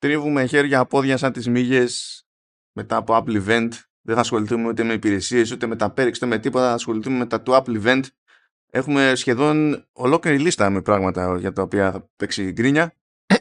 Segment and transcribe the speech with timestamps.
[0.00, 2.24] τρίβουμε χέρια, πόδια σαν τις μύγες
[2.72, 3.68] μετά από Apple Event.
[4.02, 6.68] Δεν θα ασχοληθούμε ούτε με υπηρεσίες, ούτε με τα Perks, ούτε με τίποτα.
[6.68, 8.02] Θα ασχοληθούμε με τα του Apple Event.
[8.70, 12.94] Έχουμε σχεδόν ολόκληρη λίστα με πράγματα για τα οποία θα παίξει γκρίνια.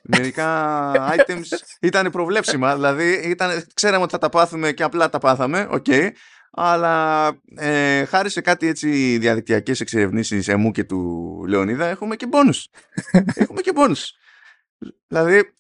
[0.04, 1.46] Μερικά items
[1.82, 5.86] ήταν προβλέψιμα, δηλαδή ήταν, ξέραμε ότι θα τα πάθουμε και απλά τα πάθαμε, OK.
[5.88, 6.10] Okay,
[6.52, 12.68] αλλά ε, χάρη σε κάτι έτσι διαδικτυακές εξερευνήσεις εμού και του Λεωνίδα έχουμε και μπόνους.
[13.42, 14.14] έχουμε και μπόνους.
[15.08, 15.54] Δηλαδή...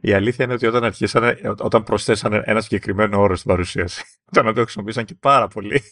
[0.00, 4.02] Η αλήθεια είναι ότι όταν αρχίσανε, όταν προσθέσανε ένα συγκεκριμένο όρο στην παρουσίαση,
[4.36, 5.82] όταν το χρησιμοποίησαν και πάρα πολύ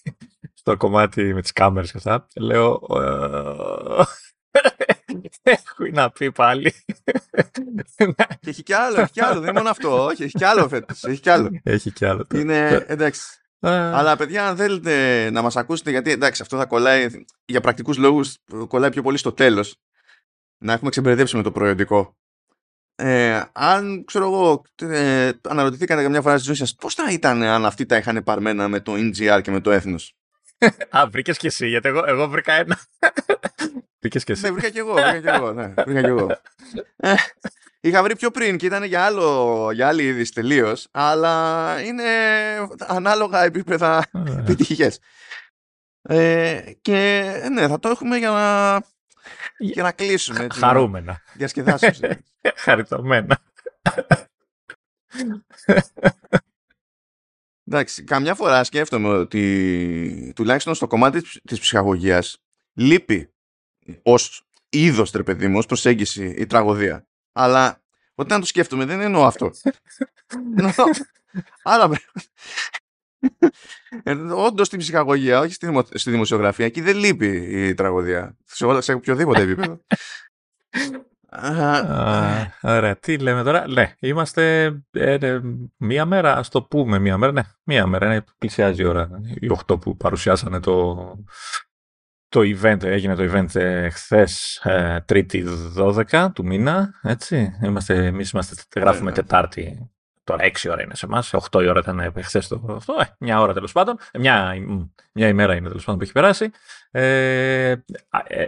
[0.55, 2.80] στο κομμάτι με τις κάμερες και αυτά, λέω
[5.42, 6.73] Έχω να πει πάλι.
[8.41, 9.41] Και έχει κι άλλο, έχει κι άλλο.
[9.41, 10.05] Δεν είναι μόνο αυτό.
[10.05, 11.05] Όχι, έχει κι άλλο φέτος.
[11.05, 11.61] Έχει κι άλλο.
[11.62, 12.27] Έχει κι άλλο.
[12.34, 13.41] Είναι εντάξει.
[13.61, 17.06] Αλλά παιδιά, αν θέλετε να μας ακούσετε, γιατί εντάξει, αυτό θα κολλάει
[17.45, 18.37] για πρακτικούς λόγους,
[18.69, 19.77] κολλάει πιο πολύ στο τέλος.
[20.59, 22.17] Να έχουμε ξεμπερδέψει με το προϊόντικό.
[22.95, 27.67] Ε, αν ξέρω εγώ, ε, αναρωτηθήκατε καμιά φορά στη ζωή σας, πώς θα ήταν αν
[27.67, 30.14] αυτοί τα είχαν παρμένα με το NGR και με το έθνος;
[30.91, 32.79] Α, βρήκες κι εσύ, γιατί εγώ, εγώ βρήκα ένα.
[34.01, 34.42] Βρήκες κι εσύ.
[34.42, 34.92] Ναι, βρήκα κι εγώ.
[34.92, 36.41] Βρήκα κι εγώ, ναι, βρήκα κι εγώ.
[36.97, 37.14] Ε,
[37.81, 42.05] είχα βρει πιο πριν και ήταν για, άλλο, για άλλη είδη τελείως, αλλά είναι
[42.79, 44.05] ανάλογα επίπεδα
[44.39, 44.98] επιτυχίες.
[46.03, 48.31] Ε, και ναι, θα το έχουμε για
[49.59, 50.45] να, για να κλείσουμε.
[50.45, 51.23] Έτσι, Χαρούμενα.
[51.34, 52.00] Διασκεδάσεις.
[52.64, 53.39] Χαριτωμένα.
[57.64, 62.39] Εντάξει, καμιά φορά σκέφτομαι ότι τουλάχιστον στο κομμάτι της ψυχαγωγίας
[62.73, 63.33] λείπει
[64.03, 67.06] ως είδος τρεπεδί ως προσέγγιση η τραγωδία.
[67.33, 67.83] Αλλά
[68.14, 69.51] όταν το σκέφτομαι δεν εννοώ αυτό.
[71.62, 71.97] Άρα ε,
[74.35, 75.57] Όντως στην ψυχαγωγία, όχι
[75.93, 78.37] στη δημοσιογραφία, εκεί δεν λείπει η τραγωδία.
[78.79, 79.81] Σε οποιοδήποτε επίπεδο.
[82.63, 85.41] Ωραία, τι λέμε τώρα; Ναι, είμαστε ε, ναι,
[85.77, 87.33] μία μέρα, ας το πούμε μία μέρα.
[87.33, 89.11] Ναι, μία μέρα, ναι, πλησιάζει η ώρα.
[89.41, 90.97] Οι 8 που παρουσιάσανε το,
[92.29, 95.45] το event, έγινε το event ε, χθες, ε, Τρίτη
[95.77, 96.91] 12 του μήνα.
[97.03, 97.53] Έτσι.
[97.63, 99.91] Είμαστε, εμείς είμαστε, γράφουμε Τετάρτη.
[100.30, 101.35] Τώρα 6 ώρα είναι σε εμάς.
[101.51, 102.95] 8 η ώρα ήταν χθες το αυτό.
[103.01, 103.98] Ε, μια ώρα τέλος πάντων.
[104.18, 104.55] Μια,
[105.13, 106.51] μια ημέρα είναι τέλος πάντων που έχει περάσει.
[106.91, 107.74] Ε,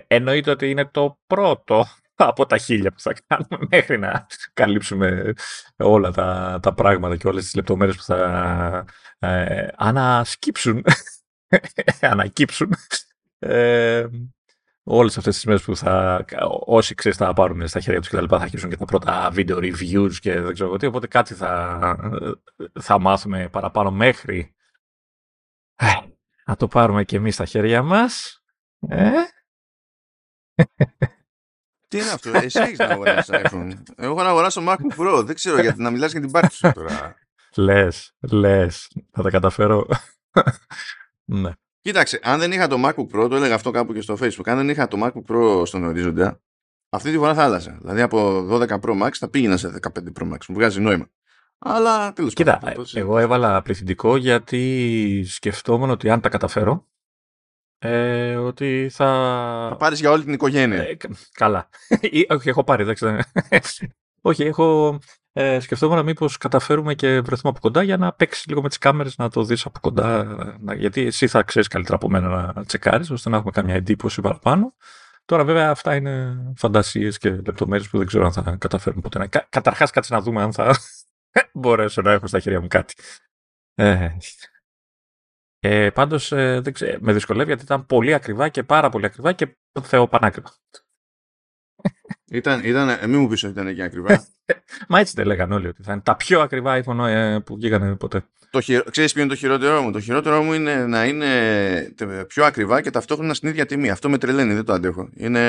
[0.06, 5.32] εννοείται ότι είναι το πρώτο από τα χίλια που θα κάνουμε μέχρι να καλύψουμε
[5.76, 8.84] όλα τα, τα πράγματα και όλες τις λεπτομέρειες που θα
[9.18, 10.84] ε, ανασκύψουν,
[12.00, 12.74] ανακύψουν
[13.38, 14.06] ε,
[14.82, 16.24] όλες αυτές τις μέρες που θα,
[16.64, 19.32] όσοι ξέρεις θα πάρουν στα χέρια τους και τα λοιπά θα αρχίσουν και τα πρώτα
[19.34, 21.78] video reviews και δεν ξέρω τι, οπότε κάτι θα,
[22.80, 24.54] θα μάθουμε παραπάνω μέχρι
[25.74, 25.86] ε,
[26.46, 28.42] να το πάρουμε και εμείς στα χέρια μας.
[28.88, 29.10] Ε;
[31.88, 35.22] Τι είναι αυτό, εσύ έχεις να αγοράσεις iPhone; Εγώ έχω να αγοράσω MacBook Pro.
[35.24, 37.16] Δεν ξέρω γιατί να μιλάς για την πάρτι σου τώρα.
[37.56, 38.88] Λες, λες.
[39.10, 39.86] Θα τα καταφέρω.
[41.24, 41.52] ναι.
[41.82, 44.56] Κοίταξε, αν δεν είχα το MacBook Pro, το έλεγα αυτό κάπου και στο Facebook, αν
[44.56, 46.40] δεν είχα το MacBook Pro στον ορίζοντα,
[46.88, 47.78] αυτή τη φορά θα άλλαζα.
[47.80, 49.88] Δηλαδή από 12 Pro Max θα πήγαινα σε 15
[50.20, 50.46] Pro Max.
[50.48, 51.10] Μου βγάζει νόημα.
[51.58, 52.74] Αλλά τέλος πάντων.
[52.74, 56.88] Κοίτα, εγώ έβαλα πληθυντικό γιατί σκεφτόμουν ότι αν τα καταφέρω,
[57.78, 59.06] ε, ότι θα...
[59.70, 60.82] Θα πάρεις για όλη την οικογένεια.
[60.82, 60.96] Ε,
[61.32, 61.68] καλά.
[62.36, 63.06] όχι, έχω πάρει, εντάξει.
[64.22, 64.98] Όχι, έχω...
[65.34, 69.16] Ε, σκεφτόμουν μήπως καταφέρουμε και βρεθούμε από κοντά για να παίξεις λίγο με τις κάμερες,
[69.16, 70.24] να το δεις από κοντά.
[70.60, 74.20] Να, γιατί εσύ θα ξέρεις καλύτερα από μένα να τσεκάρεις, ώστε να έχουμε καμιά εντύπωση
[74.20, 74.74] παραπάνω.
[75.24, 79.26] Τώρα, βέβαια, αυτά είναι φαντασίες και λεπτομέρειες που δεν ξέρω αν θα καταφέρουμε ποτέ.
[79.26, 80.76] Κα, Καταρχάς, κάτσε να δούμε αν θα
[81.52, 82.94] μπορέσω να έχω στα χέρια μου κάτι.
[83.74, 84.08] Ε,
[85.58, 86.62] ε, Πάντως ε,
[87.00, 90.50] με δυσκολεύει γιατί ήταν πολύ ακριβά και πάρα πολύ ακριβά και θεό πανάκριβα.
[92.32, 94.24] Ήταν, ήταν, ε, μην μου πεις ότι ήταν και ακριβά.
[94.88, 97.94] Μα έτσι δεν λέγανε όλοι ότι θα είναι τα πιο ακριβά iPhone ε, που βγήκανε
[97.94, 98.24] ποτέ.
[98.50, 98.82] Το χειρο...
[98.90, 101.26] Ξέρεις ποιο είναι το χειρότερό μου; Το χειρότερό μου είναι να είναι
[102.26, 103.90] πιο ακριβά και ταυτόχρονα στην ίδια τιμή.
[103.90, 105.08] Αυτό με τρελαίνει, δεν το αντέχω.
[105.14, 105.40] Είναι...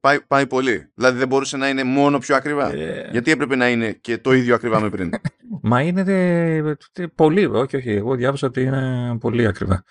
[0.00, 0.90] Πάει, πάει πολύ.
[0.94, 2.72] Δηλαδή δεν μπορούσε να είναι μόνο πιο ακριβά.
[2.72, 3.08] Ε...
[3.10, 5.10] Γιατί έπρεπε να είναι και το ίδιο ακριβά με πριν;
[5.62, 6.76] Μα είναι
[7.14, 7.44] πολύ.
[7.44, 7.90] Όχι, όχι.
[7.90, 9.84] Εγώ διάβασα ότι είναι πολύ ακριβά.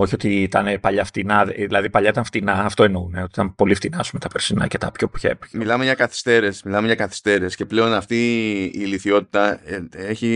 [0.00, 3.14] Όχι ότι ήταν παλιά φτηνά, δηλαδή παλιά ήταν φτηνά, αυτό εννοούν.
[3.14, 5.30] Ότι ήταν πολύ φτηνά με τα περσινά και τα πιο πιο.
[5.52, 8.16] Μιλάμε για καθυστέρες, μιλάμε για καθυστέρες και πλέον αυτή
[8.64, 10.26] η ηλικιότητα ε, έχει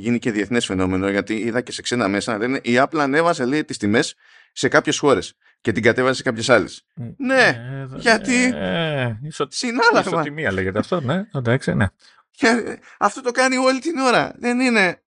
[0.00, 2.38] γίνει και διεθνές φαινόμενο γιατί είδα και σε ξένα μέσα.
[2.38, 4.14] Λένε, η Apple ανέβασε λέει τις τιμές
[4.52, 6.84] σε κάποιες χώρες και την κατέβασε σε κάποιες άλλες.
[7.16, 9.46] ναι, ε, γιατί; Ε, ισο...
[9.50, 10.00] Συνάλλαγμα.
[10.00, 11.86] Ισοτιμία λέγεται αυτό, ναι, εντάξει, ναι.
[12.98, 14.34] αυτό το κάνει όλη την ώρα.
[14.38, 15.02] Δεν είναι.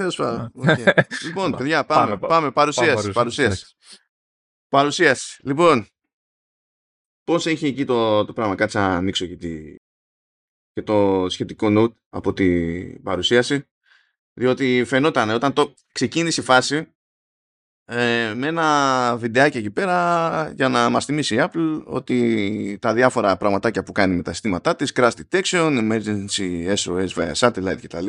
[0.00, 0.52] Ε, Τέλος πάντων.
[1.26, 2.18] λοιπόν, παιδιά, πάμε.
[2.18, 3.12] πάμε, Παρουσίαση.
[3.12, 3.66] παρουσίαση.
[4.68, 5.40] παρουσίαση.
[5.44, 5.86] Λοιπόν,
[7.24, 8.54] πώς έχει εκεί το, το πράγμα.
[8.54, 9.74] Κάτσε να ανοίξω και τη,
[10.72, 13.64] και το σχετικό note από την παρουσίαση
[14.32, 16.94] διότι φαινόταν όταν το ξεκίνησε η φάση
[17.84, 23.36] ε, με ένα βιντεάκι εκεί πέρα για να μας θυμίσει η Apple ότι τα διάφορα
[23.36, 28.06] πραγματάκια που κάνει με τα συστήματά της crash detection, emergency SOS via satellite κτλ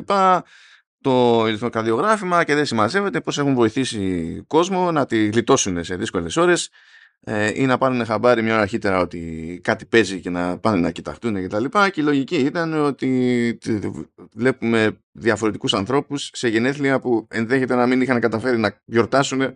[1.01, 6.69] το ηλεκτροκαρδιογράφημα και δεν συμμαζεύεται πώς έχουν βοηθήσει κόσμο να τη γλιτώσουν σε δύσκολες ώρες
[7.23, 10.91] ε, ή να πάρουν χαμπάρι μια ώρα αρχίτερα ότι κάτι παίζει και να πάνε να
[10.91, 13.59] κοιταχτούν και τα λοιπά και η λογική ήταν ότι
[14.33, 19.55] βλέπουμε διαφορετικούς ανθρώπους σε γενέθλια που ενδέχεται να μην είχαν καταφέρει να γιορτάσουν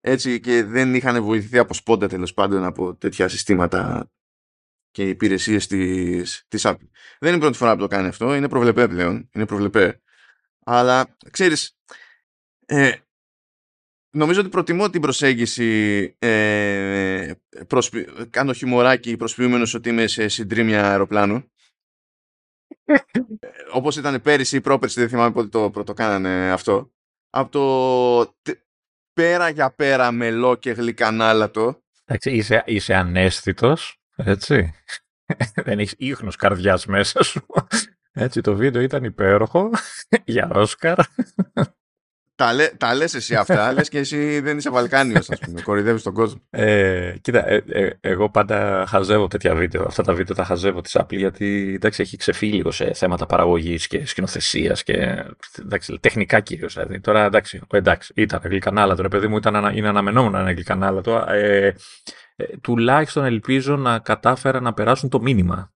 [0.00, 4.10] έτσι και δεν είχαν βοηθηθεί από σπόντα τέλος πάντων από τέτοια συστήματα
[4.90, 6.88] και υπηρεσίες της, της Apple.
[7.18, 10.00] Δεν είναι η πρώτη φορά που το κάνει αυτό, είναι προβλεπέ πλέον, είναι προβλεπέ.
[10.68, 11.78] Αλλά ξέρεις,
[12.66, 12.92] ε,
[14.10, 17.32] νομίζω ότι προτιμώ την προσέγγιση ε,
[17.66, 18.06] προσποι...
[18.30, 21.50] κάνω χιμωράκι προσποιούμενος ότι είμαι σε συντρίμια αεροπλάνου
[23.72, 26.92] όπως ήταν πέρυσι ή πρόπερσι δεν θυμάμαι πότε το πρώτο κάνανε αυτό
[27.30, 28.34] από το
[29.12, 34.74] πέρα για πέρα μελό και γλυκανάλατο Εντάξει, είσαι, είσαι ανέστητος, έτσι.
[35.64, 37.46] δεν έχεις ίχνος καρδιάς μέσα σου.
[38.18, 39.70] Έτσι, το βίντεο ήταν υπέροχο
[40.24, 40.98] για Όσκαρ.
[42.34, 46.02] Τα, λέ, τα λες εσύ αυτά, λες και εσύ δεν είσαι Βαλκάνιος, ας πούμε, κορυδεύεις
[46.02, 46.40] τον κόσμο.
[46.50, 50.96] Ε, κοίτα, ε, ε, εγώ πάντα χαζεύω τέτοια βίντεο, αυτά τα βίντεο τα χαζεύω της
[50.98, 55.24] Apple, γιατί εντάξει, έχει ξεφύγει λίγο σε θέματα παραγωγής και σκηνοθεσίας και
[55.58, 56.74] εντάξει, τεχνικά κυρίως.
[56.74, 57.00] Δηλαδή.
[57.00, 61.24] Τώρα εντάξει, εντάξει ήταν γλυκανάλατο, ρε παιδί μου, ήταν, είναι αναμενόμενο να είναι γλυκανάλατο.
[61.28, 61.74] Ε,
[62.36, 65.70] ε, τουλάχιστον ελπίζω να κατάφερα να περάσουν το μήνυμα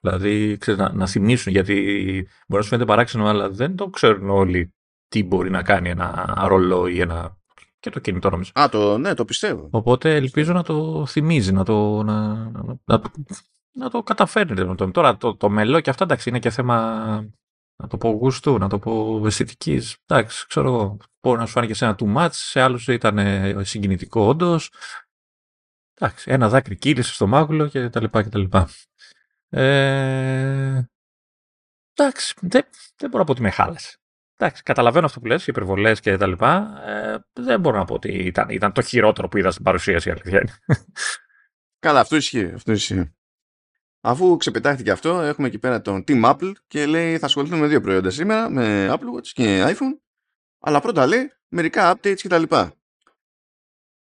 [0.00, 1.74] Δηλαδή, ξέρεις, να, να θυμίσουν, γιατί
[2.46, 4.74] μπορεί να σου φαίνεται παράξενο, αλλά δεν το ξέρουν όλοι
[5.08, 7.36] τι μπορεί να κάνει ένα ρολό ή ένα.
[7.78, 8.50] και το κινητό νομίζω.
[8.54, 9.68] Α, το, ναι, το πιστεύω.
[9.70, 12.34] Οπότε ελπίζω να το θυμίζει, να το, να,
[12.84, 13.00] να,
[13.72, 14.90] να το καταφέρνετε.
[14.90, 16.76] Τώρα το, το μελό και αυτά εντάξει είναι και θέμα
[17.82, 19.96] να το πω γούστου, να το πω αισθητικής.
[20.06, 20.96] Εντάξει, ξέρω εγώ.
[21.22, 23.18] Μπορεί να σου φάνηκε σε ένα too much, σε άλλους ήταν
[23.64, 24.72] συγκινητικό όντως.
[25.94, 28.68] Εντάξει, ένα δάκρυ κύλησε στο μάγουλο και τα λοιπά και τα λοιπά.
[29.56, 30.90] Ε,
[31.94, 32.64] εντάξει, δεν,
[32.96, 33.98] δεν μπορώ να πω ότι με χάλασε.
[34.36, 36.82] Εντάξει, καταλαβαίνω αυτό που λες, οι υπερβολές και τα λοιπά.
[36.86, 40.60] Ε, δεν μπορώ να πω ότι ήταν, ήταν το χειρότερο που είδα στην παρουσίαση, αλήθεια
[41.78, 43.14] Καλά, αυτό ισχύει, αυτό ισχύει.
[44.00, 47.80] Αφού ξεπετάχθηκε αυτό, έχουμε εκεί πέρα τον Team Apple και λέει θα ασχοληθούμε με δύο
[47.80, 49.98] προϊόντα σήμερα, με Apple Watch και iPhone.
[50.60, 52.74] Αλλά πρώτα λέει μερικά updates και τα λοιπά.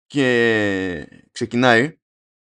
[0.06, 1.98] Και ξεκινάει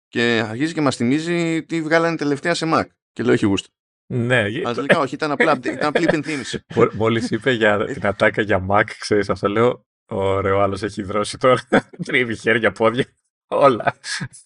[0.10, 2.84] και αρχίζει και μας θυμίζει τι βγάλανε τελευταία σε Mac.
[3.12, 3.70] Και λέω: Έχει γούστο.
[4.14, 4.38] Ναι.
[4.38, 6.66] Αλλά τελικά όχι, ήταν απλά, ήταν απλή υπενθύμηση.
[7.00, 11.68] Μόλι είπε για την ατάκα για Mac, ξέρεις αυτό, λέω: Ωραίο, άλλος έχει δρώσει τώρα.
[12.06, 13.06] Τρίβει χέρια, πόδια.
[13.48, 13.96] Όλα.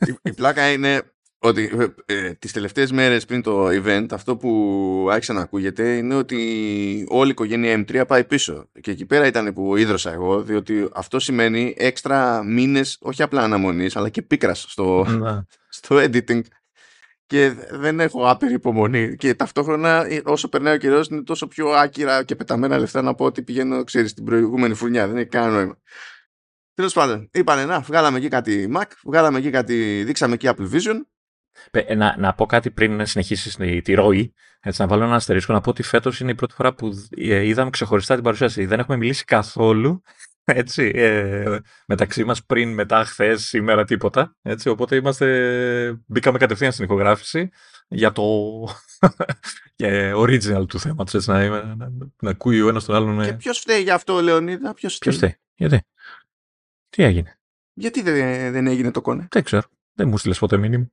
[0.05, 1.12] Η, η πλάκα είναι
[1.45, 6.15] ότι ε, ε, τις τελευταίες μέρες πριν το event αυτό που άρχισε να ακούγεται είναι
[6.15, 6.37] ότι
[7.09, 8.69] όλη η οικογένεια M3 πάει πίσω.
[8.81, 13.95] Και εκεί πέρα ήταν που ίδρωσα εγώ διότι αυτό σημαίνει έξτρα μήνες όχι απλά αναμονής
[13.95, 15.05] αλλά και πίκρας στο,
[15.79, 16.41] στο editing.
[17.25, 19.15] Και δεν έχω άπειρη υπομονή.
[19.15, 23.15] Και ταυτόχρονα ε, όσο περνάει ο καιρός είναι τόσο πιο άκυρα και πεταμένα λεφτά να
[23.15, 25.07] πω ότι πηγαίνω ξέρεις την προηγούμενη φουρνιά.
[25.07, 25.77] Δεν έχει κανένα νόημα.
[26.73, 30.95] Τέλος πάντων, είπανε να, βγάλαμε εκεί κάτι Mac, βγάλαμε εκεί κάτι, δείξαμε εκεί Apple Vision
[30.95, 31.12] ε,
[31.95, 34.33] να, να πω κάτι πριν συνεχίσεις τη ροή.
[34.65, 37.45] Έτσι, να βάλω ένα αστερίσκο να πω ότι φέτος είναι η πρώτη φορά που ε,
[37.47, 38.65] είδαμε ξεχωριστά την παρουσίαση.
[38.65, 40.01] Δεν έχουμε μιλήσει καθόλου
[40.43, 44.35] έτσι, ε, μεταξύ μας πριν, μετά, χθες, σήμερα, τίποτα.
[44.41, 47.49] Έτσι, οπότε είμαστε, μπήκαμε κατευθείαν στην ηχογράφηση
[47.87, 48.23] για το
[49.75, 51.91] για original του θέματος, έτσι, να, να, να,
[52.21, 53.23] να ακούει ο ένας τον άλλον.
[53.23, 55.13] Και ποιος φταίει για αυτό, Λεωνίδα, ποιος φταίει.
[55.13, 55.85] Ποιος φταίει, γιατί,
[56.89, 57.39] τι έγινε;
[57.73, 59.27] Γιατί δεν, δεν έγινε το κόνε.
[59.31, 59.63] Δεν ξέρω.
[59.93, 60.91] Δεν μου στείλες ποτέ μήνυμα.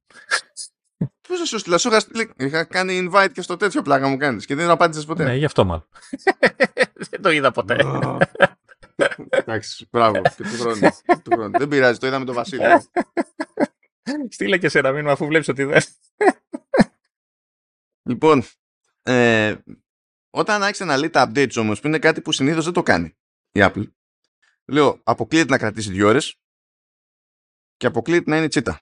[1.28, 1.90] Πώς θα σου στείλα, σου
[2.36, 5.24] είχα κάνει invite και στο τέτοιο πλάκα μου κάνεις και δεν απάντησες ποτέ.
[5.24, 5.88] Ναι, γι' αυτό μάλλον.
[7.10, 7.76] δεν το είδα ποτέ.
[9.28, 10.22] Εντάξει, μπράβο.
[10.22, 11.58] Και του χρόνου.
[11.58, 12.62] Δεν πειράζει, το είδαμε τον Βασίλη.
[14.28, 15.82] Στείλε και σε ένα μήνυμα αφού βλέπεις ότι δεν.
[18.02, 18.44] Λοιπόν,
[19.02, 19.56] ε,
[20.30, 23.16] όταν άρχισε να λέει τα updates όμως, που είναι κάτι που συνήθως δεν το κάνει
[23.52, 23.90] η Apple,
[24.64, 26.40] λέω αποκλείεται να κρατήσει δύο ώρες
[27.76, 28.80] και αποκλείεται να είναι τσίτα.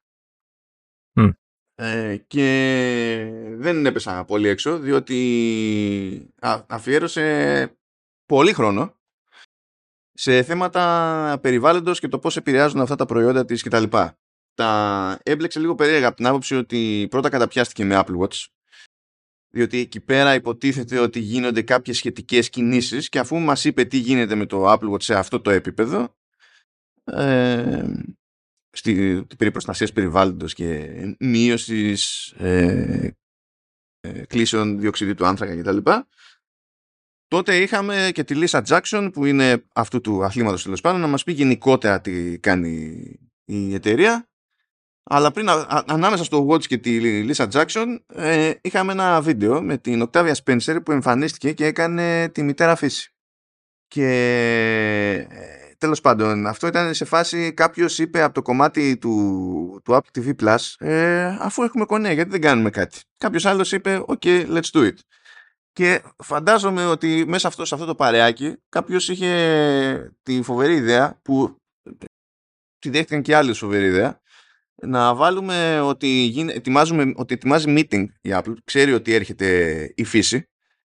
[1.80, 6.34] Ε, και δεν έπεσα πολύ έξω διότι
[6.66, 7.78] αφιέρωσε
[8.26, 8.94] πολύ χρόνο
[10.12, 13.84] σε θέματα περιβάλλοντος και το πώς επηρεάζουν αυτά τα προϊόντα της κτλ.
[13.84, 14.18] Τα,
[14.54, 18.46] τα έμπλεξε λίγο περίεργα από την άποψη ότι πρώτα καταπιάστηκε με Apple Watch
[19.50, 24.34] διότι εκεί πέρα υποτίθεται ότι γίνονται κάποιες σχετικές κινήσεις και αφού μας είπε τι γίνεται
[24.34, 26.16] με το Apple Watch σε αυτό το επίπεδο
[27.04, 27.84] ε,
[28.70, 33.10] στη, περί προστασίας περιβάλλοντος και μείωσης ε,
[34.00, 35.90] ε, κλήσεων διοξιδίου του άνθρακα κτλ.
[37.26, 41.25] Τότε είχαμε και τη Lisa Jackson που είναι αυτού του αθλήματος τέλος πάντων να μας
[41.25, 43.02] πει γενικότερα τι κάνει
[43.44, 44.28] η εταιρεία
[45.10, 45.48] αλλά πριν
[45.87, 46.98] ανάμεσα στο Watch και τη
[47.28, 52.42] Lisa Jackson ε, είχαμε ένα βίντεο με την Octavia Spencer που εμφανίστηκε και έκανε τη
[52.42, 53.14] μητέρα φύση.
[53.87, 54.06] Και
[55.30, 60.18] ε, τέλος πάντων αυτό ήταν σε φάση κάποιος είπε από το κομμάτι του, του Apple
[60.18, 63.00] TV Plus ε, αφού έχουμε κονέ γιατί δεν κάνουμε κάτι.
[63.18, 64.94] Κάποιος άλλος είπε ok let's do it.
[65.73, 71.56] Και φαντάζομαι ότι μέσα αυτό, σε αυτό το παρεάκι κάποιος είχε τη φοβερή ιδέα που
[72.78, 74.20] τη δέχτηκαν και άλλοι φοβερή ιδέα
[74.82, 80.49] να βάλουμε ότι, ετοιμάζουμε, ότι ετοιμάζει meeting η Apple, ξέρει ότι έρχεται η φύση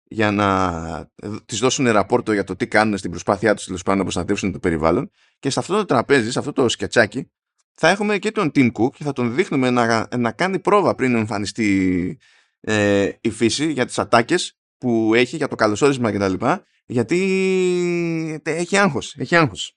[0.05, 1.11] για να
[1.45, 4.59] τις δώσουν ραπόρτο για το τι κάνουν στην προσπάθειά τους τέλος πάντων να προστατεύσουν το
[4.59, 7.31] περιβάλλον και σε αυτό το τραπέζι, σε αυτό το σκετσάκι
[7.75, 11.15] θα έχουμε και τον Tim Cook και θα τον δείχνουμε να, να κάνει πρόβα πριν
[11.15, 12.19] εμφανιστεί
[12.61, 16.47] ε, η φύση για τις ατάκες που έχει για το καλωσόρισμα κτλ.
[16.87, 19.77] Γιατί έχει άγχος, έχει άγχος.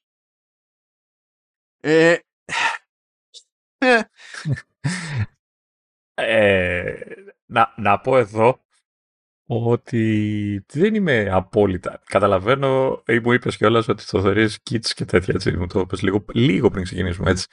[1.79, 2.17] Ε,
[3.77, 3.99] ε.
[6.13, 6.99] ε,
[7.45, 8.65] να, να πω εδώ
[9.47, 12.01] ότι δεν είμαι απόλυτα.
[12.05, 15.33] Καταλαβαίνω, ή μου είπες κιόλας ότι το θεωρείς kits και τέτοια.
[15.35, 17.45] Έτσι, μου το είπες λίγο, λίγο πριν ξεκινήσουμε έτσι.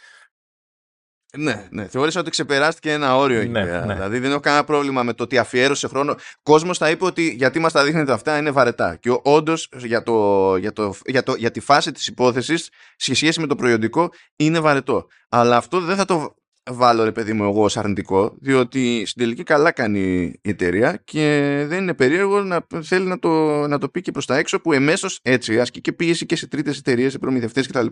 [1.36, 1.86] Ναι, ναι.
[1.86, 3.94] Θεώρησα ότι ξεπεράστηκε ένα όριο εκεί ναι, ναι.
[3.94, 6.16] Δηλαδή δεν έχω κανένα πρόβλημα με το ότι αφιέρωσε χρόνο.
[6.42, 8.96] Κόσμος θα είπε ότι γιατί μας τα δείχνετε αυτά είναι βαρετά.
[8.96, 13.40] Και όντως για, το, για, το, για, το, για τη φάση της υπόθεσης σε σχέση
[13.40, 15.06] με το προϊόντικό είναι βαρετό.
[15.28, 16.34] Αλλά αυτό δεν θα το
[16.70, 20.00] βάλω ρε παιδί μου εγώ ως αρνητικό διότι στην τελική καλά κάνει
[20.42, 23.30] η εταιρεία και δεν είναι περίεργο να θέλει να το,
[23.66, 26.46] να το πει και προς τα έξω που εμέσως έτσι ασκεί και πίεση και σε
[26.46, 27.86] τρίτες εταιρείες, σε προμηθευτές κτλ.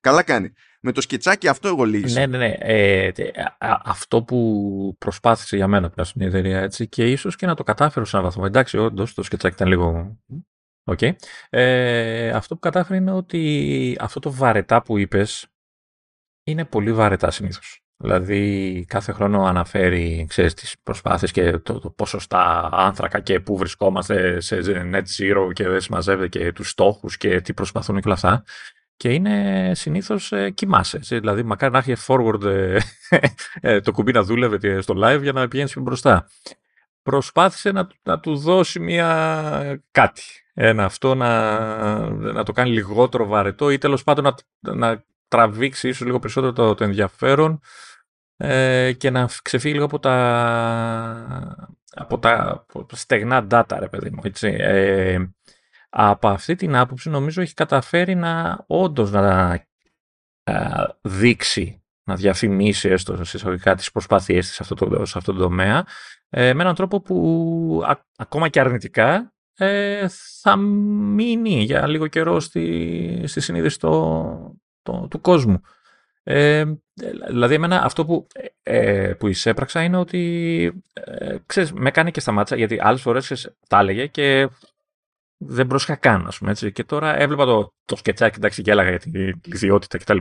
[0.00, 0.52] Καλά κάνει.
[0.80, 2.20] Με το σκετσάκι αυτό εγώ λύγησα.
[2.20, 2.54] Ναι, ναι, ναι.
[2.58, 3.10] Ε,
[3.84, 8.04] αυτό που προσπάθησε για μένα πλάσουν η εταιρεία έτσι και ίσως και να το κατάφερε
[8.04, 8.44] σε έναν βαθμό.
[8.46, 10.16] Εντάξει, όντως το σκετσάκι ήταν λίγο...
[10.90, 11.10] Okay.
[11.50, 15.46] Ε, αυτό που κατάφερε είναι ότι αυτό το βαρετά που είπες
[16.44, 17.85] είναι πολύ βαρετά συνήθως.
[17.98, 24.40] Δηλαδή κάθε χρόνο αναφέρει ξέρεις, τις προσπάθειες και το, το ποσοστά άνθρακα και πού βρισκόμαστε
[24.40, 24.60] σε
[24.92, 28.44] net zero και δεν συμμαζεύεται και τους στόχους και τι προσπαθούν και όλα αυτά.
[28.96, 30.98] Και είναι συνήθως ε, κοιμάσαι.
[30.98, 32.78] Δηλαδή μακάρι να έχει forward ε,
[33.60, 36.28] ε, το κουμπί να δούλευε στο live για να πηγαίνεις μπροστά.
[37.02, 40.22] Προσπάθησε να, να του δώσει μια κάτι.
[40.54, 44.34] Ένα αυτό να, να το κάνει λιγότερο βαρετό ή τέλος πάντων να,
[44.74, 47.60] να τραβήξει ίσως λίγο περισσότερο το, το ενδιαφέρον
[48.36, 54.20] ε, και να ξεφύγει λίγο από τα, από τα στεγνά data, ρε παιδί μου.
[54.24, 54.56] Έτσι.
[54.58, 55.18] Ε,
[55.88, 59.52] από αυτή την άποψη νομίζω έχει καταφέρει να όντως να
[60.42, 65.32] ε, δείξει, να διαφημίσει έστω σε εισαγωγικά τις προσπάθειές της σε αυτό το, σε αυτό
[65.32, 65.86] το τομέα
[66.28, 67.82] ε, με έναν τρόπο που
[68.16, 70.06] ακόμα και αρνητικά ε,
[70.40, 73.78] θα μείνει για λίγο καιρό στη, στη συνείδηση
[75.10, 75.60] του κόσμου.
[76.28, 76.64] Ε,
[77.28, 78.26] δηλαδή, εμένα αυτό που,
[78.62, 83.78] ε, που εισέπραξα είναι ότι ε, ξέρεις, με έκανε και σταμάτησα γιατί άλλες φορές τα
[83.78, 84.48] έλεγε και
[85.36, 86.72] δεν πρόσχα καν, ας πούμε έτσι.
[86.72, 90.18] Και τώρα έβλεπα το, το σκετσάκι, εντάξει, και έλεγα για την ιδιότητα κτλ.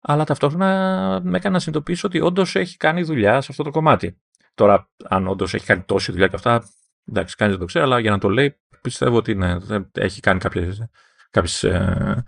[0.00, 4.18] Αλλά ταυτόχρονα με έκανε να συνειδητοποιήσω ότι όντως έχει κάνει δουλειά σε αυτό το κομμάτι.
[4.54, 6.62] Τώρα, αν όντως έχει κάνει τόση δουλειά και αυτά,
[7.08, 9.56] εντάξει, κανείς δεν το ξέρει, αλλά για να το λέει, πιστεύω ότι ναι,
[9.92, 10.40] έχει κάνει
[11.30, 12.24] κάποιες ε,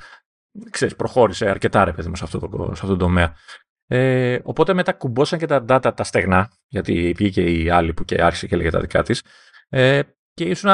[0.71, 3.37] ξέρεις, προχώρησε αρκετά ρε παιδί μου σε αυτό το, σε αυτό το τομέα.
[3.89, 8.23] Ε, οπότε μετά κουμπώσαν και τα data τα στεγνά, γιατί βγήκε η άλλη που και
[8.23, 9.23] άρχισε και έλεγε τα δικά της.
[9.69, 10.01] Ε,
[10.33, 10.71] και ήσουν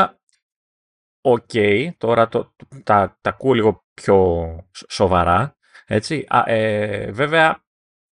[1.21, 1.51] οκ,
[1.99, 4.47] τώρα το, τα, τα ακούω λίγο πιο
[4.89, 5.57] σοβαρά.
[5.87, 6.25] Έτσι.
[6.29, 7.65] Α, ε, βέβαια,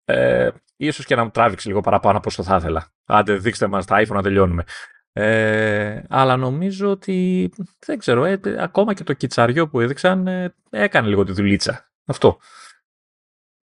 [0.05, 2.93] ε, ίσως και να μου τράβηξε λίγο παραπάνω από όσο θα ήθελα.
[3.05, 4.63] Άντε δείξτε μας τα iPhone να τελειώνουμε.
[5.13, 7.49] Ε, αλλά νομίζω ότι
[7.85, 11.91] δεν ξέρω, ε, ακόμα και το κιτσαριό που έδειξαν ε, έκανε λίγο τη δουλίτσα.
[12.05, 12.39] Αυτό.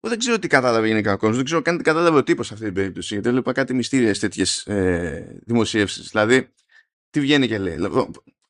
[0.08, 1.36] Δεν ξέρω τι κατάλαβε γενικά ο κόσμο.
[1.36, 3.14] Δεν ξέρω καν τι κατάλαβε ο τύπος σε αυτή την περίπτωση.
[3.14, 6.10] Γιατί έβλεπα κάτι μυστήριες τέτοιες ε, δημοσίευσεις.
[6.10, 6.54] Δηλαδή,
[7.10, 7.78] τι βγαίνει και λέει.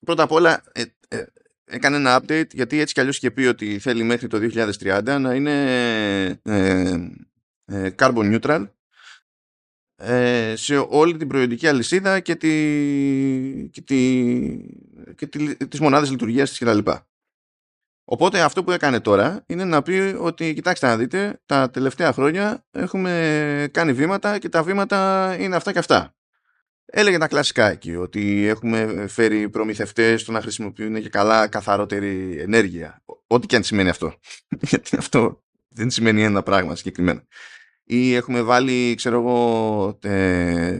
[0.05, 1.23] Πρώτα απ' όλα, ε, ε,
[1.65, 4.49] έκανε ένα update γιατί έτσι κι αλλιώς είχε πει ότι θέλει μέχρι το
[4.81, 5.65] 2030 να είναι
[6.43, 6.95] ε,
[7.65, 8.65] ε, carbon neutral ε,
[10.53, 12.49] σε όλη την προϊόντική αλυσίδα και, τη,
[13.71, 13.95] και, τη,
[15.15, 16.91] και τη, τις μονάδες λειτουργίας της κτλ.
[18.03, 22.65] Οπότε αυτό που έκανε τώρα είναι να πει ότι κοιτάξτε να δείτε τα τελευταία χρόνια
[22.71, 26.15] έχουμε κάνει βήματα και τα βήματα είναι αυτά και αυτά.
[26.85, 33.03] Έλεγε τα κλασικά εκεί ότι έχουμε φέρει προμηθευτές στο να χρησιμοποιούν και καλά καθαρότερη ενέργεια.
[33.27, 34.13] Ό,τι και αν σημαίνει αυτό.
[34.69, 37.23] Γιατί αυτό δεν σημαίνει ένα πράγμα συγκεκριμένα
[37.83, 40.79] ή έχουμε βάλει ξέρω εγώ ε,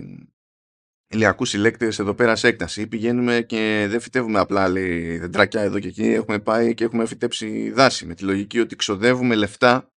[1.08, 2.88] ηλιακούς συλλέκτες εδώ πέρα σε έκταση.
[2.88, 6.03] Πηγαίνουμε και δεν φυτεύουμε απλά λέει, δεντράκια εδώ και εκεί.
[6.03, 9.91] Έχουμε πάει και έχουμε φυτέψει δάση με τη λογική ότι ξοδεύουμε λεφτά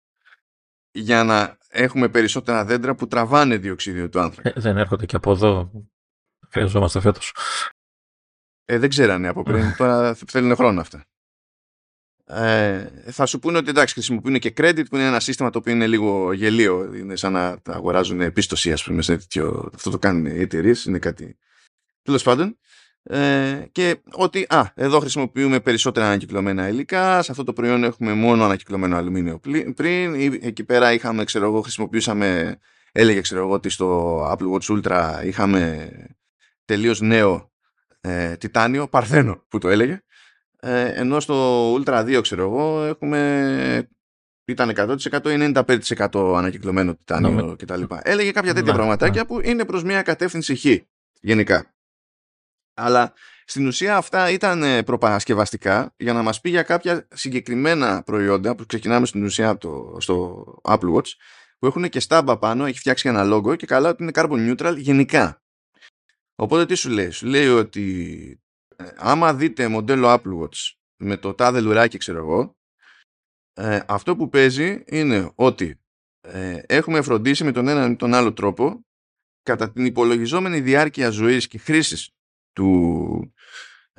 [0.90, 4.48] για να έχουμε περισσότερα δέντρα που τραβάνε διοξίδιο του άνθρακα.
[4.48, 5.70] Ε, δεν έρχονται και από εδώ.
[6.50, 7.34] Χρειαζόμαστε φέτος.
[8.64, 9.74] Ε, δεν ξέρανε από πριν.
[9.76, 11.04] Τώρα θέλουν χρόνο αυτά.
[12.26, 15.72] Ε, θα σου πούνε ότι εντάξει χρησιμοποιούν και credit που είναι ένα σύστημα το οποίο
[15.72, 16.94] είναι λίγο γελίο.
[16.94, 20.98] Είναι σαν να αγοράζουν πίστοση ας πούμε σε τέτοιο, αυτό το κάνουν οι εταιρείες, είναι
[20.98, 21.38] κάτι
[22.02, 22.58] τέλος πάντων.
[23.02, 27.22] Ε, και ότι α, εδώ χρησιμοποιούμε περισσότερα ανακυκλωμένα υλικά.
[27.22, 29.40] Σε αυτό το προϊόν έχουμε μόνο ανακυκλωμένο αλουμίνιο
[29.74, 30.14] πριν.
[30.40, 32.58] Εκεί πέρα είχαμε ξέρω εγώ χρησιμοποιούσαμε
[32.92, 35.90] έλεγε ξέρω εγώ ότι στο Apple Watch Ultra είχαμε
[36.64, 37.52] τελείως νέο
[38.00, 40.02] ε, τιτάνιο, παρθένο που το έλεγε
[40.66, 43.88] ε, ενώ στο Ultra 2 ξέρω εγώ έχουμε
[44.44, 45.52] ήταν 100% ή
[46.12, 47.82] 95% ανακυκλωμένο τιτάνιο κτλ.
[48.02, 50.64] Έλεγε κάποια τέτοια πραγματάκια που είναι προς μια κατεύθυνση χ
[51.20, 51.74] γενικά.
[52.74, 53.12] Αλλά
[53.44, 58.66] στην ουσία αυτά ήταν ε, προπαρασκευαστικά για να μας πει για κάποια συγκεκριμένα προϊόντα που
[58.66, 61.08] ξεκινάμε στην ουσία από το, στο Apple Watch
[61.58, 64.74] που έχουν και στάμπα πάνω, έχει φτιάξει ένα λόγο και καλά ότι είναι carbon neutral
[64.76, 65.42] γενικά.
[66.34, 68.43] Οπότε τι σου λέει, σου λέει ότι ε,
[68.96, 72.56] άμα δείτε μοντέλο Apple Watch με το τάδε λουράκι ξέρω εγώ
[73.54, 75.80] ε, αυτό που παίζει είναι ότι
[76.20, 78.86] ε, έχουμε φροντίσει με τον ένα ή τον άλλο τρόπο
[79.42, 82.10] κατά την υπολογιζόμενη διάρκεια ζωής και χρήσης
[82.52, 83.34] του,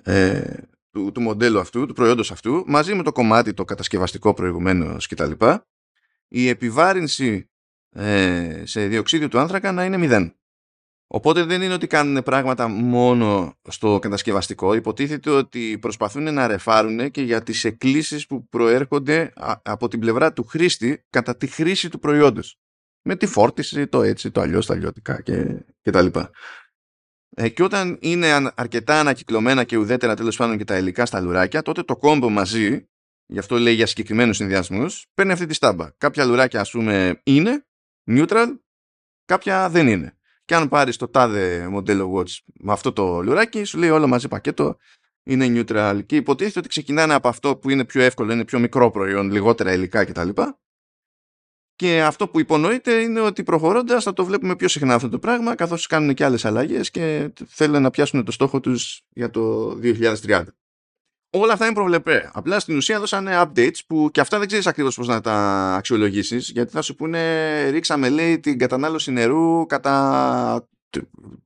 [0.03, 0.58] ε,
[0.91, 5.32] του, του μοντέλου αυτού, του προϊόντος αυτού μαζί με το κομμάτι το κατασκευαστικό προηγουμένως κτλ
[6.27, 7.50] η επιβάρυνση
[7.89, 10.36] ε, σε διοξίδιο του άνθρακα να είναι μηδέν.
[11.07, 14.74] Οπότε δεν είναι ότι κάνουν πράγματα μόνο στο κατασκευαστικό.
[14.74, 19.33] Υποτίθεται ότι προσπαθούν να ρεφάρουν και για τις εκκλήσεις που προέρχονται
[19.63, 22.59] από την πλευρά του χρήστη κατά τη χρήση του προϊόντος.
[23.01, 26.31] Με τη φόρτιση, το έτσι, το αλλιώς, τα αλλιώτικα και, και τα λοιπά.
[27.38, 31.62] Ε, και όταν είναι αρκετά ανακυκλωμένα και ουδέτερα τέλος πάντων και τα υλικά στα λουράκια,
[31.62, 32.88] τότε το κόμπο μαζί,
[33.25, 35.89] γι' αυτό λέει για συγκεκριμένους συνδυασμούς, παίρνει αυτή τη στάμπα.
[35.98, 37.65] Κάποια λουράκια, ας πούμε, είναι
[38.11, 38.48] neutral,
[39.25, 40.18] κάποια δεν είναι.
[40.46, 44.27] Και αν πάρεις το τάδε μοντέλο watch με αυτό το λουράκι, σου λέει όλο μαζί
[44.27, 44.77] πακέτο
[45.24, 46.00] είναι neutral.
[46.05, 49.74] Και υποτίθεται ότι ξεκινάνε από αυτό που είναι πιο εύκολο, είναι πιο μικρό προϊόν, λιγότερα
[49.74, 50.29] υλικά κτλ.
[51.75, 55.55] Και αυτό που υπονοείται είναι ότι προχωρώντας θα το βλέπουμε πιο συχνά αυτό το πράγμα,
[55.55, 60.44] καθώς κάνουν και άλλες αλλαγές και θέλουν να πιάσουν το στόχο τους για το 2030
[61.39, 62.29] όλα αυτά είναι προβλεπέ.
[62.33, 65.33] Απλά στην ουσία δώσανε updates που και αυτά δεν ξέρεις ακριβώς πώς να τα
[65.75, 70.67] αξιολογήσεις, γιατί θα σου πούνε ρίξαμε λέει την κατανάλωση νερού κατά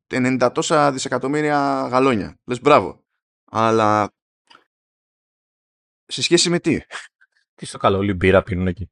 [0.08, 2.40] 90 τόσα δισεκατομμύρια γαλόνια.
[2.46, 3.04] Λες μπράβο.
[3.52, 4.14] Αλλά
[6.06, 6.80] σε σχέση με τι;
[7.56, 8.90] Τι στο καλό, όλη μπύρα πίνουν εκεί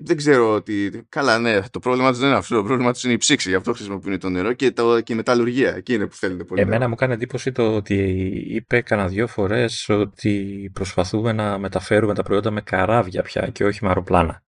[0.00, 1.02] δεν ξέρω ότι.
[1.08, 2.56] Καλά, ναι, το πρόβλημα τους δεν είναι αυτό.
[2.56, 3.48] Το πρόβλημα τους είναι η ψήξη.
[3.48, 5.74] Γι' αυτό χρησιμοποιούν το νερό και, το, και η μεταλλουργία.
[5.76, 6.60] Εκεί είναι που θέλουν πολύ.
[6.60, 7.94] Εμένα μου κάνει εντύπωση το ότι
[8.46, 13.78] είπε κανένα δύο φορές ότι προσπαθούμε να μεταφέρουμε τα προϊόντα με καράβια πια και όχι
[13.82, 14.42] με αεροπλάνα.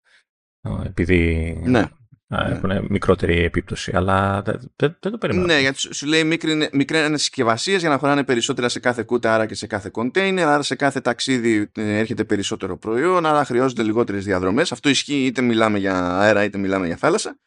[0.86, 1.84] Επειδή ναι.
[2.32, 2.50] Ναι.
[2.50, 3.92] έχουν μικρότερη επίπτωση.
[3.96, 4.42] Αλλά
[4.76, 5.46] δεν, το περιμένω.
[5.46, 6.24] Ναι, γιατί σου λέει
[6.72, 10.48] μικρέ συσκευασίες για να χωράνε περισσότερα σε κάθε κούτα, άρα και σε κάθε κοντέινερ.
[10.48, 14.72] Άρα σε κάθε ταξίδι ε, έρχεται περισσότερο προϊόν, άρα χρειάζονται λιγότερες διαδρομές.
[14.72, 17.40] Αυτό ισχύει είτε μιλάμε για αέρα είτε μιλάμε για θάλασσα.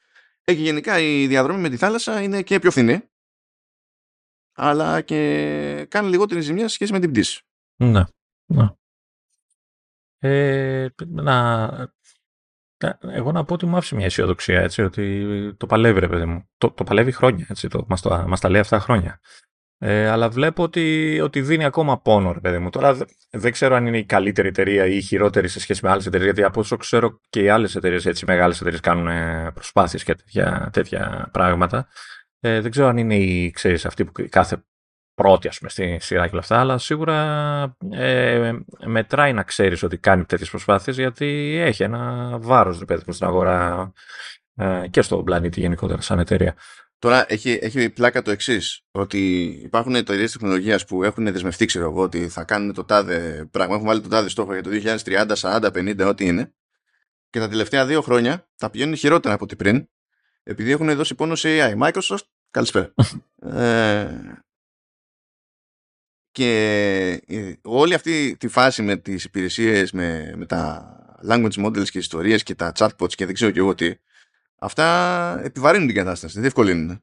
[0.44, 3.02] Ε, και γενικά η διαδρομή με τη θάλασσα είναι και πιο φθηνή.
[4.52, 7.42] Αλλά και κάνει λιγότερη ζημιά σε σχέση με την πτήση.
[7.76, 8.02] Ναι.
[8.46, 8.68] ναι.
[10.18, 11.70] Ε, να
[13.00, 16.48] εγώ να πω ότι μου άφησε μια αισιοδοξία, έτσι, ότι το παλεύει, ρε παιδί μου.
[16.58, 19.20] Το, το παλεύει χρόνια, έτσι, το, μας, το, μας τα λέει αυτά χρόνια.
[19.78, 22.70] Ε, αλλά βλέπω ότι, ότι δίνει ακόμα πόνο, ρε παιδί μου.
[22.70, 22.96] Τώρα
[23.30, 26.26] δεν ξέρω αν είναι η καλύτερη εταιρεία ή η χειρότερη σε σχέση με άλλες εταιρείες,
[26.26, 29.08] γιατί από όσο ξέρω και οι άλλες εταιρείες, έτσι, μεγάλες εταιρείες κάνουν
[29.52, 31.88] προσπάθειες και τέτοια, τέτοια πράγματα.
[32.40, 34.64] Ε, δεν ξέρω αν είναι η, ξέρεις, αυτή που κάθε
[35.14, 38.52] πρώτη ας πούμε, στη σειρά και όλα αυτά, αλλά σίγουρα ε,
[38.84, 43.92] μετράει να ξέρεις ότι κάνει τέτοιες προσπάθειες γιατί έχει ένα βάρος ρε παιδί στην αγορά
[44.54, 46.54] ε, και στον πλανήτη γενικότερα σαν εταιρεία.
[46.98, 52.02] Τώρα έχει, έχει πλάκα το εξής, ότι υπάρχουν εταιρείες τεχνολογίας που έχουν δεσμευτεί, ξέρω εγώ,
[52.02, 54.70] ότι θα κάνουν το τάδε πράγμα, έχουν βάλει το τάδε στόχο για το
[55.04, 56.54] 2030, 40, 50, ό,τι είναι.
[57.30, 59.88] Και τα τελευταία δύο χρόνια τα πηγαίνουν χειρότερα από ό,τι πριν,
[60.42, 61.82] επειδή έχουν δώσει πόνο σε AI.
[61.82, 62.94] Microsoft, καλησπέρα.
[63.60, 64.08] ε,
[66.34, 70.96] και ε, όλη αυτή τη φάση με τις υπηρεσίες, με, με τα
[71.28, 73.94] language models και ιστορίες και τα chatbots και δεν ξέρω και εγώ τι,
[74.58, 77.02] αυτά επιβαρύνουν την κατάσταση, δεν διευκολύνουν.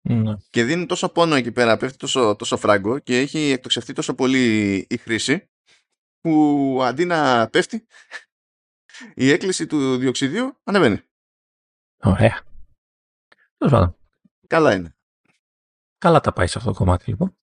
[0.00, 0.36] Ναι.
[0.50, 4.76] Και δίνουν τόσο πόνο εκεί πέρα, πέφτει τόσο, τόσο φράγκο και έχει εκτοξευτεί τόσο πολύ
[4.88, 5.48] η χρήση
[6.20, 7.86] που αντί να πέφτει
[9.14, 11.00] η έκκληση του διοξιδίου ανεβαίνει.
[12.02, 12.44] Ωραία.
[14.46, 14.97] καλά είναι.
[15.98, 17.36] Καλά τα πάει σε αυτό το κομμάτι λοιπόν.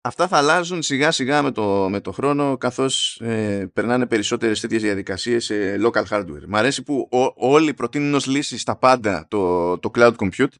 [0.00, 4.82] Αυτά θα αλλάζουν σιγά σιγά με το, με το χρόνο καθώς ε, περνάνε περισσότερες τέτοιες
[4.82, 6.44] διαδικασίες σε local hardware.
[6.48, 10.54] Μ' αρέσει που όλοι προτείνουν ως λύση στα πάντα το, το cloud compute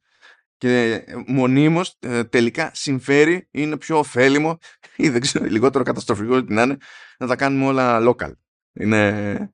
[0.57, 4.59] και μονίμως ε, τελικά συμφέρει, είναι πιο ωφέλιμο
[4.97, 6.77] ή δεν ξέρω, λιγότερο καταστροφικό την να είναι,
[7.19, 8.33] να τα κάνουμε όλα local.
[8.73, 9.53] Είναι,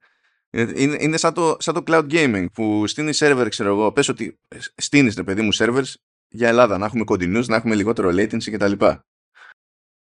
[0.50, 4.38] είναι, είναι σαν, το, σαν το cloud gaming που στείνει server, ξέρω εγώ, πες ότι
[4.76, 5.92] στείνεις, ρε παιδί μου, servers
[6.35, 8.73] για Ελλάδα, να έχουμε κοντινούς, να έχουμε λιγότερο latency κτλ.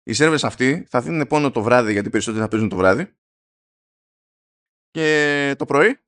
[0.03, 3.17] Οι servers αυτοί θα δίνουν πόνο το βράδυ, γιατί περισσότεροι θα παίζουν το βράδυ
[4.91, 5.99] και το πρωί,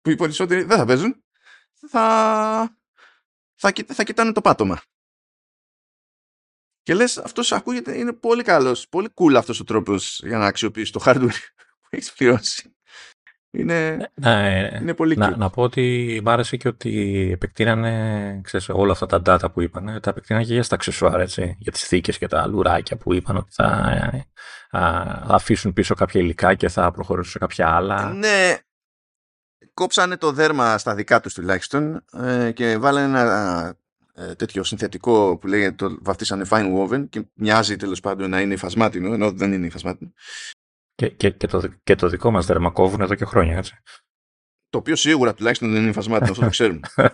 [0.00, 1.24] που οι περισσότεροι δεν θα παίζουν,
[1.72, 2.78] θα,
[3.54, 4.82] θα, θα κοιτάνε το πάτωμα.
[6.82, 10.92] Και λες, αυτός ακούγεται, είναι πολύ καλός, πολύ cool αυτός ο τρόπος για να αξιοποιήσει
[10.92, 11.38] το hardware
[11.80, 12.73] που έχεις πληρώσει.
[13.56, 18.92] Είναι, ναι, είναι πολύ να, να πω ότι μ' άρεσε και ότι επεκτείνανε ξέρεις, όλα
[18.92, 22.18] αυτά τα data που είπαν, τα επεκτείνανε και για στα αξεσουάρ, έτσι, για τις θήκες
[22.18, 24.26] και τα λουράκια που είπαν ότι θα,
[24.70, 28.12] θα αφήσουν πίσω κάποια υλικά και θα προχωρήσουν σε κάποια άλλα.
[28.12, 28.56] Ναι,
[29.74, 33.76] κόψανε το δέρμα στα δικά τους τουλάχιστον ε, και βάλανε ένα
[34.14, 38.54] ε, τέτοιο συνθετικό που λέγεται το βαφτίσανε fine woven και μοιάζει τέλος πάντων να είναι
[38.54, 40.12] υφασμάτινο ενώ δεν είναι υφασμάτινο
[40.94, 43.74] και, και, και, το, και το δικό μας δέρμα κόβουν εδώ και χρόνια, έτσι.
[44.68, 46.80] Το οποίο σίγουρα τουλάχιστον δεν είναι υφασμάτινο, αυτό το ξέρουμε.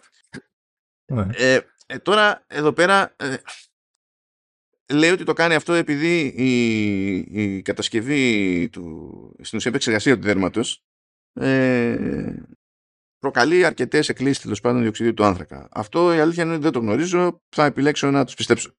[1.12, 1.26] Ναι.
[1.32, 3.36] ε, ε, τώρα, εδώ πέρα, ε,
[4.92, 10.84] λέει ότι το κάνει αυτό επειδή η, η κατασκευή του, στην ουσία επεξεργασία του δέρματος
[11.32, 12.34] ε,
[13.18, 15.68] προκαλεί αρκετές εκκλήσεις τέλος πάντων διοξιδίου του άνθρακα.
[15.70, 18.74] Αυτό η αλήθεια είναι ότι δεν το γνωρίζω, θα επιλέξω να τους πιστέψω.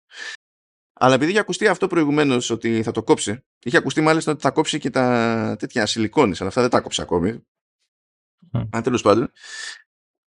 [1.03, 4.51] Αλλά επειδή είχε ακουστεί αυτό προηγουμένως ότι θα το κόψει, είχε ακουστεί μάλιστα ότι θα
[4.51, 7.45] κόψει και τα τέτοια σιλικόνης, αλλά αυτά δεν τα κόψει ακόμη.
[8.51, 8.67] Mm.
[8.71, 9.31] Αν τέλος πάντων.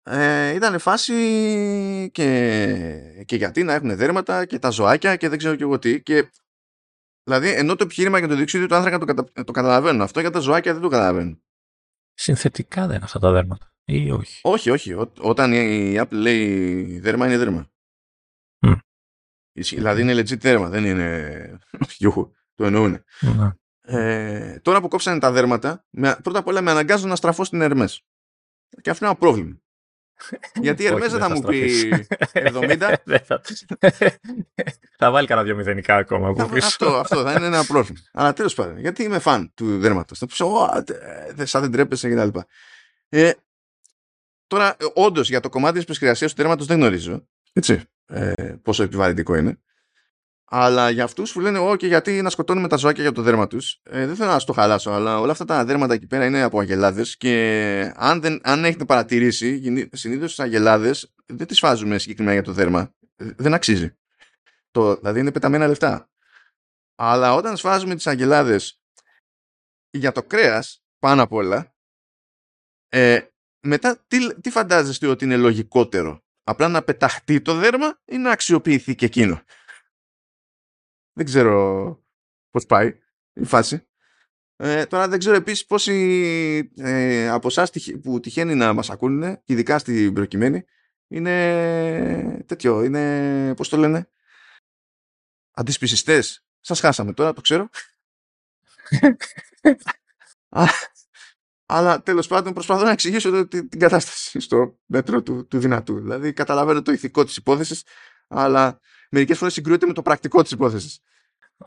[0.03, 1.13] Ε, ήταν φάση
[2.13, 6.01] και, και γιατί να έχουν δέρματα και τα ζωάκια και δεν ξέρω και εγώ τι.
[6.01, 6.29] Και,
[7.23, 10.31] δηλαδή, ενώ το επιχείρημα για το διοξείδιο του άνθρακα το, κατα, το καταλαβαίνω, αυτό για
[10.31, 11.39] τα ζωάκια δεν το καταλαβαίνω.
[12.13, 14.93] Συνθετικά δεν είναι αυτά τα δέρματα, ή όχι; Όχι, όχι.
[14.93, 17.71] Ό, όταν η Apple λέει δέρμα, είναι δέρμα.
[19.61, 21.59] Δηλαδή είναι legit τέρμα, δεν είναι
[21.97, 23.03] γιούχου, το εννοούν.
[23.19, 23.51] Ναι.
[23.91, 25.85] Ε, τώρα που κόψανε τα δέρματα,
[26.23, 28.01] πρώτα απ' όλα με αναγκάζουν να στραφώ στην Ερμές.
[28.81, 29.57] Και αυτό είναι ένα πρόβλημα.
[30.61, 31.89] Γιατί η Ερμές δεν θα μου πει
[32.33, 32.93] 70.
[34.99, 36.67] θα βάλει κανένα δυο μηδενικά ακόμα από πίσω.
[36.67, 37.99] Αυτό, αυτό θα είναι ένα πρόβλημα.
[38.13, 40.17] Αλλά τέλος πάντων, γιατί είμαι φαν του δέρματος.
[40.17, 42.39] Θα πεις, σαν δεν τρέπεσαι κτλ.
[43.09, 43.31] Ε,
[44.47, 47.27] τώρα, όντως για το κομμάτι της επεξεργασίας του δέρματο δεν γνωρίζω.
[47.53, 49.59] Έτσι ε, πόσο επιβαρυντικό είναι.
[50.51, 53.81] Αλλά για αυτούς που λένε, OK, γιατί να σκοτώνουμε τα ζωάκια για το δέρμα τους,
[53.83, 56.59] ε, δεν θέλω να το χαλάσω, αλλά όλα αυτά τα δέρματα εκεί πέρα είναι από
[56.59, 62.43] αγελάδες και αν, δεν, αν έχετε παρατηρήσει, συνήθως τι αγελάδες δεν τις φάζουμε συγκεκριμένα για
[62.43, 62.93] το δέρμα.
[63.15, 63.97] Δεν αξίζει.
[64.71, 66.09] Το, δηλαδή είναι πεταμένα λεφτά.
[66.95, 68.81] Αλλά όταν σφάζουμε τις αγελάδες
[69.91, 71.75] για το κρέας, πάνω απ' όλα,
[72.89, 73.19] ε,
[73.59, 78.95] μετά τι, τι φαντάζεστε ότι είναι λογικότερο; Απλά να πεταχτεί το δέρμα ή να αξιοποιηθεί
[78.95, 79.41] και εκείνο.
[81.13, 82.03] Δεν ξέρω
[82.49, 82.99] πώς πάει
[83.33, 83.87] η φάση.
[84.55, 89.79] Ε, τώρα δεν ξέρω επίσης πόσοι ε, από εσάς που τυχαίνει να μας ακούνε, ειδικά
[89.79, 90.65] στην προκειμένη,
[91.07, 94.09] είναι τέτοιο, είναι, πώς το λένε,
[95.51, 96.45] αντισπισιστές.
[96.59, 97.69] Σας χάσαμε τώρα, το ξέρω.
[101.71, 106.01] Αλλά τέλος πάντων προσπαθώ να εξηγήσω την, την κατάσταση στο μέτρο του, του δυνατού.
[106.01, 107.83] Δηλαδή καταλαβαίνω το ηθικό της υπόθεσης,
[108.27, 108.79] αλλά
[109.09, 110.99] μερικές φορές συγκρούεται με το πρακτικό της υπόθεσης.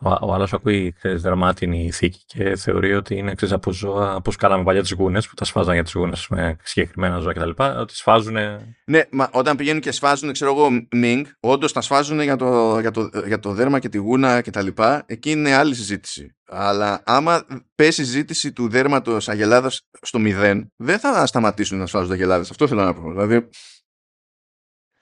[0.01, 4.65] Ο, ο άλλος ακούει δραμάτινη θήκη και θεωρεί ότι είναι ξέρεις, από ζώα, όπως κάναμε
[4.65, 7.51] παλιά τις γούνες, που τα σφάζαν για τις γούνες με συγκεκριμένα ζώα κτλ.
[7.57, 8.37] Ότι σφάζουν.
[8.85, 12.91] Ναι, μα όταν πηγαίνουν και σφάζουν, ξέρω εγώ, Μινγκ, όντως τα σφάζουν για το, για,
[12.91, 14.69] το, για το δέρμα και τη γούνα κτλ.
[15.07, 16.37] Εκεί είναι άλλη συζήτηση.
[16.55, 22.13] Αλλά άμα πέσει η ζήτηση του δέρματος αγελάδας στο μηδέν, δεν θα σταματήσουν να σφάζουν
[22.13, 22.51] αγελάδες.
[22.51, 23.11] Αυτό θέλω να πω.
[23.11, 23.49] Δηλαδή,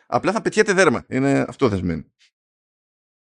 [0.07, 1.05] απλά θα πετιέται δέρμα.
[1.09, 2.05] Είναι αυτό δεσμένο.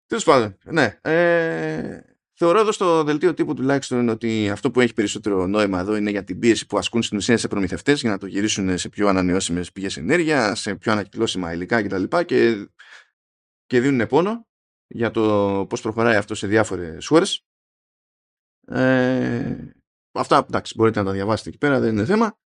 [0.05, 0.97] Τέλος πάντων, ναι.
[1.01, 1.99] Ε,
[2.33, 6.23] θεωρώ εδώ στο δελτίο τύπου τουλάχιστον ότι αυτό που έχει περισσότερο νόημα εδώ είναι για
[6.23, 9.71] την πίεση που ασκούν στην ουσία σε προμηθευτές για να το γυρίσουν σε πιο ανανεώσιμες
[9.71, 12.03] πηγές ενέργεια, σε πιο ανακυκλώσιμα υλικά κτλ.
[12.25, 12.69] Και,
[13.65, 14.47] και δίνουν πόνο
[14.87, 17.44] για το πώς προχωράει αυτό σε διάφορες χώρες.
[18.67, 19.73] Ε,
[20.11, 22.37] αυτά εντάξει, μπορείτε να τα διαβάσετε εκεί πέρα, δεν είναι θέμα.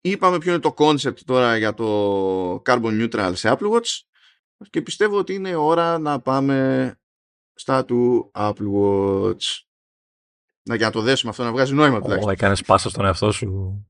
[0.00, 4.00] Είπαμε ποιο είναι το concept τώρα για το carbon neutral σε Apple Watch
[4.70, 6.96] και πιστεύω ότι είναι ώρα να πάμε
[7.54, 9.60] στα του Apple Watch.
[10.68, 12.30] Να για να το δέσουμε αυτό, να βγάζει νόημα τουλάχιστον.
[12.30, 13.86] Ω, έκανες πάσα στον εαυτό σου.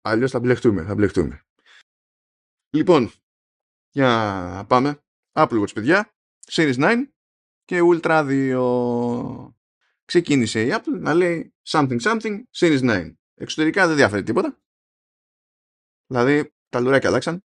[0.00, 1.42] Αλλιώς θα μπλεχτούμε, θα μπλεχτούμε.
[2.70, 3.10] Λοιπόν,
[3.90, 5.02] για πάμε.
[5.32, 6.14] Apple Watch, παιδιά,
[6.50, 6.94] Series 9
[7.64, 9.54] και Ultra 2.
[10.08, 13.14] Ξεκίνησε η Apple να λέει something something Series 9.
[13.34, 14.60] Εξωτερικά δεν διαφέρει τίποτα.
[16.06, 17.44] Δηλαδή τα λουράκια αλλάξαν.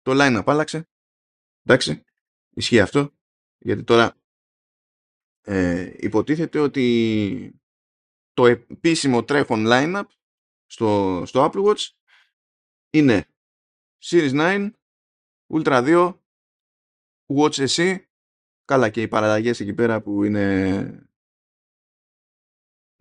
[0.00, 0.88] Το line-up άλλαξε.
[1.62, 2.04] Εντάξει,
[2.54, 3.14] ισχύει αυτό.
[3.58, 4.16] Γιατί τώρα
[5.40, 7.60] ε, υποτίθεται ότι
[8.32, 10.06] το επίσημο τρέχον line-up
[10.66, 11.88] στο, στο Apple Watch
[12.90, 13.28] είναι
[14.04, 14.70] Series 9,
[15.52, 16.18] Ultra 2,
[17.36, 18.07] Watch SE,
[18.68, 21.08] καλά και οι παραλλαγές εκεί πέρα που είναι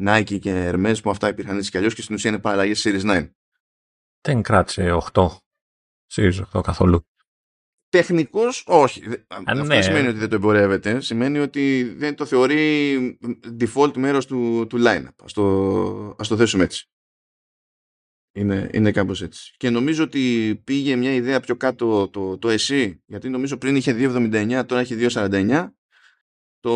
[0.03, 3.01] Nike και Hermes που αυτά υπήρχαν έτσι κι αλλιώς και στην ουσία είναι παραλλαγές Series
[3.01, 3.29] 9.
[4.21, 5.27] Δεν κράτησε 8.
[6.13, 7.07] Series 8 καθόλου.
[7.89, 9.01] Τεχνικώς όχι.
[9.27, 9.63] Αυτό ναι.
[9.63, 10.99] δεν σημαίνει ότι δεν το εμπορεύεται.
[10.99, 13.17] Σημαίνει ότι δεν το θεωρεί
[13.59, 15.15] default μέρος του, του line-up.
[15.23, 16.89] Ας το, ας το θέσουμε έτσι.
[18.37, 19.53] Είναι, είναι κάπως έτσι.
[19.57, 23.95] Και νομίζω ότι πήγε μια ιδέα πιο κάτω το, το SE, γιατί νομίζω πριν είχε
[23.99, 25.67] 2,79, τώρα έχει 2,49.
[26.59, 26.71] Το...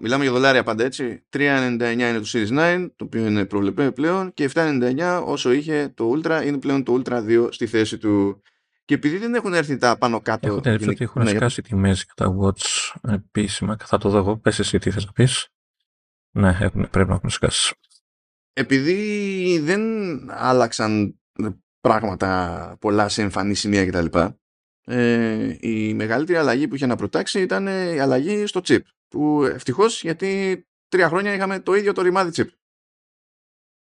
[0.00, 1.24] Μιλάμε για δολάρια πάντα έτσι.
[1.36, 6.12] 3,99 είναι το Series 9, το οποίο είναι προβλεπέ πλέον, και 7,99 όσο είχε το
[6.16, 8.42] Ultra, είναι πλέον το Ultra 2 στη θέση του.
[8.84, 10.46] Και επειδή δεν έχουν έρθει τα πάνω κάτω.
[10.46, 13.76] Έχω την ότι έχουν ναι, σκάσει τιμές για τα Watch επίσημα.
[13.84, 14.36] Θα το δω εγώ.
[14.36, 15.48] Πες εσύ τι θες να πεις.
[16.30, 17.74] Ναι, έχουν, πρέπει να έχουν σκάσει.
[18.58, 19.82] Επειδή δεν
[20.30, 21.20] άλλαξαν
[21.80, 24.18] πράγματα πολλά σε εμφανή σημεία κτλ.
[24.84, 28.80] Ε, η μεγαλύτερη αλλαγή που είχε να προτάξει ήταν η αλλαγή στο chip.
[29.08, 32.48] Που ευτυχώς γιατί τρία χρόνια είχαμε το ίδιο το ρημάδι chip.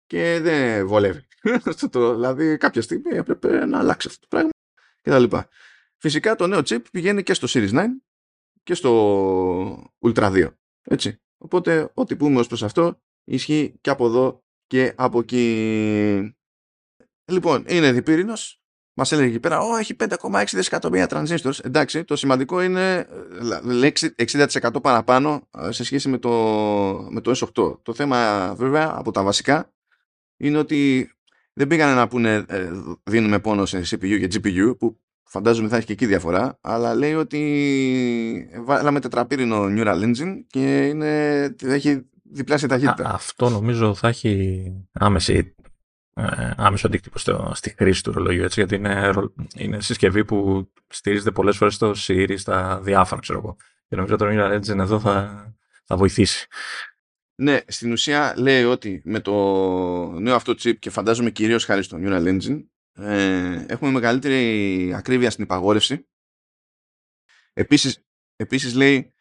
[0.06, 1.28] Και δεν βολεύει.
[2.14, 4.52] δηλαδή κάποια στιγμή έπρεπε να αλλάξει αυτό το πράγμα
[5.02, 5.38] κτλ.
[5.98, 7.86] Φυσικά το νέο chip πηγαίνει και στο Series 9
[8.64, 10.54] και στο Ultra 2.
[10.84, 11.22] Έτσι.
[11.38, 14.43] Οπότε ό,τι πούμε ως προς αυτό ισχύει και από εδώ
[14.74, 16.36] και από εκεί.
[17.26, 18.62] Λοιπόν, είναι διπύρινος.
[18.94, 21.64] Μας έλεγε εκεί πέρα, Ω, έχει 5,6 δισεκατομμύρια transistors.
[21.64, 23.08] Εντάξει, το σημαντικό είναι
[23.64, 23.94] λέει
[24.62, 26.30] 60% παραπάνω σε σχέση με το,
[27.10, 27.78] με το S8.
[27.82, 29.74] Το θέμα βέβαια από τα βασικά
[30.38, 31.12] είναι ότι
[31.54, 32.70] δεν πήγανε να πούνε ε,
[33.04, 37.14] δίνουμε πόνο σε CPU και GPU που φαντάζομαι θα έχει και εκεί διαφορά αλλά λέει
[37.14, 43.10] ότι βάλαμε τετραπύρινο Neural Engine και είναι, έχει διπλάσια ταχύτητα.
[43.10, 45.56] Α, αυτό νομίζω θα έχει άμεση
[46.16, 49.14] ε, άμεσο αντίκτυπο στο, στη χρήση του ρολογιού έτσι, γιατί είναι,
[49.56, 53.56] είναι συσκευή που στηρίζεται πολλές φορές στο Siri, στα διάφορα ξέρω εγώ.
[53.88, 55.46] Και νομίζω το Neural Engine εδώ θα,
[55.84, 56.48] θα βοηθήσει.
[57.36, 59.34] Ναι, στην ουσία λέει ότι με το
[60.12, 65.44] νέο αυτό chip και φαντάζομαι κυρίως χάρη στο Neural Engine ε, έχουμε μεγαλύτερη ακρίβεια στην
[65.44, 66.08] υπαγόρευση.
[67.54, 68.04] Επίσης,
[68.36, 69.14] επίσης λέει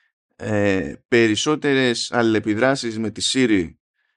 [0.43, 3.71] ε, περισσότερες αλληλεπιδράσεις με τη Siri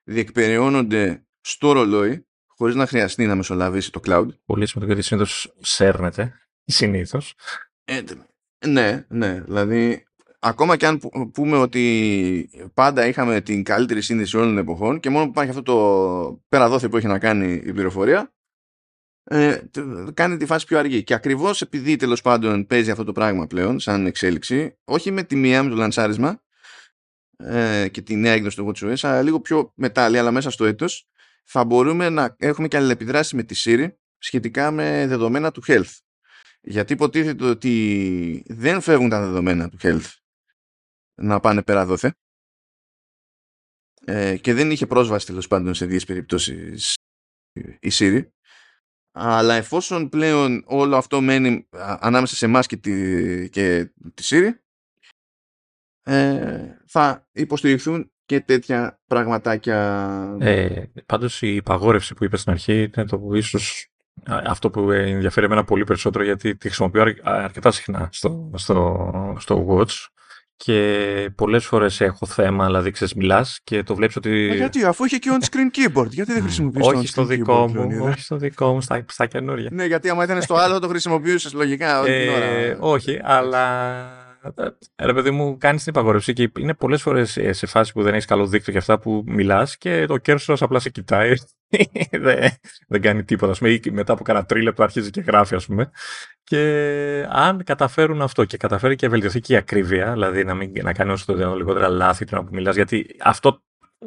[0.04, 4.28] διεκπεραιώνονται στο ρολόι χωρίς να χρειαστεί να μεσολαβήσει το cloud.
[4.46, 6.34] Πολύ σημαντικό γιατί συνήθως σέρνεται,
[6.66, 7.34] συνήθως.
[7.84, 8.02] Ε,
[8.68, 10.06] ναι, ναι, δηλαδή
[10.40, 11.00] ακόμα και αν
[11.34, 15.64] πούμε ότι πάντα είχαμε την καλύτερη σύνδεση όλων των εποχών και μόνο που υπάρχει αυτό
[15.64, 18.35] το πέρα που έχει να κάνει η πληροφορία
[19.28, 19.62] ε,
[20.14, 21.04] κάνει τη φάση πιο αργή.
[21.04, 25.36] Και ακριβώς επειδή τέλος πάντων παίζει αυτό το πράγμα πλέον, σαν εξέλιξη, όχι με τη
[25.36, 26.44] μία, με το λανσάρισμα
[27.38, 31.08] ε, και τη νέα έκδοση του WatchOS, αλλά λίγο πιο μετά, αλλά μέσα στο έτος,
[31.44, 35.98] θα μπορούμε να έχουμε και αλληλεπιδράσει με τη Siri σχετικά με δεδομένα του health.
[36.62, 40.10] Γιατί υποτίθεται ότι δεν φεύγουν τα δεδομένα του health
[41.16, 42.16] να πάνε πέρα δόθε
[44.06, 46.94] ε, και δεν είχε πρόσβαση τέλος πάντων σε δύο περιπτώσεις
[47.80, 48.28] η Siri
[49.18, 51.68] αλλά εφόσον πλέον όλο αυτό μένει
[52.00, 54.50] ανάμεσα σε εμάς και τη, και τη Siri,
[56.04, 60.38] ε, θα υποστηριχθούν και τέτοια πραγματάκια.
[60.40, 63.90] Ε, πάντως η υπαγόρευση που είπες στην αρχή είναι το που ίσως
[64.24, 70.06] αυτό που ενδιαφέρει εμένα πολύ περισσότερο γιατί τη χρησιμοποιώ αρκετά συχνά στο, στο, στο Watch
[70.58, 74.46] και πολλές φορές έχω θέμα, δηλαδή ξέρεις, μιλάς και το βλέπεις ότι.
[74.50, 78.06] Μα γιατί, αφού είχε και on-screen keyboard, γιατί δεν χρησιμοποιεί το Όχι στο δικό μου,
[78.06, 79.70] όχι στο δικό μου, στα, στα καινούργια.
[79.72, 82.46] ναι, γιατί άμα ήταν στο άλλο το χρησιμοποιούσες λογικά όλη την ώρα.
[82.46, 84.24] Ε, όχι, αλλά.
[85.02, 88.26] Ρε παιδί μου, κάνεις την υπαγόρευση και είναι πολλές φορές σε φάση που δεν έχεις
[88.26, 91.34] καλό δίκτυο και αυτά που μιλάς και το κέρσος απλά σε κοιτάει.
[92.12, 92.52] δεν,
[92.88, 93.52] δεν κάνει τίποτα.
[93.52, 95.92] Ας πούμε, ή μετά από κανένα τρίλεπτο αρχίζει και γράφει, ας πούμε.
[96.44, 100.94] Και αν καταφέρουν αυτό και καταφέρει και βελτιωθεί και η ακρίβεια, δηλαδή να, μην, να
[100.94, 103.64] κάνει όσο το δυνατόν λιγότερα λάθη του να που μιλάς, γιατί αυτό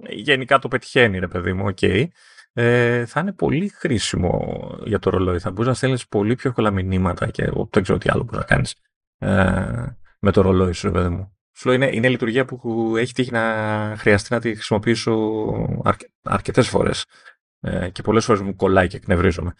[0.09, 1.79] γενικά το πετυχαίνει, ρε παιδί μου, OK.
[1.81, 2.07] Okay.
[2.53, 5.39] Ε, θα είναι πολύ χρήσιμο για το ρολόι.
[5.39, 8.45] Θα μπορείς να στέλνεις πολύ πιο εύκολα μηνύματα και δεν ξέρω τι άλλο μπορείς να
[8.45, 8.75] κάνεις
[9.19, 11.33] ε, με το ρολόι σου, ρε παιδί μου.
[11.57, 15.13] Σου είναι, είναι λειτουργία που έχει τύχει να χρειαστεί να τη χρησιμοποιήσω
[15.85, 17.05] αρκε, αρκετές φορές.
[17.61, 19.53] Ε, και πολλές φορές μου κολλάει και εκνευρίζομαι.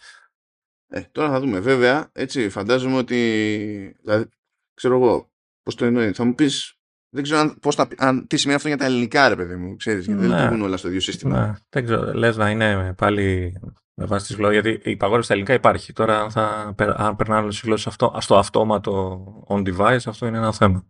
[0.87, 1.59] Ε, τώρα θα δούμε.
[1.59, 3.15] Βέβαια, έτσι φαντάζομαι ότι.
[4.03, 4.29] Δηλαδή,
[4.73, 5.31] ξέρω εγώ,
[5.63, 6.11] πώς το εννοεί.
[6.11, 6.73] Θα μου πεις,
[7.09, 9.75] δεν ξέρω αν, πώς θα, αν, τι σημαίνει αυτό για τα ελληνικά, ρε παιδί μου,
[9.75, 10.35] ξέρεις, γιατί δεν Ναι.
[10.35, 11.45] λειτουργούν όλα στο ίδιο σύστημα.
[11.47, 12.13] Ναι, δεν ξέρω.
[12.13, 13.53] Λες να είναι πάλι
[13.99, 15.93] με βάση τις γλώσσες, γιατί η υπαγόρευση στα ελληνικά υπάρχει.
[15.93, 20.25] Τώρα αν, θα, περ- αν περνάνε όλες τις γλώσσες αυτό, στο αυτόματο on device, αυτό
[20.25, 20.87] είναι ένα θέμα.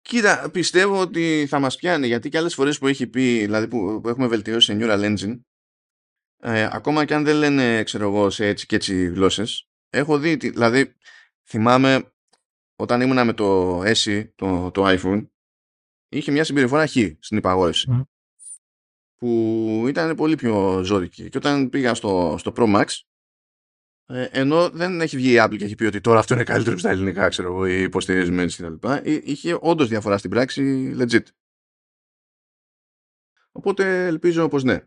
[0.00, 4.00] Κοίτα, πιστεύω ότι θα μας πιάνει, γιατί και άλλες φορές που έχει πει, δηλαδή που,
[4.02, 5.40] που έχουμε βελτιώσει σε Neural Engine,
[6.42, 10.36] ε, ακόμα και αν δεν λένε, ξέρω εγώ, σε έτσι και έτσι γλώσσες, έχω δει,
[10.36, 10.94] τι- δηλαδή,
[11.48, 12.12] θυμάμαι
[12.76, 15.26] όταν ήμουνα με το SE, το, το iPhone,
[16.08, 17.90] είχε μια συμπεριφορά χ στην υπαγόρευση.
[17.90, 18.00] Μμ.
[19.18, 21.28] Που ήταν πολύ πιο ζώρικη.
[21.28, 22.84] Και όταν πήγα στο, στο Pro Max,
[24.06, 26.78] ε, ενώ δεν έχει βγει η Apple και έχει πει ότι τώρα αυτό είναι καλύτερο
[26.78, 28.88] στα ελληνικά, ξέρω εγώ, ή υποστηρίζουμε έτσι κτλ.
[28.88, 31.22] ε, Είχε όντως διαφορά στην πράξη legit.
[33.52, 34.80] Οπότε ελπίζω πως ναι.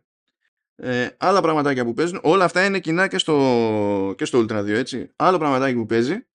[0.75, 4.67] Ε, άλλα πραγματάκια που παίζουν, όλα αυτά είναι κοινά και στο, και στο Ultra 2,
[4.67, 5.11] έτσι.
[5.15, 6.27] Άλλο πραγματάκι που παίζει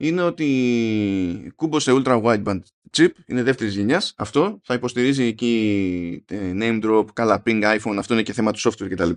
[0.00, 2.60] είναι ότι κούμποσε Ultra Wideband
[2.96, 8.14] chip, είναι δεύτερης γενιάς, αυτό θα υποστηρίζει εκεί ε, name drop, καλά ping iPhone, αυτό
[8.14, 9.10] είναι και θέμα του software κτλ.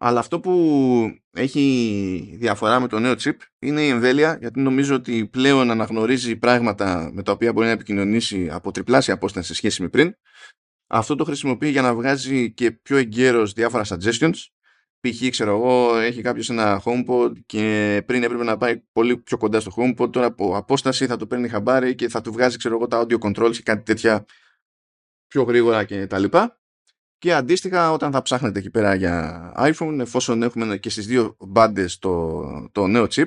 [0.00, 5.26] Αλλά αυτό που έχει διαφορά με το νέο chip είναι η εμβέλεια, γιατί νομίζω ότι
[5.26, 9.88] πλέον αναγνωρίζει πράγματα με τα οποία μπορεί να επικοινωνήσει από τριπλάσια απόσταση σε σχέση με
[9.88, 10.14] πριν.
[10.86, 14.34] Αυτό το χρησιμοποιεί για να βγάζει και πιο εγκαίρως διάφορα suggestions.
[15.00, 15.28] Π.χ.
[15.30, 19.72] ξέρω εγώ, έχει κάποιος ένα HomePod και πριν έπρεπε να πάει πολύ πιο κοντά στο
[19.76, 23.06] HomePod, τώρα από απόσταση θα το παίρνει χαμπάρι και θα του βγάζει ξέρω εγώ τα
[23.06, 24.24] audio controls και κάτι τέτοια
[25.26, 26.60] πιο γρήγορα και τα λοιπά.
[27.18, 31.98] Και αντίστοιχα όταν θα ψάχνετε εκεί πέρα για iPhone, εφόσον έχουμε και στις δύο μπάντες
[31.98, 33.26] το, το νέο chip,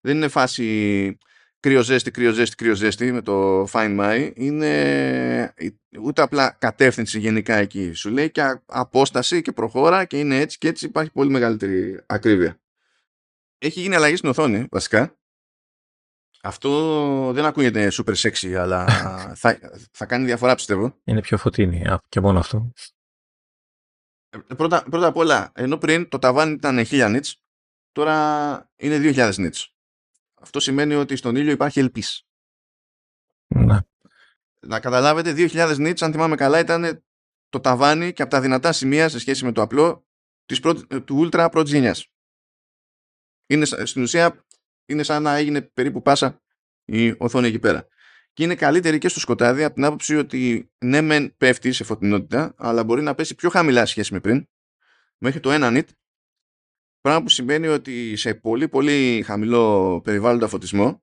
[0.00, 1.18] δεν είναι φάση
[1.62, 4.32] κρυοζέστη, κρυοζέστη, κρυοζέστη με το Find My.
[4.34, 5.54] Είναι
[6.02, 7.92] ούτε απλά κατεύθυνση γενικά εκεί.
[7.92, 12.60] Σου λέει και απόσταση και προχώρα και είναι έτσι και έτσι υπάρχει πολύ μεγαλύτερη ακρίβεια.
[13.58, 15.16] Έχει γίνει αλλαγή στην οθόνη βασικά.
[16.42, 18.86] Αυτό δεν ακούγεται super sexy, αλλά
[19.42, 19.58] θα,
[19.92, 21.00] θα κάνει διαφορά πιστεύω.
[21.04, 22.72] Είναι πιο φωτεινή α, και μόνο αυτό.
[24.30, 27.32] Ε, Πρώτα, πρώτα απ' όλα, ενώ πριν το ταβάνι ήταν 1000 nits,
[27.92, 29.66] τώρα είναι 2000 nits.
[30.42, 32.26] Αυτό σημαίνει ότι στον ήλιο υπάρχει ελπίς.
[33.54, 33.78] Ναι.
[34.66, 37.04] Να καταλάβετε, 2000 nits, αν θυμάμαι καλά, ήταν
[37.48, 40.06] το ταβάνι και από τα δυνατά σημεία σε σχέση με το απλό
[40.44, 42.06] της πρώτη, του Ultra πρώτης γενιάς.
[43.46, 44.46] Είναι, σα- στην ουσία,
[44.86, 46.42] είναι σαν να έγινε περίπου πάσα
[46.84, 47.86] η οθόνη εκεί πέρα.
[48.32, 52.54] Και είναι καλύτερη και στο σκοτάδι από την άποψη ότι ναι μεν πέφτει σε φωτεινότητα,
[52.56, 54.48] αλλά μπορεί να πέσει πιο χαμηλά σε σχέση με πριν,
[55.18, 55.86] μέχρι το 1 nit,
[57.02, 61.02] πράγμα που σημαίνει ότι σε πολύ πολύ χαμηλό περιβάλλοντα φωτισμό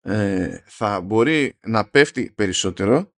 [0.00, 3.12] ε, θα μπορεί να πέφτει περισσότερο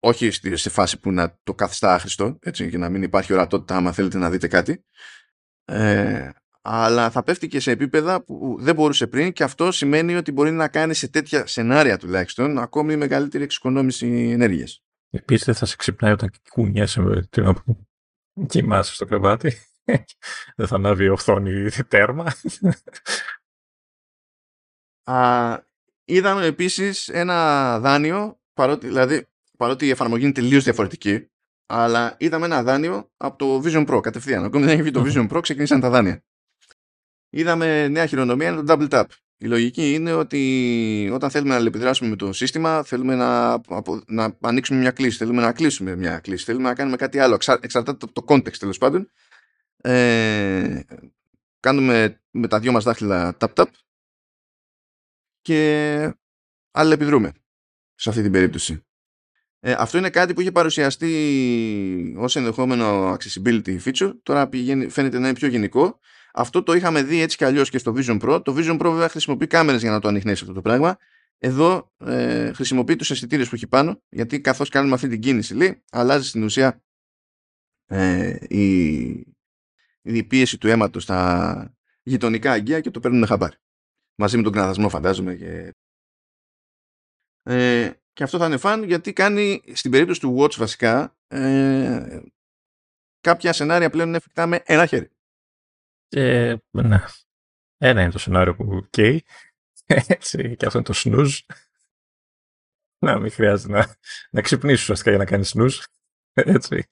[0.00, 3.76] όχι στη, σε φάση που να το καθιστά άχρηστο έτσι, και να μην υπάρχει ορατότητα
[3.76, 4.84] άμα θέλετε να δείτε κάτι
[5.64, 6.30] ε,
[6.68, 10.50] αλλά θα πέφτει και σε επίπεδα που δεν μπορούσε πριν και αυτό σημαίνει ότι μπορεί
[10.50, 14.82] να κάνει σε τέτοια σενάρια τουλάχιστον ακόμη μεγαλύτερη εξοικονόμηση ενέργειας.
[15.10, 17.86] Επίσης δεν θα σε ξυπνάει όταν κουνιέσαι με τι να πω.
[18.46, 19.52] Κοιμάσαι στο κρεβάτι.
[20.56, 22.32] δεν θα ανάβει η οθόνη τέρμα.
[25.04, 25.58] Α,
[26.04, 31.30] είδαμε επίσης ένα δάνειο, παρότι, δηλαδή, παρότι η εφαρμογή είναι τελείως διαφορετική,
[31.66, 34.44] αλλά είδαμε ένα δάνειο από το Vision Pro κατευθείαν.
[34.44, 36.24] Ακόμη δεν έχει βγει το Vision Pro, ξεκίνησαν τα δάνεια.
[37.30, 39.04] Είδαμε νέα χειρονομία, είναι το Double Tap.
[39.38, 44.36] Η λογική είναι ότι όταν θέλουμε να αλληλεπιδράσουμε με το σύστημα, θέλουμε να, απο- να
[44.40, 47.34] ανοίξουμε μια κλίση, θέλουμε να κλείσουμε μια κλίση, θέλουμε να κάνουμε κάτι άλλο.
[47.34, 49.10] Εξα, εξαρτάται από το context τέλος πάντων.
[49.76, 50.80] Ε,
[51.60, 53.66] κάνουμε με τα δυο μας δάχτυλα tap-tap
[55.40, 56.14] και
[56.70, 57.32] αλληλεπιδρούμε
[57.94, 58.80] σε αυτή την περίπτωση.
[59.60, 64.12] Ε, αυτό είναι κάτι που είχε παρουσιαστεί ως ενδεχόμενο accessibility feature.
[64.22, 65.98] Τώρα πηγαίνει, φαίνεται να είναι πιο γενικό.
[66.32, 68.44] Αυτό το είχαμε δει έτσι κι αλλιώς και στο Vision Pro.
[68.44, 70.96] Το Vision Pro βέβαια χρησιμοποιεί κάμερες για να το ανοιχνεύσει αυτό το πράγμα.
[71.38, 75.82] Εδώ ε, χρησιμοποιεί τους αισθητήρε που έχει πάνω, γιατί καθώς κάνουμε αυτή την κίνηση, λέει,
[75.90, 76.82] αλλάζει στην ουσία
[77.86, 79.35] ε, η,
[80.14, 83.56] η πίεση του αίματος στα γειτονικά αγκαία και το παίρνουν χαμπάρι.
[84.18, 85.74] Μαζί με τον κραδασμό φαντάζομαι και
[87.42, 92.20] ε, και αυτό θα είναι φαν γιατί κάνει στην περίπτωση του Watch βασικά ε,
[93.20, 95.10] κάποια σενάρια πλέον είναι εφικτά με ένα χέρι.
[96.08, 97.04] Ε, ναι.
[97.76, 99.24] Ένα είναι το σενάριο που καίει.
[99.86, 101.54] Έτσι, και αυτό είναι το snooze.
[102.98, 103.96] Να μην χρειάζεται να,
[104.30, 105.84] να ξυπνήσεις ουσιαστικά για να κάνεις snooze.
[106.32, 106.88] Έτσι.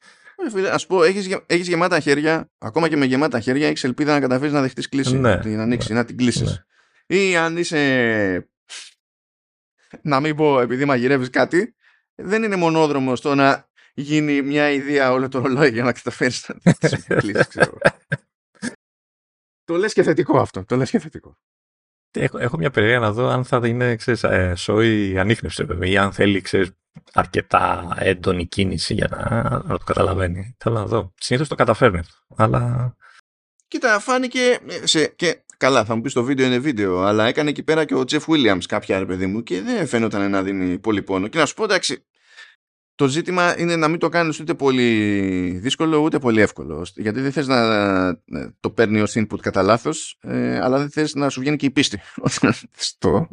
[0.46, 3.84] Ε, φίλε, ας πω, έχεις, γε- έχεις γεμάτα χέρια, ακόμα και με γεμάτα χέρια έχεις
[3.84, 6.64] ελπίδα να καταφέρεις να δεχτείς κλίση, Ναι, να την ανοίξεις, ναι, να την κλείσεις.
[7.06, 7.16] ναι.
[7.18, 8.48] Ή αν είσαι,
[10.02, 11.74] να μην πω επειδή μαγειρεύεις κάτι,
[12.14, 16.54] δεν είναι μονόδρομος στο να γίνει μια ιδέα όλο το ρολόι για να καταφέρεις να
[16.62, 17.78] δεχτείς μια κλίση, ξέρω.
[19.64, 21.36] Το λες και θετικό αυτό, το λες και θετικό.
[22.14, 25.96] Έχω, έχω μια περιέργεια να δω αν θα είναι ξέρεις, ε, σόι ανείχνευση βέβαια ή
[25.96, 26.70] αν θέλει ξέρεις,
[27.12, 30.56] αρκετά έντονη κίνηση για να, να το καταλαβαίνει.
[30.58, 31.12] Θέλω να δω.
[31.20, 32.14] Συνήθως το καταφέρνει αυτό.
[32.36, 32.94] Αλλά...
[33.68, 34.58] Κοίτα, φάνηκε.
[34.82, 37.94] Σε, και καλά, θα μου πεις το βίντεο είναι βίντεο, αλλά έκανε εκεί πέρα και
[37.94, 41.28] ο Τζεφ Williams κάποια ρε παιδί μου και δεν φαίνονταν να δίνει πολύ πόνο.
[41.28, 42.04] Και να σου πω εντάξει,
[42.94, 46.86] το ζήτημα είναι να μην το κάνεις ούτε πολύ δύσκολο ούτε πολύ εύκολο.
[46.94, 48.20] Γιατί δεν θες να
[48.60, 51.70] το παίρνει ως input κατά λάθος, ε, αλλά δεν θες να σου βγαίνει και η
[51.70, 52.00] πίστη.
[52.98, 53.28] το,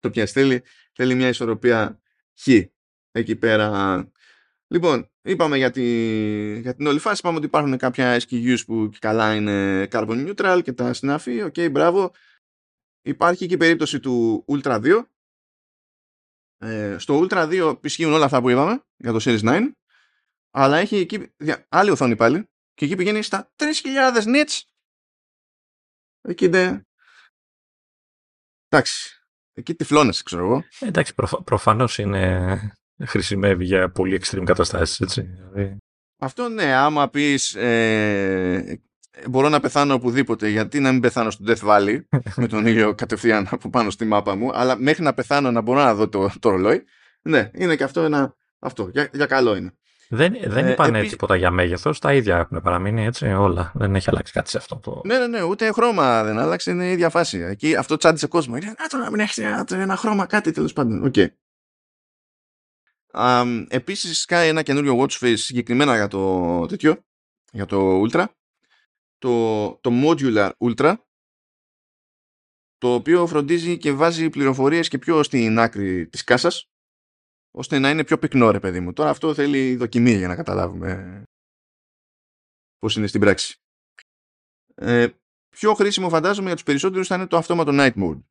[0.00, 2.00] το πιας θέλει, θέλει μια ισορροπία
[2.40, 2.48] χ
[3.12, 4.10] εκεί πέρα.
[4.66, 5.84] Λοιπόν, είπαμε για, τη,
[6.60, 10.72] για την όλη φάση, είπαμε ότι υπάρχουν κάποια SKUs που καλά είναι carbon neutral και
[10.72, 12.12] τα συνάφη, OK, okay, μπράβο.
[13.02, 15.02] Υπάρχει και η περίπτωση του Ultra 2,
[16.60, 19.68] ε, στο Ultra 2 ισχύουν όλα αυτά που είπαμε για το Series 9,
[20.50, 21.32] αλλά έχει εκεί
[21.68, 24.60] άλλη οθόνη πάλι και εκεί πηγαίνει στα 3.000 nits.
[26.20, 26.86] Εκεί δεν...
[28.68, 29.24] Εντάξει.
[29.52, 30.64] Εκεί τυφλώνεσαι, ξέρω εγώ.
[30.78, 32.74] Ε, εντάξει, προφ, προφανώς είναι...
[33.04, 35.22] χρησιμεύει για πολύ extreme καταστάσεις, έτσι.
[35.22, 35.76] Δηλαδή.
[36.22, 38.82] Αυτό ναι, άμα πεις ε,
[39.28, 42.00] μπορώ να πεθάνω οπουδήποτε, γιατί να μην πεθάνω στο Death Valley
[42.36, 45.82] με τον ήλιο κατευθείαν από πάνω στη μάπα μου, αλλά μέχρι να πεθάνω να μπορώ
[45.82, 46.84] να δω το, το ρολόι.
[47.22, 48.34] Ναι, είναι και αυτό ένα.
[48.58, 49.74] Αυτό, για, για καλό είναι.
[50.12, 51.10] Δεν, δεν ε, είπαν επίσης...
[51.10, 53.72] τίποτα για μέγεθος, τα ίδια έχουν παραμείνει έτσι όλα.
[53.74, 54.76] Δεν έχει αλλάξει κάτι σε αυτό.
[54.76, 55.00] Το...
[55.04, 57.38] Ναι, ναι, ναι, ούτε χρώμα δεν άλλαξε, είναι η ίδια φάση.
[57.38, 58.56] Εκεί αυτό τσάντισε κόσμο.
[58.56, 61.10] Είναι να το να μην έχει ένα, ένα χρώμα, κάτι τέλος πάντων.
[61.14, 61.26] Okay.
[63.14, 66.96] Um, Επίσης, κάνει ένα καινούριο watch face συγκεκριμένα για το τέτοιο,
[67.52, 68.24] για το Ultra
[69.20, 70.96] το, το Modular Ultra
[72.76, 76.70] το οποίο φροντίζει και βάζει πληροφορίες και πιο στην άκρη της κάσας
[77.50, 78.92] ώστε να είναι πιο πυκνό ρε παιδί μου.
[78.92, 81.22] Τώρα αυτό θέλει δοκιμή για να καταλάβουμε
[82.78, 83.60] πώς είναι στην πράξη.
[84.74, 85.08] Ε,
[85.48, 88.22] πιο χρήσιμο φαντάζομαι για τους περισσότερους θα είναι το αυτόματο Night Mode.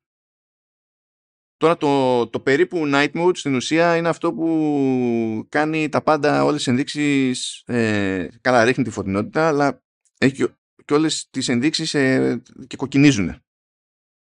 [1.56, 6.56] Τώρα το, το περίπου Night Mode στην ουσία είναι αυτό που κάνει τα πάντα όλες
[6.56, 9.82] τις ενδείξεις ε, καλά ρίχνει τη φωτεινότητα αλλά
[10.18, 10.54] έχει
[10.90, 13.42] και όλες τις ενδείξεις ε, και κοκκινίζουν.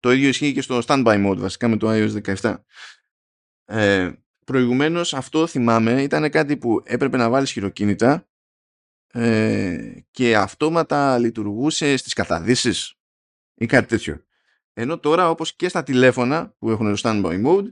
[0.01, 2.57] Το ίδιο ισχύει και στο standby mode βασικά με το iOS 17.
[3.65, 4.13] Ε,
[4.45, 8.29] προηγουμένως αυτό θυμάμαι ήταν κάτι που έπρεπε να βάλεις χειροκίνητα
[9.13, 12.95] ε, και αυτόματα λειτουργούσε στις καταδύσεις
[13.55, 14.25] ή κάτι τέτοιο.
[14.73, 17.69] Ενώ τώρα όπως και στα τηλέφωνα που έχουν το standby mode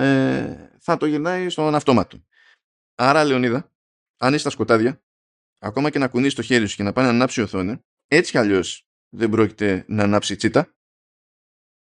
[0.00, 2.24] ε, θα το γυρνάει στον αυτόματο.
[2.94, 3.72] Άρα Λεωνίδα,
[4.16, 5.02] αν είσαι στα σκοτάδια,
[5.58, 7.84] ακόμα και να κουνείς το χέρι σου και να πάει να ανάψει η οθόνη,
[8.16, 10.74] έτσι κι αλλιώς δεν πρόκειται να ανάψει τσίτα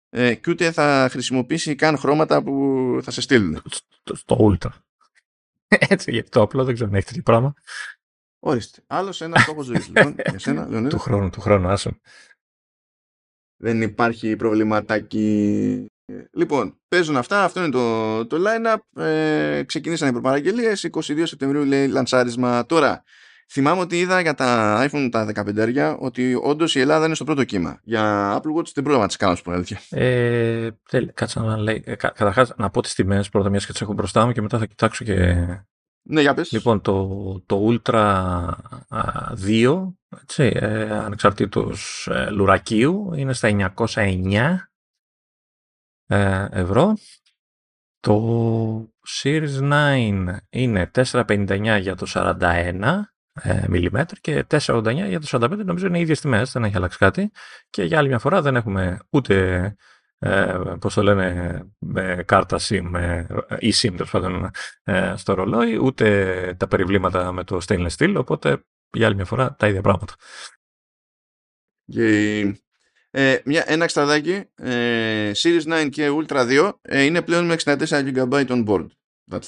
[0.10, 3.62] ε, και ούτε θα χρησιμοποιήσει καν χρώματα που θα σε στείλουν.
[4.14, 4.70] Στο, Ultra.
[5.94, 7.54] Έτσι, γιατί το απλό δεν ξέρω αν έχει τέτοιο πράγμα.
[8.40, 8.84] Ορίστε.
[8.88, 9.88] Άλλος ένας στόχος ζωής.
[9.88, 10.90] λοιπόν, για σένα, Λεωνίδα.
[10.90, 12.00] Του χρόνου, του χρόνου, άσο.
[13.62, 15.86] Δεν υπάρχει προβληματάκι.
[16.32, 19.02] Λοιπόν, παίζουν αυτά, αυτό είναι το, το line-up.
[19.02, 22.66] Ε, ξεκινήσαν οι προπαραγγελίες, 22 Σεπτεμβρίου λέει λανσάρισμα.
[22.66, 23.04] Τώρα,
[23.50, 27.44] Θυμάμαι ότι είδα για τα iPhone τα 15 ότι όντως η Ελλάδα είναι στο πρώτο
[27.44, 27.80] κύμα.
[27.84, 29.80] Για Apple Watch δεν πρόλαβα να τις κάνω, σου αλήθεια.
[29.90, 30.70] Ε,
[31.14, 31.84] κάτσε να λέει.
[31.86, 34.58] Ε, Καταρχάς να πω τις τιμές πρώτα, μια και τι έχω μπροστά μου και μετά
[34.58, 35.48] θα κοιτάξω και.
[36.06, 36.52] Ναι, για πες.
[36.52, 37.08] Λοιπόν, το,
[37.46, 38.50] το Ultra
[39.46, 44.56] 2, έτσι, ε, ανεξαρτήτως ε, λουρακίου, είναι στα 909
[46.06, 46.94] ε, ευρώ.
[48.00, 53.00] Το Series 9 είναι 459 για το 41
[53.42, 57.32] mm και 4,89 για το 45 νομίζω είναι οι ίδιες τιμές, δεν έχει αλλάξει κάτι
[57.70, 59.76] και για άλλη μια φορά δεν έχουμε ούτε
[60.20, 63.26] ε, πώς το λένε με κάρτα SIM ε,
[63.60, 64.52] ή SIM τέλο
[64.84, 69.56] ε, στο ρολόι ούτε τα περιβλήματα με το stainless steel οπότε για άλλη μια φορά
[69.56, 70.14] τα ίδια πράγματα.
[71.86, 72.40] Και,
[73.10, 77.86] ε, μια, ένα εξτραδάκι ε, Series 9 και Ultra 2 ε, είναι πλέον με 64
[77.86, 78.88] GB on board.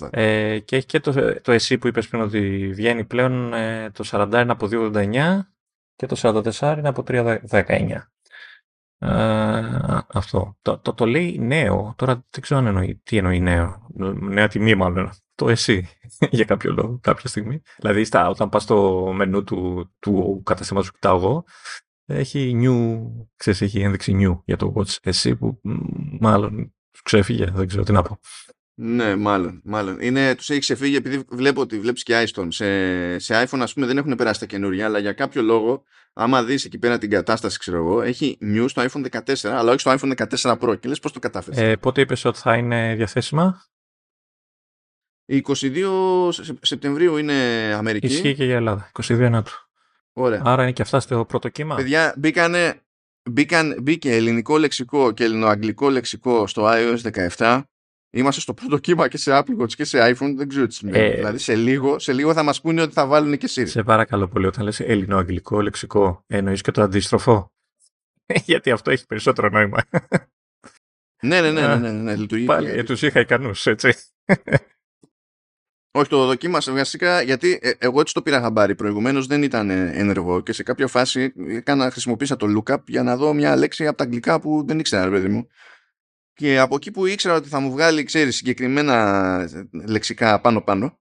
[0.09, 4.03] Ε, και έχει και το, το εσύ που είπες πριν ότι βγαίνει πλέον ε, το
[4.11, 5.39] 41 από 2,89
[5.95, 6.15] και το
[6.59, 8.01] 44 είναι από 3,19.
[8.97, 10.57] Ε, αυτό.
[10.61, 11.93] Το, το, το, λέει νέο.
[11.97, 13.01] Τώρα δεν ξέρω αν εννοεί.
[13.03, 13.87] Τι εννοεί νέο.
[14.19, 15.11] Νέα τιμή μάλλον.
[15.35, 15.87] Το εσύ
[16.37, 17.61] για κάποιο λόγο κάποια στιγμή.
[17.77, 21.45] Δηλαδή στα, όταν πας στο μενού του, του καταστήματος που κοιτάω εγώ
[22.05, 22.99] έχει new,
[23.35, 25.59] ξέρεις, έχει ένδειξη new για το watch εσύ που
[26.19, 26.73] μάλλον
[27.03, 28.19] ξέφυγε, δεν ξέρω τι να πω.
[28.77, 29.61] Ναι, μάλλον.
[29.63, 29.97] μάλλον.
[29.99, 32.47] Είναι, τους έχει ξεφύγει επειδή βλέπω ότι βλέπεις και iStorm.
[32.49, 36.43] Σε, σε iPhone ας πούμε δεν έχουν περάσει τα καινούργια, αλλά για κάποιο λόγο, άμα
[36.43, 39.95] δεις εκεί πέρα την κατάσταση, ξέρω εγώ, έχει news στο iPhone 14, αλλά όχι στο
[39.99, 40.79] iPhone 14 Pro.
[40.79, 43.65] Και λες πώς το κατάφερες; Ε, πότε είπες ότι θα είναι διαθέσιμα;
[45.31, 46.29] 22
[46.61, 47.33] Σεπτεμβρίου είναι
[47.77, 48.05] Αμερική.
[48.05, 48.91] Ισχύει και για Ελλάδα.
[49.01, 49.69] 22 του.
[50.13, 50.41] Ωραία.
[50.45, 52.79] Άρα είναι και αυτά στο πρώτο κύμα; Παιδιά, μπήκανε
[53.31, 57.61] μπήκαν, μπήκε ελληνικό λεξικό και ελληνοαγγλικό λεξικό στο iOS 17
[58.15, 60.97] Είμαστε στο πρώτο κύμα και σε Apple Watch και σε iPhone, δεν ξέρω τι σημαίνει.
[60.97, 63.67] Ε, δηλαδή σε λίγο, σε λίγο θα μας πούνε ότι θα βάλουν και Siri.
[63.67, 67.53] Σε παρακαλώ πολύ, όταν λες ελληνοαγγλικό λεξικό, εννοείς και το αντίστροφο;
[68.45, 69.77] Γιατί αυτό έχει περισσότερο νόημα.
[71.21, 72.45] ναι, ναι, ναι, ναι, ναι, ναι, λειτουργεί.
[72.45, 73.93] Πάλι, ε, τους είχα ικανούς, έτσι.
[75.91, 78.75] Όχι, το δοκίμασα βασικά γιατί ε, εγώ έτσι το πήρα χαμπάρι.
[78.75, 83.33] Προηγουμένως δεν ήταν ενεργό και σε κάποια φάση έκανα, χρησιμοποίησα το lookup για να δω
[83.33, 85.47] μια λέξη από τα αγγλικά που δεν ήξερα, παιδί μου.
[86.35, 90.99] Και από εκεί που ήξερα ότι θα μου βγάλει, ξέρεις, συγκεκριμένα λεξικά πάνω-πάνω,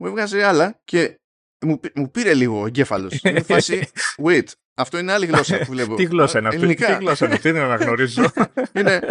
[0.00, 1.20] μου έβγαζε άλλα και
[1.66, 3.20] μου, μου πήρε λίγο ο εγκέφαλος.
[3.24, 3.88] Είναι φάση,
[4.24, 4.44] wait,
[4.74, 5.94] αυτό είναι άλλη γλώσσα που βλέπω.
[5.94, 8.32] Τι γλώσσα είναι αυτή, τι γλώσσα είναι αυτή, δεν αναγνωρίζω.
[8.78, 9.06] είναι,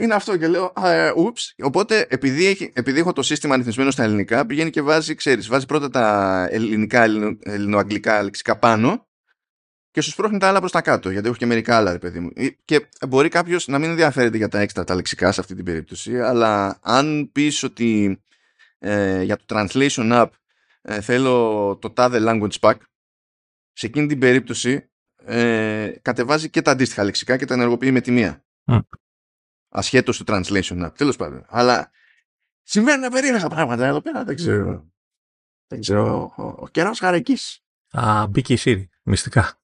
[0.00, 0.72] είναι αυτό και λέω,
[1.16, 1.54] ούψ.
[1.62, 5.66] Οπότε, επειδή, έχει, επειδή έχω το σύστημα ανηθισμένο στα ελληνικά, πηγαίνει και βάζει, ξέρεις, βάζει
[5.66, 7.02] πρώτα τα ελληνικά,
[7.42, 9.08] ελληνοαγγλικά λεξικά πάνω
[9.96, 12.20] και σου σπρώχνει τα άλλα προς τα κάτω, γιατί έχω και μερικά άλλα, ρε παιδί
[12.20, 12.30] μου.
[12.34, 15.64] Ε, και μπορεί κάποιος να μην ενδιαφέρεται για τα έξτρα, τα λεξικά σε αυτή την
[15.64, 18.20] περίπτωση, αλλά αν πεις ότι
[18.78, 20.28] ε, για το translation app
[20.82, 22.74] ε, θέλω το τάδε language pack,
[23.72, 28.10] σε εκείνη την περίπτωση ε, κατεβάζει και τα αντίστοιχα λεξικά και τα ενεργοποιεί με τη
[28.10, 28.44] μία.
[28.64, 28.80] Mm.
[29.68, 30.94] Ασχέτως του translation app.
[30.96, 31.44] Τέλος πάντων.
[31.48, 31.90] Αλλά
[32.62, 34.24] συμβαίνουν περίεργα πράγματα εδώ πέρα.
[34.24, 34.90] Δεν ξέρω.
[35.66, 36.32] Δεν ξέρω.
[36.36, 37.60] Ο, ο καιρός χαρικής.
[37.90, 38.84] Α, μπήκε η Siri.
[39.02, 39.60] Μυστικά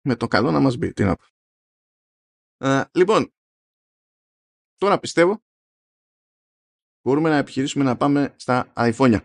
[0.00, 0.92] με το καλό να μας μπει.
[0.92, 1.24] Τι να πω.
[2.66, 3.32] Ε, λοιπόν,
[4.76, 5.42] τώρα πιστεύω
[7.02, 9.20] μπορούμε να επιχειρήσουμε να πάμε στα iPhone.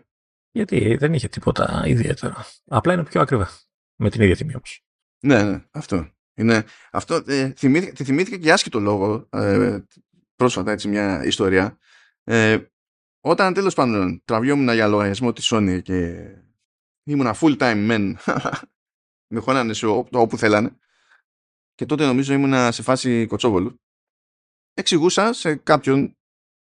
[0.50, 2.44] Γιατί δεν είχε τίποτα ιδιαίτερο.
[2.64, 3.48] Απλά είναι πιο ακριβά.
[3.96, 4.84] Με την ίδια τιμή όμως.
[5.24, 6.10] Ναι, ναι, αυτό.
[6.34, 9.78] Είναι, αυτό ε, θυμήθηκε, τη θυμήθηκε και άσχητο λόγο ε,
[10.36, 11.78] πρόσφατα έτσι μια ιστορία.
[12.24, 12.58] Ε,
[13.20, 16.28] όταν τέλος πάντων τραβιόμουν για λογαριασμό της Sony και
[17.02, 18.14] ήμουνα full time men
[19.26, 20.78] με χώνανε σε όπου θέλανε
[21.74, 23.80] και τότε νομίζω ήμουνα σε φάση κοτσόβολου
[24.74, 26.16] εξηγούσα σε κάποιον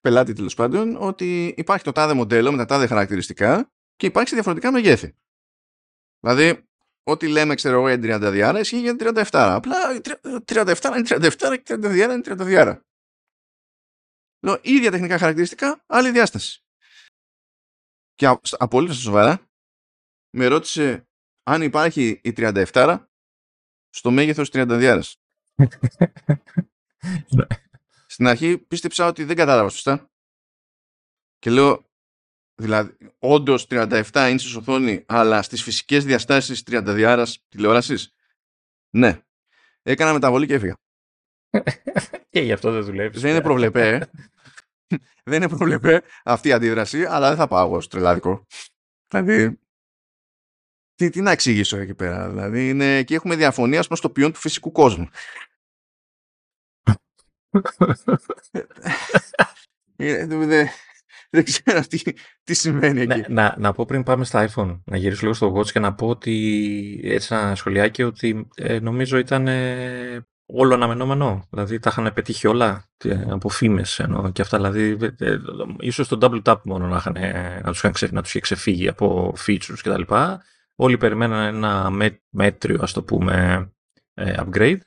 [0.01, 4.35] πελάτη τέλος πάντων ότι υπάρχει το τάδε μοντέλο με τα τάδε χαρακτηριστικά και υπάρχει σε
[4.35, 5.15] διαφορετικά μεγέθη.
[6.21, 6.65] Δηλαδή,
[7.03, 9.25] ό,τι λέμε, ξέρω εγώ, για 30 διάρα ισχύει για 37.
[9.31, 10.01] Απλά
[10.45, 12.85] 37 είναι 37 και 30 διάρα είναι 30 διάρα.
[14.45, 16.65] Λέω, ίδια τεχνικά χαρακτηριστικά, άλλη διάσταση.
[18.15, 19.51] Και απολύτω σοβαρά
[20.37, 21.09] με ρώτησε
[21.49, 23.05] αν υπάρχει η 37
[23.89, 25.01] στο μέγεθος 32
[28.07, 30.11] Στην αρχή πίστεψα ότι δεν κατάλαβα σωστά.
[31.39, 31.91] Και λέω,
[32.55, 38.15] δηλαδή, όντως 37 inches οθόνη, αλλά στις φυσικές διαστάσεις 32 τηλεόρασης;
[38.91, 39.21] Ναι.
[39.83, 40.77] Έκανα μεταβολή και έφυγα.
[42.31, 43.21] και γι' αυτό δεν δουλεύεις.
[43.21, 43.89] Δεν είναι προβλεπέ.
[43.89, 43.99] Ε.
[45.31, 48.47] δεν είναι προβλεπέ αυτή η αντίδραση, αλλά δεν θα πάω εγώ στο τρελάδικο.
[49.09, 49.61] Δηλαδή,
[50.97, 52.29] τι, τι να εξηγήσω εκεί πέρα.
[52.29, 55.09] Δηλαδή, είναι, εκεί έχουμε διαφωνία προς το ποιόν του φυσικού κόσμου.
[59.99, 60.69] Ε, δεν,
[61.31, 62.03] δεν ξέρω τι,
[62.45, 63.21] τι συμβαίνει εκεί.
[63.21, 65.95] Να, να, να, πω πριν πάμε στα iPhone, να γυρίσω λίγο στο Watch και να
[65.95, 71.47] πω ότι έτσι ένα σχολιάκι ότι ε, νομίζω ήταν ε, όλο αναμενόμενο.
[71.51, 72.89] Δηλαδή τα είχαν πετύχει όλα
[73.31, 74.57] από φήμες και αυτά.
[74.57, 75.39] Δηλαδή, ε,
[75.81, 77.17] ίσως το double tap μόνο να, είχαν,
[77.65, 80.15] να, τους, να τους είχε ξεφύγει από features κτλ
[80.77, 81.91] όλοι περιμέναν ένα
[82.29, 83.67] μέτριο, ας το πούμε,
[84.15, 84.79] ε, upgrade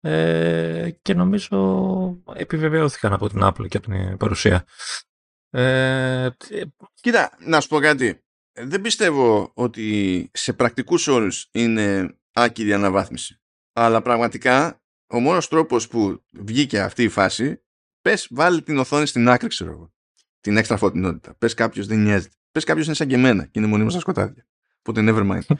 [0.00, 4.64] ε, και νομίζω επιβεβαιώθηκαν από την Apple και από την παρουσία.
[5.50, 6.28] Ε,
[7.00, 8.24] Κοίτα, να σου πω κάτι.
[8.52, 13.40] Δεν πιστεύω ότι σε πρακτικούς όρους είναι άκυρη αναβάθμιση.
[13.72, 17.62] Αλλά πραγματικά ο μόνος τρόπος που βγήκε αυτή η φάση
[18.00, 19.92] πες βάλει την οθόνη στην άκρη ξέρω εγώ.
[20.40, 21.34] Την έξτρα φωτεινότητα.
[21.34, 22.34] Πες κάποιος δεν νοιάζεται.
[22.50, 24.46] Πες κάποιος είναι σαν και εμένα και είναι μονίμως στα σκοτάδια.
[24.84, 25.56] Οπότε never mind.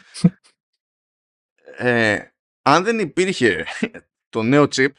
[1.76, 2.18] ε,
[2.62, 3.64] αν δεν υπήρχε
[4.28, 4.90] το νέο chip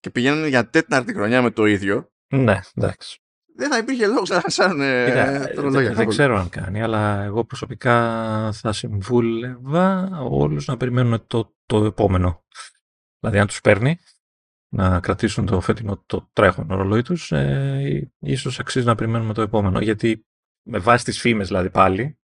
[0.00, 2.12] και πηγαίνουν για τέταρτη χρονιά με το ίδιο.
[2.28, 3.20] Ναι, εντάξει.
[3.58, 7.94] Δεν θα υπήρχε λόγος να σαν ε, Δεν, δεν ξέρω αν κάνει, αλλά εγώ προσωπικά
[8.52, 12.44] θα συμβούλευα όλους να περιμένουν το, το επόμενο.
[13.20, 13.98] Δηλαδή, αν τους παίρνει
[14.68, 19.80] να κρατήσουν το φετινό το τρέχον ρολόι τους, ε, ίσως αξίζει να περιμένουμε το επόμενο.
[19.80, 20.26] Γιατί
[20.62, 22.18] με βάση τις φήμες, δηλαδή πάλι,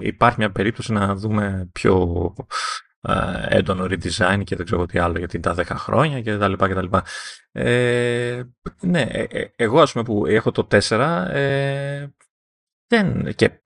[0.00, 2.34] υπάρχει μια περίπτωση να δούμε πιο
[3.00, 6.68] ε, έντονο redesign και δεν ξέρω τι άλλο γιατί τα 10 χρόνια και τα λοιπά
[6.68, 7.04] και τα λοιπά.
[7.52, 8.42] Ε,
[8.80, 12.06] ναι, ε, ε, εγώ ας πούμε που έχω το 4 ε,
[12.86, 13.62] δεν, και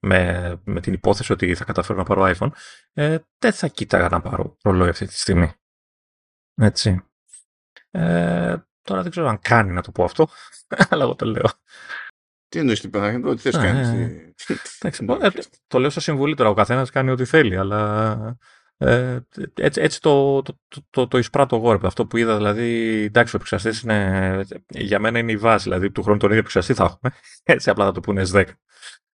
[0.00, 2.50] με, με την υπόθεση ότι θα καταφέρω να πάρω iPhone
[2.92, 5.52] ε, δεν θα κοίταγα να πάρω ρολόι αυτή τη στιγμή.
[6.54, 7.04] Έτσι.
[7.90, 10.28] Ε, τώρα δεν ξέρω αν κάνει να το πω αυτό,
[10.90, 11.48] αλλά εγώ το λέω.
[12.54, 13.80] Τι εννοείς τι πέρα, ό,τι θες κάνει.
[15.20, 15.28] Ε,
[15.66, 16.48] το λέω σαν συμβουλή τώρα.
[16.50, 18.36] Ο καθένας κάνει ό,τι θέλει, αλλά
[18.76, 19.18] Ε,
[19.54, 21.80] έτσι, έτσι το, το, το, το, το εισπράττω εγώ.
[21.82, 24.44] Αυτό που είδα, δηλαδή, εντάξει, ο επεξεργαστής είναι.
[24.68, 25.62] Για μένα είναι η βάση.
[25.62, 27.14] Δηλαδή, του χρόνου τον ίδιο επεξεργαστή θα έχουμε.
[27.54, 28.44] Έτσι, απλά θα το πούνε S10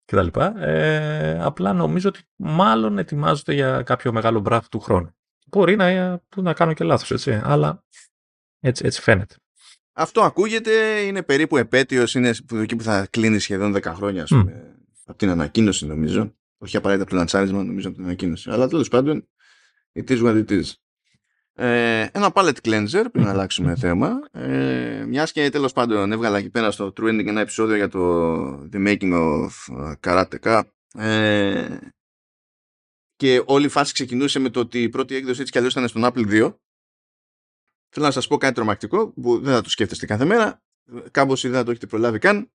[0.05, 0.41] κτλ.
[0.59, 5.17] Ε, απλά νομίζω ότι μάλλον ετοιμάζονται για κάποιο μεγάλο μπράφ του χρόνου.
[5.47, 7.41] Μπορεί να, να κάνω και λάθος, έτσι.
[7.45, 7.85] Αλλά
[8.61, 9.35] έτσι, έτσι φαίνεται.
[10.01, 14.77] Αυτό ακούγεται, είναι περίπου επέτειος, είναι εκεί που θα κλείνει σχεδόν 10 χρόνια, ας πούμε,
[15.05, 16.35] από την ανακοίνωση νομίζω.
[16.59, 18.51] Όχι απαραίτητα από το λαντσάρισμα, νομίζω από την ανακοίνωση.
[18.51, 19.29] Αλλά τέλος πάντων,
[19.93, 20.63] it is what it is.
[21.55, 24.21] Ε, ένα palette cleanser πριν να αλλάξουμε θέμα.
[24.33, 28.45] Ε, Μιας και τέλος πάντων έβγαλα εκεί πέρα στο True Ending ένα επεισόδιο για το
[28.73, 29.49] The Making of
[30.01, 30.63] Karateka.
[30.95, 31.79] Ε,
[33.17, 35.89] και όλη η φάση ξεκινούσε με το ότι η πρώτη έκδοση έτσι κι αλλιώς ήταν
[35.89, 36.55] στον Apple 2
[37.91, 40.63] Θέλω να σας πω κάτι τρομακτικό που δεν θα το σκέφτεστε κάθε μέρα.
[41.11, 42.51] Κάμπος δεν θα το έχετε προλάβει καν.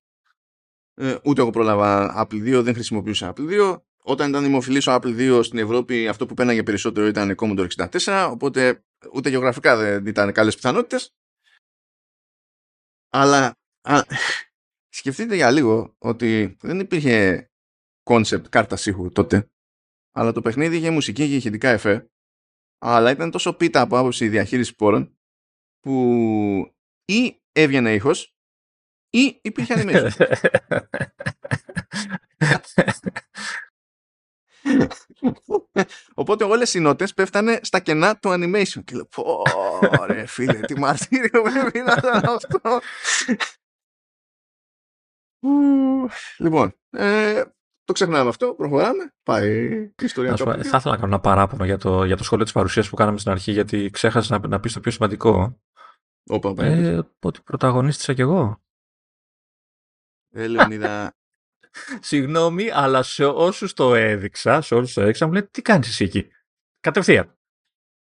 [0.94, 3.80] Ε, ούτε εγώ πρόλαβα Apple 2, δεν χρησιμοποιούσα Apple 2.
[4.02, 8.28] Όταν ήταν δημοφιλής ο Apple 2 στην Ευρώπη, αυτό που πέναγε περισσότερο ήταν Commodore 64,
[8.30, 11.14] οπότε ούτε γεωγραφικά δεν ήταν καλές πιθανότητες.
[13.12, 14.00] Αλλά α,
[14.88, 17.46] σκεφτείτε για λίγο ότι δεν υπήρχε
[18.04, 19.50] concept κάρτα ήχου τότε,
[20.12, 22.10] αλλά το παιχνίδι είχε μουσική και ηχητικά εφέ,
[22.78, 25.15] αλλά ήταν τόσο πίτα από άποψη διαχείρισης πόρων,
[25.86, 26.74] που
[27.04, 28.34] ή έβγαινε ήχος
[29.10, 30.10] ή υπήρχε animation.
[36.14, 38.84] Οπότε όλες οι νότες πέφτανε στα κενά του animation.
[38.84, 39.42] Και λέω, πω
[40.06, 42.80] ρε φίλε, τι μαρτύριο πρέπει να ήταν αυτό.
[46.38, 47.42] λοιπόν, ε,
[47.84, 49.14] το ξεχνάμε αυτό, προχωράμε.
[49.22, 49.66] Πάει
[49.98, 52.88] η ιστορία Θα ήθελα να κάνω ένα παράπονο για το, για το σχόλιο της παρουσίας
[52.88, 55.60] που κάναμε στην αρχή, γιατί ξέχασα να, να πεις το πιο σημαντικό.
[56.28, 58.62] Όπα, ε, ότι πρωταγωνίστησα κι εγώ.
[60.34, 61.12] Ε, Λεωνίδα.
[62.00, 66.04] Συγγνώμη, αλλά σε όσους το έδειξα, σε όσους το έδειξα, μου λέει τι κάνεις εσύ
[66.04, 66.30] εκεί;
[66.80, 67.38] Κατευθείαν.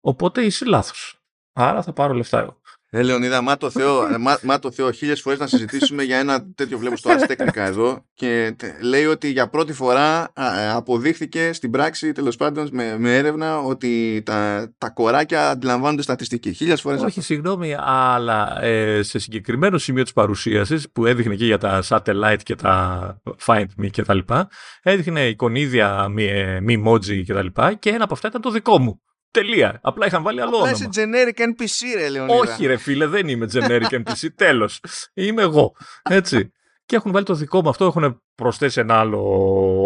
[0.01, 1.23] Οπότε είσαι λάθος.
[1.53, 2.61] Άρα θα πάρω λεφτά εγώ.
[2.95, 6.19] Ε, Λεωνίδα, μα το Θεό, ε, μα, μα το Θεό χίλιες φορές να συζητήσουμε για
[6.19, 11.71] ένα τέτοιο βλέπω στο Αστέκνικα εδώ και λέει ότι για πρώτη φορά ε, αποδείχθηκε στην
[11.71, 16.53] πράξη τέλος πάντων με, με, έρευνα ότι τα, τα κοράκια αντιλαμβάνονται στατιστική.
[16.53, 17.03] Χίλιες φορές.
[17.03, 22.43] Όχι, συγγνώμη, αλλά ε, σε συγκεκριμένο σημείο της παρουσίασης που έδειχνε και για τα satellite
[22.43, 24.49] και τα find me και τα λοιπά,
[24.83, 26.31] έδειχνε εικονίδια μη,
[26.63, 29.01] μη emoji και τα λοιπά και ένα από αυτά ήταν το δικό μου.
[29.33, 29.79] Τελεία.
[29.83, 30.77] Απλά είχαν βάλει άλλο Απλά όνομα.
[30.77, 32.39] είσαι generic NPC, ρε Λεωνίδα.
[32.39, 34.27] Όχι, ρε φίλε, δεν είμαι generic NPC.
[34.35, 34.81] Τέλος.
[35.15, 35.73] Είμαι εγώ.
[36.03, 36.53] Έτσι.
[36.85, 39.21] Και έχουν βάλει το δικό μου αυτό, έχουν προσθέσει ένα άλλο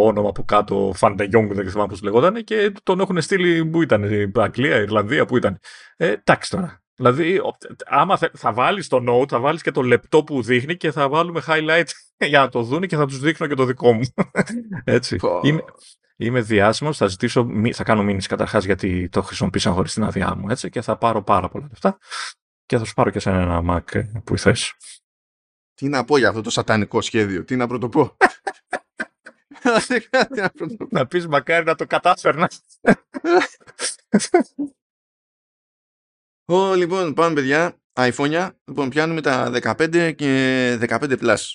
[0.04, 3.66] όνομα από κάτω, Φανταγιόγκ, δεν θυμάμαι πώς λεγόταν, και τον έχουν στείλει.
[3.66, 5.58] Πού ήταν, η Αγγλία, η Ιρλανδία, πού ήταν.
[5.96, 6.80] Ε, εντάξει τώρα.
[6.94, 7.40] Δηλαδή,
[7.86, 11.42] άμα θα βάλεις το note, θα βάλεις και το λεπτό που δείχνει και θα βάλουμε
[11.46, 11.86] highlight
[12.30, 14.02] για να το δουν και θα τους δείχνω και το δικό μου.
[14.84, 15.18] Έτσι.
[15.42, 15.64] Είμαι,
[16.18, 20.48] Είμαι διάσημος, θα ζητήσω, θα κάνω μήνυση καταρχάς γιατί το χρησιμοποίησα χωρίς την άδειά μου
[20.48, 21.98] έτσι, και θα πάρω πάρα πολλά λεφτά
[22.66, 24.74] και θα σου πάρω και σε ένα Mac που θες.
[25.74, 28.16] Τι να πω για αυτό το σατανικό σχέδιο, τι να πρωτοπώ.
[30.90, 32.50] να πεις μακάρι να το κατάφερνα.
[36.44, 38.50] Ω, λοιπόν, πάμε παιδιά, iPhone.
[38.64, 41.54] Λοιπόν, πιάνουμε τα 15 και 15 Plus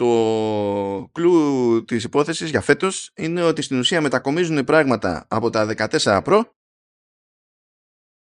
[0.00, 6.22] το κλου της υπόθεσης για φέτος είναι ότι στην ουσία μετακομίζουν πράγματα από τα 14
[6.24, 6.42] Pro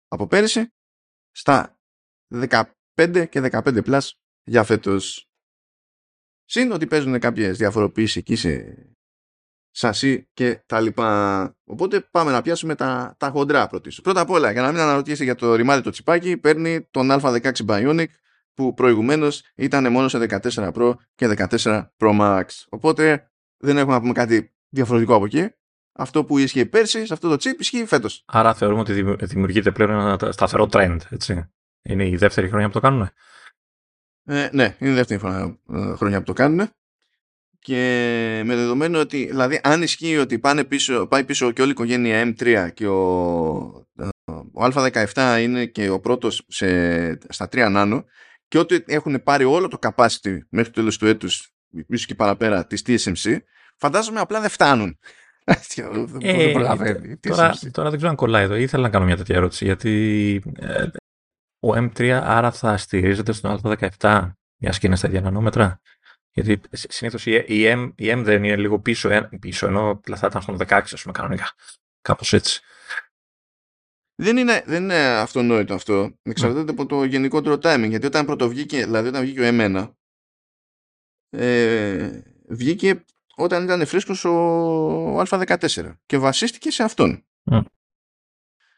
[0.07, 0.73] από πέρυσι
[1.31, 1.77] στα
[2.33, 2.63] 15
[3.29, 4.09] και 15 Plus
[4.43, 5.29] για φέτος.
[6.45, 8.75] Συν ότι παίζουν κάποιες διαφοροποιήσεις εκεί σε
[9.71, 11.55] σασί και τα λοιπά.
[11.63, 14.01] Οπότε πάμε να πιάσουμε τα, τα χοντρά πρώτη.
[14.01, 17.51] Πρώτα απ' όλα, για να μην αναρωτήσετε για το ρημάδι το τσιπάκι, παίρνει τον Α16
[17.67, 18.07] Bionic
[18.57, 22.43] που προηγουμένως ήταν μόνο σε 14 Pro και 14 Pro Max.
[22.69, 25.49] Οπότε δεν έχουμε να πούμε κάτι διαφορετικό από εκεί.
[25.91, 28.23] Αυτό που ίσχυε πέρσι, σε αυτό το chip, ισχύει φέτος.
[28.25, 31.49] Άρα θεωρούμε ότι δημιουργείται πλέον ένα σταθερό trend, έτσι.
[31.81, 33.09] Είναι η δεύτερη χρονιά που το κάνουν.
[34.23, 35.21] Ε, ναι, είναι η δεύτερη
[35.73, 36.69] ε, χρονιά που το κάνουν.
[37.59, 41.73] Και με δεδομένο ότι, δηλαδή, αν ισχύει ότι πάνε πίσω, πάει πίσω και όλη η
[41.73, 44.07] οικογένεια M3 και ο, ε,
[44.53, 48.03] ο Α17 είναι και ο πρώτος σε, στα 3 nano,
[48.47, 51.51] και ότι έχουν πάρει όλο το capacity μέχρι το τέλος του έτους
[51.87, 53.37] ίσως και παραπέρα της TSMC
[53.75, 54.99] φαντάζομαι απλά δεν φτάνουν
[56.19, 56.51] ε,
[57.19, 58.55] τώρα, τώρα δεν ξέρω αν κολλάει εδώ.
[58.55, 59.65] Ήθελα να κάνω μια τέτοια ερώτηση.
[59.65, 60.83] Γιατί ε,
[61.59, 65.81] ο M3 άρα θα στηρίζεται στον Α17 μια και είναι στα ίδια νανόμετρα.
[66.31, 70.27] Γιατί συνήθως η, η, M, η M δεν είναι λίγο πίσω, ε, πίσω ενώ θα
[70.27, 71.53] ήταν στον 16 ας πούμε κανονικά.
[72.01, 72.61] Κάπως έτσι.
[74.19, 76.17] Δεν είναι, δεν είναι αυτονόητο αυτό.
[76.23, 77.87] Εξαρτάται από το γενικότερο timing.
[77.89, 79.95] Γιατί όταν πρωτοβγήκε, δηλαδή όταν βγήκε ο εμένα,
[81.29, 83.03] ε, βγήκε
[83.35, 87.25] όταν ήταν φρίσκος ο Α14 και βασίστηκε σε αυτόν.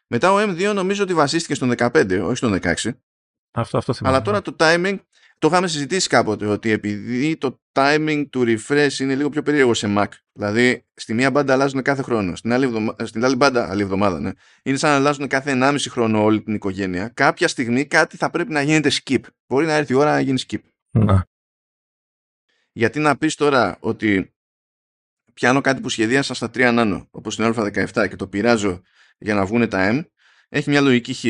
[0.07, 2.73] Μετά ο M2 νομίζω ότι βασίστηκε στον 15, όχι στον 16.
[3.51, 4.15] Αυτό, αυτό θυμάμαι.
[4.15, 4.99] Αλλά τώρα το timing
[5.39, 9.93] το είχαμε συζητήσει κάποτε ότι επειδή το timing του refresh είναι λίγο πιο περίεργο σε
[9.97, 10.07] Mac.
[10.31, 12.35] Δηλαδή, στη μία μπάντα αλλάζουν κάθε χρόνο.
[12.35, 12.95] Στην άλλη, εβδομα...
[13.03, 14.31] στην άλλη μπάντα, άλλη εβδομάδα, ναι.
[14.63, 17.09] Είναι σαν να αλλάζουν κάθε 1,5 χρόνο όλη την οικογένεια.
[17.09, 19.21] Κάποια στιγμή κάτι θα πρέπει να γίνεται skip.
[19.47, 20.61] Μπορεί να έρθει η ώρα να γίνει skip.
[20.89, 21.25] Να.
[22.71, 24.33] Γιατί να πεις τώρα ότι
[25.33, 28.81] πιάνω κάτι που σχεδίασα στα 3 νάνο, όπως την Α17 και το πειράζω
[29.17, 30.05] για να βγουν τα M,
[30.49, 31.25] έχει μια λογική χ.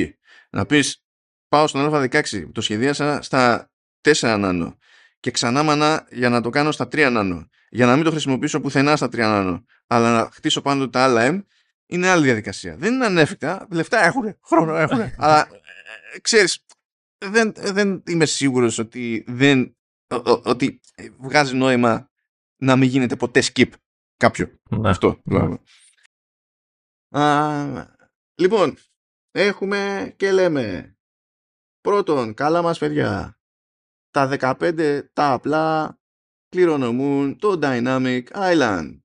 [0.50, 1.04] Να πεις
[1.48, 3.72] πάω στον Α16, το σχεδίασα στα
[4.02, 4.78] 4 νάνο
[5.20, 7.50] και ξανά μανά για να το κάνω στα 3 νάνο.
[7.70, 11.30] Για να μην το χρησιμοποιήσω πουθενά στα 3 νάνο, αλλά να χτίσω πάνω τα άλλα
[11.32, 11.44] M,
[11.86, 12.76] είναι άλλη διαδικασία.
[12.76, 15.48] Δεν είναι ανέφικτα, λεφτά έχουν, χρόνο έχουν, αλλά
[16.14, 16.66] ε, ξέρεις,
[17.18, 19.78] δεν, δεν είμαι σίγουρος ότι, δεν,
[20.44, 20.80] ότι
[21.18, 22.10] βγάζει νόημα
[22.62, 23.70] να μην γίνεται ποτέ skip
[24.18, 24.60] κάποιο.
[24.70, 24.90] Ναι.
[24.90, 25.22] Αυτό.
[25.24, 25.58] Ναι.
[27.22, 27.88] Α,
[28.36, 28.78] λοιπόν,
[29.32, 30.98] έχουμε και λέμε
[31.82, 33.39] πρώτον, καλά μας παιδιά,
[34.12, 35.98] τα 15 τα απλά
[36.50, 39.00] κληρονομούν το Dynamic Island.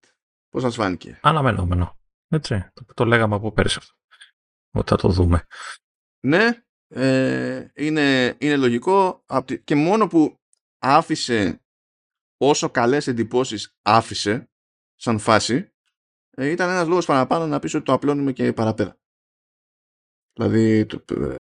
[0.49, 1.99] Πώς σας φάνηκε; Αναμενόμενο.
[2.29, 2.69] Έτσι.
[2.73, 3.95] Το, το λέγαμε από πέρυσι αυτό.
[4.71, 5.47] Ότι θα το δούμε.
[6.27, 10.39] Ναι, ε, είναι, είναι λογικό απ' τη- και μόνο που
[10.79, 11.63] άφησε
[12.37, 14.51] όσο καλές εντυπώσεις άφησε
[14.95, 15.73] σαν φάση
[16.37, 18.99] ε, ήταν ένας λόγος παραπάνω να πεις ότι το απλώνουμε και παραπέρα.
[20.33, 21.35] Δηλαδή το- ε,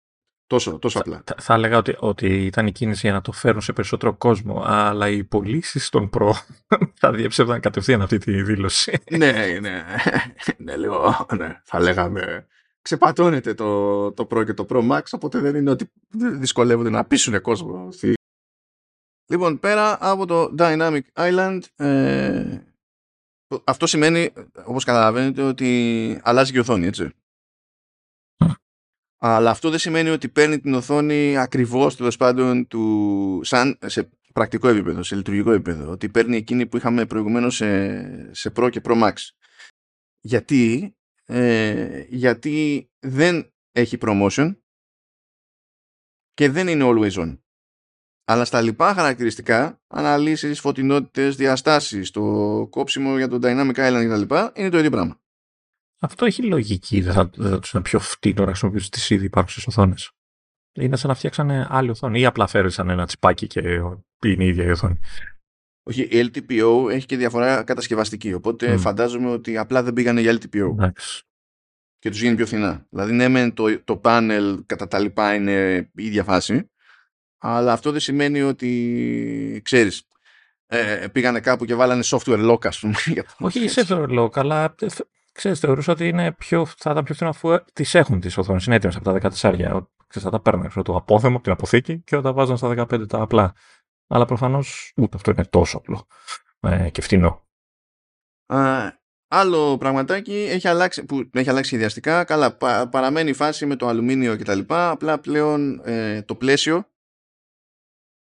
[0.53, 1.23] τόσο, τόσο απλά.
[1.27, 4.63] Θα, θα έλεγα ότι, ότι ήταν η κίνηση για να το φέρουν σε περισσότερο κόσμο,
[4.67, 6.31] αλλά οι πωλήσεις των Pro
[7.01, 8.93] θα διέψευδαν κατευθείαν αυτή τη δήλωση.
[9.11, 9.85] ναι, ναι,
[10.65, 12.47] ναι, λίγο, ναι, θα λέγαμε
[12.83, 15.91] ξεπατώνεται το, το Pro και το Pro Max, οπότε δεν είναι ότι
[16.39, 17.93] δυσκολεύονται να πείσουν κόσμο.
[17.93, 18.15] στη-
[19.31, 22.59] Λοιπόν, πέρα από το Dynamic Island, ε,
[23.65, 24.33] αυτό σημαίνει,
[24.65, 27.11] όπως καταλαβαίνετε, ότι αλλάζει και η οθόνη, έτσι.
[29.25, 34.68] Αλλά αυτό δεν σημαίνει ότι παίρνει την οθόνη ακριβώς τέλος πάντων του, σαν, σε πρακτικό
[34.68, 35.91] επίπεδο, σε λειτουργικό επίπεδο.
[35.91, 39.12] Ότι παίρνει εκείνη που είχαμε προηγουμένως σε, σε Pro και Pro Max.
[40.20, 40.95] Γιατί,
[41.25, 44.57] ε, γιατί δεν έχει promotion
[46.33, 47.39] και δεν είναι always on.
[48.25, 52.23] Αλλά στα λοιπά χαρακτηριστικά, αναλύσεις, φωτεινότητες, διαστάσεις, το
[52.70, 54.61] κόψιμο για το Dynamic Island κτλ.
[54.61, 55.22] είναι το ίδιο πράγμα.
[56.05, 57.01] Αυτό έχει λογική.
[57.01, 60.11] Δεν θα, δεν θα τους είναι πιο φτύνο να χρησιμοποιήσουν τις ήδη υπάρχουσες οθόνες.
[60.75, 63.61] Είναι σαν να φτιάξανε άλλη οθόνη ή απλά φέρεσαν ένα τσιπάκι και
[64.27, 64.99] είναι η ίδια η οθόνη.
[65.83, 68.33] Όχι, η LTPO έχει και διαφορά κατασκευαστική.
[68.33, 68.79] Οπότε Μμ.
[68.79, 71.23] φαντάζομαι ότι απλά δεν πήγανε για LTPO Εντάξει.
[71.99, 72.87] και τους γίνει πιο φθηνά.
[72.91, 76.71] Δηλαδή, ναι, μεν το, το panel κατά τα λοιπά είναι η ίδια φάση,
[77.39, 80.07] αλλά αυτό δεν σημαίνει ότι ξέρεις.
[80.67, 82.95] Ε, πήγανε κάπου και βάλανε software lock, ας πούμε.
[83.07, 87.05] για το- Όχι σε θεωρώ, αλλά ε, θε- ξέρεις, θεωρούσα ότι είναι πιο, θα ήταν
[87.05, 88.66] πιο φθηνό αφού τις έχουν τις οθόνες.
[88.66, 89.87] Είναι έτοιμες από τα 14.
[90.07, 92.68] Ξέρεις, θα τα παίρνουν ξέρω, το απόθεμο από την αποθήκη και θα τα βάζαν στα
[92.68, 93.55] 15 τα απλά.
[94.07, 96.07] Αλλά προφανώς ούτε αυτό είναι τόσο απλό
[96.61, 97.47] ε, και φτηνό.
[98.47, 98.91] Α,
[99.28, 102.24] άλλο πραγματάκι έχει αλλάξει, που έχει αλλάξει σχεδιαστικά.
[102.24, 104.61] Καλά, πα- παραμένει η φάση με το αλουμίνιο κτλ.
[104.68, 106.91] Απλά πλέον ε, το πλαίσιο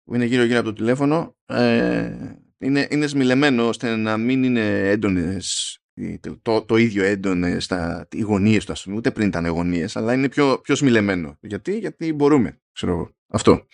[0.05, 5.79] που είναι γύρω-γύρω από το τηλέφωνο ε, είναι, είναι σμιλεμένο ώστε να μην είναι έντονες
[6.21, 8.97] το, το, το ίδιο έντονε στα οι γωνίες του, ας πούμε.
[8.97, 11.39] Ούτε πριν ήταν γωνίες, αλλά είναι πιο, πιο σμιλεμένο.
[11.41, 13.11] Γιατί, γιατί μπορούμε, ξέρω εγώ.
[13.29, 13.67] Αυτό.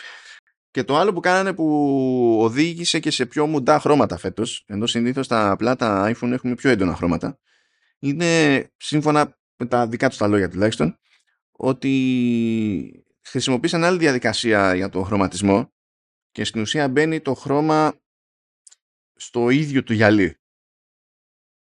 [0.70, 5.28] Και το άλλο που κάνανε που οδήγησε και σε πιο μουντά χρώματα φέτος, ενώ συνήθως
[5.28, 7.38] τα απλά τα iPhone έχουν πιο έντονα χρώματα,
[7.98, 10.98] είναι σύμφωνα με τα δικά τους τα λόγια τουλάχιστον,
[11.52, 15.72] ότι χρησιμοποίησαν άλλη διαδικασία για το χρωματισμό
[16.30, 17.94] και στην ουσία μπαίνει το χρώμα
[19.14, 20.41] στο ίδιο του γυαλί.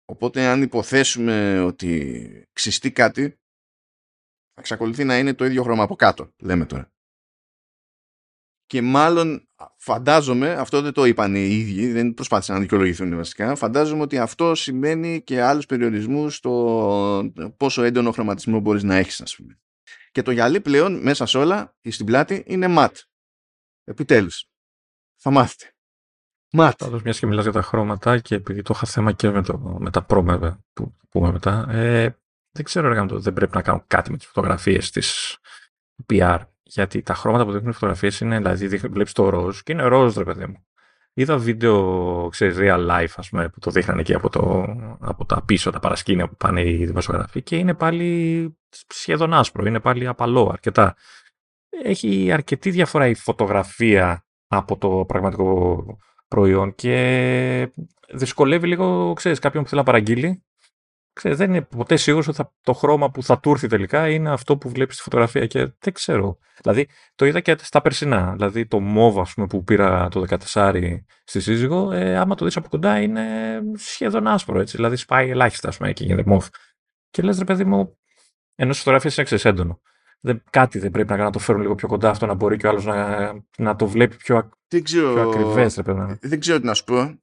[0.09, 3.29] Οπότε αν υποθέσουμε ότι ξυστεί κάτι,
[4.53, 6.91] θα εξακολουθεί να είναι το ίδιο χρώμα από κάτω, λέμε τώρα.
[8.65, 14.01] Και μάλλον φαντάζομαι, αυτό δεν το είπαν οι ίδιοι, δεν προσπάθησαν να δικαιολογηθούν βασικά, φαντάζομαι
[14.01, 19.59] ότι αυτό σημαίνει και άλλους περιορισμούς στο πόσο έντονο χρωματισμό μπορείς να έχεις, ας πούμε.
[20.11, 22.97] Και το γυαλί πλέον μέσα σε όλα, στην πλάτη, είναι ματ.
[23.83, 24.49] Επιτέλους.
[25.15, 25.73] Θα μάθετε.
[26.51, 26.77] Ματ.
[26.77, 29.57] Πάντως, μιας και μιλάς για τα χρώματα και επειδή το είχα θέμα και με, το,
[29.79, 32.19] με τα Pro βέβαια, που πούμε μετά, ε,
[32.51, 35.37] δεν ξέρω αν δεν πρέπει να κάνω κάτι με τις φωτογραφίες της
[36.13, 36.39] PR.
[36.63, 40.15] Γιατί τα χρώματα που δείχνουν οι φωτογραφίες είναι, δηλαδή, βλέπεις το ροζ και είναι ροζ,
[40.17, 40.63] ρε παιδί μου.
[41.13, 44.65] Είδα βίντεο, ξέρεις, real life, ας πούμε, που το δείχνανε εκεί από, το,
[44.99, 49.79] από τα πίσω, τα παρασκήνια που πάνε οι δημοσιογράφοι και είναι πάλι σχεδόν άσπρο, είναι
[49.79, 50.95] πάλι απαλό αρκετά.
[51.83, 55.85] Έχει αρκετή διαφορά η φωτογραφία από το πραγματικό
[56.29, 57.71] προϊόν και
[58.13, 60.43] δυσκολεύει λίγο, ξέρεις, κάποιον που θέλει να παραγγείλει.
[61.13, 64.31] ξέρεις, δεν είναι ποτέ σίγουρος ότι θα, το χρώμα που θα του έρθει τελικά είναι
[64.31, 66.37] αυτό που βλέπεις στη φωτογραφία και δεν ξέρω.
[66.61, 68.31] Δηλαδή το είδα και στα περσινά.
[68.31, 70.23] Δηλαδή το μόβ πούμε, που πήρα το
[70.53, 73.25] 14 στη σύζυγο, ε, άμα το δεις από κοντά είναι
[73.75, 74.75] σχεδόν άσπρο έτσι.
[74.75, 76.47] Δηλαδή σπάει ελάχιστα, ας πούμε, και γίνεται μόβ.
[77.09, 77.97] Και λες, ρε παιδί μου,
[78.55, 79.81] ενώ στις φωτογραφίες είναι ξέρεις έντονο.
[80.21, 82.57] Δεν, κάτι δεν πρέπει να κάνω να το φέρουν λίγο πιο κοντά αυτό να μπορεί
[82.57, 86.17] και ο άλλος να, να το βλέπει πιο, δεν ξέρω, πιο ακριβές, ρε παιδί.
[86.21, 87.19] Δεν ξέρω τι να σου πω.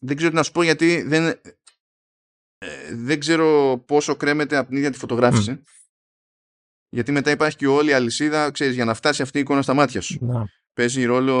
[0.00, 1.26] Δεν ξέρω τι να σου πω γιατί δεν,
[2.58, 5.62] ε, δεν ξέρω πόσο κρέμεται από την ίδια τη φωτογράφηση.
[6.88, 9.74] Γιατί μετά υπάρχει και όλη η αλυσίδα, ξέρεις, για να φτάσει αυτή η εικόνα στα
[9.74, 10.24] μάτια σου.
[10.24, 10.46] Να.
[10.72, 11.36] Παίζει ρόλο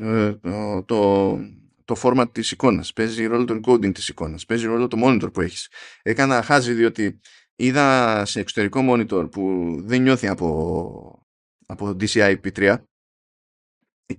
[0.00, 1.38] ε, το, το,
[1.84, 5.40] το format της εικόνας, παίζει ρόλο το encoding της εικόνας, παίζει ρόλο το monitor που
[5.40, 5.70] έχεις.
[6.02, 7.20] Έκανα χάζι διότι
[7.56, 11.26] είδα σε εξωτερικό monitor που δεν νιώθει από,
[11.66, 12.76] από DCI P3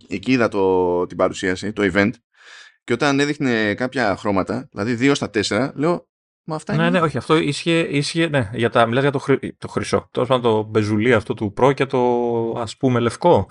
[0.07, 2.11] εκεί είδα το, την παρουσίαση, το event
[2.83, 6.07] και όταν έδειχνε κάποια χρώματα, δηλαδή 2 στα 4, λέω
[6.49, 6.89] Μα αυτά ναι, είναι...
[6.89, 10.07] ναι, όχι, αυτό ίσχυε, ίσχυε ναι, για τα, μιλάς για το, χρυ, το χρυσό.
[10.11, 11.99] Τώρα πάντων το μπεζουλί αυτό του Pro και το
[12.57, 13.47] ας πούμε λευκό.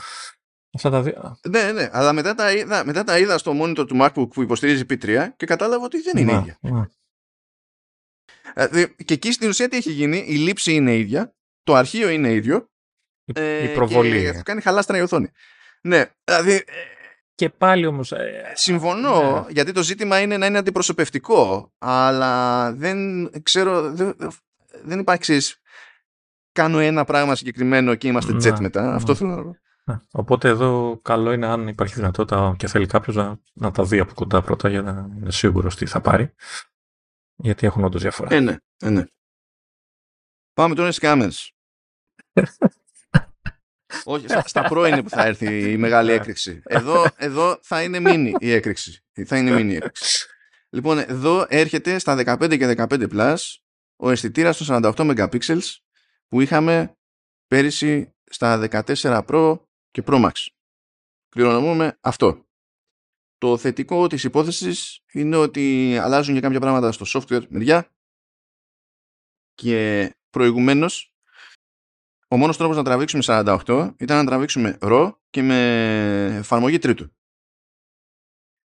[0.75, 1.39] Αυτά τα δύο.
[1.49, 4.85] Ναι, ναι, αλλά μετά τα, είδα, μετά τα είδα στο monitor του MacBook που υποστηρίζει
[4.89, 6.59] P3 και κατάλαβα ότι δεν είναι Να, ίδια.
[6.61, 6.91] να.
[8.55, 12.33] Δηλαδή, και εκεί στην ουσία τι έχει γίνει, η λήψη είναι ίδια, το αρχείο είναι
[12.33, 12.71] ίδιο
[13.25, 14.21] Η, ε, η προβολή.
[14.23, 15.31] και θα κάνει χαλάστρα η οθόνη.
[15.87, 16.63] Ναι, δηλαδή ε,
[17.35, 18.13] Και πάλι όμως...
[18.13, 19.53] ε, συμφωνώ ναι.
[19.53, 24.17] γιατί το ζήτημα είναι να είναι αντιπροσωπευτικό αλλά δεν ξέρω δεν,
[24.85, 25.61] δεν υπάρχει ξέρεις,
[26.53, 28.95] κάνω ένα πράγμα συγκεκριμένο και είμαστε Ναι, jet μετά ναι.
[28.95, 29.57] αυτό θέλω να πω
[29.89, 30.01] ναι.
[30.13, 34.15] Οπότε εδώ καλό είναι αν υπάρχει δυνατότητα και θέλει κάποιος να, να τα δει από
[34.15, 36.35] κοντά πρώτα για να είναι σίγουρος τι θα πάρει.
[37.37, 38.35] Γιατί έχουν όντως διαφορά.
[38.35, 39.05] ε, ναι, ε, ναι.
[40.53, 41.53] πάμε τώρα στις κάμερες
[44.05, 46.15] όχι, στα, στα Pro είναι που θα έρθει η μεγάλη Ναι.
[46.15, 46.61] έκρηξη.
[46.65, 49.05] Εδώ, εδώ θα είναι mini η έκρηξη.
[49.27, 50.27] Θα είναι mini η έκρηξη.
[50.71, 53.37] Λοιπόν, εδώ έρχεται στα 15 και 15 Plus
[53.97, 54.67] ο αισθητήρας των
[54.97, 55.59] 48 MP
[56.29, 56.97] που είχαμε
[57.47, 59.59] πέρυσι στα 14 Pro
[59.91, 60.33] και Pro Max.
[61.29, 62.45] Κληρονομούμε αυτό.
[63.39, 67.91] Το θετικό της υπόθεσης είναι ότι αλλάζουν και κάποια πράγματα στο software μεριά
[69.55, 71.16] και προηγουμένως
[72.29, 77.11] ο μόνος τρόπος να τραβήξουμε 48 ήταν να τραβήξουμε RAW και με εφαρμογή τρίτου.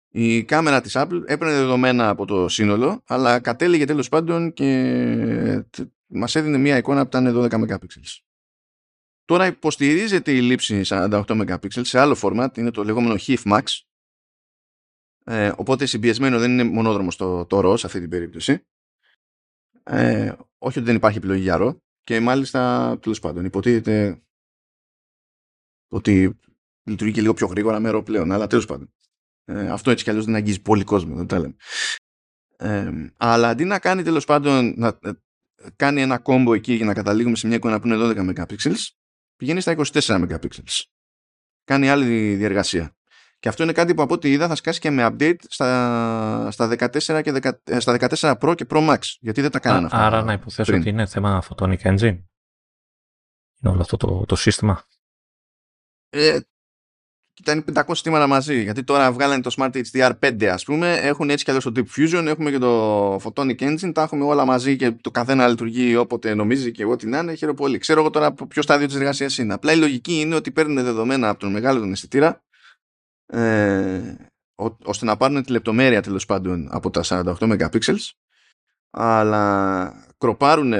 [0.08, 5.88] Η κάμερα της Apple έπαιρνε δεδομένα από το σύνολο, αλλά κατέληγε τέλος πάντων και τ-
[6.06, 7.76] μας έδινε μια εικόνα που ήταν 12 MP.
[9.24, 13.62] Τώρα υποστηρίζεται η λήψη 48 MP σε άλλο format, είναι το λεγόμενο HIF Max,
[15.24, 18.66] ε, οπότε συμπιεσμένο δεν είναι μονόδρομος το, το RAW σε αυτή την περίπτωση.
[19.82, 21.76] Ε, όχι ότι δεν υπάρχει επιλογή για RAW
[22.06, 24.22] και μάλιστα τέλος πάντων υποτίθεται
[25.88, 26.38] ότι
[26.82, 28.94] λειτουργεί και λίγο πιο γρήγορα με RAW πλέον, αλλά τέλος πάντων.
[29.44, 31.56] Ε, αυτό έτσι κι αλλιώς δεν αγγίζει πολύ κόσμο, δεν τα λέμε.
[32.56, 35.12] Ε, αλλά αντί να κάνει τέλος πάντων να ε,
[35.76, 38.74] κάνει ένα κόμπο εκεί για να καταλήγουμε σε μια εικόνα που είναι 12 MP,
[39.36, 40.48] πηγαίνει στα 24 MP.
[41.64, 42.95] Κάνει άλλη διεργασία.
[43.46, 46.68] Και αυτό είναι κάτι που από ό,τι είδα θα σκάσει και με update στα, στα,
[46.68, 48.98] 14, και 10 ε, στα 14 Pro και Pro Max.
[49.20, 50.06] Γιατί δεν τα κάνανε Α, αυτά.
[50.06, 50.80] άρα να υποθέσω πριν.
[50.80, 52.18] ότι είναι θέμα Photonic Engine.
[53.60, 54.82] Είναι όλο αυτό το, το σύστημα.
[56.08, 56.38] Ε,
[57.40, 58.62] ήταν 500 στήματα μαζί.
[58.62, 60.94] Γιατί τώρα βγάλανε το Smart HDR 5, ας πούμε.
[60.94, 62.26] Έχουν έτσι κι αλλιώς το Deep Fusion.
[62.26, 63.90] Έχουμε και το Photonic Engine.
[63.94, 67.34] Τα έχουμε όλα μαζί και το καθένα λειτουργεί όποτε νομίζει και ό,τι να είναι.
[67.34, 67.78] Χαίρομαι πολύ.
[67.78, 69.54] Ξέρω εγώ τώρα από ποιο στάδιο της εργασίας είναι.
[69.54, 72.44] Απλά η λογική είναι ότι παίρνουν δεδομένα από τον μεγάλο τον αισθητήρα
[73.26, 74.14] ε,
[74.54, 77.78] ώ- ώστε να πάρουν τη λεπτομέρεια τέλος πάντων από τα 48 MP
[78.90, 80.72] αλλά κροπάρουν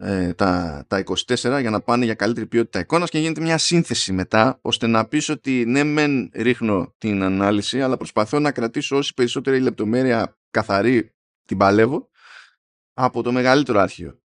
[0.00, 4.12] ε, τα, τα 24 για να πάνε για καλύτερη ποιότητα εικόνας και γίνεται μια σύνθεση
[4.12, 9.14] μετά ώστε να πεις ότι ναι μεν ρίχνω την ανάλυση αλλά προσπαθώ να κρατήσω όση
[9.14, 11.14] περισσότερη λεπτομέρεια καθαρή
[11.44, 12.10] την παλεύω
[12.92, 14.18] από το μεγαλύτερο αρχείο.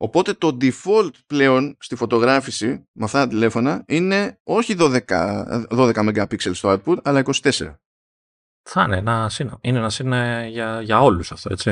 [0.00, 5.00] Οπότε το default πλέον στη φωτογράφηση με αυτά τα τηλέφωνα είναι όχι 12,
[5.68, 7.52] 12 MP στο output αλλά 24.
[8.62, 9.58] Θα είναι ένα σύνα.
[9.60, 11.70] Είναι ένα σύνα για, για όλους αυτό, έτσι.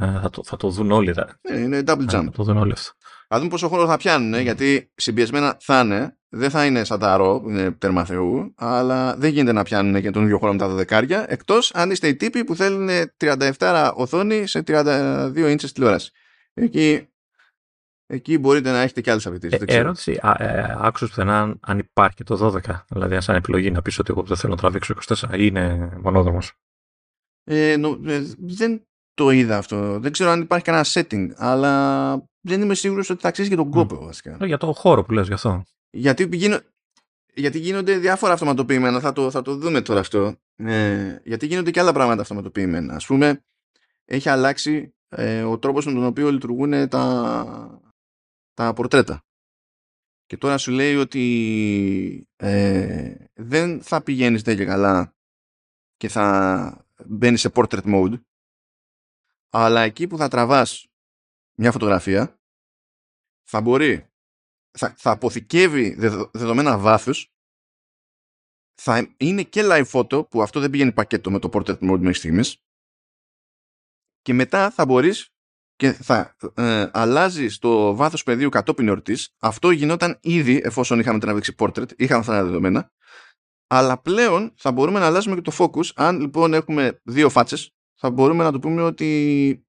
[0.00, 1.12] Ε, θα, το, θα το δουν όλοι.
[1.12, 2.24] Θα, Ε, είναι double jump.
[2.24, 2.92] θα το δουν όλοι αυτό.
[3.28, 6.98] Θα δούμε πόσο χώρο θα πιάνουν, ε, γιατί συμπιεσμένα θα είναι, δεν θα είναι σαν
[6.98, 10.52] τα ρο, που είναι τέρμα θεού, αλλά δεν γίνεται να πιάνουν και τον ίδιο χώρο
[10.52, 12.88] με τα δεκάρια, εκτός αν είστε οι τύποι που θέλουν
[13.58, 16.10] 37 οθόνη σε 32 ίντσες τηλεόραση.
[16.54, 17.08] Εκεί,
[18.06, 19.54] εκεί μπορείτε να έχετε και άλλες απαιτήσεις.
[19.54, 19.80] Ε, δεν ξέρω.
[19.82, 20.18] ερώτηση.
[20.22, 22.84] Α, ε, άκουσες πουθενά αν- αν υπάρχει και το 12.
[22.88, 26.52] Δηλαδή, σαν επιλογή να πεις ότι εγώ δεν θέλω να τραβήξω 24 ή είναι μονόδρομος.
[27.44, 28.82] Ε, νο- ε, δεν
[29.14, 29.98] το είδα αυτό.
[30.00, 33.70] Δεν ξέρω αν υπάρχει κανένα setting, αλλά δεν είμαι σίγουρος ότι θα αξίζει και τον
[33.70, 34.36] κόπο βασικά.
[34.40, 35.62] Ε, Για το χώρο που λες γι' αυτό.
[35.90, 36.58] Γιατί, γίνο...
[37.34, 40.34] γιατί γίνονται διάφορα αυτοματοποιημένα, θα το, θα το δούμε τώρα αυτό.
[40.56, 42.94] Ε, γιατί γίνονται και άλλα πράγματα αυτοματοποιημένα.
[42.94, 43.44] Ας πούμε,
[44.04, 47.80] έχει αλλάξει ε, ο τρόπος με τον οποίο λειτουργούν τα,
[48.56, 49.24] τα πορτρέτα.
[50.26, 55.14] Και τώρα σου λέει ότι ε, δεν θα πηγαίνεις δεν και καλά
[55.96, 58.20] και θα μπαίνεις σε portrait mode
[59.48, 60.86] αλλά εκεί που θα τραβάς
[61.58, 62.40] μια φωτογραφία
[63.42, 64.10] θα μπορεί
[64.78, 65.94] θα, θα αποθηκεύει
[66.32, 67.30] δεδομένα βάθους
[68.74, 72.14] θα είναι και live photo που αυτό δεν πηγαίνει πακέτο με το portrait mode μέχρι
[72.14, 72.62] στιγμής
[74.20, 75.35] και μετά θα μπορείς
[75.76, 79.34] και θα ε, αλλάζει το βάθος πεδίου κατόπιν εορτής.
[79.38, 82.90] Αυτό γινόταν ήδη εφόσον είχαμε τραβήξει portrait, είχαμε αυτά τα δεδομένα.
[83.66, 85.90] Αλλά πλέον θα μπορούμε να αλλάζουμε και το focus.
[85.94, 89.66] Αν λοιπόν έχουμε δύο φάτσες, θα μπορούμε να το πούμε ότι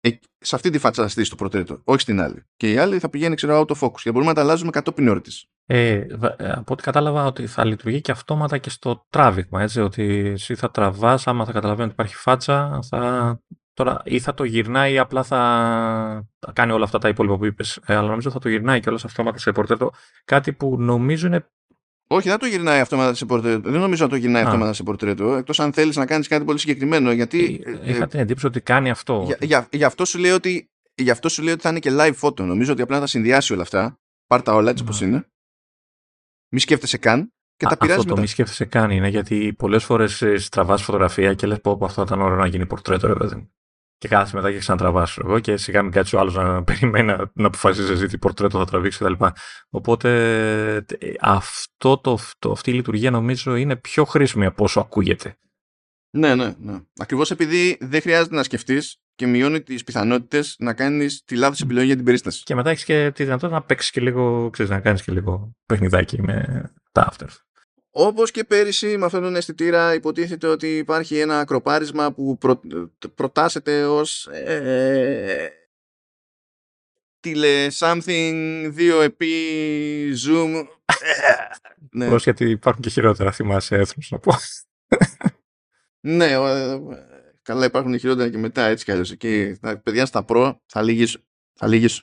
[0.00, 2.46] ε, σε αυτή τη φάτσα θα στήσει το πρωτέτο, όχι στην άλλη.
[2.56, 4.00] Και η άλλη θα πηγαίνει, ξέρω, out of focus.
[4.02, 5.46] Και μπορούμε να τα αλλάζουμε κατόπιν εορτής.
[5.66, 6.06] Ε,
[6.36, 10.54] ε, από ό,τι κατάλαβα ότι θα λειτουργεί και αυτόματα και στο τράβηγμα, έτσι, ότι εσύ
[10.54, 13.40] θα τραβάς, άμα θα καταλαβαίνει ότι υπάρχει φάτσα, θα
[13.78, 17.80] Τώρα ή θα το γυρνάει ή απλά θα, κάνει όλα αυτά τα υπόλοιπα που είπες.
[17.86, 19.92] Ε, αλλά νομίζω θα το γυρνάει και όλα αυτόματα σε πορτρέτο.
[20.24, 21.50] Κάτι που νομίζω είναι.
[22.08, 23.70] Όχι, δεν το γυρνάει αυτόματα σε πορτρέτο.
[23.70, 24.46] Δεν νομίζω να το γυρνάει Α.
[24.46, 25.34] αυτόματα σε πορτρέτο.
[25.34, 27.12] Εκτός αν θέλεις να κάνεις κάτι πολύ συγκεκριμένο.
[27.12, 29.22] Γιατί, ε, ε, Είχα την εντύπωση ότι κάνει αυτό.
[29.26, 31.90] Για, για, για, αυτό σου λέει ότι, γι' αυτό σου λέει ότι θα είναι και
[31.92, 32.40] live photo.
[32.40, 34.00] Νομίζω ότι απλά θα συνδυάσει όλα αυτά.
[34.26, 35.26] Πάρ τα όλα έτσι όπως είναι.
[36.48, 38.14] Μη σκέφτεσαι καν και τα πειράζει Αυτό μετά.
[38.14, 42.02] το μη σκέφτεσαι καν είναι γιατί πολλές φορές στραβάς φωτογραφία και λες πω από αυτό
[42.02, 43.50] ήταν ώρα να γίνει πορτρέτο, ρε παιδί
[43.98, 47.46] και κάθεσαι μετά και ξανατραβάσω εγώ και σιγά μην κάτσει ο άλλος να περιμένει να
[47.46, 49.24] αποφασίσει εσύ τι πορτρέτο θα τραβήξει κτλ.
[49.70, 50.84] Οπότε
[51.20, 55.36] αυτό το, το, αυτή η λειτουργία νομίζω είναι πιο χρήσιμη από όσο ακούγεται.
[56.10, 56.80] Ναι, ναι, ναι.
[56.98, 61.86] Ακριβώς επειδή δεν χρειάζεται να σκεφτείς και μειώνει τις πιθανότητες να κάνεις τη λάθος επιλογή
[61.86, 62.42] για την περίσταση.
[62.42, 65.56] Και μετά έχεις και τη δυνατότητα να παίξεις και λίγο, ξέρεις, να κάνεις και λίγο
[65.66, 67.28] παιχνιδάκι με τα after.
[68.00, 72.60] Όπως και πέρυσι με αυτόν τον αισθητήρα υποτίθεται ότι υπάρχει ένα ακροπάρισμα που προ,
[73.14, 75.50] προτάσεται ως ε,
[77.20, 79.32] τηλε something 2 επί
[80.26, 80.66] zoom
[81.90, 82.08] ναι.
[82.08, 84.32] Πώς γιατί υπάρχουν και χειρότερα θυμάσαι έθνος να πω.
[86.16, 86.78] ναι, ε,
[87.42, 91.18] καλά υπάρχουν χειρότερα και μετά έτσι κι αλλιώς εκεί τα παιδιά στα προ θα λύγεις,
[91.54, 92.02] θα λύγεις.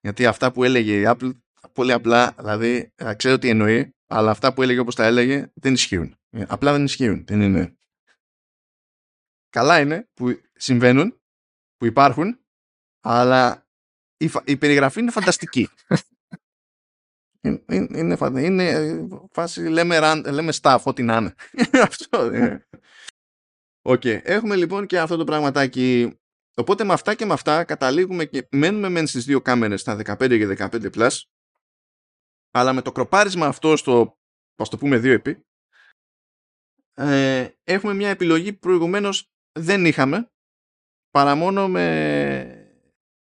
[0.00, 1.30] γιατί αυτά που έλεγε η Apple
[1.72, 6.16] πολύ απλά δηλαδή ξέρω τι εννοεί αλλά αυτά που έλεγε όπως τα έλεγε δεν ισχύουν.
[6.30, 7.24] Ε, απλά δεν ισχύουν.
[7.26, 7.78] Δεν είναι.
[9.48, 11.20] Καλά είναι που συμβαίνουν,
[11.76, 12.40] που υπάρχουν,
[13.00, 13.66] αλλά
[14.16, 15.68] η, η περιγραφή είναι φανταστική.
[17.40, 21.34] είναι, είναι, είναι, φάση λέμε, λέμε stuff, ό,τι να είναι.
[21.88, 22.68] Αυτό είναι.
[23.82, 24.00] OK.
[24.04, 24.20] Okay.
[24.22, 26.18] Έχουμε λοιπόν και αυτό το πραγματάκι.
[26.56, 30.28] Οπότε με αυτά και με αυτά καταλήγουμε και μένουμε μεν στις δύο κάμερες στα 15
[30.28, 31.20] και 15 plus
[32.50, 34.18] αλλά με το κροπάρισμα αυτό στο,
[34.56, 35.44] ας το πούμε, δύο επί,
[36.94, 40.30] ε, έχουμε μια επιλογή που προηγουμένως δεν είχαμε,
[41.10, 42.64] παρά μόνο με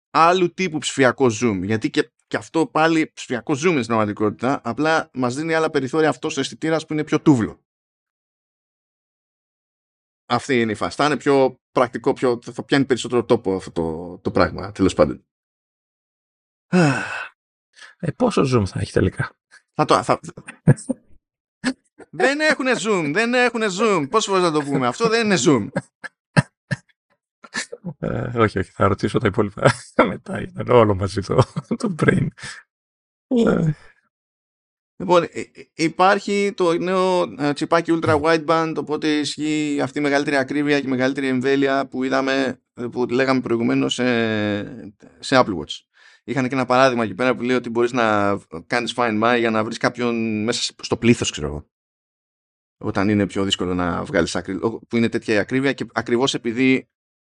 [0.09, 1.59] άλλου τύπου ψηφιακό zoom.
[1.63, 6.09] Γιατί και, και αυτό πάλι ψηφιακό zoom είναι στην πραγματικότητα, απλά μας δίνει άλλα περιθώρια
[6.09, 7.61] αυτός ο αισθητήρας που είναι πιο τούβλο.
[10.29, 10.95] Αυτή είναι η φάση.
[10.95, 15.25] Θα είναι πιο πρακτικό, πιο, θα πιάνει περισσότερο τόπο αυτό το, το πράγμα, τέλος πάντων.
[17.99, 19.35] Ε, πόσο zoom θα έχει τελικά;
[19.73, 20.19] Θα το, θα...
[22.09, 24.07] δεν έχουν zoom, δεν έχουν zoom.
[24.09, 25.67] Πώς φορές να το πούμε, αυτό δεν είναι zoom.
[27.99, 29.71] Ε, όχι, όχι, θα ρωτήσω τα υπόλοιπα
[30.07, 30.41] μετά.
[30.41, 31.43] Ήταν όλο μαζί το,
[31.77, 32.27] το brain.
[33.27, 33.71] Ε.
[34.99, 40.81] Λοιπόν, ε, ε, υπάρχει το νέο τσιπάκι ultra wideband, οπότε ισχύει αυτή η μεγαλύτερη ακρίβεια
[40.81, 44.63] και μεγαλύτερη εμβέλεια που είδαμε, που λέγαμε προηγουμένως σε,
[45.19, 45.86] σε Apple Watch
[46.27, 49.49] είχαν και ένα παράδειγμα εκεί πέρα που λέει ότι μπορείς να κάνεις find my για
[49.49, 51.69] να βρεις κάποιον μέσα στο πλήθος ξέρω εγώ.
[52.77, 56.89] Όταν είναι πιο δύσκολο να βγάλεις άκρη που είναι τέτοια η ακρίβεια και ακριβώς επειδή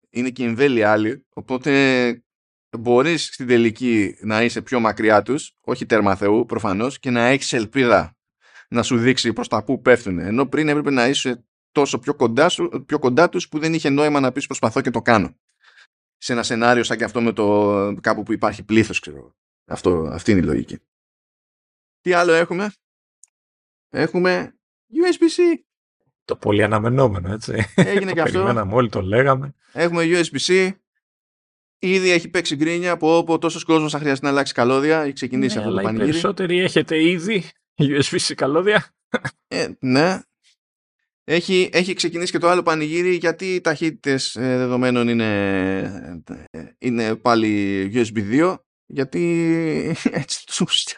[0.10, 2.24] είναι και η εμβέλεια άλλη οπότε
[2.80, 7.54] μπορείς στην τελική να είσαι πιο μακριά τους όχι τέρμα Θεού προφανώς και να έχεις
[7.54, 8.18] ελπίδα
[8.70, 12.50] να σου δείξει προς τα που πέφτουν ενώ πριν έπρεπε να είσαι τόσο πιο κοντά,
[12.50, 15.36] σου, πιο κοντά τους που δεν είχε νόημα να πεις προσπαθώ και το κάνω
[16.18, 19.36] σε ένα σενάριο σαν και αυτό με το κάπου που υπάρχει πλήθος ξέρω.
[19.66, 20.78] Αυτό, αυτή είναι η λογική.
[22.02, 22.72] Τι άλλο έχουμε;
[23.90, 24.58] Έχουμε
[24.94, 25.60] USB-C.
[26.26, 27.66] Το πολύ αναμενόμενο, έτσι.
[27.76, 28.40] Έγινε και αυτό.
[28.40, 29.54] Περιμέναμε όλοι, το λέγαμε.
[29.72, 30.72] Έχουμε USB-C.
[31.80, 35.02] Ήδη έχει παίξει γκρίνια από όπου τόσος κόσμος θα χρειαστεί να αλλάξει καλώδια.
[35.02, 36.08] Έχει ξεκινήσει ναι, αυτό το πανηγύρι.
[36.08, 37.44] Οι περισσότεροι έχετε ήδη
[37.80, 38.96] USB-C καλώδια.
[39.48, 40.22] Ε, ναι,
[41.30, 45.24] έχει, έχει ξεκινήσει και το άλλο πανηγύρι γιατί οι ταχύτητες ε, δεδομένων είναι,
[46.52, 48.56] ε, είναι πάλι USB 2
[48.86, 49.22] γιατί
[50.12, 50.96] έτσι τους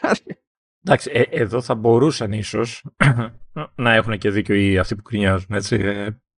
[0.84, 2.86] Εντάξει, ε, εδώ θα μπορούσαν ίσως
[3.75, 5.77] να έχουν και δίκιο οι αυτοί που κρινιάζουν, έτσι.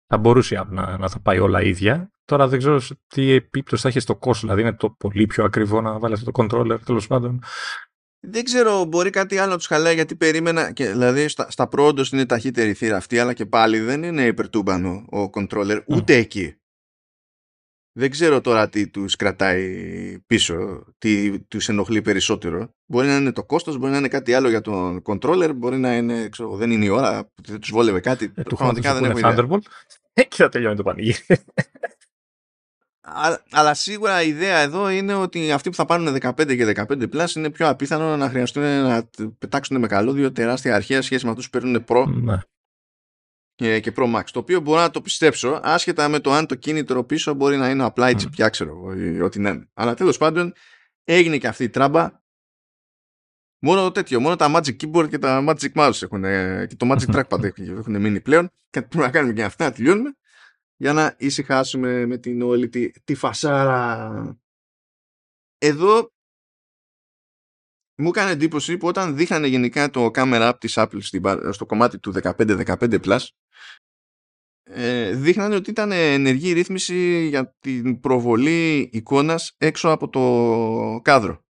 [0.07, 2.11] θα μπορούσε να, να θα πάει όλα ίδια.
[2.25, 4.47] Τώρα δεν ξέρω τι επίπτωση θα έχει στο κόστο.
[4.47, 7.43] Δηλαδή είναι το πολύ πιο ακριβό να βάλει αυτό το controller τέλος πάντων.
[8.27, 10.71] Δεν ξέρω, μπορεί κάτι άλλο να τους χαλάει γιατί περίμενα.
[10.71, 15.05] Και, δηλαδή στα, στα πρόοδο είναι ταχύτερη θύρα αυτή, αλλά και πάλι δεν είναι υπερτούμπανο
[15.11, 16.55] ο controller ούτε εκεί.
[17.93, 22.75] Δεν ξέρω τώρα τι τους κρατάει πίσω, τι τους ενοχλεί περισσότερο.
[22.85, 25.95] Μπορεί να είναι το κόστος, μπορεί να είναι κάτι άλλο για τον controller, μπορεί να
[25.95, 28.31] είναι, ξέρω, δεν είναι η ώρα, δεν τους βόλευε κάτι.
[28.35, 29.47] Ε, Πραγματικά δεν έχω ιδέα.
[30.13, 31.17] Και θα τελειώνει το πανηγύρι
[33.51, 37.35] αλλά σίγουρα η ιδέα εδώ είναι ότι αυτοί που θα πάρουν 15 και 15 plus
[37.35, 41.59] είναι πιο απίθανο να χρειαστούν να πετάξουν με καλώδιο τεράστια αρχαία σχέση με αυτούς που
[41.59, 42.37] παίρνουν Pro ναι.
[43.55, 44.23] και, και Pro Max.
[44.31, 47.69] Το οποίο μπορώ να το πιστέψω, άσχετα με το αν το κίνητρο πίσω μπορεί να
[47.69, 48.83] είναι απλά έτσι πια, ξέρω
[49.23, 49.69] ό,τι να είναι.
[49.73, 50.53] Αλλά τέλος πάντων
[51.03, 52.19] έγινε και αυτή η τράμπα.
[53.63, 56.21] Μόνο το τέτοιο, μόνο τα Magic Keyboard και τα Magic Mouse έχουν,
[56.67, 58.49] και το Magic Trackpad έχουν μείνει πλέον.
[58.69, 60.15] Και πρέπει να κάνουμε και αυτά, να τελειώνουμε
[60.81, 64.39] για να ησυχάσουμε με την όλη τη, τη φασάρα.
[65.57, 66.11] Εδώ
[67.97, 70.99] μου έκανε εντύπωση που όταν δείχνανε γενικά το camera app της Apple
[71.51, 73.27] στο κομμάτι του 15-15 Plus
[74.63, 81.45] ε, δείχνανε ότι ήταν ενεργή ρύθμιση για την προβολή εικόνας έξω από το κάδρο.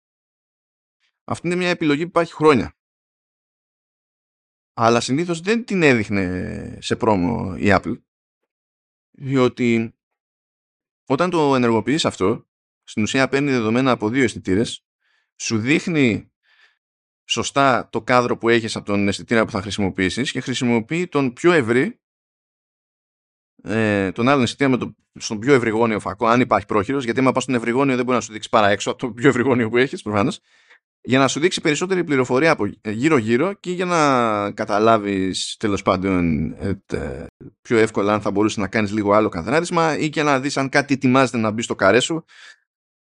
[1.25, 2.77] Αυτή είναι μια επιλογή που υπάρχει χρόνια.
[4.77, 8.01] Αλλά συνήθως δεν την έδειχνε σε πρόμο η Apple
[9.17, 9.95] διότι
[11.07, 12.47] όταν το ενεργοποιείς αυτό,
[12.83, 14.85] στην ουσία παίρνει δεδομένα από δύο αισθητήρες,
[15.37, 16.31] σου δείχνει
[17.25, 21.53] σωστά το κάδρο που έχεις από τον αισθητήρα που θα χρησιμοποιήσεις και χρησιμοποιεί τον πιο
[21.53, 22.01] ευρύ
[23.63, 27.33] ε, τον άλλον αισθητήρα με το, στον πιο ευρυγόνιο φακό, αν υπάρχει πρόχειρος, γιατί άμα
[27.33, 29.77] πας στον ευρυγόνιο δεν μπορεί να σου δείξει παρά έξω από το πιο ευρυγόνιο που
[29.77, 30.41] έχεις, προφανώς,
[31.09, 37.27] για να σου δείξει περισσότερη πληροφορία από γύρω-γύρω και για να καταλάβεις τέλος πάντων ε,
[37.63, 40.69] πιο εύκολα αν θα μπορούσες να κάνεις λίγο άλλο καθάρισμα ή και να δεις αν
[40.69, 42.25] κάτι ετοιμάζεται να μπει στο καρέ σου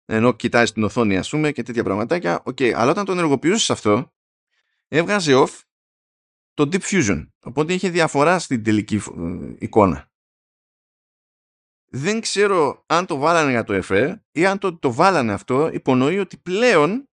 [0.05, 2.43] ενώ κοιτάζεις την οθόνη ας πούμε και τέτοια πραγματάκια.
[2.45, 2.71] Okay.
[2.71, 4.13] Αλλά όταν το ενεργοποιούσες αυτό
[4.89, 5.61] έβγαζε off
[6.55, 7.29] το Deep Fusion.
[7.45, 10.11] Οπότε είχε διαφορά στην τελική ε, εικόνα.
[11.95, 16.19] Δεν ξέρω αν το βάλανε για το εφέ ή αν το, το βάλανε αυτό υπονοεί
[16.19, 17.07] ότι πλέον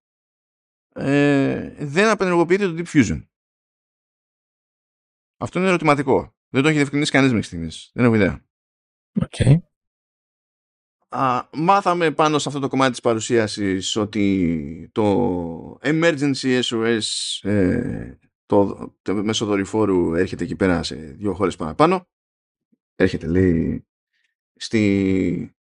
[0.94, 3.24] ε, δεν απενεργοποιείται το Deep Fusion.
[5.38, 6.36] Αυτό είναι ερωτηματικό.
[6.50, 7.92] Δεν το έχει διευκρινίσει κανείς μέχρι στιγμής.
[7.94, 8.46] Δεν έχω ιδέα.
[9.20, 9.56] Okay.
[11.10, 17.00] Α, μάθαμε πάνω σε αυτό το κομμάτι της παρουσίασης ότι το Emergency SOS
[17.42, 22.08] ε, το, το μέσω δορυφόρου έρχεται εκεί πέρα σε δύο χώρες παραπάνω.
[22.96, 23.88] Έρχεται λέει
[24.56, 25.56] στη,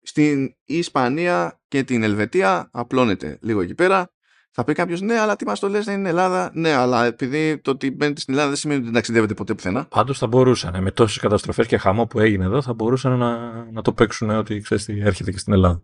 [0.00, 4.11] στην Ισπανία και την Ελβετία απλώνεται λίγο εκεί πέρα
[4.54, 6.50] θα πει κάποιος, ναι, αλλά τι μας το λες, δεν είναι Ελλάδα.
[6.54, 9.84] Ναι, αλλά επειδή το ότι μπαίνετε στην Ελλάδα δεν σημαίνει ότι δεν ταξιδεύετε ποτέ πουθενά.
[9.84, 10.82] Πάντως θα μπορούσαν.
[10.82, 14.60] Με τόσες καταστροφές και χαμό που έγινε εδώ, θα μπορούσαν να, να το παίξουν ότι
[14.60, 15.82] ξέρεις τι έρχεται και στην Ελλάδα.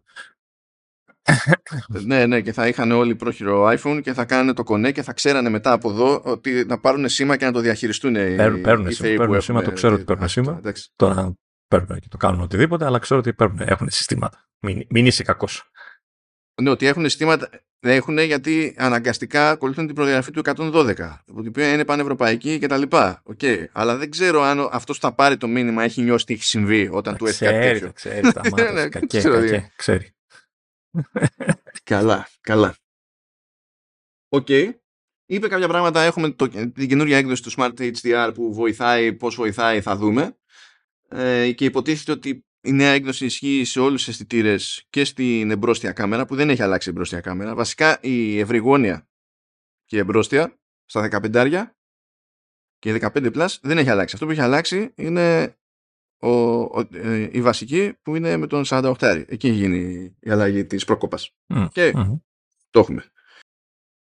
[2.04, 5.12] ναι, ναι, και θα είχαν όλοι πρόχειρο iPhone και θα κάνανε το κονέ και θα
[5.12, 8.12] ξέρανε μετά από εδώ ότι να πάρουν σήμα και να το διαχειριστούν.
[8.12, 10.60] Παίρνουν, παίρνουν, σήμα, παίρνουν σήμα, το ξέρω ότι παίρνουν σήμα.
[10.96, 11.34] Τώρα
[11.68, 14.48] παίρνουν και το κάνουν οτιδήποτε, αλλά ξέρω ότι παίρνουν, έχουν συστήματα.
[14.60, 15.70] Μην, μην είσαι κακός.
[16.62, 17.50] Ναι, ότι έχουν συστήματα.
[17.80, 20.94] Έχουν γιατί αναγκαστικά ακολουθούν την προδιαγραφή του 112,
[21.26, 22.82] που την οποία είναι πανευρωπαϊκή κτλ.
[22.90, 23.64] Okay.
[23.72, 26.88] Αλλά δεν ξέρω αν αυτός που θα πάρει το μήνυμα έχει νιώσει τι έχει συμβεί
[26.92, 27.92] όταν του έχει κάτι τέτοιο.
[27.92, 28.72] Ξέρει, τα μάτια.
[28.72, 30.10] Ναι, κακέ, κακέ, ξέρει.
[31.84, 32.76] καλά, καλά.
[34.28, 34.46] OK.
[34.48, 34.70] Okay.
[35.30, 39.80] Είπε κάποια πράγματα, έχουμε το, την καινούργια έκδοση του Smart HDR που βοηθάει, πώς βοηθάει
[39.80, 40.36] θα δούμε.
[41.08, 45.92] Ε, και υποτίθεται ότι η νέα έκδοση ισχύει σε όλους τους αισθητήρες και στην εμπρόσθια
[45.92, 47.54] κάμερα που δεν έχει αλλάξει η εμπρόσθια κάμερα.
[47.54, 49.08] Βασικά η ευρυγόνια
[49.84, 51.64] και η εμπρόσθια στα 15
[52.78, 54.14] και 15 plus δεν έχει αλλάξει.
[54.14, 55.56] Αυτό που έχει αλλάξει είναι
[56.20, 59.24] ο, ο, ε, η βασική που είναι με τον 48.
[59.28, 61.36] Εκεί έχει γίνει η αλλαγή της προκοπής.
[61.72, 61.92] Και
[62.70, 63.04] το έχουμε.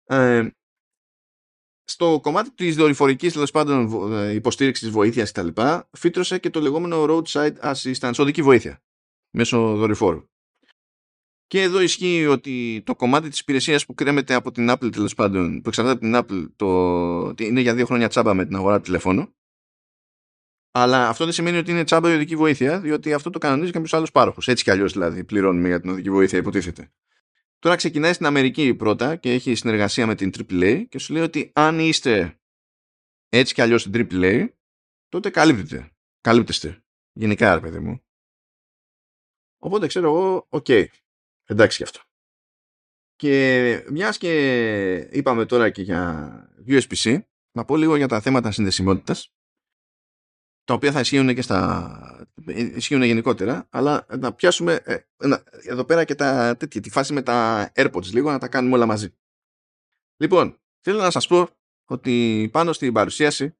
[0.05, 0.49] Ε,
[1.83, 5.47] στο κομμάτι της δορυφορικής τέλος πάντων ε, υποστήριξης βοήθειας κτλ.,
[5.91, 8.83] φύτρωσε και το λεγόμενο roadside assistance, οδική βοήθεια,
[9.29, 10.27] μέσω δορυφόρου.
[11.47, 15.61] Και εδώ ισχύει ότι το κομμάτι της υπηρεσίας που κρέμεται από την Apple τέλος πάντων,
[15.61, 18.83] που εξαρτάται από την Apple, το, είναι για δύο χρόνια τσάμπα με την αγορά του
[18.83, 19.35] τηλεφώνου.
[20.71, 23.93] Αλλά αυτό δεν σημαίνει ότι είναι τσάμπα η οδική βοήθεια, διότι αυτό το κανονίζει κάποιος
[23.93, 24.47] άλλος πάροχος.
[24.47, 26.91] Έτσι κι αλλιώς δηλαδή πληρώνουμε για την οδική βοήθεια, υποτίθεται.
[27.63, 31.51] Τώρα ξεκινάει στην Αμερική πρώτα και έχει συνεργασία με την AAA και σου λέει ότι
[31.55, 32.39] αν είστε
[33.29, 34.47] έτσι κι αλλιώς στην AAA,
[35.07, 35.91] τότε καλύπτεται.
[36.21, 36.83] Καλύπτεστε.
[37.13, 38.03] Γενικά, ρε παιδί μου.
[39.57, 40.65] Οπότε ξέρω εγώ, OK.
[40.67, 40.85] Okay.
[41.45, 42.01] Εντάξει γι' αυτό.
[43.15, 47.19] Και μιας και είπαμε τώρα και για USB-C,
[47.51, 49.33] να πω λίγο για τα θέματα συνδεσιμότητας,
[50.63, 54.97] τα οποία θα ισχύουν και στα ισχύουν γενικότερα, αλλά να πιάσουμε ε,
[55.63, 58.85] εδώ πέρα και τα τέτοια, τη φάση με τα AirPods λίγο, να τα κάνουμε όλα
[58.85, 59.15] μαζί.
[60.17, 61.49] Λοιπόν, θέλω να σας πω
[61.85, 63.57] ότι πάνω στην παρουσίαση,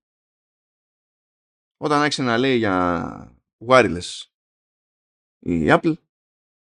[1.78, 4.22] όταν άρχισε να λέει για wireless
[5.40, 5.94] η Apple,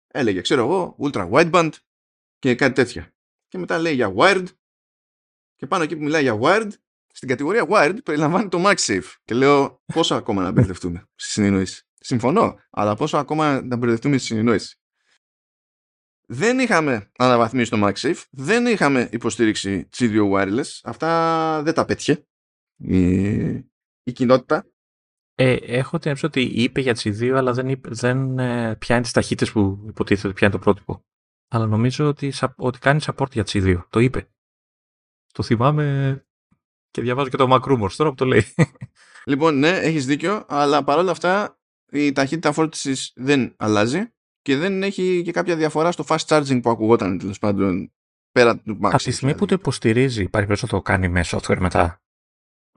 [0.08, 1.72] έλεγε, ξέρω εγώ, ultra wideband
[2.38, 3.16] και κάτι τέτοια.
[3.48, 4.48] Και μετά λέει για wired
[5.56, 6.72] και πάνω εκεί που μιλάει για wired,
[7.16, 9.14] στην κατηγορία wired περιλαμβάνει το MagSafe.
[9.24, 11.88] Και λέω πόσο ακόμα να μπερδευτούμε στη συνεννόηση.
[12.00, 14.78] Συμφωνώ, αλλά πόσο ακόμα να μπερδευτούμε στη συνεννόηση.
[16.28, 20.80] Δεν είχαμε αναβαθμίσει το MagSafe, δεν είχαμε υποστήριξη G2 Wireless.
[20.84, 22.26] Αυτά δεν τα πέτυχε
[22.76, 23.20] η,
[24.04, 24.68] η κοινότητα.
[25.36, 29.12] Ε, έχω την ότι είπε για τις δύο, αλλά δεν, είπε, δεν ε, πιάνει τις
[29.12, 31.06] ταχύτητες που υποτίθεται ότι πιάνει το πρότυπο.
[31.48, 33.88] Αλλά νομίζω ότι, ότι κάνει support για τις δύο.
[33.90, 34.28] Το είπε.
[35.34, 36.28] Το θυμάμαι
[36.94, 38.46] και διαβάζω και το Macrumors τώρα που το λέει.
[39.26, 41.60] Λοιπόν, ναι, έχεις δίκιο, αλλά παρόλα αυτά
[41.92, 46.70] η ταχύτητα φόρτισης δεν αλλάζει και δεν έχει και κάποια διαφορά στο fast charging που
[46.70, 47.94] ακουγόταν τέλος πάντων
[48.32, 48.88] πέρα του Max.
[48.88, 52.02] Από τη στιγμή που το υποστηρίζει, υπάρχει περίπτωση να το κάνει με software μετά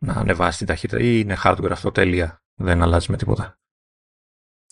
[0.01, 3.59] να ανεβάσει την ταχύτητα ή είναι hardware αυτό τέλεια, δεν αλλάζει με τίποτα.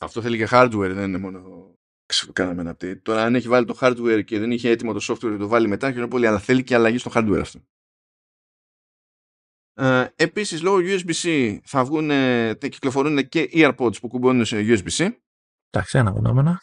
[0.00, 1.70] Αυτό θέλει και hardware, δεν είναι μόνο
[2.32, 3.02] κάναμε ένα update.
[3.02, 5.68] Τώρα αν έχει βάλει το hardware και δεν είχε έτοιμο το software να το βάλει
[5.68, 7.60] μετά, και πολύ, αλλά θέλει και αλλαγή στο hardware αυτό.
[9.74, 12.10] Ε, επίσης λόγω USB-C θα βγουν,
[12.58, 15.10] κυκλοφορούν και earpods που κουμπώνουν σε USB-C.
[15.70, 16.60] Εντάξει, αναγνώμενα.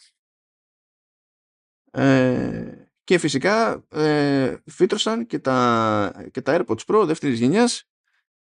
[1.90, 7.88] Ε, και φυσικά ε, φύτρωσαν και τα, και τα AirPods Pro δεύτερης γενιάς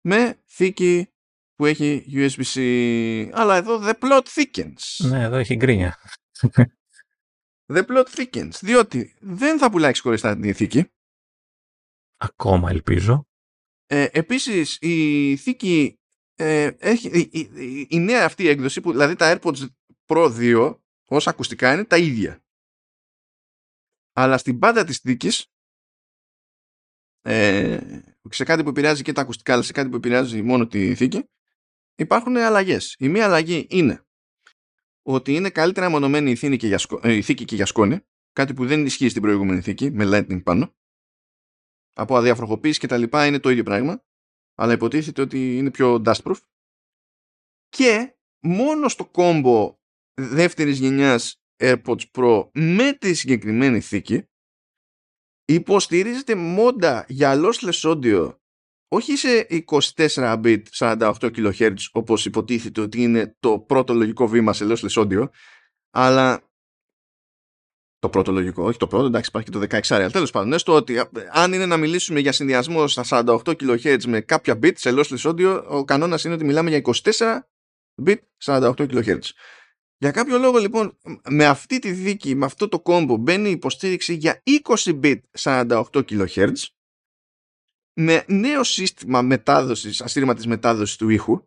[0.00, 1.12] με θήκη
[1.54, 3.30] που έχει USB-C.
[3.32, 5.08] Αλλά εδώ the plot thickens.
[5.08, 5.98] Ναι, εδώ έχει γκρίνια.
[7.74, 10.90] The plot thickens, διότι δεν θα πουλάει ξεχωριστά την θήκη.
[12.16, 13.26] Ακόμα ελπίζω.
[13.94, 15.98] Ε, επίσης η θήκη
[16.34, 19.66] ε, έχει, η, η, η, νέα αυτή έκδοση που δηλαδή τα AirPods
[20.06, 20.78] Pro 2
[21.08, 22.44] ως ακουστικά είναι τα ίδια.
[24.12, 25.46] Αλλά στην πάντα της θήκης
[27.22, 27.78] ε,
[28.30, 31.28] σε κάτι που επηρεάζει και τα ακουστικά αλλά σε κάτι που επηρεάζει μόνο τη θήκη
[31.94, 32.96] υπάρχουν αλλαγές.
[32.98, 34.06] Η μία αλλαγή είναι
[35.02, 38.00] ότι είναι καλύτερα μονομένη η θήκη και για, ε, η θήκη και για σκόνη
[38.32, 40.74] κάτι που δεν ισχύει στην προηγούμενη θήκη με Lightning πάνω
[41.92, 44.02] από αδιαφροχοποίηση και τα λοιπά είναι το ίδιο πράγμα
[44.54, 46.36] αλλά υποτίθεται ότι είναι πιο dustproof.
[47.68, 49.78] Και μόνο στο κόμπο
[50.14, 54.26] δεύτερης γενιάς AirPods Pro με τη συγκεκριμένη θήκη
[55.44, 58.36] υποστηρίζεται μόντα για lossless audio
[58.88, 64.64] όχι σε 24 bit 48 kHz όπως υποτίθεται ότι είναι το πρώτο λογικό βήμα σε
[64.68, 65.28] lossless audio
[65.90, 66.51] αλλά
[68.02, 70.58] το πρώτο λογικό, όχι το πρώτο, εντάξει υπάρχει και το 16 αλλά τέλος πάντων, ναι,
[70.58, 74.90] στο ότι αν είναι να μιλήσουμε για συνδυασμό στα 48 kHz με κάποια bit σε
[74.94, 77.38] lossless audio, ο κανόνας είναι ότι μιλάμε για 24
[78.04, 79.18] bit 48 kHz.
[79.96, 80.98] Για κάποιο λόγο λοιπόν
[81.28, 84.42] με αυτή τη δίκη, με αυτό το κόμπο μπαίνει υποστήριξη για
[84.84, 86.52] 20 bit 48 kHz
[88.00, 91.46] με νέο σύστημα μετάδοσης, αστήρματης μετάδοσης του ήχου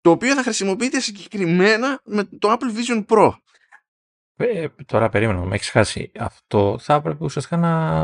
[0.00, 3.32] το οποίο θα χρησιμοποιείται συγκεκριμένα με το Apple Vision Pro.
[4.36, 6.10] Ε, τώρα περίμενα, με έχεις χάσει.
[6.18, 8.00] Αυτό θα έπρεπε ουσιαστικά να.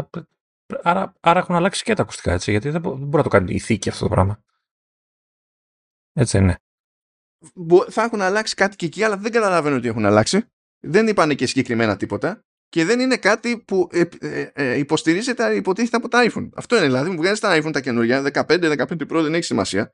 [0.83, 3.59] Άρα, άρα έχουν αλλάξει και τα ακουστικά έτσι, γιατί δεν, μπορεί να το κάνει η
[3.59, 4.43] θήκη αυτό το πράγμα.
[6.13, 6.59] Έτσι είναι
[7.89, 10.45] θα έχουν αλλάξει κάτι και εκεί, αλλά δεν καταλαβαίνω ότι έχουν αλλάξει.
[10.81, 12.45] Δεν είπανε και συγκεκριμένα τίποτα.
[12.69, 16.49] Και δεν είναι κάτι που ε, ε, ε, υποστηρίζεται, υποτίθεται από τα iPhone.
[16.55, 19.93] Αυτό είναι δηλαδή, μου βγάζει τα iPhone τα καινούργια, 15, 15 Pro δεν έχει σημασία.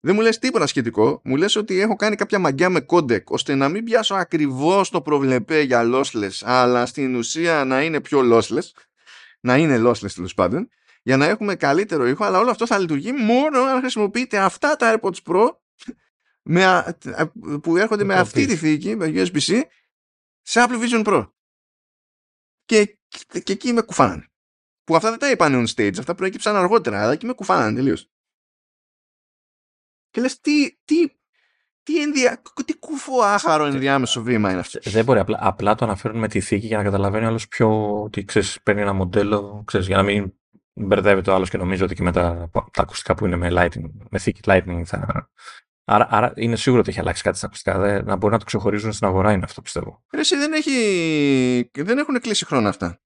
[0.00, 1.20] Δεν μου λες τίποτα σχετικό.
[1.24, 5.02] Μου λες ότι έχω κάνει κάποια μαγκιά με codec, ώστε να μην πιάσω ακριβώς το
[5.02, 8.70] προβλεπέ για lossless, αλλά στην ουσία να είναι πιο lossless.
[9.40, 10.68] Να είναι lossless τέλος πάντων.
[11.02, 15.00] Για να έχουμε καλύτερο ήχο, αλλά όλο αυτό θα λειτουργεί μόνο αν χρησιμοποιείτε αυτά τα
[15.00, 15.48] AirPods Pro
[16.42, 16.96] με,
[17.62, 19.60] που έρχονται με αυτή τη θήκη, με USB-C,
[20.42, 21.30] σε Apple Vision Pro.
[22.64, 22.98] Και,
[23.42, 24.30] και εκεί με κουφάνανε.
[24.84, 28.10] Που αυτά δεν τα είπαν on stage, αυτά προέκυψαν αργότερα, αλλά εκεί με κουφάνανε τελείως.
[30.16, 31.08] Και λες, τι, τι,
[31.82, 32.42] τι, ενδια...
[32.64, 34.90] τι κουφό άχαρο ενδιάμεσο βήμα είναι αυτός.
[34.90, 38.24] Δεν μπορεί, απλά, απλά το αναφέρουν με τη θήκη για να καταλαβαίνει άλλος πιο ότι
[38.24, 40.32] ξέρεις, παίρνει ένα μοντέλο, ξέρεις, για να μην
[40.72, 43.90] μπερδεύεται ο άλλος και νομίζω ότι και με τα, τα ακουστικά που είναι με, lightning,
[44.10, 45.30] με θήκη lightning θα,
[45.84, 47.78] Άρα, άρα είναι σίγουρο ότι έχει αλλάξει κάτι στα ακουστικά.
[47.78, 50.04] Δε, να μπορεί να το ξεχωρίζουν στην αγορά είναι αυτό πιστεύω.
[50.10, 51.70] Εσύ δεν, έχει...
[51.72, 53.00] δεν έχουν κλείσει χρόνο αυτά.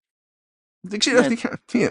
[0.80, 1.34] Δεν ξέρω ναι.
[1.64, 1.88] τι.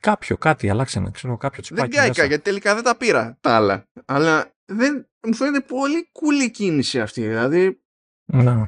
[0.00, 1.10] Κάποιο, κάτι, αλλάξανε.
[1.10, 1.90] Ξέρω, κάποιο τσιπάκι.
[1.90, 3.88] Δεν κάηκα γιατί τελικά δεν τα πήρα τα άλλα.
[4.04, 7.26] Αλλά δεν, μου φαίνεται πολύ κουλή κίνηση αυτή.
[7.26, 7.82] Δηλαδή.
[8.24, 8.64] Ναι.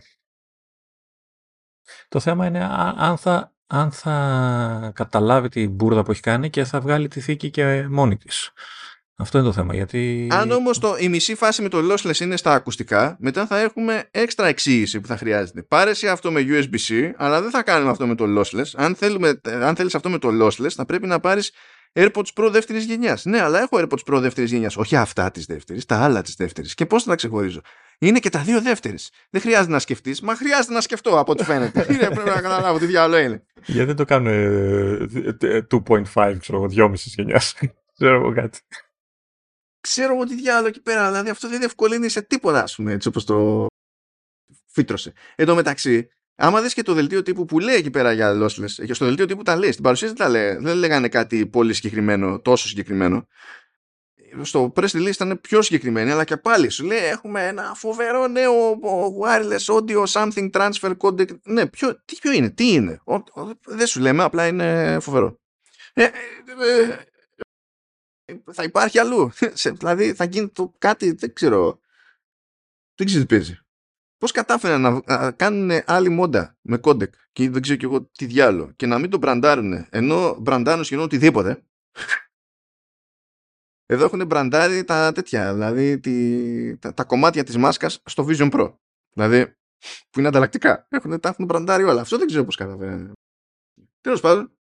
[2.08, 2.64] Το θέμα είναι
[2.96, 7.50] αν θα, αν θα καταλάβει την μπουρδα που έχει κάνει και θα βγάλει τη θήκη
[7.50, 8.50] και μόνη της.
[9.16, 9.74] Αυτό είναι το θέμα.
[9.74, 10.28] Γιατί...
[10.30, 14.46] Αν όμως η μισή φάση με το lossless είναι στα ακουστικά, μετά θα έχουμε έξτρα
[14.46, 15.62] εξήγηση που θα χρειάζεται.
[15.62, 18.70] Πάρεσαι αυτό με USB-C, αλλά δεν θα κάνουμε αυτό με το lossless.
[18.74, 21.52] Αν, θέλουμε, αν θέλεις αυτό με το lossless, θα πρέπει να πάρεις
[21.92, 23.24] AirPods Pro δεύτερης γενιάς.
[23.24, 24.76] Ναι, αλλά έχω AirPods Pro δεύτερης γενιάς.
[24.76, 26.74] Όχι αυτά της δεύτερης, τα άλλα της δεύτερης.
[26.74, 27.60] Και πώς θα τα ξεχωρίζω;
[27.98, 29.10] Είναι και τα δύο δεύτερης.
[29.30, 31.86] Δεν χρειάζεται να σκεφτείς, μα χρειάζεται να σκεφτώ από ό,τι φαίνεται.
[31.92, 33.42] είναι, πρέπει να καταλάβω τι διάλογο είναι.
[33.64, 34.32] Γιατί δεν το κάνουν
[36.14, 37.54] 2.5, ξέρω εγώ, 2,5 γενιάς.
[37.96, 38.60] Ξέρω εγώ κάτι.
[39.82, 41.06] Ξέρω εγώ τι διάλογο εκεί πέρα.
[41.10, 43.66] Δηλαδή αυτό δεν διευκολύνει σε τίποτα, ας πούμε, έτσι όπως το
[44.66, 45.12] φύτρωσε.
[45.34, 48.84] Εν τω μεταξύ, άμα δεις και το δελτίο τύπου που λέει εκεί πέρα για lossless,
[48.86, 52.40] και στο δελτίο τύπου τα λέει, στην παρουσίαση τα λέει, δεν λέγανε κάτι πολύ συγκεκριμένο,
[52.40, 53.26] τόσο συγκεκριμένο.
[54.42, 58.78] Στο press release ήταν πιο συγκεκριμένο, αλλά και πάλι σου λέει έχουμε ένα φοβερό νέο
[59.22, 61.40] wireless audio something transfer codec.
[61.42, 65.40] Ναι, ποιο, τι, ποιο είναι, τι είναι; Ο, ο, δεν σου λέμε, απλά είναι φοβερό.
[65.92, 67.11] Ε, ε, ε, ε
[68.52, 69.30] θα υπάρχει αλλού.
[69.78, 71.80] δηλαδή θα γίνει το κάτι, δεν ξέρω.
[72.94, 73.58] Δεν ξέρω τι παίζει.
[74.18, 78.72] Πώς κατάφεραν να κάνουν άλλη μόντα με codec και δεν ξέρω κι εγώ τι διάλογο
[78.72, 81.64] και να μην το μπραντάρουν ενώ μπραντάρουν σχεδόν οτιδήποτε.
[83.86, 88.74] Εδώ έχουν μπραντάρει τα τέτοια, δηλαδή τη, τα, τα, κομμάτια της μάσκας στο Vision Pro.
[89.12, 89.56] Δηλαδή,
[90.10, 90.86] που είναι ανταλλακτικά.
[90.88, 92.00] Έχουν, τα έχουν μπραντάρει όλα.
[92.00, 93.12] Αυτό δεν ξέρω πώς καταφέρανε.
[94.00, 94.52] Τέλος πάντων.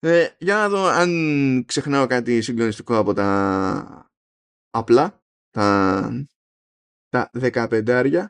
[0.00, 4.10] Ε, για να δω αν ξεχνάω κάτι συγκλονιστικό από τα
[4.70, 6.10] απλά, τα
[7.08, 8.26] τα 15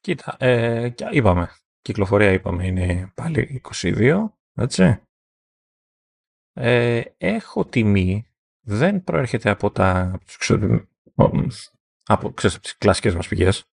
[0.00, 1.50] Κοίτα, ε, είπαμε,
[1.80, 5.00] κυκλοφορία είπαμε είναι πάλι 22, έτσι.
[6.52, 8.26] Ε, έχω τιμή,
[8.66, 10.20] δεν προέρχεται από τα
[12.04, 13.64] από, ξέρεις, από τις κλασικές μας πηγές.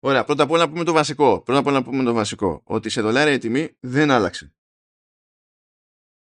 [0.00, 1.40] Ωραία, πρώτα απ' όλα να πούμε το βασικό.
[1.40, 2.60] Πρώτα απ' όλα να πούμε το βασικό.
[2.64, 4.55] Ότι σε δολάρια η τιμή δεν άλλαξε.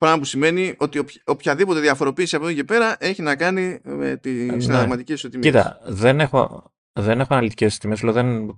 [0.05, 4.49] Πράγμα που σημαίνει ότι οποιαδήποτε διαφοροποίηση από εδώ και πέρα έχει να κάνει με τη
[4.49, 5.17] ε, συνταγματική ναι.
[5.17, 5.51] ισοτιμία.
[5.51, 8.01] Κοίτα, δεν έχω, δεν έχω αναλυτικές τιμές.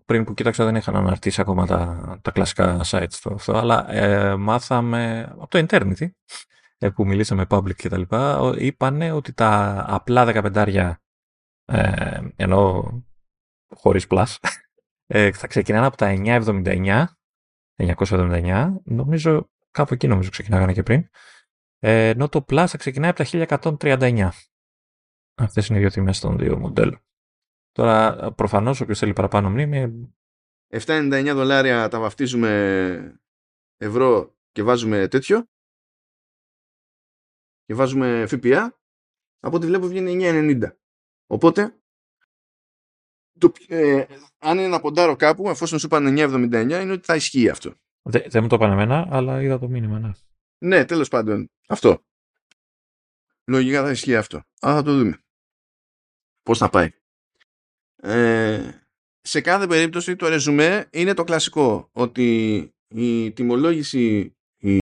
[0.04, 3.56] πριν που κοίταξα, δεν είχαν αναρτήσει ακόμα τα, τα κλασικά sites στο αυτό.
[3.56, 6.08] Αλλά ε, μάθαμε από το Eternity
[6.78, 8.54] ε, που μιλήσαμε public και τα λοιπά.
[8.58, 10.92] Είπανε ότι τα απλά 15
[11.64, 12.92] ε, ενώ
[13.74, 14.34] χωρίς plus
[15.06, 17.04] ε, θα ξεκινάνε από τα 979
[17.76, 21.08] 979 νομίζω κάπου εκεί νομίζω ξεκινάγανε και πριν ε,
[21.78, 24.28] ενώ το plus θα ξεκινάει από τα 1139
[25.34, 27.00] αυτές είναι οι δύο τιμές των δύο μοντέλων
[27.76, 30.14] Τώρα, προφανώς, όποιος θέλει παραπάνω μνήμη.
[30.72, 33.20] 7,99 δολάρια τα βαφτίζουμε
[33.76, 35.46] ευρώ και βάζουμε τέτοιο.
[37.64, 38.80] Και βάζουμε ΦΠΑ.
[39.40, 40.76] Από ό,τι βλέπω βγαίνει 9,90.
[41.26, 41.80] Οπότε,
[43.38, 44.06] το, ε,
[44.38, 47.74] αν είναι να ποντάρω κάπου, εφόσον σου είπαν 9,79, είναι ότι θα ισχύει αυτό.
[48.02, 50.10] Δεν μου το είπαν εμένα, αλλά είδα το μήνυμα, ναι.
[50.58, 51.50] Ναι, τέλος πάντων.
[51.68, 52.04] Αυτό.
[53.44, 54.42] Λογικά θα ισχύει αυτό.
[54.60, 55.18] Αλλά θα το δούμε.
[56.42, 56.90] Πώς θα πάει.
[57.96, 58.70] Ε,
[59.20, 64.78] σε κάθε περίπτωση το ρεζουμέ είναι το κλασικό ότι η τιμολόγηση η,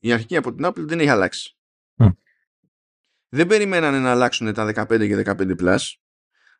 [0.00, 1.56] η αρχική από την Apple δεν έχει αλλάξει.
[3.28, 5.78] Δεν περιμένανε να αλλάξουν τα 15 και 15 plus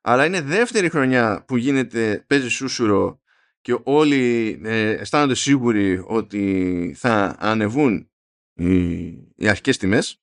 [0.06, 3.20] αλλά είναι δεύτερη χρονιά που γίνεται παίζει σούσουρο
[3.60, 8.10] και όλοι ε, αισθάνονται σίγουροι ότι θα ανεβούν
[8.54, 9.04] οι,
[9.34, 10.22] οι αρχικές τιμές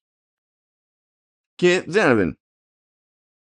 [1.56, 2.40] και δεν ανεβαίνουν.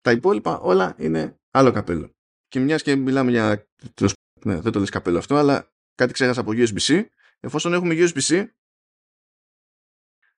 [0.00, 2.14] Τα υπόλοιπα όλα είναι άλλο καπέλο.
[2.48, 3.68] Και μιας και μιλάμε για.
[4.44, 7.04] Ναι, δεν το λες καπέλο αυτό, αλλά κάτι ξέχασα από USB-C.
[7.40, 8.48] Εφόσον έχουμε USB-C,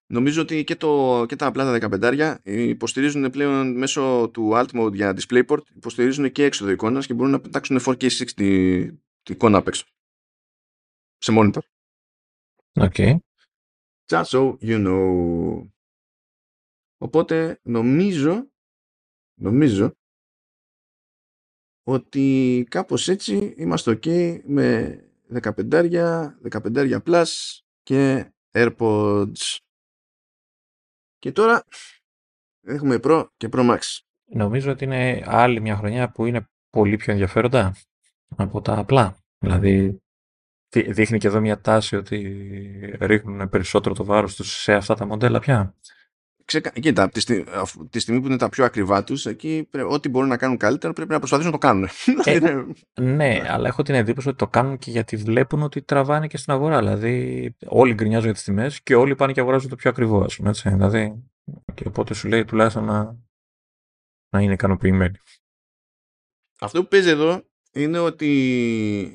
[0.07, 4.95] νομίζω ότι και, το, και τα απλά τα 15 υποστηρίζουν πλέον μέσω του Alt Mode
[4.95, 9.85] για DisplayPort, υποστηρίζουν και έξοδο εικόνας και μπορούν να πετάξουν 4K60 την εικόνα απ' έξω.
[11.19, 11.61] Σε monitor.
[12.73, 13.17] Okay.
[14.13, 15.71] Just so you know.
[16.99, 18.51] Οπότε νομίζω,
[19.41, 19.93] νομίζω
[21.83, 24.97] ότι κάπως έτσι είμαστε ok με
[25.43, 27.25] 15, 15 Plus
[27.83, 29.57] και AirPods.
[31.19, 31.65] Και τώρα
[32.61, 33.81] έχουμε Pro και Pro Max.
[34.25, 37.77] Νομίζω ότι είναι άλλη μια χρονιά που είναι πολύ πιο ενδιαφέροντα
[38.37, 39.19] από τα απλά.
[39.39, 40.02] Δηλαδή
[40.81, 45.39] δείχνει και εδώ μια τάση ότι ρίχνουν περισσότερο το βάρος τους σε αυτά τα μοντέλα
[45.39, 45.75] πια.
[46.45, 46.71] Ξεκα...
[46.71, 47.45] Κοίτα, τη, στιγμή,
[47.91, 51.11] τη στιγμή που είναι τα πιο ακριβά τους, εκεί ό,τι μπορούν να κάνουν καλύτερο πρέπει
[51.11, 51.89] να προσπαθήσουν να το κάνουν.
[52.25, 52.65] Ε,
[53.03, 56.53] ναι, αλλά έχω την εντύπωση ότι το κάνουν και γιατί βλέπουν ότι τραβάνε και στην
[56.53, 56.79] αγορά.
[56.79, 60.37] Δηλαδή, όλοι γκρινιάζουν για τις τιμές και όλοι πάνε και αγοράζουν το πιο ακριβό, ας
[60.37, 60.49] πούμε.
[60.49, 60.69] Έτσι.
[60.69, 61.23] Δηλαδή,
[61.75, 63.17] και οπότε σου λέει τουλάχιστον να,
[64.31, 65.19] να είναι ικανοποιημένοι.
[66.61, 67.43] Αυτό που παίζει εδώ
[67.75, 68.27] είναι ότι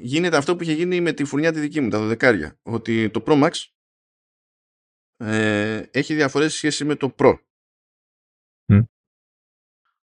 [0.01, 2.59] γίνεται αυτό που είχε γίνει με τη φουρνιά τη δική μου, τα δωδεκάρια.
[2.61, 3.51] Ότι το Pro Max
[5.17, 7.39] ε, έχει διαφορές σε σχέση με το Pro.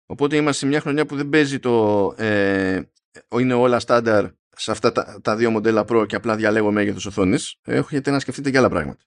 [0.06, 2.82] Οπότε είμαστε σε μια χρονιά που δεν παίζει το ε,
[3.38, 7.60] είναι όλα στάνταρ σε αυτά τα, τα δύο μοντέλα Pro και απλά διαλέγω μέγεθος οθόνης.
[7.62, 9.04] Έχετε να σκεφτείτε και άλλα πράγματα.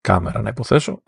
[0.00, 1.02] Κάμερα να υποθέσω.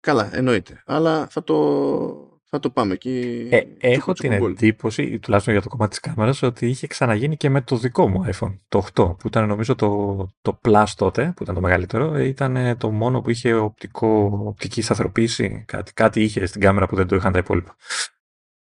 [0.00, 0.82] Καλά, εννοείται.
[0.86, 3.48] Αλλά θα το, θα το πάμε εκεί.
[3.50, 7.62] Ε, έχω την εντύπωση, τουλάχιστον για το κομμάτι της κάμερας, ότι είχε ξαναγίνει και με
[7.62, 11.54] το δικό μου iPhone, το 8, που ήταν νομίζω το, το Plus τότε, που ήταν
[11.54, 15.64] το μεγαλύτερο, ήταν το μόνο που είχε οπτικό, οπτική σταθεροποίηση.
[15.66, 17.76] Κάτι, κάτι είχε στην κάμερα που δεν το είχαν τα υπόλοιπα.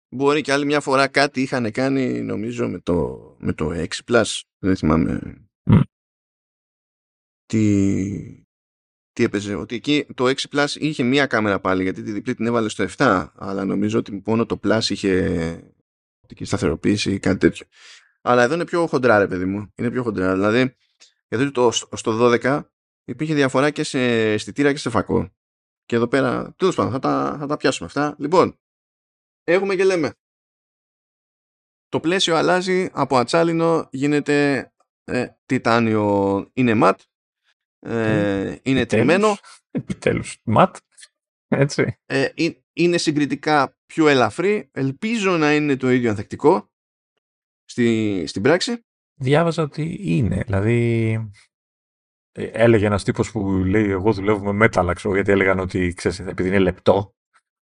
[0.10, 4.42] Μπορεί και άλλη μια φορά κάτι είχαν κάνει, νομίζω, με το, με το 6 Plus.
[4.58, 5.22] Δεν θυμάμαι.
[5.72, 5.82] Mm.
[7.46, 8.41] Τι,
[9.22, 12.46] τι έπαιζε, ότι εκεί το 6 Plus είχε μία κάμερα πάλι γιατί τη διπλή την
[12.46, 15.74] έβαλε στο 7 αλλά νομίζω ότι μόνο το Plus είχε
[16.22, 17.66] οπτική σταθεροποίηση ή κάτι τέτοιο.
[18.22, 20.34] Αλλά εδώ είναι πιο χοντρά ρε παιδί μου, είναι πιο χοντρά.
[20.34, 20.76] Δηλαδή,
[21.28, 22.62] γιατί το, στο 12
[23.04, 24.00] υπήρχε διαφορά και σε
[24.32, 25.30] αισθητήρα και σε φακό.
[25.86, 28.16] Και εδώ πέρα, τέλος πάντων, θα τα, θα τα πιάσουμε αυτά.
[28.20, 28.60] Λοιπόν,
[29.44, 30.14] έχουμε και λέμε.
[31.90, 34.66] Το πλαίσιο αλλάζει από ατσάλινο, γίνεται
[35.04, 37.02] ε, τιτάνιο, είναι ματ
[37.82, 39.38] ε, είναι τριμμένο.
[39.72, 40.38] Επιτέλους.
[40.44, 40.76] Ματ.
[41.48, 41.98] Έτσι.
[42.06, 42.28] Ε,
[42.74, 44.70] είναι συγκριτικά πιο ελαφρύ.
[44.72, 46.70] Ελπίζω να είναι το ίδιο ανθεκτικό
[47.66, 48.86] στη, στην πράξη.
[49.14, 50.44] Διάβαζα ότι είναι.
[50.46, 51.14] Δηλαδή,
[52.32, 56.50] ε, έλεγε ένας τύπος που λέει: Εγώ δουλεύω με μέταλλαξο, γιατί έλεγαν ότι ξέρεις, επειδή
[56.50, 57.16] είναι λεπτό,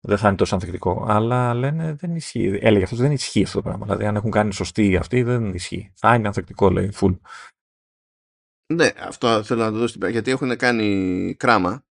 [0.00, 1.04] δεν θα είναι τόσο ανθεκτικό.
[1.08, 2.58] Αλλά λένε δεν ισχύει.
[2.60, 3.84] Έλεγε αυτός δεν ισχύει αυτό το πράγμα.
[3.84, 5.92] Δηλαδή, αν έχουν κάνει σωστή αυτή, δεν ισχύει.
[5.94, 7.16] Θα είναι ανθεκτικό, λέει, full.
[8.66, 11.84] Ναι, αυτό θέλω να το δώσω στην γιατί έχουν κάνει κράμα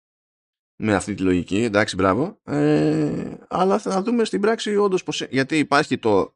[0.76, 2.40] με αυτή τη λογική, εντάξει, μπράβο.
[2.44, 5.22] Ε, αλλά θα δούμε στην πράξη όντως πως...
[5.22, 6.36] Γιατί υπάρχει το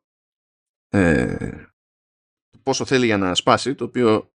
[0.89, 1.65] ε,
[2.63, 4.33] πόσο θέλει για να σπάσει, το οποίο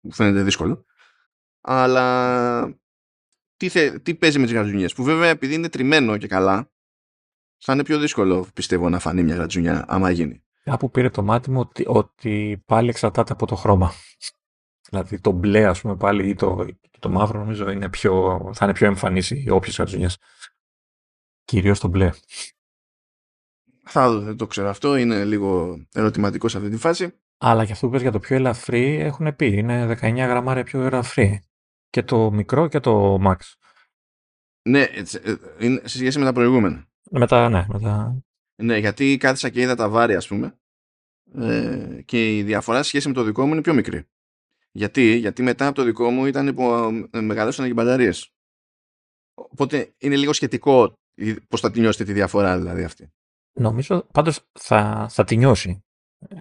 [0.00, 0.84] μου φαίνεται δύσκολο.
[1.60, 2.78] Αλλά
[3.56, 6.70] τι, θε, τι παίζει με τις γρατζουνιές, που βέβαια επειδή είναι τριμμένο και καλά,
[7.58, 10.44] θα είναι πιο δύσκολο πιστεύω να φανεί μια γρατζουνιά άμα γίνει.
[10.62, 13.92] Κάπου πήρε το μάτι μου ότι, ότι πάλι εξαρτάται από το χρώμα.
[14.90, 16.66] Δηλαδή το μπλε, ας πούμε, πάλι ή το,
[16.98, 20.08] το μαύρο νομίζω είναι πιο, θα είναι πιο εμφανής οι όποιε καρδουνιέ.
[21.44, 22.10] Κυρίως το μπλε.
[23.88, 24.96] Θα δω, δεν το ξέρω αυτό.
[24.96, 27.14] Είναι λίγο ερωτηματικό σε αυτή τη φάση.
[27.38, 29.46] Αλλά και αυτό που πες για το πιο ελαφρύ έχουν πει.
[29.46, 31.42] Είναι 19 γραμμάρια πιο ελαφρύ.
[31.90, 33.36] Και το μικρό και το max.
[34.68, 36.88] Ναι, ε, είναι σε σχέση με τα προηγούμενα.
[37.10, 37.66] Μετά, ναι.
[37.68, 38.22] Μετά...
[38.62, 40.58] Ναι, γιατί κάθισα και είδα τα βάρη, ας πούμε.
[41.34, 44.06] Ε, και η διαφορά σε σχέση με το δικό μου είναι πιο μικρή.
[44.76, 46.62] Γιατί, γιατί μετά από το δικό μου ήταν που
[47.10, 48.30] ε, μεγαλώσαν και μπαταρίες.
[49.34, 50.92] Οπότε είναι λίγο σχετικό
[51.48, 53.08] πώς θα τη νιώσετε τη διαφορά δηλαδή αυτή.
[53.58, 55.84] Νομίζω πάντως θα, θα τη νιώσει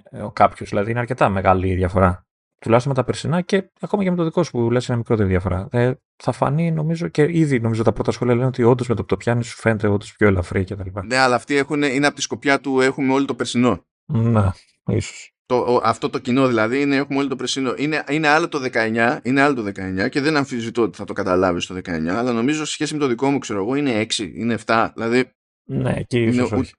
[0.10, 0.70] ε, ο κάποιος.
[0.70, 2.26] Δηλαδή είναι αρκετά μεγάλη η διαφορά.
[2.62, 5.30] Τουλάχιστον με τα περσινά και ακόμα και με το δικό σου που λες είναι μικρότερη
[5.30, 5.68] διαφορά.
[5.72, 5.94] Ε,
[6.24, 9.08] θα φανεί νομίζω και ήδη νομίζω τα πρώτα σχόλια λένε ότι όντως με το που
[9.08, 11.00] το πιάνεις σου φαίνεται όντως πιο ελαφρύ κτλ.
[11.06, 13.86] Ναι, αλλά αυτοί έχουν, είναι από τη σκοπιά του έχουμε όλο το περσινό.
[14.06, 14.50] Ναι,
[14.86, 17.74] ίσως το, αυτό το κοινό δηλαδή είναι, έχουμε όλο το πρεσίνο.
[17.78, 19.72] Είναι, είναι άλλο το 19, είναι άλλο το
[20.06, 23.00] 19 και δεν αμφισβητώ ότι θα το καταλάβεις το 19, αλλά νομίζω σε σχέση με
[23.00, 24.90] το δικό μου, ξέρω εγώ, είναι 6, είναι 7.
[24.94, 25.32] Δηλαδή.
[25.64, 26.74] Ναι, εκεί ίσως όχι.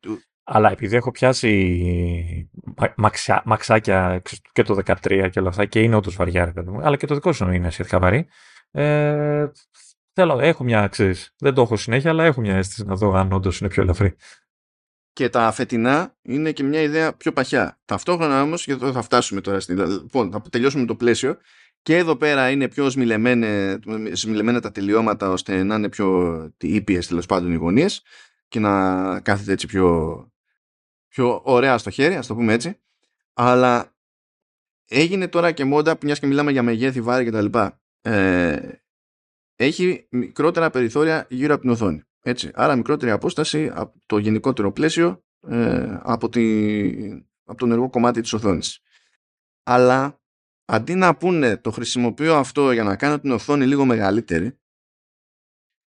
[0.48, 2.50] Αλλά επειδή έχω πιάσει
[2.96, 4.22] μαξιά, μαξάκια
[4.52, 6.52] και το 13 και όλα αυτά και είναι όντως βαριά,
[6.82, 8.26] αλλά και το δικό σου είναι σχετικά βαρύ.
[8.70, 9.46] Ε,
[10.12, 13.32] θέλω, έχω μια, ξέρεις, δεν το έχω συνέχεια, αλλά έχω μια αίσθηση να δω αν
[13.32, 14.16] όντως είναι πιο ελαφρύ
[15.16, 17.80] και τα φετινά είναι και μια ιδέα πιο παχιά.
[17.84, 19.78] Ταυτόχρονα όμως, γιατί εδώ θα φτάσουμε τώρα στην...
[19.86, 21.38] Λοιπόν, θα τελειώσουμε το πλαίσιο
[21.82, 22.90] και εδώ πέρα είναι πιο
[24.12, 28.02] σμιλεμένα τα τελειώματα ώστε να είναι πιο ήπιες τέλος πάντων οι γωνίες
[28.48, 30.16] και να κάθεται έτσι πιο,
[31.08, 32.80] πιο ωραία στο χέρι, ας το πούμε έτσι.
[33.32, 33.96] Αλλά
[34.88, 37.58] έγινε τώρα και μόντα, μιας και μιλάμε για μεγέθη, βάρη κτλ.
[38.00, 38.58] Ε,
[39.56, 42.05] έχει μικρότερα περιθώρια γύρω από την οθόνη.
[42.26, 42.50] Έτσι.
[42.54, 46.42] Άρα μικρότερη απόσταση από το γενικότερο πλαίσιο ε, από, τη,
[47.44, 48.80] από το ενεργό κομμάτι της οθόνης.
[49.62, 50.20] Αλλά
[50.64, 54.58] αντί να πούνε το χρησιμοποιώ αυτό για να κάνω την οθόνη λίγο μεγαλύτερη,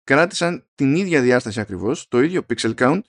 [0.02, 3.00] κράτησαν την ίδια διάσταση ακριβώς, το ίδιο pixel count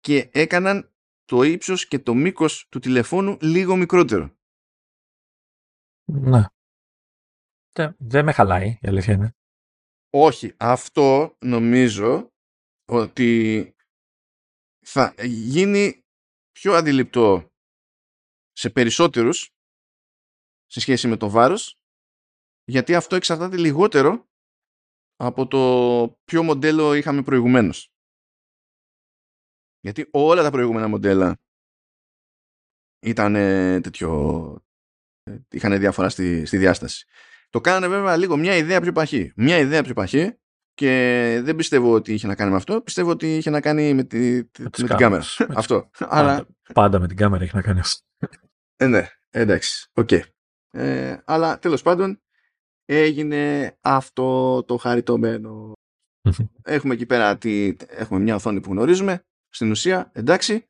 [0.00, 0.92] και έκαναν
[1.24, 4.36] το ύψος και το μήκος του τηλεφώνου λίγο μικρότερο.
[6.04, 6.44] Ναι.
[7.98, 9.36] Δεν με χαλάει, η αλήθεια είναι.
[10.10, 10.54] Όχι.
[10.56, 12.31] Αυτό νομίζω
[12.92, 13.74] ότι
[14.86, 16.04] θα γίνει
[16.52, 17.52] πιο αντιληπτό
[18.52, 19.50] σε περισσότερους
[20.66, 21.76] σε σχέση με το βάρος
[22.64, 24.28] γιατί αυτό εξαρτάται λιγότερο
[25.16, 25.58] από το
[26.24, 27.92] ποιο μοντέλο είχαμε προηγουμένως.
[29.80, 31.40] Γιατί όλα τα προηγούμενα μοντέλα
[33.02, 33.32] ήταν
[33.82, 34.10] τέτοιο
[35.22, 37.06] ε, είχαν διαφορά στη, στη διάσταση.
[37.50, 39.32] Το κάνανε βέβαια λίγο μια ιδέα πιο παχύ.
[39.36, 40.41] Μια ιδέα πιο παχύ
[40.74, 42.80] και δεν πιστεύω ότι είχε να κάνει με αυτό.
[42.80, 45.24] Πιστεύω ότι είχε να κάνει με, τη, με, με την κάμερα.
[45.54, 45.90] αυτό.
[45.98, 46.46] Πάντα, αλλά...
[46.72, 48.06] πάντα με την κάμερα έχει να κάνει αυτό.
[48.76, 49.90] Ε, ναι, εντάξει.
[49.92, 50.08] OK.
[50.10, 50.20] Okay.
[50.70, 52.20] Ε, αλλά τέλος πάντων
[52.84, 55.72] έγινε αυτό το χαριτωμένο.
[56.62, 59.24] έχουμε εκεί πέρα τη, έχουμε μια οθόνη που γνωρίζουμε.
[59.48, 60.66] Στην ουσία, εντάξει.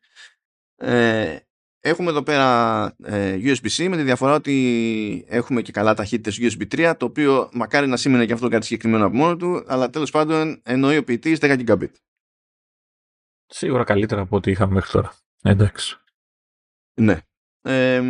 [0.76, 1.38] Ε,
[1.84, 6.94] Έχουμε εδώ πέρα ε, USB-C με τη διαφορά ότι έχουμε και καλά ταχύτητες USB 3
[6.98, 10.60] το οποίο μακάρι να σήμαινε και αυτό κάτι συγκεκριμένο από μόνο του αλλά τέλος πάντων
[10.64, 11.90] εννοεί ο ποιητής 10 Gigabit.
[13.46, 15.14] Σίγουρα καλύτερα από ό,τι είχαμε μέχρι τώρα.
[15.42, 15.96] Εντάξει.
[16.94, 17.18] Ναι.
[17.62, 18.02] Ε,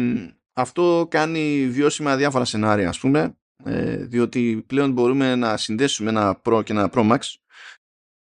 [0.53, 6.62] αυτό κάνει βιώσιμα διάφορα σενάρια ας πούμε ε, διότι πλέον μπορούμε να συνδέσουμε ένα Pro
[6.65, 7.19] και ένα Pro Max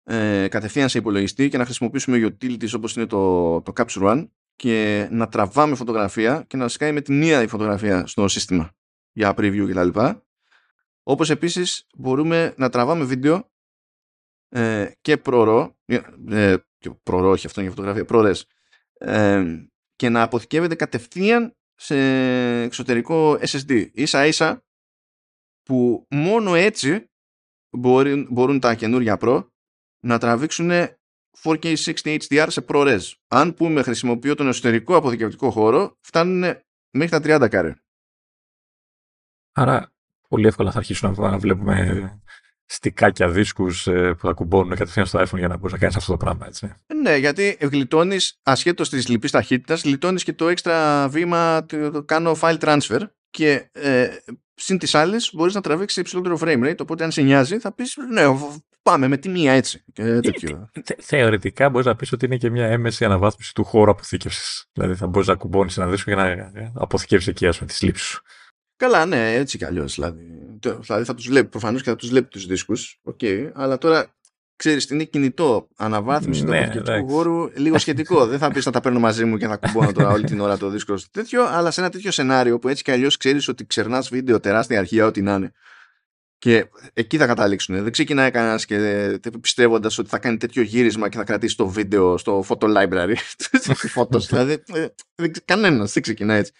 [0.03, 5.07] ε, κατευθείαν σε υπολογιστή και να χρησιμοποιήσουμε utilities όπως είναι το, το Capture One και
[5.11, 8.71] να τραβάμε φωτογραφία και να σκάει με την μία η φωτογραφία στο σύστημα
[9.11, 9.99] για preview κτλ.
[11.03, 13.51] Όπως επίσης μπορούμε να τραβάμε βίντεο
[14.49, 16.57] ε, και προωρό, ε, ε
[17.03, 18.47] προωρό όχι αυτό είναι για φωτογραφία, προωρές,
[18.93, 19.43] ε,
[19.95, 21.95] και να αποθηκεύεται κατευθείαν σε
[22.61, 23.89] εξωτερικό SSD.
[23.93, 24.65] Ίσα ίσα
[25.63, 27.09] που μόνο έτσι
[27.69, 29.47] μπορεί, μπορούν τα καινούργια Pro
[29.99, 30.71] να τραβήξουν
[31.41, 33.01] 4K 60 HDR σε ProRes.
[33.27, 36.57] Αν πούμε χρησιμοποιώ τον εσωτερικό αποθηκευτικό χώρο, φτάνουν
[36.89, 37.76] μέχρι τα 30 κάρε.
[39.51, 39.93] Άρα
[40.27, 42.10] πολύ εύκολα θα αρχίσουν να βλέπουμε
[42.65, 46.11] στικάκια δίσκους ε, που θα κουμπώνουν κατευθείαν στο iPhone για να μπορείς να κάνεις αυτό
[46.11, 46.73] το πράγμα, έτσι.
[47.01, 52.57] Ναι, γιατί γλιτώνεις ασχέτως της λυπής ταχύτητας, γλιτώνεις και το έξτρα βήμα, το, κάνω file
[52.57, 52.99] transfer
[53.30, 54.07] και ε,
[54.53, 56.80] συν τι άλλε μπορείς να τραβήξεις υψηλότερο frame rate.
[56.80, 58.23] Οπότε, αν σε νοιάζει, θα πεις ναι,
[58.84, 59.84] πάμε με τη μία έτσι.
[59.93, 60.69] Και ε, τέτοιο.
[60.99, 64.65] θεωρητικά μπορείς να πεις ότι είναι και μια έμεση αναβάθμιση του χώρου αποθήκευσης.
[64.73, 68.03] Δηλαδή θα μπορείς να κουμπώνεις ένα δίσκο για να ε, αποθηκεύσει εκεί με τη λήψη
[68.03, 68.22] σου.
[68.76, 69.93] Καλά, ναι, έτσι κι αλλιώς.
[69.93, 70.23] Δηλαδή.
[70.60, 73.01] δηλαδή θα τους βλέπει προφανώς και θα τους βλέπει τους δίσκους.
[73.11, 74.14] Okay, αλλά τώρα
[74.55, 78.26] ξέρεις, είναι κινητό αναβάθμιση ναι, του αποθηκευτικού χώρου, λίγο σχετικό.
[78.26, 80.57] Δεν θα πεις να τα παίρνω μαζί μου και θα κουμπώνω τώρα όλη την ώρα
[80.57, 84.10] το δίσκο τέτοιο, αλλά σε ένα τέτοιο σενάριο που έτσι κι αλλιώς ξέρεις ότι ξερνάς
[84.10, 85.51] βίντεο τεράστια αρχεία, ό,τι να είναι.
[86.44, 87.84] Και εκεί θα καταλήξουν.
[87.84, 92.18] Δεν ξεκινάει κανένας και πιστεύοντας ότι θα κάνει τέτοιο γύρισμα και θα κρατήσει το βίντεο
[92.18, 93.15] στο photo library.
[94.30, 94.88] δηλαδή, ε,
[95.45, 96.52] κανένας δεν ξεκινάει έτσι.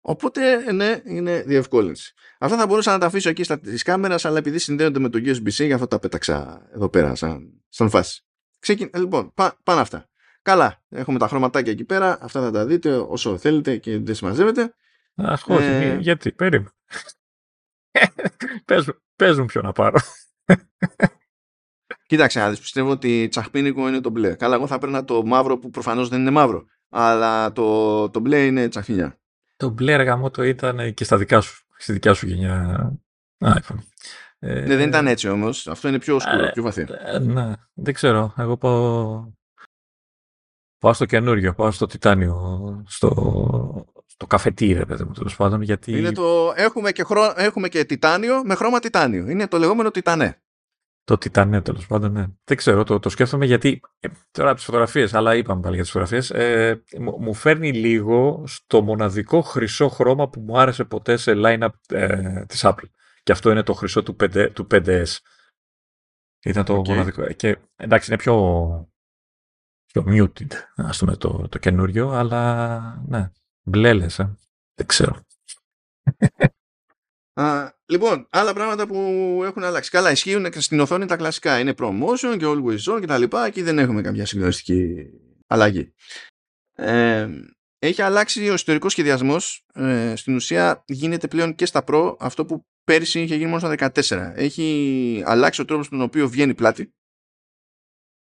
[0.00, 2.14] Οπότε, ναι, είναι διευκόλυνση.
[2.38, 5.18] Αυτά θα μπορούσα να τα αφήσω εκεί στα της κάμερας, αλλά επειδή συνδέονται με το
[5.24, 8.24] USB-C, γι' αυτό τα πέταξα εδώ πέρα, σαν, σαν φάση.
[8.58, 8.90] Ξεκιν...
[8.92, 10.08] Ε, λοιπόν, πά, πάνε αυτά.
[10.42, 12.18] Καλά, έχουμε τα χρωματάκια εκεί πέρα.
[12.20, 14.74] Αυτά θα τα δείτε όσο θέλετε και δεν συμμαζεύετε.
[15.14, 15.96] Αχ, όχι, ε...
[15.96, 16.70] γιατί, περίμενε.
[18.64, 19.98] πες, μου, ποιο να πάρω.
[22.06, 24.34] Κοίταξε να πιστεύω ότι τσαχπίνικο είναι το μπλε.
[24.34, 26.64] Καλά, εγώ θα παίρνα το μαύρο που προφανώς δεν είναι μαύρο.
[26.88, 29.20] Αλλά το, το μπλε είναι τσαχπίνια.
[29.56, 32.92] Το μπλε εργαμό το ήταν και στα δικά σου, στη δικιά σου γενιά
[33.44, 33.78] iPhone.
[34.38, 35.66] Ε, ναι, δεν ήταν έτσι όμως.
[35.66, 36.86] Αυτό είναι πιο σκούρο, ε, πιο βαθύ.
[36.88, 38.34] Ε, ναι, δεν ξέρω.
[38.36, 39.24] Εγώ πάω,
[40.78, 43.86] πάω στο καινούριο, πάω στο τιτάνιο, στο,
[44.16, 45.62] στο καφετή, ρε παιδί μου, τέλος πάντων.
[45.62, 45.98] Γιατί...
[45.98, 49.28] Είναι το, έχουμε, και χρό, έχουμε και τιτάνιο με χρώμα τιτάνιο.
[49.28, 50.40] Είναι το λεγόμενο τιτανέ.
[51.04, 52.26] Το τιτανέ, τέλος πάντων, ναι.
[52.44, 53.80] Δεν ξέρω, το, το σκέφτομαι γιατί.
[54.00, 56.30] Ε, τώρα από τις φωτογραφίες, αλλά είπαμε πάλι για τις φωτογραφίες.
[56.30, 62.44] Ε, μου φέρνει λίγο στο μοναδικό χρυσό χρώμα που μου άρεσε ποτέ σε line-up ε,
[62.46, 62.88] της Apple.
[63.22, 65.16] Και αυτό είναι το χρυσό του, 5, του 5S.
[66.44, 66.88] Ήταν το okay.
[66.88, 67.32] μοναδικό.
[67.32, 68.34] Και εντάξει, είναι πιο,
[69.86, 73.30] πιο muted, ας πούμε, το, το καινούριο, αλλά ναι.
[73.68, 74.36] Μπλε λες, ε.
[74.74, 75.26] Δεν ξέρω.
[77.40, 78.96] Α, λοιπόν, άλλα πράγματα που
[79.44, 79.90] έχουν αλλάξει.
[79.90, 81.58] Καλά, ισχύουν και στην οθόνη τα κλασικά.
[81.58, 83.46] Είναι promotion και always on και τα λοιπά.
[83.46, 85.10] Εκεί δεν έχουμε καμιά συγκλονιστική
[85.46, 85.92] αλλαγή.
[86.72, 87.28] Ε,
[87.78, 89.64] έχει αλλάξει ο ιστορικός σχεδιασμός.
[89.74, 93.92] Ε, στην ουσία γίνεται πλέον και στα Pro αυτό που πέρυσι είχε γίνει μόνο στα
[93.94, 94.32] 14.
[94.34, 96.94] Έχει αλλάξει ο τρόπος τον οποίο βγαίνει πλάτη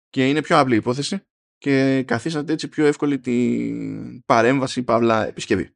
[0.09, 1.27] και είναι πιο απλή υπόθεση
[1.59, 5.71] και καθίσατε έτσι πιο εύκολη την παρέμβαση παύλα επισκευή.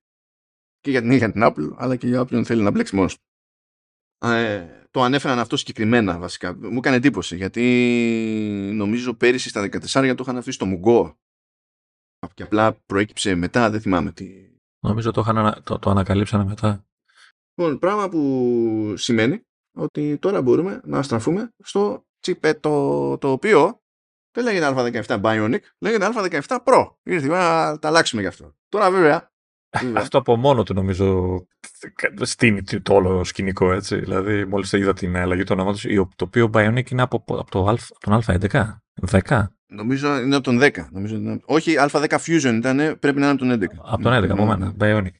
[0.80, 3.22] Και για την ίδια την Apple, αλλά και για όποιον θέλει να μπλέξει μόνος του.
[4.26, 6.56] Ε, το ανέφεραν αυτό συγκεκριμένα βασικά.
[6.56, 11.18] Μου έκανε εντύπωση γιατί νομίζω πέρυσι στα 14 το είχαν αφήσει στο Μουγκό
[12.34, 14.54] και απλά προέκυψε μετά, δεν θυμάμαι τι.
[14.80, 16.84] Νομίζω το, είχαν, το, το ανακαλύψανε μετά.
[17.54, 19.42] Λοιπόν, πράγμα που σημαίνει
[19.76, 23.80] ότι τώρα μπορούμε να στραφούμε στο τσιπέτο το οποίο
[24.32, 26.86] δεν λέγεται Α17 Bionic, λέγεται Α17 Pro.
[27.02, 28.54] Ήρθε η ώρα να τα αλλάξουμε γι' αυτό.
[28.68, 29.30] Τώρα βέβαια.
[29.94, 31.38] Αυτό από μόνο του νομίζω
[32.20, 33.96] στείνει το όλο σκηνικό έτσι.
[33.96, 35.86] Δηλαδή, μόλις είδα την αλλαγή του ονόματος,
[36.16, 38.78] το οποίο Bionic είναι από, από, το, τον Α11.
[39.10, 39.44] 10.
[39.66, 40.86] Νομίζω είναι από τον 10.
[40.90, 41.40] Νομίζω είναι...
[41.44, 43.64] Όχι, Α10 Fusion ήταν, πρέπει να είναι από τον 11.
[43.82, 44.74] Από τον 11, από μένα.
[44.80, 45.14] Bionic.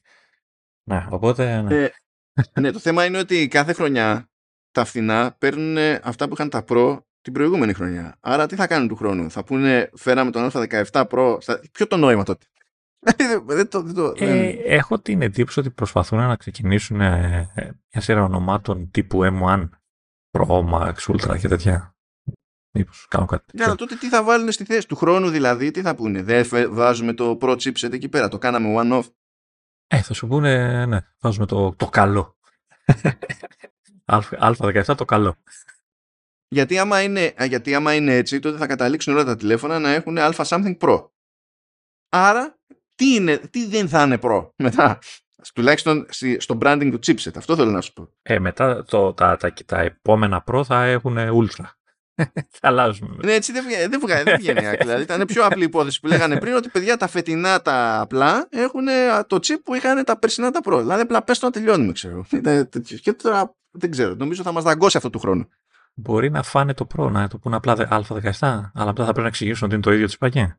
[0.83, 1.61] Ναι, οπότε.
[1.61, 1.83] Ναι.
[1.83, 1.91] Ε,
[2.59, 4.29] ναι, το θέμα είναι ότι κάθε χρονιά
[4.71, 8.17] τα φθηνά παίρνουν αυτά που είχαν τα Pro την προηγούμενη χρονιά.
[8.19, 9.31] Άρα τι θα κάνουν του χρόνου.
[9.31, 11.37] Θα πούνε φέραμε τον Α17 Pro.
[11.71, 12.45] Ποιο το νόημα τότε.
[13.45, 17.49] δεν το, δεν το, ε, έχω την εντύπωση ότι προσπαθούν να ξεκινήσουν ε,
[17.93, 19.69] μια σειρά ονομάτων τύπου M1,
[20.31, 21.95] Pro, Max, Ultra και τέτοια.
[22.73, 23.45] Μήπως κάνω κάτι.
[23.53, 26.23] Για να τότε τι θα βάλουν στη θέση του χρόνου δηλαδή, τι θα πούνε.
[26.23, 29.05] Δεν βάζουμε το Pro chipset εκεί πέρα, το κάναμε one-off.
[29.87, 32.37] Ε, θα σου πούνε, ναι, βάζουμε το, το καλό.
[34.11, 35.35] Α17 το καλό.
[36.53, 40.17] Γιατί άμα, είναι, γιατί άμα είναι έτσι, τότε θα καταλήξουν όλα τα τηλέφωνα να έχουν
[40.17, 41.09] α something pro.
[42.09, 42.59] Άρα,
[42.95, 44.99] τι, είναι, τι δεν θα είναι pro μετά;
[45.53, 46.05] Τουλάχιστον
[46.37, 47.31] στο branding του chipset.
[47.35, 48.09] Αυτό θέλω να σου πω.
[48.21, 51.65] Ε, μετά το, τα, τα, τα επόμενα pro θα έχουν ultra.
[52.59, 53.15] θα αλλάζουμε.
[53.23, 56.39] Ναι, έτσι δεν βγαίνει, δεν βγαίνει, δεν βγαίνει Δηλαδή, ήταν πιο απλή υπόθεση που λέγανε
[56.39, 58.85] πριν ότι παιδιά τα φετινά τα απλά έχουν
[59.27, 60.77] το chip που είχαν τα περσινά τα pro.
[60.79, 62.25] Δηλαδή, απλά πες το να τελειώνουμε, ξέρω.
[63.01, 64.15] Και τώρα δεν ξέρω.
[64.15, 65.47] Νομίζω θα μας δαγκώσει αυτό του χρόνου.
[65.93, 68.31] Μπορεί να φάνε το Pro, να το πούνε απλά Α17,
[68.73, 70.53] αλλά μετά θα πρέπει να εξηγήσουν ότι είναι το ίδιο τσιπάκι.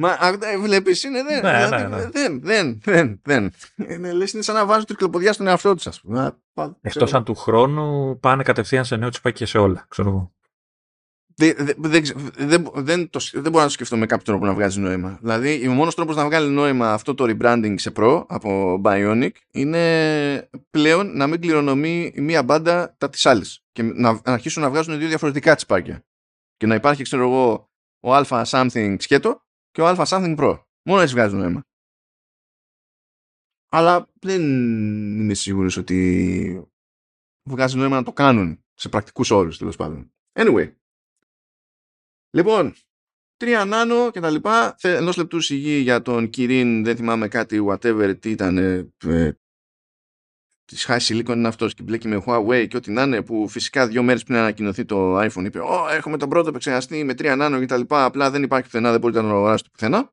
[0.00, 1.42] Μα ε, βλέπεις, είναι δεν.
[1.42, 2.08] Ναι, δηλαδή, ναι, ναι.
[2.10, 3.20] Δεν, δεν, δεν.
[3.24, 3.52] δεν.
[3.88, 6.36] Είναι, λες, είναι σαν να βάζουν τρικλοποδιά στον εαυτό τους, ας πούμε.
[6.80, 9.86] Εκτός αν του χρόνου πάνε κατευθείαν σε νέο τσιπάκι και σε όλα.
[9.88, 10.32] Ξέρω εγώ.
[11.34, 12.04] Δεν, δεν,
[12.36, 15.18] δεν, δεν, το, δεν μπορώ να το σκεφτώ με κάποιο τρόπο να βγάζει νόημα.
[15.20, 20.48] Δηλαδή, ο μόνος τρόπος να βγάλει νόημα αυτό το rebranding σε Pro από Bionic είναι
[20.70, 23.62] πλέον να μην κληρονομεί μία μπάντα τα της άλλης.
[23.78, 26.04] Και να, να αρχίσουν να βγάζουν δύο διαφορετικά τσιπάκια.
[26.56, 30.62] Και να υπάρχει, ξέρω εγώ, ο Alpha Something σκέτο και ο Alpha Something Pro.
[30.82, 31.66] Μόνο έτσι βγάζει νόημα.
[33.68, 34.40] Αλλά δεν
[35.20, 36.70] είμαι σίγουρος ότι
[37.42, 40.12] βγάζει νόημα να το κάνουν σε πρακτικούς όρους τέλος πάντων.
[40.32, 40.74] Anyway,
[42.30, 42.74] Λοιπόν,
[43.36, 44.76] τρία νάνο και τα λοιπά.
[44.80, 48.88] Ενός λεπτού σιγή για τον Kirin, δεν θυμάμαι κάτι, whatever, τι ήταν.
[50.68, 53.22] Ε, ε, της high silicon είναι αυτός και μπλέκει με Huawei και ό,τι να είναι,
[53.22, 57.14] που φυσικά δύο μέρες πριν ανακοινωθεί το iPhone είπε: Ω, έχουμε τον πρώτο επεξεργαστή με
[57.14, 58.04] τρία νάνο και τα λοιπά.
[58.04, 60.12] Απλά δεν υπάρχει πουθενά, δεν μπορείτε να το αγοράσετε πουθενά.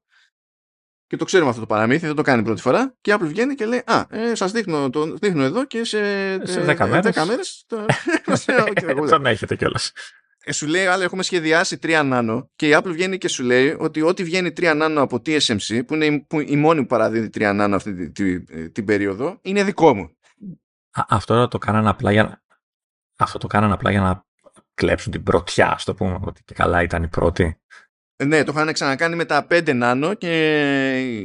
[1.08, 2.96] Και το ξέρουμε αυτό το παραμύθι, δεν το κάνει πρώτη φορά.
[3.02, 5.98] Και η Apple βγαίνει και λέει: Α, ε, σας δείχνω, το δείχνω εδώ και σε,
[6.46, 7.66] σε 10 μέρες.
[9.10, 9.92] Τον έχετε κιόλας.
[10.48, 13.76] Ε, σου λέει, αλλά έχουμε σχεδιάσει 3 νάνο και η Apple βγαίνει και σου λέει
[13.80, 17.30] ότι ό,τι βγαίνει 3 νάνο από TSMC, που είναι η, που, η μόνη που παραδίδει
[17.34, 20.15] 3 νάνο αυτή την, την περίοδο, είναι δικό μου.
[20.96, 22.44] Α, αυτό το κάνανε απλά για,
[23.18, 24.26] αυτό το κάνανε απλά για να
[24.74, 27.60] κλέψουν την πρωτιά, ας το πούμε, ότι και καλά ήταν η πρώτη.
[28.16, 30.34] Ε, ναι, το είχαν ξανακάνει με τα 5 νάνο και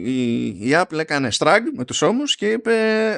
[0.04, 2.72] η, η Apple έκανε strag με τους ώμους και είπε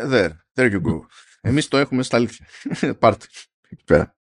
[0.05, 1.01] there, there you go.
[1.41, 2.47] Εμείς το έχουμε στα αλήθεια.
[3.01, 3.27] Πάρτε.
[3.69, 4.16] Εκεί πέρα.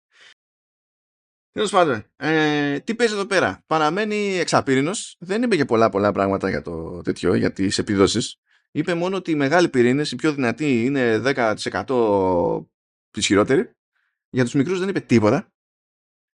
[1.52, 3.64] Τέλος πάντων, ε, τι παίζει εδώ πέρα.
[3.68, 4.92] Παραμένει εξαπύρινο.
[5.20, 8.40] Δεν είπε και πολλά πολλά πράγματα για το τέτοιο, για τις επιδόσεις.
[8.72, 12.66] Είπε μόνο ότι οι μεγάλοι πυρήνε, οι πιο δυνατοί, είναι 10%
[13.18, 13.72] ισχυρότεροι.
[14.30, 15.54] Για τους μικρούς δεν είπε τίποτα.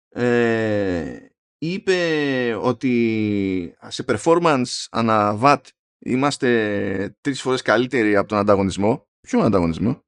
[0.08, 1.26] Ε,
[1.58, 5.62] είπε ότι σε performance ανά watt
[5.98, 9.08] είμαστε τρεις φορές καλύτεροι από τον ανταγωνισμό.
[9.20, 10.04] Ποιο ανταγωνισμό;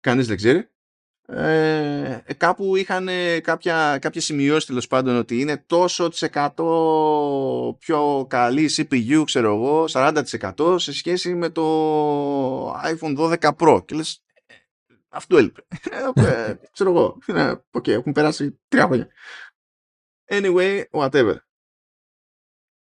[0.00, 0.70] Κανείς δεν ξέρει
[1.26, 3.08] ε, κάπου είχαν
[3.42, 9.84] κάποια, κάποιες σημειώσεις τέλος πάντων ότι είναι τόσο της εκατό πιο καλή CPU ξέρω εγώ
[9.88, 13.82] 40% σε σχέση με το iPhone 12 Pro.
[13.84, 14.24] Και λες
[15.08, 15.64] αυτό έλειπε.
[16.14, 17.18] Ε, ξέρω εγώ
[17.70, 19.08] okay, έχουν περάσει τρία χρόνια.
[20.30, 21.36] Anyway whatever.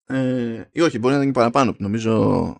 [0.06, 2.54] Ε, ή όχι μπορεί να είναι και παραπάνω νομίζω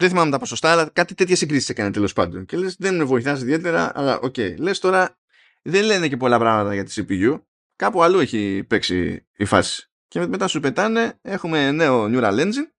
[0.00, 2.44] δεν θυμάμαι τα ποσοστά, αλλά κάτι τέτοια συγκρίσεις έκανε τέλος πάντων.
[2.44, 4.34] Και λες, δεν με βοηθάς ιδιαίτερα, αλλά OK.
[4.36, 4.56] Okay.
[4.58, 5.18] Λες τώρα,
[5.62, 7.42] δεν λένε και πολλά πράγματα για τη CPU.
[7.76, 9.90] Κάπου αλλού έχει παίξει η φάση.
[10.08, 12.70] Και μετά σου πετάνε, έχουμε νέο Neural Engine.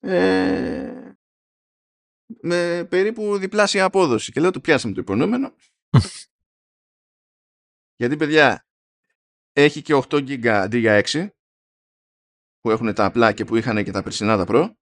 [0.00, 1.14] Ε,
[2.26, 4.32] με περίπου διπλάσια απόδοση.
[4.32, 5.54] Και λέω, το πιάσαμε το υπονοούμενο.
[8.00, 8.66] Γιατί, παιδιά,
[9.52, 11.28] έχει και 8 GB αντί για 6
[12.60, 14.81] που έχουν τα απλά και που είχαν και τα περσινά τα Pro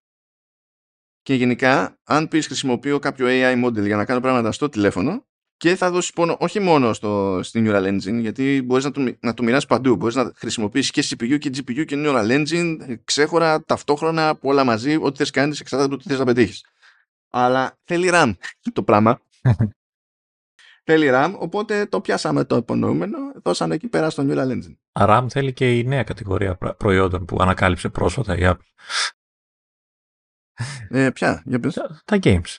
[1.31, 5.27] και γενικά, αν πεις χρησιμοποιώ κάποιο AI model για να κάνω πράγματα στο τηλέφωνο
[5.57, 9.35] και θα δώσεις πόνο όχι μόνο στο, στην Neural Engine, γιατί μπορείς να το, να
[9.35, 9.97] το μοιράσει παντού.
[9.97, 15.17] Μπορείς να χρησιμοποιήσεις και CPU και GPU και Neural Engine ξέχωρα, ταυτόχρονα, όλα μαζί, ό,τι
[15.17, 16.65] θες κάνεις, εξαρτάται από το τι θες να πετύχεις.
[17.31, 18.33] Αλλά θέλει RAM
[18.73, 19.21] το πράγμα.
[20.89, 24.77] θέλει RAM, οπότε το πιάσαμε το υπονοούμενο, δώσανε εκεί πέρα στο Neural Engine.
[24.93, 28.71] RAM θέλει και η νέα κατηγορία προϊόντων που ανακάλυψε πρόσφατα η Apple.
[30.89, 31.75] Ε, ποια, για πες.
[32.05, 32.57] Τα, games.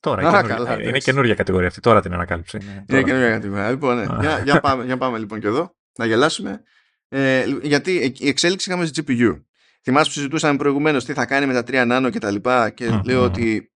[0.00, 2.58] Τώρα, Α, καλά, είναι, είναι καινούργια κατηγορία αυτή, τώρα την ανακάλυψη.
[2.62, 3.70] Είναι, είναι καινούργια κατηγορία.
[3.70, 4.04] Λοιπόν, ναι.
[4.20, 6.62] για, για, πάμε, για πάμε λοιπόν και εδώ, να γελάσουμε.
[7.08, 9.42] Ε, γιατί η εξέλιξη είχαμε στη GPU.
[9.82, 13.00] Θυμάσαι που συζητούσαμε προηγουμένως τι θα κάνει με τα 3 nano και τα λοιπά και
[13.04, 13.72] λέω ότι...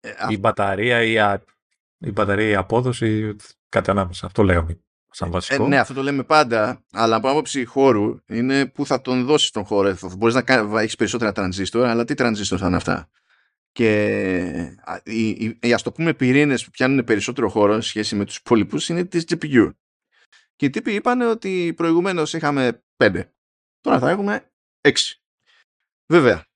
[0.00, 1.40] Ε, η μπαταρία, η
[1.98, 3.36] η μπαταρία, η απόδοση,
[3.68, 4.26] κάτι ανάμεσα.
[4.26, 4.80] Αυτό λέγαμε
[5.10, 5.64] σαν βασικό.
[5.64, 9.46] Ε, ναι, αυτό το λέμε πάντα, αλλά από άποψη χώρου είναι που θα τον δώσει
[9.46, 9.96] στον χώρο.
[10.16, 13.08] Μπορείς να έχεις περισσότερα τρανζίστορ, αλλά τι τρανζίστορ θα είναι αυτά;
[13.72, 18.24] Και οι, οι, οι ας το πούμε πυρήνες που πιάνουν περισσότερο χώρο σε σχέση με
[18.24, 19.70] τους υπόλοιπους είναι τη GPU.
[20.56, 23.22] Και οι τύποι είπαν ότι προηγουμένως είχαμε 5.
[23.80, 24.50] Τώρα θα έχουμε
[24.80, 24.92] 6.
[26.06, 26.49] Βέβαια,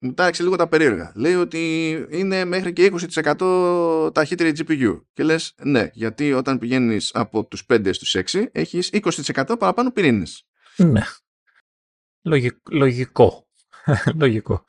[0.00, 1.12] μου τάξε λίγο τα περίεργα.
[1.14, 5.00] Λέει ότι είναι μέχρι και 20% ταχύτερη GPU.
[5.12, 10.46] Και λες ναι, γιατί όταν πηγαίνεις από τους 5 στους 6 έχεις 20% παραπάνω πυρήνες.
[10.76, 11.02] Ναι.
[12.70, 13.48] Λογικό.
[14.20, 14.64] Λογικό.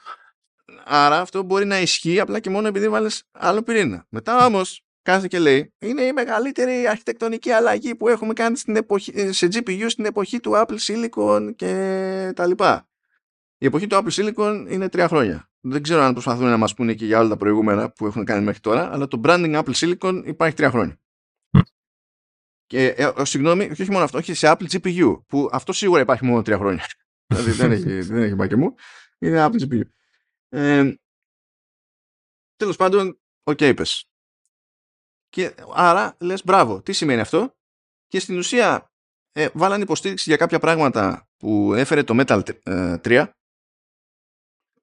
[0.84, 4.06] Άρα αυτό μπορεί να ισχύει απλά και μόνο επειδή βάλεις άλλο πυρήνα.
[4.10, 9.34] Μετά όμως κάθε και λέει είναι η μεγαλύτερη αρχιτεκτονική αλλαγή που έχουμε κάνει στην εποχή,
[9.34, 12.91] σε GPU στην εποχή του Apple Silicon και τα λοιπά.
[13.62, 15.50] Η εποχή του Apple Silicon είναι τρία χρόνια.
[15.60, 18.44] Δεν ξέρω αν προσπαθούν να μας πούνε και για όλα τα προηγούμενα που έχουν κάνει
[18.44, 21.00] μέχρι τώρα, αλλά το branding Apple Silicon υπάρχει τρία χρόνια.
[22.66, 26.26] Και ε, ε, συγγνώμη, όχι μόνο αυτό, όχι σε Apple GPU, που αυτό σίγουρα υπάρχει
[26.26, 26.86] μόνο τρία χρόνια.
[27.28, 28.74] δηλαδή δεν έχει, δεν έχει και μου.
[29.20, 29.82] Είναι Apple GPU.
[30.50, 30.94] Ε,
[32.56, 34.10] τέλος πάντων, OK, okay, είπες.
[35.30, 37.56] Και άρα λες μπράβο, τι σημαίνει αυτό;
[38.08, 38.92] Και στην ουσία
[39.32, 43.26] ε, βάλαν υποστήριξη για κάποια πράγματα που έφερε το Metal 3 ε,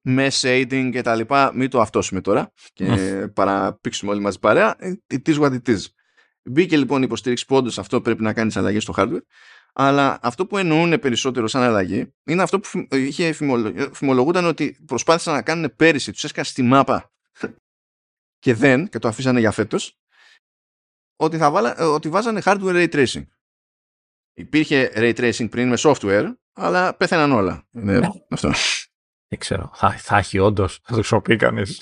[0.00, 2.86] με shading και τα λοιπά, μην το αυτόσουμε τώρα και
[3.34, 4.76] παραπήξουμε όλοι μαζί παρέα.
[5.14, 5.80] It is what it is.
[6.42, 9.22] Μπήκε λοιπόν η υποστήριξη που όντως αυτό πρέπει να κάνεις αλλαγές στο hardware,
[9.72, 13.32] αλλά αυτό που εννοούν περισσότερο σαν αλλαγή είναι αυτό που είχε
[13.92, 17.12] φημολογούταν ότι προσπάθησαν να κάνουν πέρυσι, τους έσκασε στη μάπα
[18.44, 19.98] και δεν, και το αφήσανε για φέτος,
[21.16, 23.26] ότι, θα βάλα, ότι βάζανε hardware ray tracing.
[24.34, 27.66] Υπήρχε ray tracing πριν με software, αλλά πέθαναν όλα.
[27.72, 28.08] Είναι ναι.
[28.30, 28.52] αυτό.
[29.28, 29.70] Δεν ξέρω.
[29.74, 30.74] Θα, θα έχει όντως.
[30.82, 31.80] Θα το χρησιμοποιεί κανείς.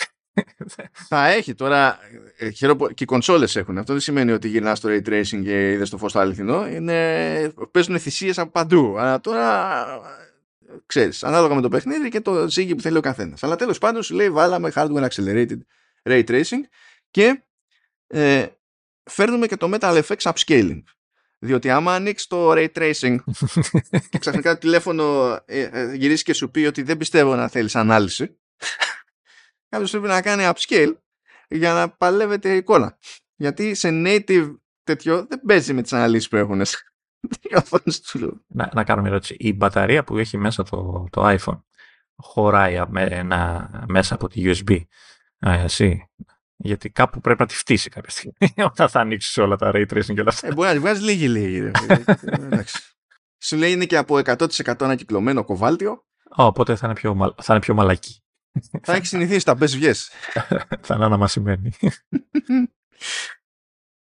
[1.08, 1.98] θα έχει τώρα.
[2.36, 3.78] Ε, και οι κονσόλες έχουν.
[3.78, 6.68] Αυτό δεν σημαίνει ότι γυρνάς στο ray tracing και είδες το φως στο αληθινό.
[6.68, 7.52] Είναι...
[7.70, 8.98] Παίζουν θυσίες από παντού.
[8.98, 9.86] Αλλά τώρα.
[10.86, 13.42] ξέρεις, ανάλογα με το παιχνίδι και το ζύγι που θέλει ο καθένας.
[13.42, 15.58] Αλλά τέλος πάντων σου λέει βάλαμε hardware accelerated
[16.02, 16.60] ray tracing
[17.10, 17.42] και
[18.06, 18.46] ε,
[19.02, 20.82] φέρνουμε και το Metal FX upscaling.
[21.38, 23.16] Διότι άμα ανοίξεις το ray tracing
[24.10, 27.76] και ξαφνικά το τηλέφωνο ε, ε, γυρίσει και σου πει ότι δεν πιστεύω να θέλεις
[27.76, 28.38] ανάλυση,
[29.68, 30.94] κάποιος πρέπει να κάνει upscale
[31.48, 32.98] για να παλεύεται η εικόνα.
[33.36, 36.62] Γιατί σε native τέτοιο δεν παίζει με τις αναλύσεις που έχουν.
[38.46, 39.36] να, να κάνω μια ερώτηση.
[39.38, 41.60] Η μπαταρία που έχει μέσα το, το iPhone
[42.16, 43.26] χωράει με,
[43.88, 46.10] μέσα από τη USB-C,
[46.56, 50.14] γιατί κάπου πρέπει να τη φτύσει κάποια στιγμή όταν θα ανοίξει όλα τα ray tracing
[50.14, 50.46] και όλα αυτά.
[50.46, 51.70] Ε, μπορεί να τη βγάζει λίγη λίγη.
[53.38, 56.04] Σου λέει είναι και από 100% ανακυκλωμένο κοβάλτιο.
[56.36, 58.22] οπότε θα είναι πιο, θα είναι πιο μαλακή.
[58.82, 60.10] θα έχει συνηθίσει τα best βγες.
[60.86, 61.70] θα είναι αναμασιμένη.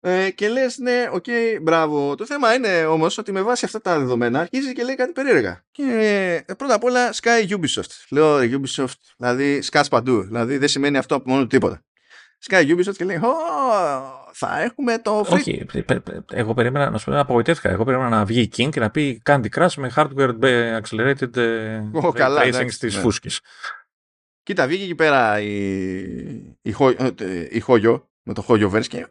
[0.02, 2.14] Ε, και λες, ναι, OK, okay, μπράβο.
[2.14, 5.64] Το θέμα είναι όμως ότι με βάση αυτά τα δεδομένα αρχίζει και λέει κάτι περίεργα.
[5.70, 5.84] Και
[6.46, 7.90] ε, πρώτα απ' όλα σκάει Ubisoft.
[8.10, 10.22] Λέω Ubisoft, δηλαδή σκάς παντού.
[10.22, 11.84] Δηλαδή δεν σημαίνει αυτό από μόνο τίποτα.
[12.42, 13.20] Σκάει Ubisoft και λέει
[14.32, 15.32] θα έχουμε το free.
[15.32, 15.66] Όχι,
[16.32, 17.70] εγώ περίμενα να σου πω απογοητεύτηκα.
[17.70, 21.30] Εγώ περίμενα να βγει η King και να πει Candy Crush με hardware accelerated
[22.02, 23.00] oh, καλά, tracing στις ναι.
[23.00, 23.40] φούσκες.
[24.42, 25.64] Κοίτα, βγήκε εκεί πέρα η,
[26.62, 26.74] η,
[27.50, 29.06] η Hoyo με το Hoyo Verse και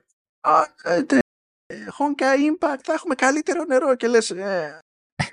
[1.70, 4.80] Honka Impact θα έχουμε καλύτερο νερό και λες ε,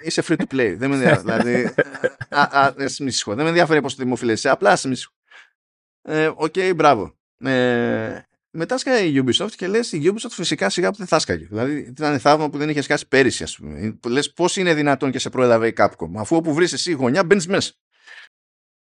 [0.02, 0.74] είσαι free to play.
[0.78, 1.23] δεν με ενδιαφέρει.
[1.23, 1.74] δηλαδή,
[2.28, 4.48] α, α, δεν με ενδιαφέρει πόσο δημοφιλές είσαι.
[4.48, 4.90] Απλά σε
[6.02, 7.15] ε, OK, okay, μπράβο.
[7.38, 11.44] Ε, μετά σκάει η Ubisoft και λες η Ubisoft φυσικά σιγά που δεν θα σκάγε.
[11.44, 13.98] Δηλαδή ήταν θαύμα που δεν είχε σκάσει πέρυσι ας πούμε.
[14.06, 17.46] Λες πώς είναι δυνατόν και σε προέλαβε η Capcom αφού όπου βρεις εσύ γωνιά μπαίνεις
[17.46, 17.72] μέσα.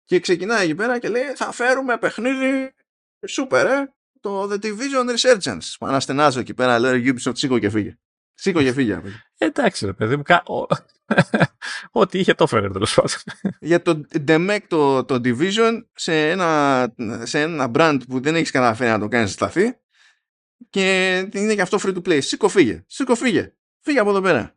[0.04, 2.74] Και ξεκινάει εκεί πέρα και λέει θα φέρουμε παιχνίδι
[3.26, 3.92] σούπερ ε.
[4.20, 5.74] Το The Division Resurgence.
[5.80, 7.98] Αναστενάζω εκεί πέρα λέει Ubisoft σήκω και φύγε.
[8.34, 9.00] Σήκω και φύγε.
[9.38, 10.22] Εντάξει ρε παιδί μου.
[11.90, 13.16] Ό,τι είχε το έφερε τέλος πάντων.
[13.60, 18.90] Για το DMEC το, το Division σε ένα, σε ένα brand που δεν έχεις καταφέρει
[18.90, 19.78] να το κάνεις σταθεί
[20.70, 22.22] και είναι και αυτό free to play.
[22.22, 22.85] Σήκω φύγε.
[22.86, 23.52] Σήκω φύγε.
[23.80, 24.56] Φύγε από εδώ πέρα.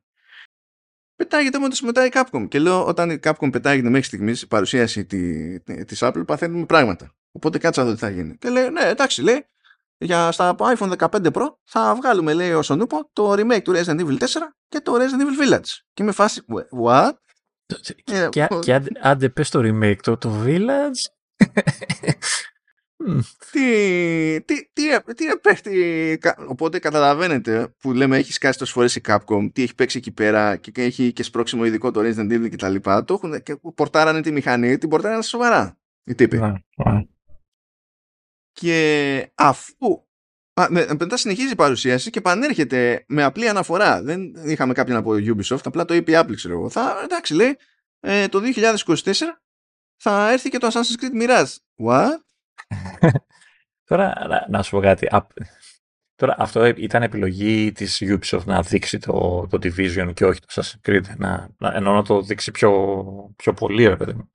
[1.15, 2.47] Πετάγεται μόνος μετά η Capcom.
[2.47, 7.15] Και λέω όταν η Capcom πετάγεται μέχρι στιγμής η παρουσίαση τη, τη Apple παθαίνουμε πράγματα.
[7.31, 8.37] Οπότε κάτσα εδώ τι θα γίνει.
[8.37, 9.45] Και λέει, ναι, εντάξει, λέει,
[10.01, 14.17] για στα iPhone 15 Pro θα βγάλουμε λέει ο Σονούπο το remake του Resident Evil
[14.17, 14.25] 4
[14.67, 15.79] και το Resident Evil Village.
[15.93, 16.41] Και με φάση,
[16.83, 17.11] what?
[18.03, 21.01] Και, και, και άντε, άντε πες το remake, το, το Village.
[23.51, 26.19] τι, τι, τι, τι επέχτη.
[26.47, 30.55] Οπότε καταλαβαίνετε που λέμε έχεις σκάσει τόσες φορές η Capcom, τι έχει παίξει εκεί πέρα
[30.55, 32.75] και έχει και σπρώξιμο ειδικό το Resident Evil κτλ.
[32.79, 36.63] Το έχουν και πορτάρανε τη μηχανή, την πορτάρανε σοβαρά οι τύποι.
[38.61, 38.81] Ναι, ναι.
[39.21, 40.05] Και αφού
[40.97, 44.01] μετά συνεχίζει η παρουσίαση και πανέρχεται με απλή αναφορά.
[44.01, 46.69] Δεν είχαμε κάποιον από Ubisoft, απλά το είπε η Apple, ξέρω εγώ.
[46.69, 47.57] Θα, εντάξει, λέει,
[47.99, 48.41] ε, το
[48.85, 49.13] 2024
[49.95, 51.55] θα έρθει και το Assassin's Creed Mirage.
[51.85, 52.17] What?
[53.89, 54.13] Τώρα,
[54.49, 55.07] να, σου πω κάτι.
[56.15, 60.89] Τώρα, αυτό ήταν επιλογή της Ubisoft να δείξει το, το Division και όχι το Assassin's
[60.89, 61.17] Creed.
[61.17, 64.31] Να, να, ενώ να το δείξει πιο, πιο πολύ, ρε παιδί μου.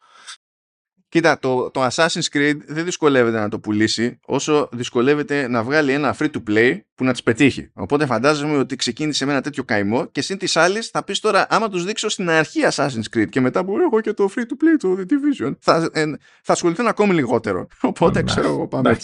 [1.08, 6.16] Κοίτα, το, το Assassin's Creed δεν δυσκολεύεται να το πουλήσει όσο δυσκολεύεται να βγάλει ένα
[6.18, 7.70] free to play που να τις πετύχει.
[7.74, 11.46] Οπότε φαντάζομαι ότι ξεκίνησε με ένα τέτοιο καημό και συν της άλλης θα πεις τώρα,
[11.50, 14.42] άμα τους δείξω στην αρχή Assassin's Creed και μετά που έχω και το free to
[14.42, 16.04] play, το The Division, θα, ε,
[16.42, 17.66] θα ασχοληθούν ακόμη λιγότερο.
[17.80, 18.98] Οπότε ξέρω εγώ πάμε.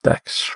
[0.00, 0.52] Εντάξει.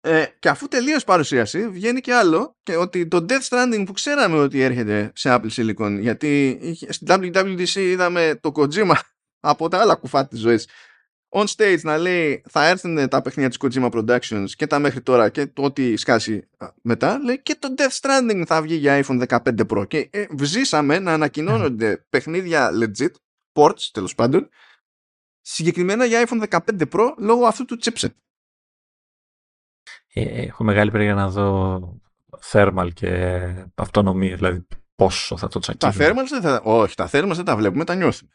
[0.00, 4.36] Ε, και αφού τελείωσε παρουσίαση, βγαίνει και άλλο και ότι το Death Stranding που ξέραμε
[4.36, 6.58] ότι έρχεται σε Apple Silicon, γιατί
[6.88, 8.94] στην WWDC είδαμε το Kojima
[9.40, 10.68] από τα άλλα κουφά της ζωής.
[11.30, 15.28] On stage να λέει θα έρθουν τα παιχνίδια της Kojima Productions και τα μέχρι τώρα
[15.28, 16.48] και το ό,τι σκάσει
[16.82, 19.38] μετά λέει και το Death Stranding θα βγει για iPhone 15
[19.68, 23.10] Pro και ε, βζήσαμε να ανακοινώνονται παιχνίδια legit
[23.52, 24.48] ports τέλος πάντων
[25.40, 28.12] συγκεκριμένα για iPhone 15 Pro λόγω αυτού του chipset.
[30.12, 31.80] Ε, έχω μεγάλη περίεργα να δω
[32.50, 37.32] thermal και αυτονομία δηλαδή πόσο θα το τσακίσουμε τα thermals δεν θα, όχι τα thermals
[37.34, 38.30] δεν τα βλέπουμε τα νιώθουμε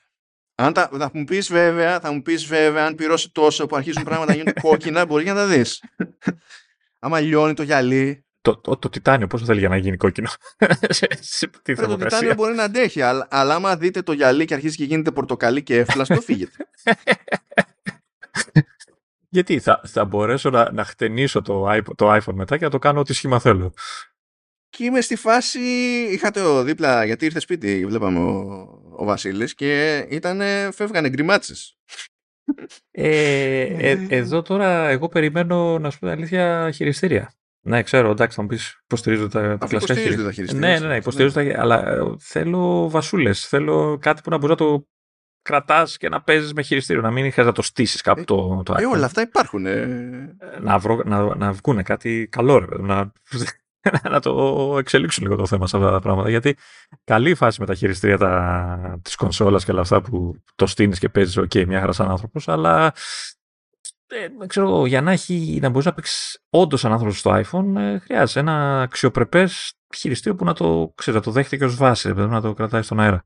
[0.55, 4.03] αν τα, θα μου πεις βέβαια, θα μου πεις βέβαια, αν πληρώσει τόσο που αρχίζουν
[4.03, 5.83] πράγματα να γίνουν κόκκινα, μπορείς να τα δεις.
[6.99, 8.25] Άμα λιώνει το γυαλί.
[8.41, 10.29] Το, το, το τιτάνιο πόσο θέλει για να γίνει κόκκινο;
[11.61, 14.83] Τι το τιτάνιο μπορεί να αντέχει, αλλά, αλλά άμα δείτε το γυαλί και αρχίζει και
[14.83, 16.69] γίνεται πορτοκαλί και έφλαστο, φύγετε.
[19.29, 22.79] Γιατί θα, θα μπορέσω να, να χτενίσω το, iPhone, το iPhone μετά και να το
[22.79, 23.73] κάνω ό,τι σχήμα θέλω.
[24.77, 25.59] Και είμαι στη φάση,
[26.11, 30.41] είχατε ο δίπλα, γιατί ήρθε σπίτι, βλέπαμε ο, ο Βασίλης και ήταν,
[30.71, 31.77] φεύγανε γκριμάτσες.
[32.91, 37.33] Ε, ε, εδώ τώρα εγώ περιμένω να σου πω αλήθεια χειριστήρια.
[37.65, 40.53] Ναι, ξέρω, εντάξει, θα μου πεις υποστηρίζω τα, τα κλασικά χειριστήρια.
[40.53, 43.47] Ναι, ναι, ναι, υποστηρίζω τα αλλά ε, θέλω βασούλες.
[43.47, 44.87] Θέλω κάτι που να μπορείς να το
[45.41, 47.01] κρατάς και να παίζεις με χειριστήριο.
[47.01, 49.65] Να μην χρειάζεται να το στήσεις κάπου ε, το, το ε, όλα αυτά υπάρχουν.
[49.65, 50.35] Ε.
[50.61, 53.11] Να, βρω, να, να βγουν κάτι καλό, ρε, να,
[54.09, 56.29] να το εξελίξουν λίγο το θέμα σε αυτά τα πράγματα.
[56.29, 56.57] Γιατί
[57.03, 61.39] καλή φάση με τα χειριστήρια της κονσόλας και όλα αυτά που το στείνεις και παίζεις,
[61.39, 62.93] OK, μια χαρά σαν άνθρωπος, αλλά
[64.07, 67.99] ε, ξέρω, για να, έχει, να μπορείς να παίξεις όντως σαν άνθρωπος στο iPhone, ε,
[67.99, 72.53] χρειάζεται ένα αξιοπρεπές χειριστήριο που να το, ξέρω, το δέχεται και ως βάση, να το
[72.53, 73.23] κρατάει στον αέρα.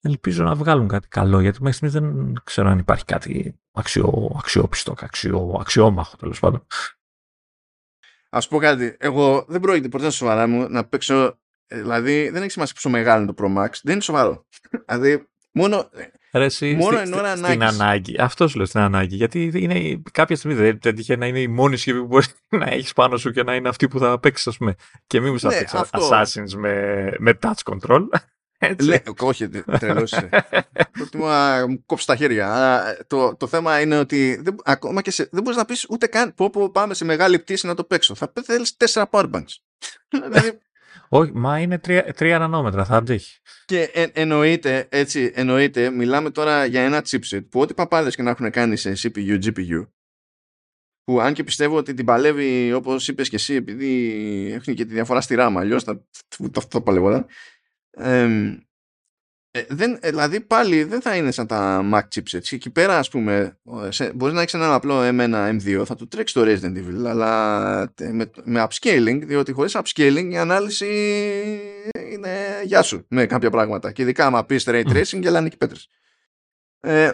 [0.00, 4.94] Ελπίζω να βγάλουν κάτι καλό, γιατί μέχρι στιγμής δεν ξέρω αν υπάρχει κάτι αξιό, αξιόπιστο,
[5.00, 6.66] αξιό, αξιόμαχο τέλος πάντων.
[8.34, 8.96] Α πω κάτι.
[8.98, 11.38] Εγώ δεν πρόκειται ποτέ σοβαρά μου να παίξω.
[11.66, 13.70] Ε, δηλαδή, δεν έχει σημασία πόσο μεγάλο είναι το Pro Max.
[13.82, 14.46] Δεν είναι σοβαρό.
[14.88, 15.90] δηλαδή, μόνο.
[16.32, 17.52] Ρε, εσύ, μόνο εν ώρα ανάγκη.
[17.52, 18.18] Στην ανάγκης.
[18.18, 19.16] Αυτός σου λέω στην ανάγκη.
[19.16, 22.26] Γιατί είναι, κάποια στιγμή δεν, δεν τυχαίνει να είναι η μόνη συσκευή που μπορεί
[22.60, 24.74] να έχεις πάνω σου και να είναι αυτή που θα παίξεις, ας πούμε.
[25.06, 28.00] Και μην μου ναι, παίξει Assassins με, με touch control.
[28.80, 30.14] Λέ, όχι, τρελός
[30.92, 32.82] Προτιμώ να μου κόψεις τα χέρια.
[33.06, 36.34] Το, το θέμα είναι ότι δεν, ακόμα και σε, δεν μπορείς να πεις ούτε καν
[36.34, 38.14] πω, πω πάμε σε μεγάλη πτήση να το παίξω.
[38.14, 39.54] Θα θέλεις τέσσερα powerbanks.
[40.24, 40.58] δηλαδή,
[41.08, 43.40] όχι, μα είναι τρία, τρία νανόμετρα, θα αντέχει.
[43.64, 48.30] Και ε, εννοείται, έτσι, εννοείται, μιλάμε τώρα για ένα chipset που ό,τι παπάδες και να
[48.30, 49.86] έχουν κάνει σε CPU, GPU,
[51.04, 54.92] που αν και πιστεύω ότι την παλεύει όπως είπες και εσύ, επειδή έχουν και τη
[54.92, 56.04] διαφορά στη RAM, αλλιώς θα
[56.68, 57.26] το παλεύονταν.
[59.56, 62.52] Ε, δεν, ε, δηλαδή πάλι δεν θα είναι σαν τα Mac chipsets.
[62.52, 63.58] Εκεί πέρα ας πούμε
[63.88, 67.92] σε, μπορείς να έχεις ένα απλό M1, M2 θα του τρέξεις το Resident Evil αλλά
[68.12, 70.86] με, με upscaling διότι χωρίς upscaling η ανάλυση
[72.10, 75.88] είναι γεια σου με κάποια πράγματα και ειδικά άμα πεις ray tracing γελάνε και πέτρες.
[76.80, 77.10] Ε,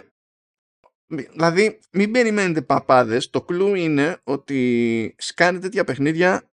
[1.07, 6.51] δηλαδή μην περιμένετε παπάδες το κλου είναι ότι σκάνει τέτοια παιχνίδια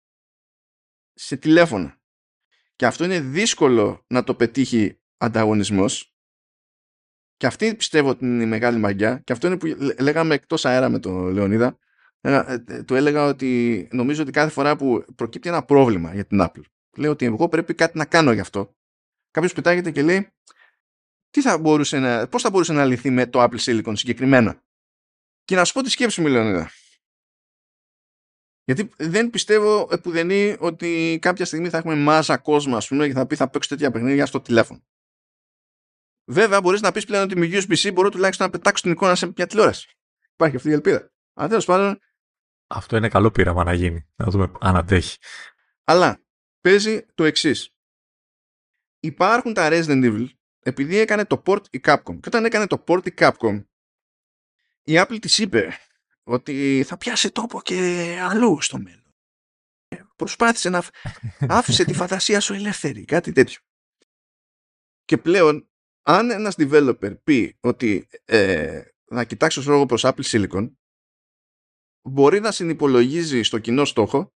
[1.14, 2.01] σε τηλέφωνα
[2.82, 6.16] και αυτό είναι δύσκολο να το πετύχει ανταγωνισμός.
[7.38, 9.22] Και αυτή πιστεύω ότι είναι η μεγάλη μαγιά.
[9.24, 9.66] Και αυτό είναι που
[9.99, 11.78] λέγαμε εκτός αέρα με τον Λεωνίδα.
[12.22, 16.41] Ε, ε, του έλεγα ότι νομίζω ότι κάθε φορά που προκύπτει ένα πρόβλημα για την
[16.41, 16.62] Apple
[16.98, 18.76] λέω ότι εγώ πρέπει κάτι να κάνω γι' αυτό.
[19.32, 20.34] Κάποιος πετάγεται και λέει
[21.30, 24.64] τι θα μπορούσε να, πώς θα μπορούσε να λυθεί με το Apple Silicon συγκεκριμένα;
[25.44, 26.72] Και να σου πω τη σκέψη μου Λεωνίδα
[28.63, 33.25] γιατί δεν πιστεύω επουδενή ότι κάποια στιγμή θα έχουμε μάζα κόσμο, ας πούμε, και θα
[33.25, 34.83] πει θα παίξω τέτοια παιχνίδια στο τηλέφωνο.
[36.25, 39.31] Βέβαια, μπορείς να πεις πλέον ότι με USB-C μπορώ τουλάχιστον να πετάξω την εικόνα σε
[39.35, 39.89] μια τηλεόραση.
[40.33, 41.11] Υπάρχει αυτή η ελπίδα.
[41.33, 41.99] Αλλά τέλος πάντων.
[42.67, 44.07] Αυτό είναι καλό πείραμα να γίνει.
[44.15, 45.17] Να δούμε αν αντέχει.
[45.83, 46.23] Αλλά
[46.61, 47.75] παίζει το εξής.
[48.99, 50.27] Υπάρχουν τα Resident Evil
[50.59, 52.19] επειδή έκανε το port η Capcom.
[52.19, 53.63] Και όταν έκανε το port η Capcom,
[54.83, 55.77] η Apple της είπε
[56.32, 59.14] ότι θα πιάσει τόπο και αλλού στο μέλλον.
[59.88, 60.84] Ε, προσπάθησε να
[61.40, 63.60] άφησε τη φαντασία σου ελεύθερη, κάτι τέτοιο.
[65.06, 65.70] Και πλέον,
[66.02, 70.72] αν ένας developer πει ότι ε, να κοιτάξω λόγο προς Apple Silicon,
[72.10, 74.34] μπορεί να συνυπολογίζει στο κοινό στόχο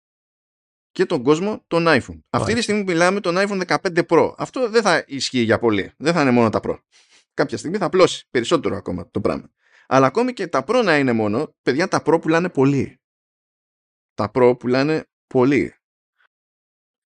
[0.91, 2.20] και τον κόσμο τον iPhone.
[2.30, 4.34] Αυτή τη στιγμή μιλάμε τον iPhone 15 Pro.
[4.38, 5.91] Αυτό δεν θα ισχύει για πολύ.
[5.98, 6.80] Δεν θα είναι μόνο τα Pro.
[7.34, 9.52] Κάποια στιγμή θα απλώσει περισσότερο ακόμα το πράγμα.
[9.94, 12.99] Αλλά ακόμη και τα Pro να είναι μόνο, παιδιά τα Pro πουλάνε πολύ.
[14.14, 15.76] Τα Pro πουλάνε πολύ.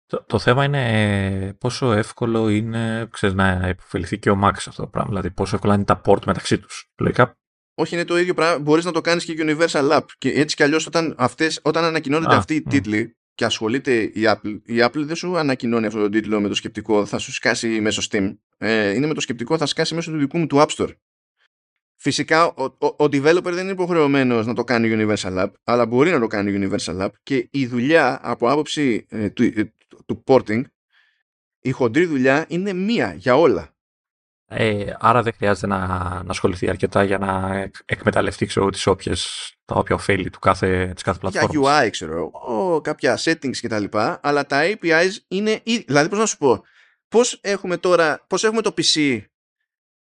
[0.06, 4.88] Το, το θέμα είναι πόσο εύκολο είναι ξέρεις, να υποφεληθεί και ο Max αυτό το
[4.88, 5.10] πράγμα.
[5.10, 6.92] Δηλαδή πόσο εύκολο είναι τα port μεταξύ τους.
[7.00, 7.38] Λογικά
[7.80, 8.60] όχι, είναι το ίδιο πράγμα.
[8.60, 10.06] Μπορείς να το κάνεις και Universal App.
[10.18, 11.16] Και έτσι κι αλλιώς, όταν,
[11.62, 16.00] όταν ανακοινώνονται αυτοί οι τίτλοι και ασχολείται η Apple, η Apple δεν σου ανακοινώνει αυτό
[16.00, 18.38] το τίτλο με το σκεπτικό θα σου σκάσει μέσω Steam.
[18.58, 20.92] Ε, είναι με το σκεπτικό θα σκάσει μέσω του δικού μου του App Store.
[22.00, 26.12] Φυσικά, ο, ο, ο developer δεν είναι υποχρεωμένος να το κάνει Universal App, αλλά μπορεί
[26.12, 29.74] να το κάνει Universal App και η δουλειά από άποψη ε, του, ε,
[30.06, 30.62] του porting,
[31.60, 33.76] η χοντρή δουλειά είναι μία για όλα.
[34.50, 35.88] Ε, άρα δεν χρειάζεται να,
[36.24, 37.54] να ασχοληθεί αρκετά για να
[37.86, 41.52] εκμεταλλευτεί ξέρω, τις όποιες, τα όποια ωφέλη του κάθε, της κάθε πλατφόρμας.
[41.52, 43.84] Για UI, ξέρω, ο, κάποια settings κτλ.
[44.22, 45.62] Αλλά τα APIs είναι...
[45.86, 46.64] Δηλαδή, πώς να σου πω,
[47.08, 49.22] πώς έχουμε τώρα, πώς έχουμε το PC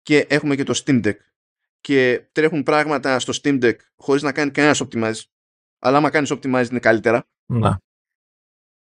[0.02, 1.16] και έχουμε και το Steam Deck
[1.82, 5.20] και τρέχουν πράγματα στο Steam Deck χωρίς να κάνει κανένας optimize.
[5.78, 7.24] Αλλά άμα κάνεις optimize είναι καλύτερα.
[7.46, 7.78] Να.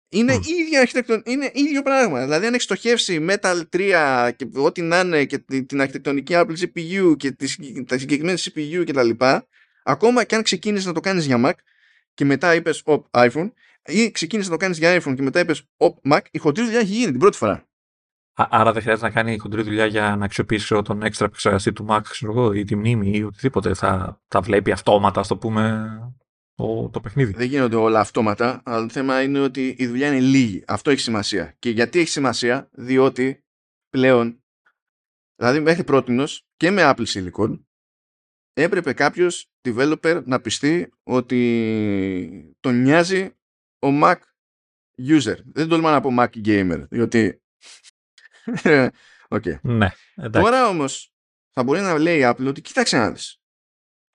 [0.10, 0.46] Είναι, mm.
[0.46, 1.22] ίδια αρχιτεκτον...
[1.26, 2.22] είναι ίδιο πράγμα.
[2.22, 7.16] Δηλαδή, αν έχεις στοχεύσει Metal 3 και ό,τι να είναι και την αρχιτεκτονική Apple CPU
[7.18, 7.36] και
[7.86, 9.10] τα συγκεκριμένα CPU κτλ.
[9.84, 11.54] Ακόμα και αν ξεκίνησες να το κάνεις για Mac
[12.14, 13.52] και μετά είπες Op iPhone,
[13.86, 16.80] ή ξεκίνησες να το κάνεις για iPhone και μετά είπες Op Mac, η χοντρή δουλειά
[16.80, 17.68] έχει γίνει την πρώτη φορά.
[18.34, 22.00] Άρα δεν χρειάζεται να κάνει χοντρή δουλειά για να αξιοποιήσει τον έξτρα επεξεργαστή του Mac,
[22.04, 23.74] ξέρω εγώ, ή τη μνήμη ή οτιδήποτε.
[23.74, 25.90] Θα τα βλέπει αυτόματα, ας το πούμε,
[26.56, 27.34] το, το παιχνίδι.
[27.34, 30.64] Δεν γίνονται όλα αυτόματα, αλλά το θέμα είναι ότι η δουλειά είναι λίγη.
[30.68, 31.56] Αυτό έχει σημασία.
[31.60, 33.44] Και γιατί έχει σημασία, διότι
[33.90, 34.44] πλέον,
[35.36, 36.24] δηλαδή μέχρι πρώτη
[36.56, 37.60] και με Apple Silicon,
[38.54, 43.26] έπρεπε κάποιος developer να πιστεί ότι τον νοιάζει
[43.80, 44.16] ο Mac
[44.98, 45.36] user.
[45.46, 47.38] Δεν τολμά να πω Mac gamer, διότι...
[49.30, 49.60] okay.
[49.62, 49.90] Ναι,
[50.32, 51.14] Τώρα όμως
[51.52, 53.42] θα μπορεί να λέει η Apple ότι κοίταξε να δεις.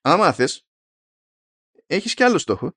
[0.01, 0.67] Άμα θες,
[1.85, 2.75] έχεις και άλλο στόχο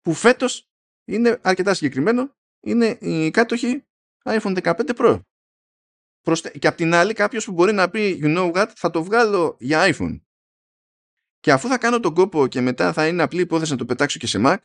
[0.00, 0.70] που φέτος
[1.04, 3.86] είναι αρκετά συγκεκριμένο είναι η κάτοχη
[4.24, 5.20] iPhone 15 Pro.
[6.58, 9.56] Και απ' την άλλη κάποιος που μπορεί να πει you know what θα το βγάλω
[9.60, 10.20] για iPhone
[11.40, 14.18] και αφού θα κάνω τον κόπο και μετά θα είναι απλή υπόθεση να το πετάξω
[14.18, 14.56] και σε Mac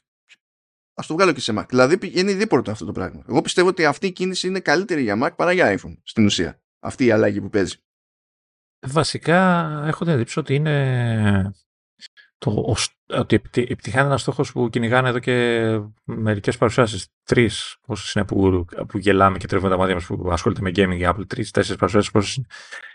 [0.95, 1.65] ας το βγάλω και σε Mac.
[1.69, 3.23] Δηλαδή πηγαίνει δίπορτο αυτό το πράγμα.
[3.29, 6.61] Εγώ πιστεύω ότι αυτή η κίνηση είναι καλύτερη για Mac παρά για iPhone στην ουσία.
[6.79, 7.75] Αυτή η αλλαγή που παίζει.
[8.87, 11.55] Βασικά έχω την εντύπωση ότι είναι
[12.37, 12.75] το,
[13.07, 17.07] ότι επιτυχάνει ένας στόχος που κυνηγάνε εδώ και μερικές παρουσιάσεις.
[17.23, 20.99] Τρεις, πόσες είναι που, που γελάμε και τρίβουμε τα μάτια μας που ασχολείται με gaming
[20.99, 21.27] η Apple.
[21.27, 22.47] Τρει-τέσσερι παρουσιάσεις, πόσες είναι.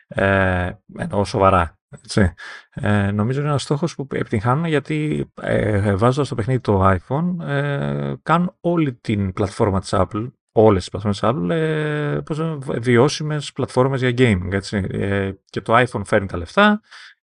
[0.08, 1.79] Ε, εννοώ σοβαρά.
[1.90, 2.32] Έτσι.
[2.70, 8.14] Ε, νομίζω είναι ένας στόχος που επιτυχάνουν γιατί ε, βάζοντας το παιχνίδι το iPhone ε,
[8.22, 14.14] κάνουν όλη την πλατφόρμα της Apple όλες τις πλατφόρμες Apple ε, πώς, βιώσιμες πλατφόρμες για
[14.18, 14.52] gaming.
[14.52, 14.86] Έτσι.
[14.90, 16.80] Ε, και το iPhone φέρνει τα λεφτά,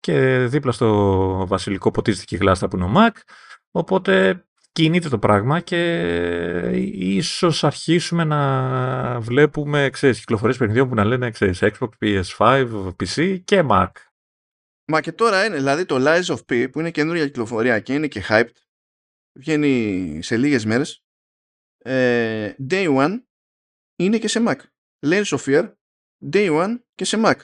[0.01, 3.15] και δίπλα στο βασιλικό ποτίζεται και η γλάστα που είναι ο Mac.
[3.71, 5.81] Οπότε κινείται το πράγμα και
[6.93, 12.67] ίσως αρχίσουμε να βλέπουμε ξέρεις, κυκλοφορίες παιχνιδιών που να λένε ξέρεις, Xbox, PS5,
[13.03, 13.89] PC και Mac.
[14.91, 18.07] Μα και τώρα είναι, δηλαδή το Lies of P που είναι καινούργια κυκλοφορία και είναι
[18.07, 18.55] και hyped,
[19.39, 21.05] βγαίνει σε λίγες μέρες,
[21.77, 23.23] ε, Day One
[23.95, 24.55] είναι και σε Mac.
[25.05, 25.73] Layers of Fear,
[26.31, 27.35] Day One και σε Mac.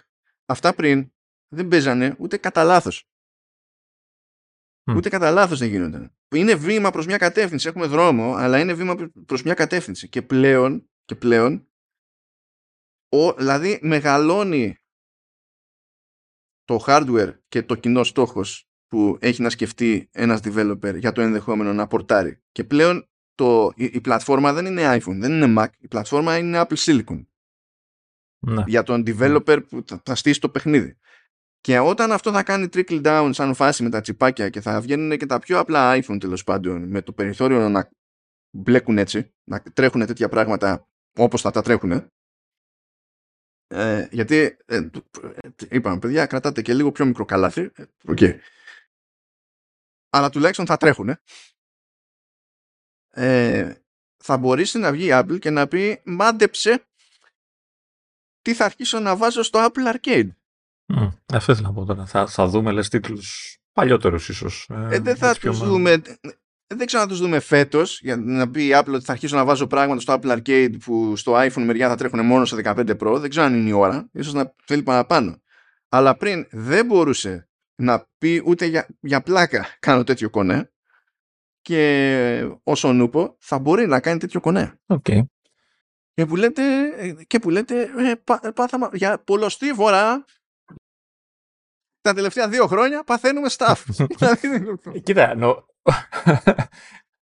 [0.46, 1.12] Αυτά πριν
[1.48, 3.10] δεν παίζανε ούτε κατά λάθος.
[4.96, 6.18] Ούτε κατά λάθος δεν γίνονταν.
[6.36, 7.68] Είναι βήμα προς μια κατεύθυνση.
[7.68, 8.96] Έχουμε δρόμο, αλλά είναι βήμα
[9.26, 10.10] προς μια κατεύθυνση.
[10.10, 11.70] Και πλέον, και πλέον
[13.10, 14.78] ο, δηλαδή μεγαλώνει
[16.68, 21.74] το hardware και το κοινό στόχος που έχει να σκεφτεί ένας developer για το ενδεχόμενο
[21.74, 22.42] να πορτάρει.
[22.52, 25.68] Και πλέον το, η, η πλατφόρμα δεν είναι iPhone, δεν είναι Mac.
[25.80, 27.26] Η πλατφόρμα είναι Apple Silicon.
[28.40, 28.64] Ναι.
[28.68, 30.98] Για τον developer που θα στήσει το παιχνίδι.
[31.60, 35.18] Και όταν αυτό θα κάνει trickle down σαν φάση με τα τσιπάκια και θα βγαίνουν
[35.18, 37.90] και τα πιο απλά iPhone τέλος πάντων με το περιθώριο να
[38.52, 40.88] μπλέκουν έτσι, να τρέχουν τέτοια πράγματα
[41.18, 42.08] όπως θα τα τρέχουν.
[43.68, 44.90] Ε, γιατί ε,
[45.70, 47.72] είπαμε παιδιά κρατάτε και λίγο πιο μικρό καλάθι
[48.08, 48.38] okay.
[50.10, 51.18] αλλά τουλάχιστον θα τρέχουν
[53.10, 53.74] ε,
[54.24, 56.88] θα μπορέσει να βγει η Apple και να πει μάντεψε
[58.42, 60.30] τι θα αρχίσω να βάζω στο Apple Arcade
[60.94, 62.06] Mm, αυτό ήθελα να πω τώρα.
[62.06, 64.70] Θα, θα δούμε λες τίτλους παλιότερους ίσως.
[64.72, 66.02] Ε, δεν θα τους δούμε...
[66.76, 69.46] Δεν ξέρω να τους δούμε φέτος για να πει η Apple ότι θα αρχίσω να
[69.46, 73.18] βάζω πράγματα στο Apple Arcade που στο iPhone μεριά θα τρέχουν μόνο στο 15 Pro.
[73.20, 74.10] Δεν ξέρω αν είναι η ώρα.
[74.12, 75.42] Ίσως να θέλει παραπάνω.
[75.90, 80.72] Αλλά πριν δεν μπορούσε να πει ούτε για, για πλάκα κάνω τέτοιο κονέ
[81.62, 84.80] και όσο νούπο θα μπορεί να κάνει τέτοιο κονέ.
[84.88, 85.20] Okay.
[86.14, 86.64] Και που λέτε,
[87.28, 88.14] και που λέτε ε,
[88.52, 90.26] πάθαμε, για πολλωστή φορά
[92.02, 93.76] τα τελευταία δύο χρόνια παθαίνουμε staff.
[94.18, 94.48] Δηλαδή,
[95.04, 95.66] Κοίτα, νο...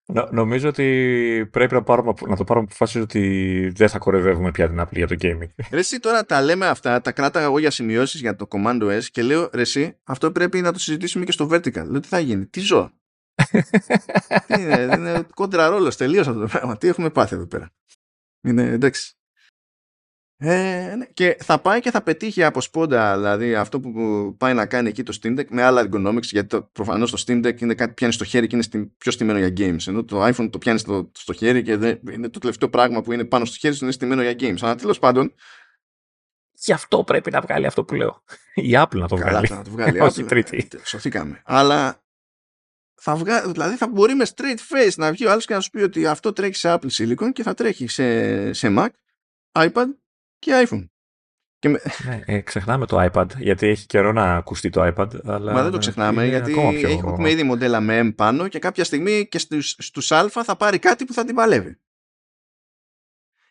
[0.06, 0.28] νο...
[0.32, 4.82] νομίζω ότι πρέπει να, πάρουμε, να το πάρουμε αποφάσεις ότι δεν θα κορευεύουμε πια την
[4.82, 5.50] Apple για το gaming.
[5.72, 9.04] Ρε εσύ τώρα τα λέμε αυτά, τα κράταγα εγώ για σημειώσεις για το Commando S
[9.12, 11.86] και λέω ρε εσύ, αυτό πρέπει να το συζητήσουμε και στο Vertical.
[11.86, 12.92] Λέω τι θα γίνει, τι ζω.
[14.58, 16.78] είναι, είναι κόντρα ρόλος τελείω αυτό το πράγμα.
[16.78, 17.72] Τι έχουμε πάθει εδώ πέρα.
[18.42, 19.16] Είναι εντάξει.
[20.38, 21.06] Ε, ναι.
[21.14, 23.92] Και θα πάει και θα πετύχει από σπόντα δηλαδή αυτό που
[24.38, 27.46] πάει να κάνει εκεί το Steam Deck με άλλα ergonomics γιατί το, προφανώς το Steam
[27.46, 30.04] Deck είναι κάτι που πιάνεις στο χέρι και είναι στη, πιο στημένο για games ενώ
[30.04, 33.26] το iPhone το πιάνεις στο, στο χέρι και δεν, είναι το τελευταίο πράγμα που είναι
[33.26, 35.34] πάνω στο χέρι σου είναι στημένο για games αλλά τέλος πάντων
[36.58, 38.24] Γι' αυτό πρέπει να βγάλει αυτό που λέω.
[38.54, 39.48] Η Apple να το Καλά, βγάλει.
[39.50, 40.00] να το βγάλει.
[40.00, 40.70] Όχι τρίτη.
[40.84, 41.42] Σωθήκαμε.
[41.46, 42.04] Αλλά
[42.96, 43.52] θα βγα...
[43.52, 46.06] δηλαδή θα μπορεί με straight face να βγει ο άλλος και να σου πει ότι
[46.06, 48.88] αυτό τρέχει σε Apple Silicon και θα τρέχει σε, σε Mac,
[49.52, 49.86] iPad
[50.46, 50.86] και iPhone.
[51.60, 51.82] Και με...
[52.06, 55.08] ναι, ε, ξεχνάμε το iPad, γιατί έχει καιρό να ακουστεί το iPad.
[55.26, 56.90] Αλλά Μα δεν το ξεχνάμε, γιατί πιο...
[56.90, 60.80] έχουμε ήδη μοντέλα με M πάνω και κάποια στιγμή και στους, στους Α θα πάρει
[60.80, 61.80] κάτι που θα την παλεύει.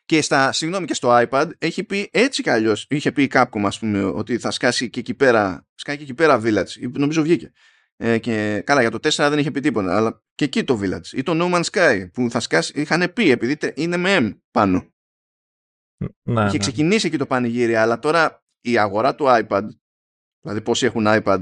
[0.04, 3.62] Και στα, συγγνώμη, και στο iPad έχει πει έτσι κι αλλιώς, είχε πει η Capcom
[3.64, 7.52] ας πούμε ότι θα σκάσει και εκεί πέρα, σκάει και εκεί πέρα Village, νομίζω βγήκε.
[7.96, 11.06] Ε, και καλά, για το 4 δεν είχε πει τίποτα, αλλά και εκεί το Village
[11.12, 14.93] ή το No Man's Sky που θα σκάσει, είχαν πει επειδή είναι με M πάνω.
[16.22, 16.58] Ναι, είχε ναι.
[16.58, 19.62] ξεκινήσει εκεί το πανηγύρι, αλλά τώρα η αγορά του iPad,
[20.40, 21.40] δηλαδή πόσοι έχουν iPad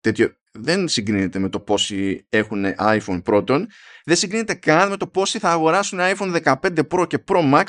[0.00, 3.66] τέτοιο, δεν συγκρίνεται με το πόσοι έχουν iPhone πρώτον,
[4.04, 7.64] δεν συγκρίνεται καν με το πόσοι θα αγοράσουν iPhone 15 Pro και Pro Max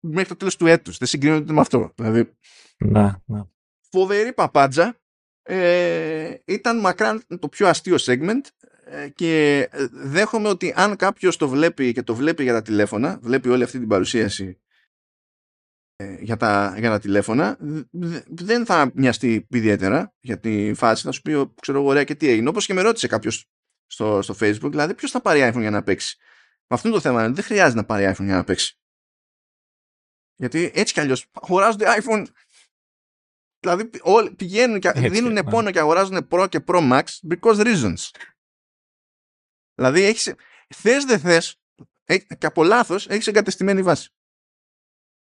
[0.00, 0.98] μέχρι το τέλος του έτους.
[0.98, 1.92] Δεν συγκρίνεται με αυτό.
[1.94, 2.36] Δηλαδή,
[2.78, 3.42] ναι, ναι.
[3.90, 4.98] φοβερή παπάντζα
[5.42, 8.40] ε, ήταν μακράν το πιο αστείο segment
[8.84, 13.48] ε, και δέχομαι ότι αν κάποιος το βλέπει και το βλέπει για τα τηλέφωνα, βλέπει
[13.48, 14.63] όλη αυτή την παρουσίαση ε,
[16.20, 17.58] για, τα, για τα τηλέφωνα,
[18.28, 22.28] δεν θα μοιαστεί ιδιαίτερα για τη φάση, θα σου πει ξέρω εγώ ωραία και τι
[22.28, 22.48] έγινε.
[22.48, 23.46] Όπως και με ρώτησε κάποιος
[23.86, 26.16] στο, στο facebook, δηλαδή ποιος θα πάρει iPhone για να παίξει.
[26.66, 28.78] Με αυτό είναι το θέμα, δεν χρειάζεται να πάρει iPhone για να παίξει.
[30.36, 32.24] Γιατί έτσι κι αλλιώς αγοράζονται iPhone
[33.64, 35.42] Δηλαδή όλοι πηγαίνουν και Έτσι, δίνουν ναι.
[35.42, 38.10] πόνο και αγοράζουν Pro και Pro Max because reasons.
[39.74, 40.34] Δηλαδή έχεις,
[40.74, 41.60] θες δεν θες
[42.38, 44.10] και από λάθος έχεις εγκατεστημένη βάση.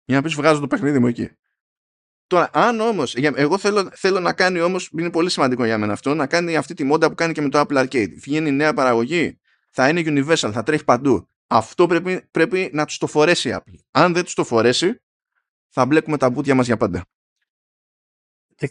[0.06, 1.30] Για να πεις βγάζω το παιχνίδι μου εκεί.
[2.28, 6.14] Τώρα, αν όμως, εγώ θέλω, θέλω να κάνει όμως, είναι πολύ σημαντικό για μένα αυτό,
[6.14, 8.14] να κάνει αυτή τη μόντα που κάνει και με το Apple Arcade.
[8.18, 11.30] Βγαίνει νέα παραγωγή, θα είναι universal, θα τρέχει παντού.
[11.48, 13.80] Αυτό πρέπει, πρέπει να τους το φορέσει η Apple.
[13.92, 15.02] Αν δεν τους το φορέσει,
[15.70, 17.06] θα μπλέκουμε τα μπουτια μας για πάντα.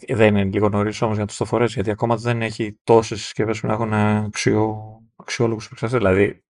[0.07, 3.21] Δεν είναι λίγο νωρίς όμως για να τους το φορέσει, γιατί ακόμα δεν έχει τόσες
[3.21, 4.77] συσκευές που να έχουν αξιο...
[5.15, 6.01] αξιόλογους επεξεργαστές.
[6.01, 6.43] Δηλαδή,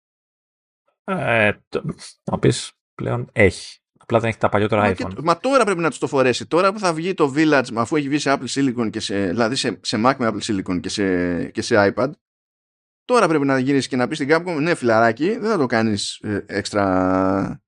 [1.04, 1.94] ε, το,
[2.30, 3.81] να πεις πλέον έχει.
[4.12, 5.14] Απλά δεν έχει τα παλιότερα μα iPhone.
[5.14, 6.47] Και, μα τώρα πρέπει να τους το φορέσει.
[6.47, 9.56] Τώρα που θα βγει το Village, αφού έχει βγει σε Apple Silicon και σε, δηλαδή
[9.56, 12.10] σε, σε Mac με Apple Silicon και σε, και σε iPad,
[13.05, 16.18] τώρα πρέπει να γυρίσεις και να πεις στην Capcom, ναι, φιλαράκι, δεν θα το κάνεις
[16.22, 17.62] ε, έξτρα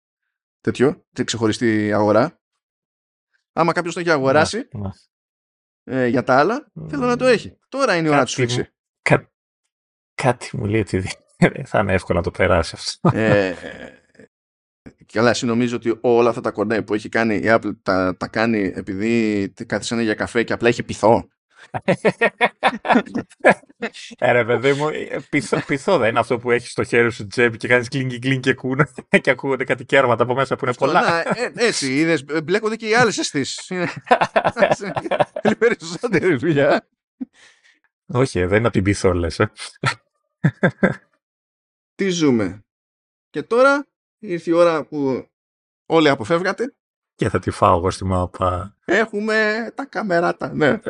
[0.61, 2.41] τέτοιο, ξεχωριστή αγορά.
[3.53, 7.59] Άμα κάποιος το έχει αγοράσει, ναι, ναι ε, για τα άλλα, θέλω να το έχει.
[7.69, 8.73] Τώρα είναι η ώρα να τους φίξει.
[9.03, 9.33] Κά,
[10.15, 10.99] κάτι μου λέει ότι
[11.39, 13.19] δεν θα είναι εύκολο να το περάσει αυτό.
[13.19, 13.55] Ε,
[15.13, 18.27] καλά, εσύ νομίζω ότι όλα αυτά τα κοντά που έχει κάνει η Apple τα, τα
[18.29, 21.29] κάνει επειδή κάθισαν για καφέ και απλά έχει πειθό.
[24.19, 27.27] Ε, ρε παιδί μου, ε, πειθό, πειθό δεν είναι αυτό που έχεις στο χέρι σου
[27.27, 28.89] τσέπη και κάνεις κλίνκι κλίνκι και, κούνα,
[29.23, 31.01] και ακούγονται κάτι κέρματα από μέσα που είναι πολλά.
[31.01, 33.71] Να, ε, έτσι, είδες, μπλέκονται και οι άλλες αισθήσεις.
[33.71, 33.89] είναι
[35.59, 36.89] περισσότερη δουλειά.
[38.07, 39.41] Όχι, δεν είναι από την πειθό, λες.
[41.95, 42.65] Τι ζούμε.
[43.31, 43.87] Και τώρα
[44.27, 45.29] ήρθε η ώρα που
[45.87, 46.75] όλοι αποφεύγατε.
[47.15, 48.77] Και θα τη φάω εγώ στη μάπα.
[48.85, 50.81] Έχουμε τα καμεράτα, ναι.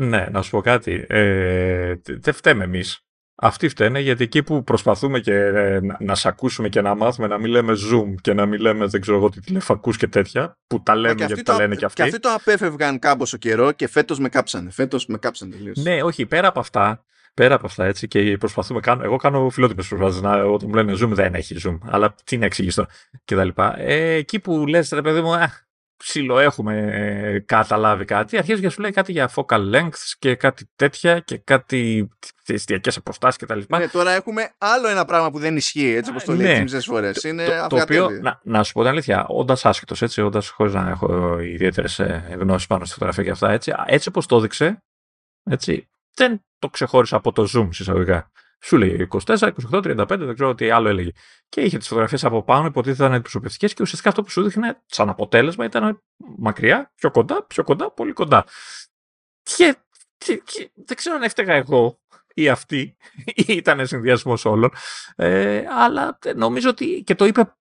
[0.00, 1.04] Ναι, να σου πω κάτι.
[1.08, 3.06] Ε, δεν φταίμε εμείς.
[3.34, 7.26] Αυτοί φταίνε γιατί εκεί που προσπαθούμε και ε, να, να σ' ακούσουμε και να μάθουμε
[7.26, 10.58] να μην λέμε Zoom και να μην λέμε δεν ξέρω εγώ τι τηλεφακούς και τέτοια
[10.66, 12.02] που τα λέμε γιατί τα λένε και αυτοί.
[12.02, 14.70] Και αυτοί το απέφευγαν κάμποσο καιρό και φέτος με κάψανε.
[14.70, 15.78] Φέτος με κάψανε τελείως.
[15.78, 17.04] Ναι, όχι, πέρα από αυτά,
[17.34, 20.92] πέρα από αυτά έτσι και προσπαθούμε, κάνω, εγώ κάνω φιλότυπες προσπάθειες, να, όταν μου λένε
[20.92, 22.86] Zoom δεν έχει Zoom, αλλά τι να εξηγήσω
[23.24, 23.78] και τα λοιπά.
[23.78, 25.32] Ε, εκεί που λες ρε παιδί μου,
[25.96, 31.18] ψιλοέχουμε ε, καταλάβει κάτι, αρχίζεις και σου λέει κάτι για focal lengths και κάτι τέτοια
[31.18, 32.08] και κάτι
[32.46, 33.60] εστιακέ αποστάσεις κτλ.
[33.68, 36.80] Ναι, τώρα έχουμε άλλο ένα πράγμα που δεν ισχύει έτσι όπως το λέει ναι.
[36.80, 37.24] φορές.
[37.24, 40.74] Είναι το, το οποίο, να, να, σου πω την αλήθεια, όντας άσχετος, έτσι, όντας χωρίς
[40.74, 42.00] να έχω ιδιαίτερες
[42.38, 44.82] γνώσεις πάνω στη φωτογραφία και αυτά, έτσι, έτσι όπως το έδειξε,
[45.50, 48.30] έτσι, δεν το ξεχώρισα από το zoom συσσαγωγικά.
[48.64, 51.10] Σου λέει 24, 28, 35, δεν ξέρω τι άλλο έλεγε.
[51.48, 54.68] Και είχε τις φωτογραφίες από πάνω, υποτίθεται ήταν αντιπροσωπευτικές και ουσιαστικά αυτό που σου δείχνει
[54.86, 56.02] σαν αποτέλεσμα ήταν
[56.38, 58.44] μακριά, πιο κοντά, πιο κοντά, πολύ κοντά.
[59.42, 59.76] Και,
[60.18, 62.00] και, και δεν ξέρω αν έφταιγα εγώ
[62.34, 64.70] ή αυτή, ή ήταν συνδυασμός όλων.
[65.16, 67.56] Ε, αλλά νομίζω ότι και το είπε.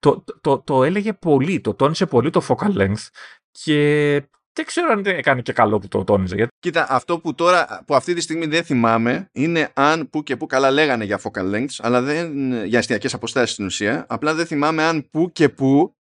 [0.00, 3.06] Το, το, το, το έλεγε πολύ, το τόνισε πολύ το focal length
[3.50, 4.28] και
[4.58, 6.34] δεν ξέρω αν έκανε και καλό που το τόνιζε.
[6.34, 6.50] Γιατί...
[6.58, 10.46] Κοίτα, αυτό που τώρα, που αυτή τη στιγμή δεν θυμάμαι, είναι αν που και που
[10.46, 14.06] καλά λέγανε για focal lengths, αλλά δεν για αστιακές αποστάσεις στην ουσία.
[14.08, 15.96] Απλά δεν θυμάμαι αν που και που,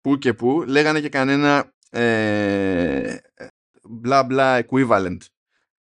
[0.00, 3.16] που και που λέγανε και κανένα ε,
[3.88, 5.18] μπλα μπλα equivalent.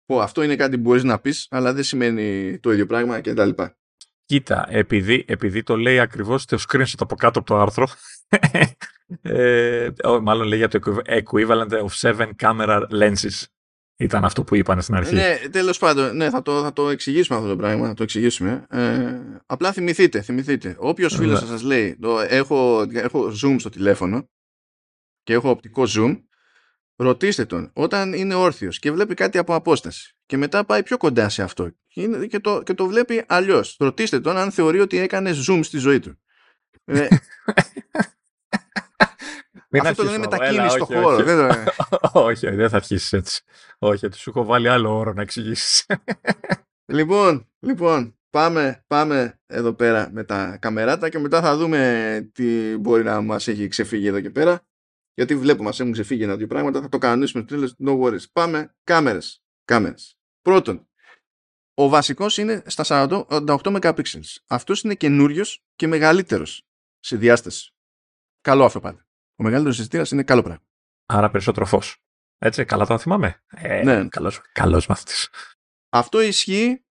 [0.07, 3.51] Που αυτό είναι κάτι που μπορείς να πεις, αλλά δεν σημαίνει το ίδιο πράγμα κτλ.
[4.25, 7.89] Κοίτα, επειδή, επειδή το λέει ακριβώς το screenshot από κάτω από το άρθρο,
[9.23, 9.89] ε,
[10.23, 13.45] μάλλον λέει για το equivalent of seven camera lenses.
[13.99, 15.15] Ήταν αυτό που είπαν στην αρχή.
[15.15, 17.87] Ναι, τέλος πάντων, ναι, θα το, θα το εξηγήσουμε αυτό το πράγμα.
[17.87, 18.67] Θα το εξηγήσουμε.
[18.71, 20.77] Ε, απλά θυμηθείτε, θυμηθείτε.
[20.79, 21.47] Όποιος φίλος ναι.
[21.47, 24.29] σας λέει, το, έχω, έχω zoom στο τηλέφωνο
[25.23, 26.23] και έχω οπτικό zoom,
[26.97, 31.29] ρωτήστε τον όταν είναι όρθιος και βλέπει κάτι από απόσταση και μετά πάει πιο κοντά
[31.29, 31.71] σε αυτό
[32.29, 33.77] και το, και το βλέπει αλλιώς.
[33.79, 36.19] Ρωτήστε τον αν θεωρεί ότι έκανε zoom στη ζωή του.
[36.85, 37.07] Ε,
[39.71, 41.25] Μην Αυτό το λένε μετακίνηση στο χώρο.
[42.29, 43.43] Όχι, δεν θα αρχίσεις έτσι.
[43.79, 45.87] Όχι, του σου έχω βάλει άλλο όρο να εξηγήσεις.
[46.93, 53.03] λοιπόν, λοιπόν, πάμε, πάμε εδώ πέρα με τα καμεράτα και μετά θα δούμε τι μπορεί
[53.03, 54.61] να μας έχει ξεφύγει εδώ και πέρα.
[55.15, 56.81] Γιατί βλέπω μας έχουν ξεφύγει ένα-δύο πράγματα.
[56.81, 57.75] Θα το κανονίσουμε στο τέλος.
[57.85, 58.31] No worries.
[58.33, 58.75] Πάμε.
[58.85, 59.43] Κάμερες.
[59.65, 60.19] Κάμερες.
[60.43, 60.89] Πρώτον,
[61.75, 64.03] ο βασικός είναι στα 48 MP.
[64.47, 66.67] Αυτός είναι καινούριος και μεγαλύτερος
[66.99, 67.76] σε διάσταση.
[68.47, 69.07] Καλό αυτό πάντα.
[69.37, 70.67] Ο μεγαλύτερος αισθητήρα είναι καλό πράγμα.
[71.07, 72.05] Άρα περισσότερο φως.
[72.39, 73.45] Έτσι, καλά το θυμάμαι.
[73.47, 74.09] Ε, ναι.
[74.09, 75.29] Καλός, καλός μαθητής.
[75.89, 76.85] Αυτό ισχύει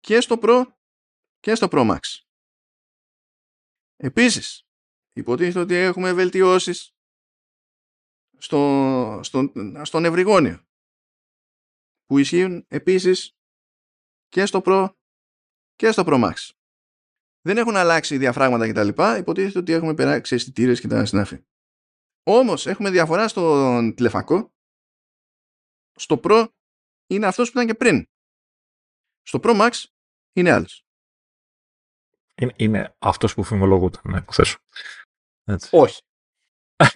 [0.00, 0.66] και στο Pro
[1.40, 1.98] και στο Pro Max.
[3.96, 4.66] Επίσης,
[5.12, 6.94] υποτίθεται ότι έχουμε βελτιώσεις
[8.38, 10.66] στο, στο, στον ευρυγόνιο
[12.04, 13.36] που ισχύουν επίσης
[14.28, 14.94] και στο Pro
[15.74, 16.50] και στο Pro Max.
[17.42, 18.88] Δεν έχουν αλλάξει διαφράγματα κτλ.
[19.18, 21.44] Υποτίθεται ότι έχουμε περάξει αισθητήρες και τα συνάφη.
[22.22, 24.52] Όμως έχουμε διαφορά στον τηλεφακό.
[25.92, 26.46] Στο Pro
[27.06, 28.08] είναι αυτός που ήταν και πριν.
[29.22, 29.70] Στο Pro Max
[30.32, 30.84] είναι άλλος.
[32.34, 34.58] Είναι, είναι αυτός που φημολογούταν, να υποθέσω.
[35.44, 35.68] Έτσι.
[35.72, 36.02] Όχι.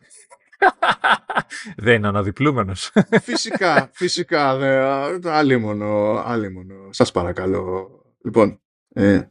[1.77, 2.93] δεν είναι αναδιπλούμενος.
[3.23, 4.57] φυσικά, φυσικά.
[4.57, 6.93] Δε, αλίμονο, αλίμονο.
[6.93, 7.89] Σας παρακαλώ.
[8.25, 9.29] Λοιπόν, ε,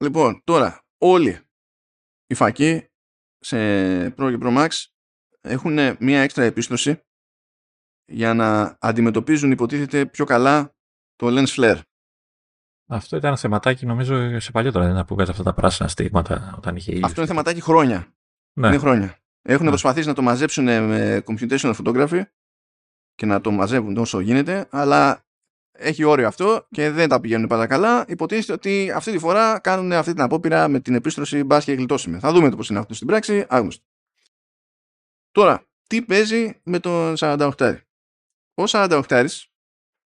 [0.00, 1.38] λοιπόν, τώρα όλοι
[2.26, 2.88] οι φακοί
[3.38, 3.56] σε
[4.06, 4.68] Pro και Pro Max
[5.40, 7.00] έχουν μία έξτρα επίστρωση
[8.04, 10.74] για να αντιμετωπίζουν υποτίθεται πιο καλά
[11.16, 11.80] το lens flare.
[12.86, 16.90] Αυτό ήταν θεματάκι νομίζω σε παλιότερα, δεν που βγάζει αυτά τα πράσινα στίγματα όταν είχε
[16.90, 17.08] ήλιος.
[17.08, 18.14] Αυτό είναι θεματάκι χρόνια.
[18.52, 18.66] Ναι.
[18.66, 19.18] Είναι χρόνια.
[19.42, 19.70] Έχουν ναι.
[19.70, 22.22] προσπαθήσει να το μαζέψουν με computational photography
[23.14, 25.24] και να το μαζεύουν όσο γίνεται, αλλά
[25.80, 28.04] έχει όριο αυτό και δεν τα πηγαίνουν πάντα καλά.
[28.08, 32.18] Υποτίθεται ότι αυτή τη φορά κάνουν αυτή την απόπειρα με την επίστρωση μπας και γλιτώσουμε.
[32.18, 33.46] Θα δούμε το πώς είναι αυτό στην πράξη.
[33.48, 33.84] Άγνωστο.
[35.30, 37.78] Τώρα, τι παίζει με τον 48.
[38.54, 39.26] Ο 48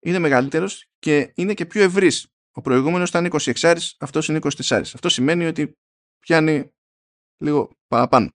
[0.01, 2.29] είναι μεγαλύτερος και είναι και πιο ευρύς.
[2.51, 4.81] Ο προηγούμενος ήταν 26, αυτός είναι 24.
[4.95, 5.73] Αυτό σημαίνει ότι
[6.19, 6.71] πιάνει
[7.43, 8.29] λίγο παραπάνω.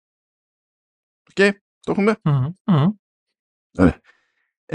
[1.29, 2.19] OK, okay, το έχουμε
[3.77, 4.01] Ωραία.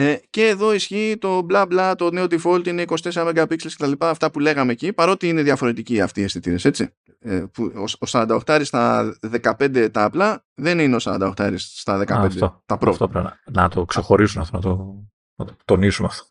[0.00, 3.92] Ε, και εδώ ισχύει το μπλα μπλα, το νέο default είναι 24 MP κτλ.
[3.98, 6.88] Αυτά που λέγαμε εκεί, παρότι είναι διαφορετικοί αυτοί οι αισθητήρες, έτσι.
[7.18, 12.62] Ε, που ο 48 στα 15 τα απλά δεν είναι ο 48 στα 15 αυτό,
[12.66, 12.90] τα pro.
[12.90, 15.04] Αυτό πρέπει να, το ξεχωρίσουν αυτό, να το,
[15.34, 16.24] να το τονίσουμε αυτό.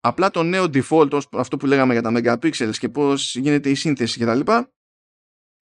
[0.00, 4.20] Απλά το νέο default, αυτό που λέγαμε για τα megapixels και πώς γίνεται η σύνθεση
[4.20, 4.40] κτλ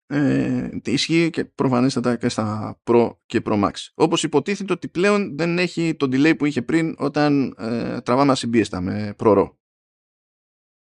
[0.07, 3.71] ε, ισχύει και προφανέστατα και στα Pro και Pro Max.
[3.93, 8.81] Όπως υποτίθεται ότι πλέον δεν έχει το delay που είχε πριν όταν ε, τραβάμε ασυμπίεστα
[8.81, 9.51] με Pro RAW.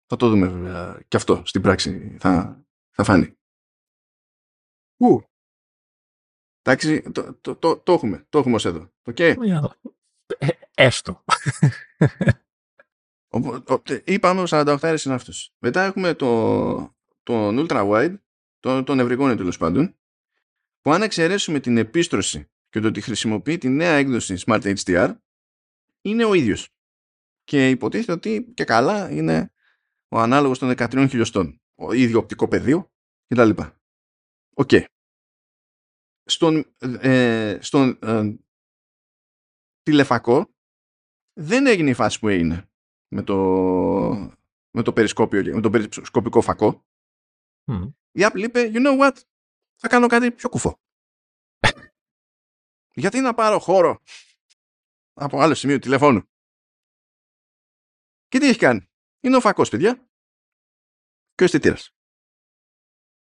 [0.07, 3.37] Θα το δούμε βέβαια και αυτό στην πράξη θα, θα φάνει.
[4.97, 5.23] Ου.
[6.63, 8.27] Εντάξει, το, το, το, το, έχουμε.
[8.29, 8.93] Το έχουμε ως εδώ.
[9.05, 9.35] Okay.
[10.39, 11.25] Ε, έστω.
[14.05, 15.55] Είπαμε ο 48 είναι αυτός.
[15.59, 18.15] Μετά έχουμε το, τον Ultra Wide
[18.63, 19.97] τον, τον ευρυγόνιο τέλος πάντων,
[20.81, 25.17] που αν εξαιρέσουμε την επίστρωση και το ότι χρησιμοποιεί τη νέα έκδοση Smart HDR
[26.01, 26.69] είναι ο ίδιος.
[27.45, 29.53] Και υποτίθεται ότι και καλά είναι
[30.09, 31.61] ο ανάλογος των 13 χιλιοστών.
[31.75, 32.93] Ο ίδιο οπτικό πεδίο
[33.27, 33.51] κτλ.
[34.55, 34.69] OK.
[34.71, 34.85] Okay.
[36.25, 38.37] Στον, ε, στον ε,
[39.83, 40.55] τηλεφακό
[41.33, 42.71] δεν έγινε η φάση που έγινε
[43.09, 43.37] με το,
[44.71, 46.85] με το περισκόπιο, με το περισκοπικό φακό.
[47.67, 47.93] Mm.
[48.11, 49.17] Η Apple είπε, you know what,
[49.75, 50.81] θα κάνω κάτι πιο κουφό.
[52.95, 54.03] Γιατί να πάρω χώρο
[55.13, 56.23] από άλλο σημείο τηλεφώνου.
[58.29, 58.91] Και τι έχει κάνει;
[59.21, 60.09] Είναι ο φακός, παιδιά.
[61.35, 61.95] Και ο αισθητήρας.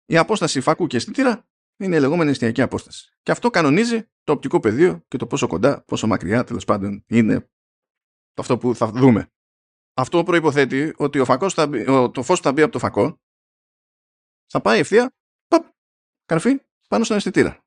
[0.05, 1.47] Η απόσταση φακού και αισθητήρα
[1.77, 3.17] είναι η λεγόμενη εστιακή απόσταση.
[3.21, 7.49] Και αυτό κανονίζει το οπτικό πεδίο και το πόσο κοντά, πόσο μακριά τέλος πάντων είναι
[8.33, 9.31] αυτό που θα δούμε.
[9.93, 13.21] Αυτό προϋποθέτει ότι ο φακός θα μπει, το φως που θα μπει από το φακό
[14.45, 15.13] θα πάει ευθεία,
[15.47, 15.65] παπ,
[16.25, 17.65] καρφί, πάνω στον αισθητήρα.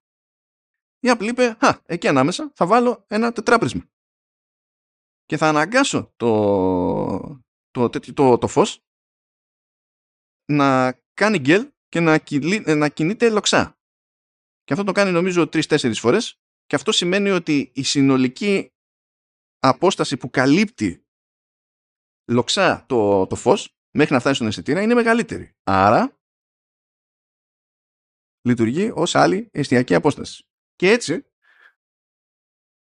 [1.01, 3.91] Η Apple είπε, α, εκεί ανάμεσα θα βάλω ένα τετράπρισμα.
[5.25, 8.83] Και θα αναγκάσω το, το, το, το, το φως
[10.53, 12.23] να κάνει γκέλ και να,
[12.75, 13.79] να κινείται λοξά.
[14.65, 18.73] Και αυτό το κάνει νομίζω τρεις-τέσσερις φορές και αυτό σημαίνει ότι η συνολική
[19.59, 21.07] απόσταση που καλύπτει
[22.31, 25.57] λοξά το, το φως μέχρι να φτάσει στον αισθητήρα είναι μεγαλύτερη.
[25.63, 26.18] Άρα
[28.43, 30.45] λειτουργεί ως άλλη εστιακή απόσταση.
[30.77, 31.27] Και έτσι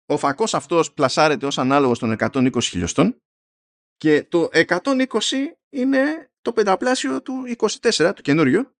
[0.05, 3.21] ο φακός αυτός πλασάρεται ως ανάλογος των 120 χιλιοστών
[3.97, 5.07] και το 120
[5.69, 8.75] είναι το πενταπλάσιο του 24 του καινούριου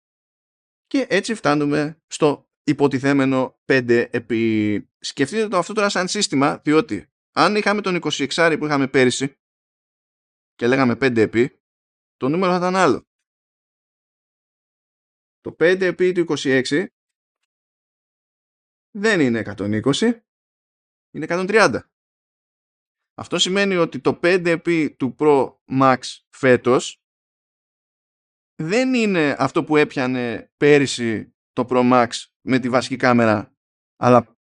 [0.88, 4.90] και έτσι φτάνουμε στο υποτιθέμενο 5 επί...
[5.00, 9.38] Σκεφτείτε το αυτό τώρα σαν σύστημα διότι αν είχαμε τον 26 που είχαμε πέρυσι
[10.56, 11.62] και λέγαμε 5 επί
[12.18, 13.07] το νούμερο θα ήταν άλλο.
[15.42, 16.86] Το 5 επί του 26
[18.98, 20.22] δεν είναι 120,
[21.12, 21.80] είναι 130.
[23.20, 26.00] Αυτό σημαίνει ότι το 5 επί του Pro Max
[26.30, 27.02] φέτος
[28.56, 32.10] δεν είναι αυτό που έπιανε πέρυσι το Pro Max
[32.42, 33.56] με τη βασική κάμερα,
[33.96, 34.38] αλλά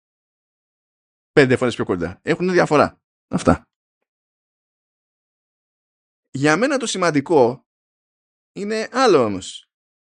[1.32, 2.20] πέντε φορές πιο κοντά.
[2.24, 3.02] Έχουν διαφορά.
[3.28, 3.64] Αυτά.
[6.32, 7.66] Για μένα το σημαντικό
[8.52, 9.71] είναι άλλο όμως.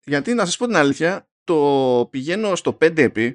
[0.07, 3.34] Γιατί να σας πω την αλήθεια, το πηγαίνω στο 5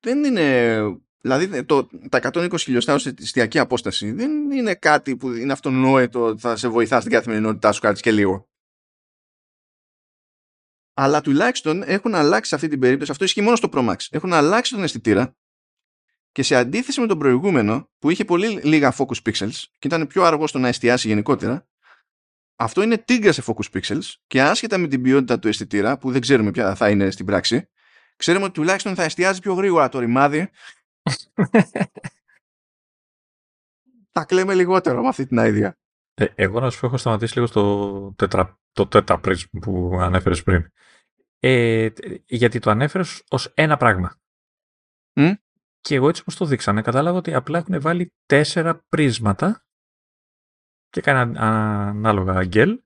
[0.00, 0.80] δεν είναι...
[1.20, 6.40] Δηλαδή το, τα 120 χιλιοστά ως εστιακή απόσταση δεν είναι κάτι που είναι αυτονόητο ότι
[6.40, 8.48] θα σε βοηθά στην καθημερινότητά σου κάτι και λίγο.
[10.94, 14.32] Αλλά τουλάχιστον έχουν αλλάξει σε αυτή την περίπτωση, αυτό ισχύει μόνο στο Pro Max, έχουν
[14.32, 15.36] αλλάξει τον αισθητήρα
[16.32, 20.22] και σε αντίθεση με τον προηγούμενο που είχε πολύ λίγα focus pixels και ήταν πιο
[20.22, 21.68] αργό στο να εστιάσει γενικότερα,
[22.56, 26.20] αυτό είναι τίγκα σε focus pixels και άσχετα με την ποιότητα του αισθητήρα που δεν
[26.20, 27.68] ξέρουμε ποια θα είναι στην πράξη,
[28.16, 30.50] ξέρουμε ότι τουλάχιστον θα εστιάζει πιο γρήγορα το ρημάδι.
[34.12, 35.70] τα κλαίμε λιγότερο με αυτή την idea.
[36.14, 39.20] Ε, εγώ να σου πω, έχω σταματήσει λίγο στο τετρα, το τέτα
[39.60, 40.72] που ανέφερες πριν.
[41.38, 41.88] Ε,
[42.26, 44.20] γιατί το ανέφερες ως ένα πράγμα.
[45.80, 49.65] Και εγώ έτσι όπως το δείξανε, κατάλαβα ότι απλά έχουν βάλει τέσσερα πρίσματα
[50.96, 52.78] και κάνει ανάλογα αγγέλ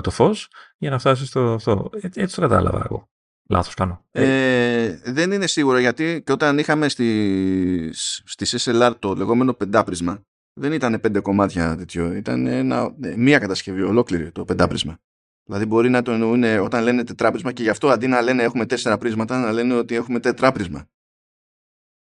[0.00, 0.48] το φως
[0.78, 1.90] για να φτάσει στο αυτό.
[2.00, 3.08] Έτσι, έτσι το κατάλαβα εγώ.
[3.48, 4.04] Λάθος κάνω.
[4.10, 10.22] Ε, δεν είναι σίγουρο γιατί και όταν είχαμε στις, στις SLR το λεγόμενο πεντάπρισμα
[10.60, 12.12] δεν ήταν πέντε κομμάτια τέτοιο.
[12.12, 14.98] Ήταν ένα, μία κατασκευή ολόκληρη το πεντάπρισμα.
[15.44, 18.66] Δηλαδή μπορεί να το εννοούν όταν λένε τετράπρισμα και γι' αυτό αντί να λένε έχουμε
[18.66, 20.88] τέσσερα πρίσματα να λένε ότι έχουμε τετράπρισμα.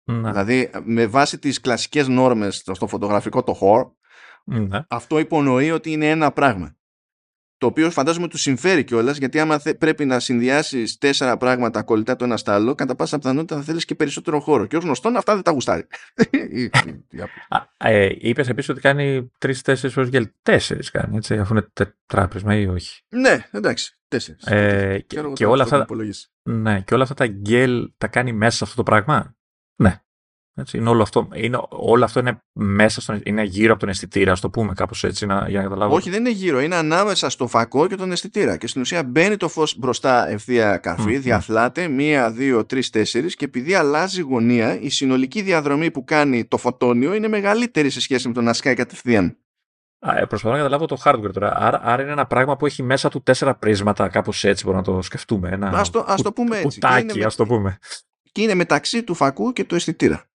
[0.03, 0.30] Να.
[0.30, 3.95] Δηλαδή με βάση τις κλασικές νόρμες στο φωτογραφικό το χώρο
[4.45, 4.85] ναι.
[4.88, 6.76] αυτό υπονοεί ότι είναι ένα πράγμα.
[7.57, 12.26] Το οποίο φαντάζομαι του συμφέρει κιόλας, γιατί άμα πρέπει να συνδυάσεις τέσσερα πράγματα κολλητά το
[12.26, 14.65] ένα στο άλλο, κατά πάσα πιθανότητα θα θέλεις και περισσότερο χώρο.
[14.65, 15.88] Και ως γνωστόν αυτά δεν τα γουστάρει.
[17.77, 20.30] ε, Είπες επίσης ότι κάνει τρει-τέσσερι φορέ γέλ.
[20.41, 23.01] Τέσσερις κάνει, έτσι, αφού είναι τετράπρισμα ή όχι.
[23.09, 23.97] Ναι, εντάξει.
[24.07, 24.45] Τέσσερις.
[24.45, 25.85] Ε, και, και, όλα αυτά,
[26.43, 29.34] ναι, και όλα αυτά τα γκέλ τα κάνει μέσα σε αυτό το πράγμα;
[30.57, 30.64] Ναι.
[30.64, 34.32] Έτσι, είναι όλο, αυτό, είναι, όλο αυτό είναι μέσα στον, είναι γύρω από τον αισθητήρα,
[34.32, 35.95] ας το πούμε κάπως έτσι, να, για να καταλάβω.
[35.95, 38.57] Όχι, δεν είναι γύρω, είναι ανάμεσα στο φακό και τον αισθητήρα.
[38.57, 43.36] Και στην ουσία μπαίνει το φως μπροστά ευθεία καρφή, mm, διαφλάται, μία, δύο, τρεις, τέσσερις
[43.36, 48.27] και επειδή αλλάζει γωνία, η συνολική διαδρομή που κάνει το φωτόνιο είναι μεγαλύτερη σε σχέση
[48.27, 49.38] με το να σκάει κατευθείαν.
[49.99, 51.53] Ε, προσπαθώ να καταλάβω το hardware τώρα.
[51.57, 54.94] Άρα, άρα είναι ένα πράγμα που έχει μέσα του τέσσερα πρίσματα, κάπως έτσι μπορούμε να
[54.94, 55.49] το σκεφτούμε.
[55.49, 56.80] Ένα ας το, ας το πούμε έτσι.
[56.80, 57.77] Κουτάκι, ας το πούμε.
[58.32, 60.26] Και είναι μεταξύ του φακού και του αισθητήρα.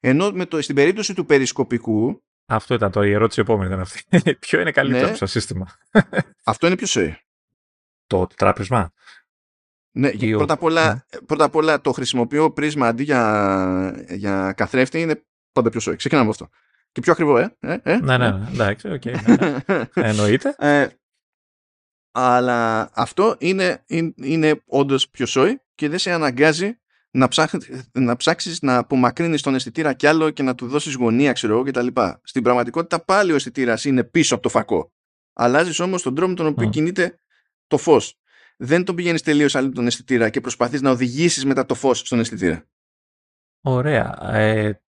[0.00, 2.24] Ενώ με το, στην περίπτωση του περισκοπικού.
[2.48, 4.04] Αυτό ήταν το, η ερώτηση επόμενη ήταν αυτή.
[4.46, 5.66] Ποιο είναι καλύτερο ναι, στο σύστημα;
[6.44, 7.20] Αυτό είναι ποιο είναι.
[8.06, 8.92] Το τράπεζμα.
[9.96, 11.20] Ναι, Ή ο- πρώτα, απ όλα, ναι.
[11.20, 15.96] πρώτα απ' όλα το χρησιμοποιώ πρίσμα αντί για, για καθρέφτη είναι πάντα πιο σόι.
[15.96, 16.56] Ξεκινάμε από αυτό.
[16.92, 17.56] Και πιο ακριβό, ε.
[17.60, 19.04] ε, ε Ναι, ναι, ναι, εντάξει, οκ.
[19.04, 19.56] ναι.
[20.08, 20.54] Εννοείται.
[20.58, 20.88] Ε,
[22.12, 26.78] αλλά αυτό είναι, είναι, είναι όντως πιο σόι και δεν σε αναγκάζει
[27.16, 27.52] να, ψάχ,
[27.92, 31.62] να ψάξεις να απομακρύνεις τον αισθητήρα κι άλλο και να του δώσεις γωνία ξέρω εγώ
[31.62, 31.86] κτλ.
[32.22, 34.92] Στην πραγματικότητα πάλι ο αισθητήρας είναι πίσω από το φακό.
[35.32, 36.70] Αλλάζεις όμως τον τρόπο με τον οποίο Μμ.
[36.70, 37.18] κινείται
[37.66, 38.18] το φως.
[38.56, 42.18] Δεν τον πηγαίνεις τελείως αλλού τον αισθητήρα και προσπαθείς να οδηγήσεις μετά το φως στον
[42.18, 42.66] αισθητήρα.
[43.60, 44.34] Ωραία.
[44.34, 44.82] Ε,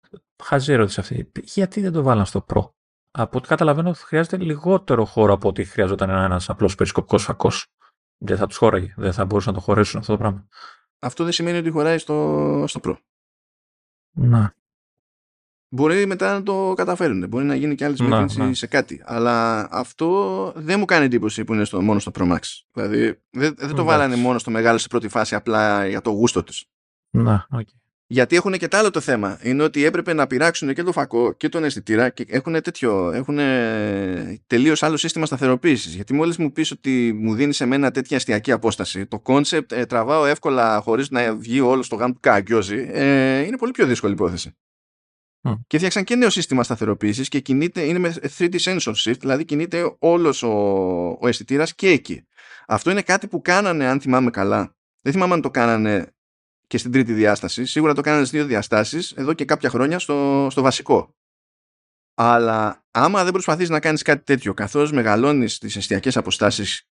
[0.44, 1.32] χαζή ερώτηση αυτή.
[1.42, 2.70] Γιατί δεν το βάλαν στο Pro.
[3.10, 7.66] Από ό,τι καταλαβαίνω χρειάζεται λιγότερο χώρο από ό,τι χρειαζόταν ένας απλός περισκοπικός φακός.
[8.18, 8.94] Δεν θα τους χώραγε.
[8.96, 10.48] Δεν θα μπορούσαν να το χωρέσουν αυτό το πράγμα.
[10.98, 12.96] Αυτό δεν σημαίνει ότι χωράει στο, στο Pro.
[14.12, 14.54] Να.
[15.68, 17.28] Μπορεί μετά να το καταφέρουν.
[17.28, 18.54] Μπορεί να γίνει και άλλη Να, σμίκρινση ναι.
[18.54, 19.02] σε κάτι.
[19.04, 22.40] Αλλά αυτό δεν μου κάνει εντύπωση που είναι στο, μόνο στο Pro Max.
[22.72, 23.84] Δηλαδή δεν, δεν το Εντάξει.
[23.84, 26.52] βάλανε μόνο στο μεγάλο σε πρώτη φάση απλά για το γούστο του.
[27.10, 27.68] Να, οκ.
[28.08, 29.38] Γιατί έχουν και τ' άλλο το θέμα.
[29.42, 33.10] Είναι ότι έπρεπε να πειράξουν και το φακό και τον αισθητήρα και έχουν τέτοιο.
[33.12, 33.38] Έχουν
[34.46, 35.94] τελείως άλλο σύστημα σταθεροποίησης.
[35.94, 39.86] Γιατί μόλις μου πεις ότι μου δίνεις σε μένα τέτοια εστιακή απόσταση, το concept ε,
[39.86, 44.12] τραβάω εύκολα χωρίς να βγει όλο στο γάμο του Καραγκιόζη, ε, είναι πολύ πιο δύσκολη
[44.12, 44.56] υπόθεση.
[45.40, 45.52] Μμ.
[45.66, 49.96] Και φτιάξαν και νέο σύστημα σταθεροποίησης και κινείται, είναι με 3D sensor shift, δηλαδή κινείται
[49.98, 50.48] όλος ο,
[51.20, 52.26] ο αισθητήρας και εκεί.
[52.66, 54.74] Αυτό είναι κάτι που κάνανε, αν θυμάμαι καλά.
[55.00, 56.15] Δεν θυμάμαι αν το κάνανε
[56.66, 57.64] και στην τρίτη διάσταση.
[57.64, 61.14] Σίγουρα το κάνανε στις δύο διαστάσεις εδώ και κάποια χρόνια στο, στο βασικό.
[62.14, 66.88] Αλλά άμα δεν προσπαθείς να κάνεις κάτι τέτοιο καθώς μεγαλώνεις τις εστιακές αποστάσεις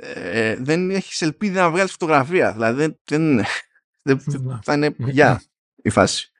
[0.00, 2.52] ε, δεν έχεις ελπίδα να βγάλεις φωτογραφία.
[2.52, 3.44] Δηλαδή δεν,
[4.02, 4.60] δεν, Να.
[4.62, 5.42] θα είναι γεια
[5.76, 6.32] η φάση.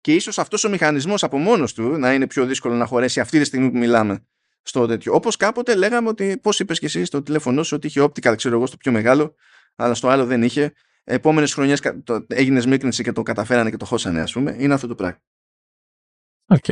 [0.00, 3.38] Και ίσως αυτός ο μηχανισμός από μόνος του να είναι πιο δύσκολο να χωρέσει αυτή
[3.38, 4.26] τη στιγμή που μιλάμε
[4.62, 5.14] στο τέτοιο.
[5.14, 8.56] Όπως κάποτε λέγαμε ότι πώς είπες και εσύ στο τηλέφωνο σου ότι είχε optical ξέρω
[8.56, 9.34] εγώ στο πιο μεγάλο
[9.76, 10.72] αλλά στο άλλο δεν είχε.
[11.08, 14.56] Επόμενες χρονιές κα- το- έγινε σμίκρυνση και το καταφέρανε και το χώσανε ας πούμε.
[14.58, 15.20] Είναι αυτό το πράγμα.
[16.46, 16.64] Οκ.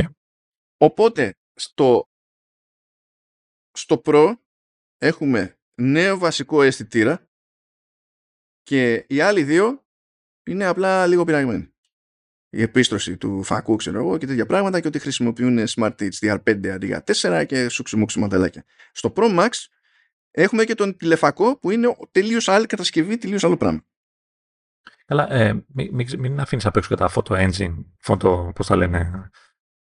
[0.76, 2.08] Οπότε στο,
[3.72, 4.34] στο Pro
[4.98, 7.28] έχουμε νέο βασικό αισθητήρα
[8.62, 9.84] και οι άλλοι δύο
[10.46, 11.68] είναι απλά λίγο πειραγμένοι.
[12.50, 16.86] Η επίστρωση του φακού, ξέρω εγώ, και τέτοια πράγματα και ότι χρησιμοποιούν Smart HDR5 αντί
[16.86, 18.64] για 4 και σουξιμούξι μοντελάκια.
[18.92, 19.48] Στο Pro Max
[20.30, 23.84] έχουμε και τον τηλεφακό που είναι τελείως άλλη κατασκευή, τελείως άλλο πράγμα.
[25.06, 27.74] Καλά, ε, μην, μην, μην αφήνεις απ' έξω και τα photo engine,
[28.06, 29.30] photo, πώς τα λένε,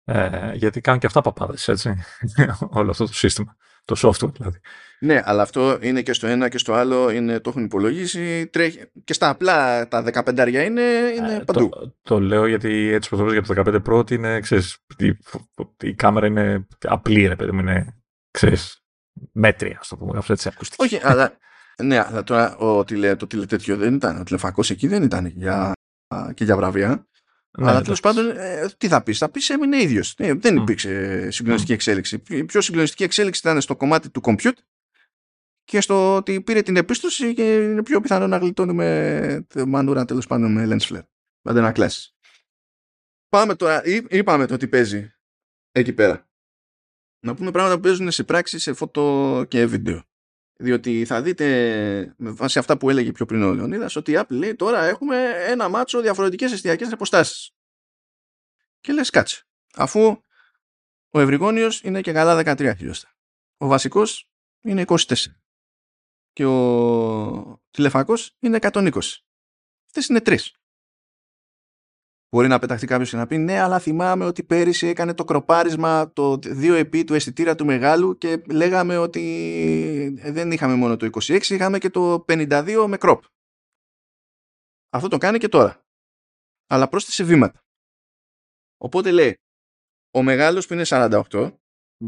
[0.03, 1.93] ε, γιατί κάνουν και αυτά παπάδες, έτσι,
[2.69, 4.59] όλο αυτό το σύστημα, το software δηλαδή.
[4.99, 8.47] Ναι, αλλά αυτό είναι και στο ένα και στο άλλο, είναι, το έχουν υπολογίσει.
[8.47, 10.81] Τρέχει, και στα απλά τα 15 είναι,
[11.15, 11.69] είναι Ε, παντού.
[11.69, 15.17] Το, το λέω γιατί έτσι πως το για το 15 Pro ότι είναι, ξέρεις, η,
[15.83, 17.97] η κάμερα είναι απλή, ρε παιδί μου, είναι,
[18.31, 18.83] ξέρεις,
[19.31, 20.83] μέτρια, ας το πούμε, αυτό έτσι ακουστική.
[20.83, 21.37] Όχι, αλλά.
[21.83, 24.19] Ναι, αλλά τώρα ο τηλε, το τηλετέτιο δεν ήταν.
[24.19, 25.71] Ο τηλεφακός εκεί δεν ήταν για,
[26.33, 26.87] και για βραβεία.
[27.57, 27.83] Ναι, αλλά εντάξει.
[27.83, 30.13] τέλος πάντων, ε, τι θα πεις, θα πεις έμεινε ίδιος.
[30.17, 30.61] δεν Μμ.
[30.61, 32.23] υπήρξε συγκλονιστική εξέλιξη.
[32.29, 34.57] Η πιο συγκλονιστική εξέλιξη ήταν στο κομμάτι του compute
[35.63, 40.27] και στο ότι πήρε την επίστρωση και είναι πιο πιθανό να γλιτώνουμε τη μανούρα τέλος
[40.27, 41.03] πάντων με lens flare.
[41.41, 42.15] Αντί να κλάσεις.
[43.29, 45.13] Πάμε τώρα, ή- είπαμε το τι παίζει
[45.71, 46.29] εκεί πέρα.
[47.25, 50.03] Να πούμε πράγματα που παίζουν σε πράξη, σε φωτο και βίντεο.
[50.61, 54.29] Διότι θα δείτε με βάση αυτά που έλεγε πιο πριν ο Λεωνίδας ότι η Apple
[54.29, 57.51] λέει τώρα έχουμε ένα μάτσο διαφορετικές εστιακές αποστάσεις.
[58.79, 59.47] Και λες κάτσε.
[59.73, 60.23] Αφού
[61.09, 63.15] ο ευρυγόνιος είναι και καλά 13 χιλιοστά.
[63.57, 64.31] Ο βασικός
[64.61, 64.95] είναι 24.
[66.33, 68.89] Και ο τηλεφακός είναι 120.
[69.85, 70.58] Αυτές είναι τρεις.
[72.31, 76.13] Μπορεί να πεταχτεί κάποιος και να πει ναι, αλλά θυμάμαι ότι πέρυσι έκανε το κροπάρισμα
[76.13, 79.21] το 2 επί του αισθητήρα του μεγάλου και λέγαμε ότι
[80.23, 83.23] δεν είχαμε μόνο το 26, είχαμε και το 52 με κροπ.
[84.89, 85.81] Αυτό το κάνει και τώρα.
[86.69, 87.59] Αλλά πρόσθεσε βήματα.
[88.77, 89.35] Οπότε λέει,
[90.13, 91.21] ο μεγάλος που είναι 48,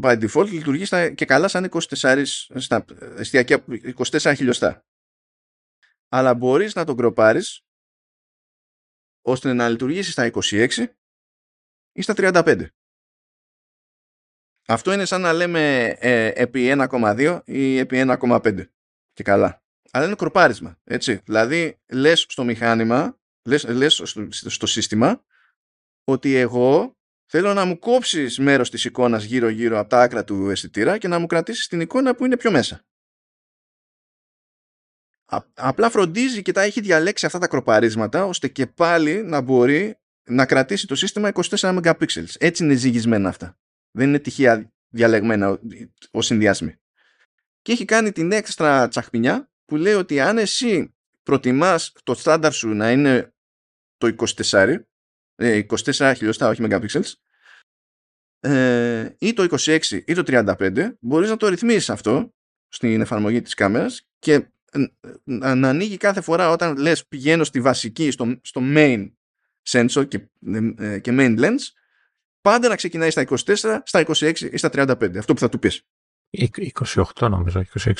[0.00, 2.22] by default λειτουργεί στα, και καλά σαν 24,
[2.54, 3.64] στα εστιακά
[3.96, 4.80] 24 χιλιοστά.
[6.08, 7.60] Αλλά μπορείς να τον κροπάρεις
[9.22, 10.68] ώστε να λειτουργήσει στα 26
[11.92, 12.66] ή στα 35.
[14.68, 18.66] Αυτό είναι σαν να λέμε ε, επί 1,2 ή επί 1,5
[19.12, 19.62] και καλά.
[19.90, 21.20] Αλλά είναι κροπάρισμα, έτσι.
[21.24, 25.24] Δηλαδή, λες στο μηχάνημα, λες, λες στο, στο σύστημα,
[26.04, 26.96] ότι εγώ
[27.26, 31.18] θέλω να μου κόψεις μέρος της εικόνας γύρω-γύρω από τα άκρα του αισθητήρα και να
[31.18, 32.84] μου κρατήσεις την εικόνα που είναι πιο μέσα.
[35.32, 39.98] Α- απλά φροντίζει και τα έχει διαλέξει αυτά τα κροπαρίσματα ώστε και πάλι να μπορεί
[40.24, 42.24] να κρατήσει το σύστημα 24 MP.
[42.38, 43.58] Έτσι είναι ζυγισμένα αυτά.
[43.90, 45.60] Δεν είναι τυχαία διαλεγμένα
[46.10, 46.76] ω συνδυάσμοι.
[47.62, 52.68] Και έχει κάνει την έξτρα τσαχπινιά που λέει ότι αν εσύ προτιμάς το στάνταρ σου
[52.68, 53.34] να είναι
[53.96, 54.76] το 24,
[55.36, 57.12] 24 ε, χιλιοστά, όχι megapixels,
[58.40, 62.34] ε, ή το 26 ή το 35, μπορείς να το ρυθμίσεις αυτό
[62.68, 64.46] στην εφαρμογή της κάμερας και
[65.24, 69.12] να ανοίγει κάθε φορά όταν λες πηγαίνω στη βασική, στο, στο main
[69.68, 70.28] sensor και,
[70.78, 71.60] ε, και main lens,
[72.40, 75.16] πάντα να ξεκινάει στα 24, στα 26 ή στα 35.
[75.16, 75.86] Αυτό που θα του πεις.
[76.84, 77.92] 28 νομίζω, 26.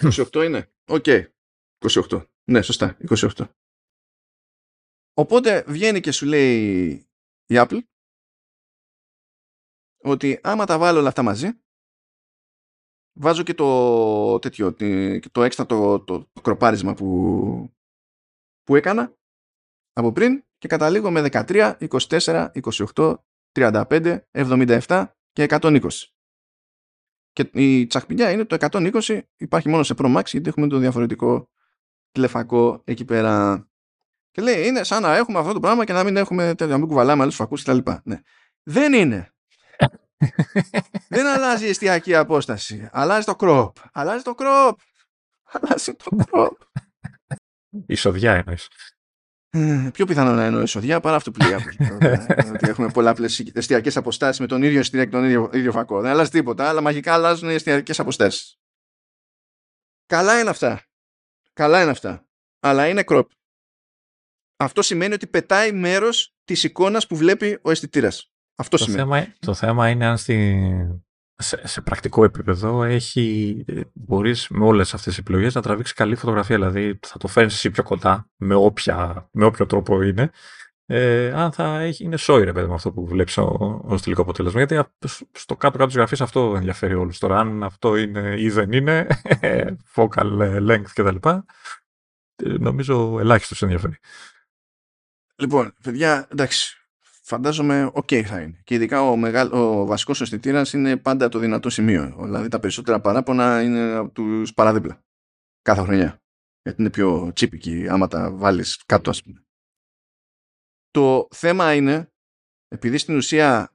[0.00, 0.72] 28 είναι.
[0.88, 1.04] OK.
[1.06, 1.24] Okay.
[1.78, 2.24] 28.
[2.44, 2.96] Ναι, σωστά.
[3.08, 3.28] 28.
[5.14, 6.90] Οπότε βγαίνει και σου λέει
[7.46, 7.78] η Apple
[10.02, 11.60] ότι άμα τα βάλω όλα αυτά μαζί
[13.18, 14.74] βάζω και το τέτοιο,
[15.32, 17.72] το έξτρα το, το, το κροπάρισμα που,
[18.62, 19.16] που έκανα
[19.92, 22.46] από πριν και καταλήγω με 13, 24,
[22.94, 23.14] 28,
[23.52, 25.88] 35, 77 και 120.
[27.32, 31.50] Και η τσαχπινιά είναι το 120 υπάρχει μόνο σε Pro Max γιατί έχουμε το διαφορετικό
[32.10, 33.62] τηλεφακό εκεί πέρα.
[34.30, 36.86] Και λέει είναι σαν να έχουμε αυτό το πράγμα και να μην έχουμε να μην
[36.86, 37.78] κουβαλάμε άλλους φακούς κτλ.
[38.02, 38.20] Ναι.
[38.62, 39.32] Δεν είναι.
[41.08, 42.88] Δεν αλλάζει η εστιακή απόσταση.
[42.92, 43.72] Αλλάζει το crop.
[43.92, 44.72] Αλλάζει το crop.
[45.42, 46.56] Αλλάζει το crop.
[47.86, 48.68] Ισοδιά εννοείς.
[49.50, 51.52] Ε, πιο πιθανό να εννοώ εισοδιά παρά αυτό που λέει
[52.54, 56.00] ότι έχουμε πολλαπλές εστιακές αποστάσεις με τον ίδιο εστιακό και τον ίδιο, ίδιο φακό.
[56.00, 58.58] Δεν αλλάζει τίποτα, αλλά μαγικά αλλάζουν οι εστιακές αποστάσεις.
[60.06, 60.82] Καλά είναι αυτά.
[61.52, 62.26] Καλά είναι αυτά.
[62.60, 63.26] Αλλά είναι crop.
[64.56, 68.32] Αυτό σημαίνει ότι πετάει μέρος της εικόνας που βλέπει ο αισθητήρας.
[68.60, 68.98] Αυτό το σημαίνει.
[68.98, 70.60] Θέμα, το θέμα είναι αν στη,
[71.34, 76.56] σε, σε, πρακτικό επίπεδο έχει, μπορείς με όλες αυτές τις επιλογές να τραβήξεις καλή φωτογραφία.
[76.56, 80.30] Δηλαδή θα το φέρεις εσύ πιο κοντά με, όποια, με όποιο τρόπο είναι.
[80.90, 84.64] Ε, αν θα έχει, είναι σόι ρε παιδί με αυτό που βλέπεις ω τελικό αποτέλεσμα.
[84.64, 84.90] Γιατί
[85.32, 87.18] στο κάτω-κάτω της γραφής αυτό ενδιαφέρει όλους.
[87.18, 89.06] Τώρα αν αυτό είναι ή δεν είναι,
[89.94, 91.28] focal length κτλ.
[91.28, 91.40] Ε,
[92.58, 93.96] νομίζω ελάχιστος ενδιαφέρει.
[95.36, 96.77] Λοιπόν, παιδιά, εντάξει,
[97.28, 98.60] φαντάζομαι ok θα είναι.
[98.64, 102.16] Και ειδικά ο, μεγάλ, ο βασικός αισθητήρας είναι πάντα το δυνατό σημείο.
[102.20, 105.04] Δηλαδή τα περισσότερα παράπονα είναι από τους παραδίπλα.
[105.62, 106.22] Κάθε χρονιά.
[106.62, 109.42] Γιατί είναι πιο τσίπικοι άμα τα βάλεις κάτω ας πούμε.
[110.90, 112.12] Το θέμα είναι,
[112.68, 113.72] επειδή στην ουσία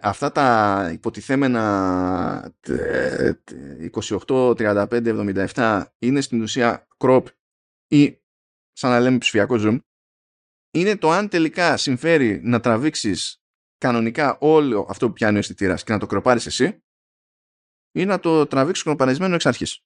[0.00, 2.54] αυτά τα υποτιθέμενα
[3.92, 7.24] 28, 35, 77 είναι στην ουσία crop
[7.88, 8.20] ή
[8.72, 9.78] σαν να λέμε ψηφιακό zoom
[10.76, 13.40] είναι το αν τελικά συμφέρει να τραβήξεις
[13.78, 16.82] κανονικά όλο αυτό που πιάνει ο αισθητήρας και να το κροπάρεις εσύ
[17.92, 19.80] ή να το τραβήξεις κροπαρισμένο εξ αρχής.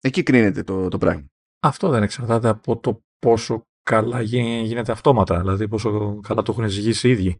[0.00, 1.26] Εκεί κρίνεται το, το πράγμα.
[1.60, 7.08] Αυτό δεν εξαρτάται από το πόσο καλά γίνεται αυτόματα, δηλαδή πόσο καλά το έχουν ζυγίσει
[7.08, 7.38] οι ίδιοι.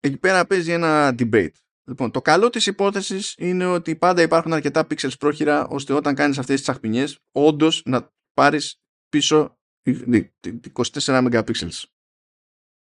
[0.00, 1.54] Εκεί πέρα παίζει ένα debate.
[1.88, 6.38] Λοιπόν, το καλό της υπόθεσης είναι ότι πάντα υπάρχουν αρκετά pixels πρόχειρα ώστε όταν κάνεις
[6.38, 9.57] αυτές τις τσαχπινιές όντως να πάρεις πίσω
[9.88, 11.82] 24 megapixels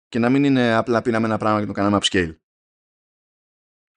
[0.10, 2.36] και να μην είναι απλά πήραμε ένα πράγμα και το κάναμε upscale.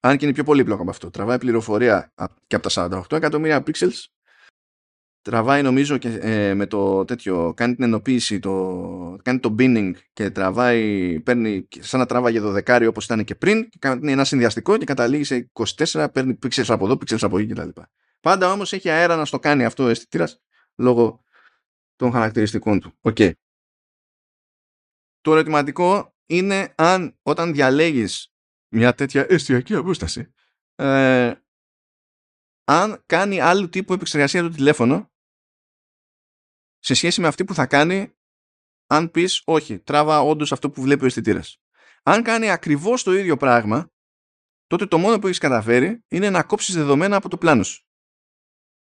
[0.00, 1.10] Αν και είναι πιο πολύπλοκο από αυτό.
[1.10, 2.12] Τραβάει πληροφορία
[2.46, 4.04] και από τα 48 εκατομμύρια pixels.
[5.22, 10.30] Τραβάει νομίζω και ε, με το τέτοιο, κάνει την ενοποίηση, το, κάνει το binning και
[10.30, 14.84] τραβάει, παίρνει σαν να τράβαγε δεκάρι όπως ήταν και πριν και κάνει ένα συνδυαστικό και
[14.84, 15.50] καταλήγει σε
[15.92, 17.68] 24, παίρνει pixels από εδώ, pixels από εκεί κτλ.
[18.20, 20.40] Πάντα όμως έχει αέρα να στο κάνει αυτό ο αισθητήρας
[20.76, 21.24] λόγω
[22.00, 22.98] των χαρακτηριστικών του.
[23.02, 23.32] Okay.
[25.20, 28.32] Το ερωτηματικό είναι αν όταν διαλέγεις
[28.74, 30.32] μια τέτοια εστιακή απόσταση
[30.74, 31.32] ε,
[32.64, 35.12] αν κάνει άλλου τύπου επεξεργασία το τηλέφωνο
[36.78, 38.14] σε σχέση με αυτή που θα κάνει
[38.86, 41.60] αν πεις όχι, τράβα όντως αυτό που βλέπει ο αισθητήρας.
[42.02, 43.92] Αν κάνει ακριβώς το ίδιο πράγμα
[44.66, 47.84] τότε το μόνο που έχεις καταφέρει είναι να κόψεις δεδομένα από το πλάνο σου.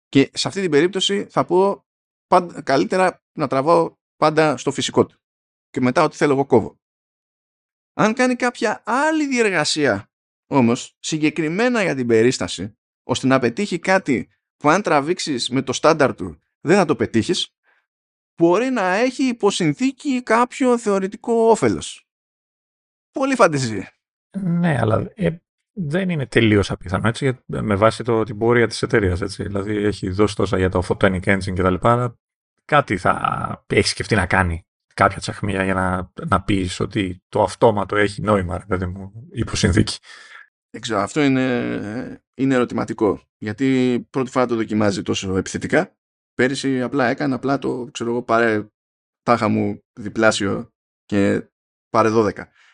[0.08, 1.86] Και σε αυτή την περίπτωση θα πω
[2.32, 5.20] πάντα, καλύτερα να τραβάω πάντα στο φυσικό του.
[5.70, 6.80] Και μετά ό,τι θέλω εγώ κόβω.
[7.94, 10.12] Αν κάνει κάποια άλλη διεργασία
[10.48, 16.16] όμως συγκεκριμένα για την περίσταση ώστε να πετύχει κάτι που αν τραβήξεις με το στάνταρ
[16.16, 17.56] του δεν θα το πετύχεις
[18.38, 22.08] μπορεί να έχει υποσυνθήκη κάποιο θεωρητικό όφελος.
[23.12, 23.88] Πολύ φαντεζή.
[24.38, 25.36] Ναι, αλλά ε,
[25.72, 29.36] δεν είναι τελείως απίθανο έτσι, με βάση το, την πορεία της εταιρείας.
[29.36, 31.88] Δηλαδή έχει δώσει τόσα για το photonic engine κτλ.
[32.72, 37.96] Κάτι θα έχεις σκεφτεί να κάνει κάποια τσαχμία για να, να πεις ότι το αυτόματο
[37.96, 39.98] έχει νόημα, δηλαδή μου, υποσυνθήκη.
[40.70, 43.22] Δεν ξέρω, αυτό είναι, είναι ερωτηματικό.
[43.38, 45.98] Γιατί πρώτη φορά το δοκιμάζει τόσο επιθετικά.
[46.34, 48.68] Πέρυσι απλά έκανε, απλά το ξέρω εγώ πάρε
[49.22, 50.74] τάχα μου διπλάσιο
[51.06, 51.50] και
[51.90, 52.32] πάρε 12.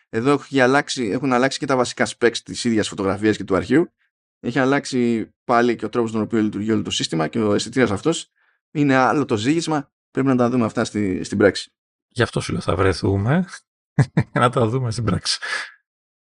[0.10, 3.94] Εδώ έχουν αλλάξει, έχουν αλλάξει και τα βασικά specs της ίδιας φωτογραφίας και του αρχείου
[4.40, 7.92] έχει αλλάξει πάλι και ο τρόπος τον οποίο λειτουργεί όλο το σύστημα και ο αισθητήρας
[7.92, 8.32] αυτός
[8.72, 9.92] είναι άλλο το ζήγισμα.
[10.12, 11.72] Πρέπει να τα δούμε αυτά στη, στην πράξη.
[12.08, 13.46] Γι' αυτό σου λέω θα βρεθούμε
[14.34, 15.40] να τα δούμε στην πράξη.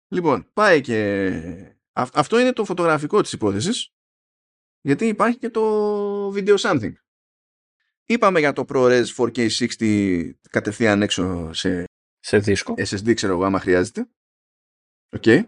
[0.08, 1.78] Λοιπόν, πάει και...
[1.94, 3.94] αυτό είναι το φωτογραφικό της υπόθεσης
[4.82, 6.94] γιατί υπάρχει και το video something.
[8.06, 11.84] Είπαμε για το ProRes 4K60 κατευθείαν έξω σε,
[12.20, 12.74] σε δίσκο.
[12.78, 14.10] SSD ξέρω εγώ άμα χρειάζεται.
[15.16, 15.22] OK.
[15.26, 15.44] Okay.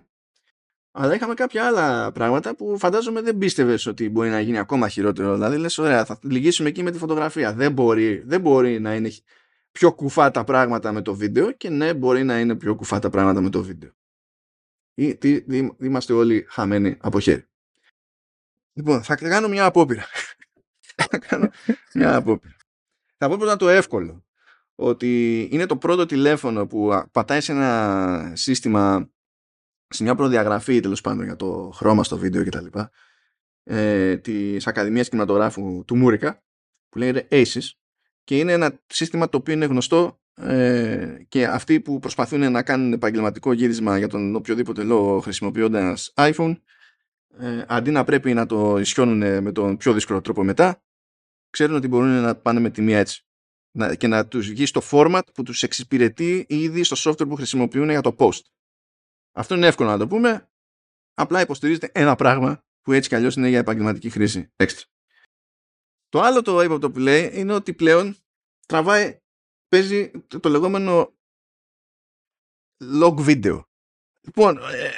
[0.95, 5.33] Αλλά είχαμε κάποια άλλα πράγματα που φαντάζομαι δεν πίστευες ότι μπορεί να γίνει ακόμα χειρότερο.
[5.33, 7.53] Δηλαδή λες, ωραία, θα λυγίσουμε εκεί με τη φωτογραφία.
[7.53, 9.11] Δεν μπορεί, δεν μπορεί να είναι
[9.71, 13.09] πιο κουφά τα πράγματα με το βίντεο και ναι, μπορεί να είναι πιο κουφά τα
[13.09, 13.91] πράγματα με το βίντεο.
[14.93, 15.43] Ή, τι,
[15.79, 17.47] είμαστε όλοι χαμένοι από χέρι.
[18.73, 20.05] Λοιπόν, θα κάνω μια απόπειρα.
[21.09, 21.49] θα κάνω
[21.93, 22.55] μια απόπειρα.
[23.17, 24.25] Θα πω πρώτα το εύκολο.
[24.75, 29.09] Ότι είναι το πρώτο τηλέφωνο που πατάει σε ένα σύστημα
[29.93, 32.65] σε μια προδιαγραφή τέλος πάντων για το χρώμα στο βίντεο κτλ.
[33.63, 36.43] Ε, της Ακαδημίας Κινηματογράφου του Μούρικα
[36.89, 37.69] που λέγεται ACES
[38.23, 42.93] και είναι ένα σύστημα το οποίο είναι γνωστό ε, και αυτοί που προσπαθούν να κάνουν
[42.93, 46.55] επαγγελματικό γύρισμα για τον οποιοδήποτε λόγο χρησιμοποιώντας iPhone
[47.37, 50.83] ε, αντί να πρέπει να το ισιώνουν με τον πιο δύσκολο τρόπο μετά
[51.49, 53.25] ξέρουν ότι μπορούν να πάνε με τη μία έτσι
[53.97, 58.01] και να τους βγει στο format που τους εξυπηρετεί ήδη στο software που χρησιμοποιούν για
[58.01, 58.41] το post.
[59.35, 60.49] Αυτό είναι εύκολο να το πούμε.
[61.13, 64.85] Απλά υποστηρίζεται ένα πράγμα που έτσι κι αλλιώς είναι για επαγγελματική χρήση έξτρα.
[66.09, 68.17] Το άλλο το ύποπτο που λέει είναι ότι πλέον
[68.65, 69.19] τραβάει,
[69.67, 71.13] παίζει το, λεγόμενο
[73.01, 73.63] log video.
[74.21, 74.91] Λοιπόν, ε,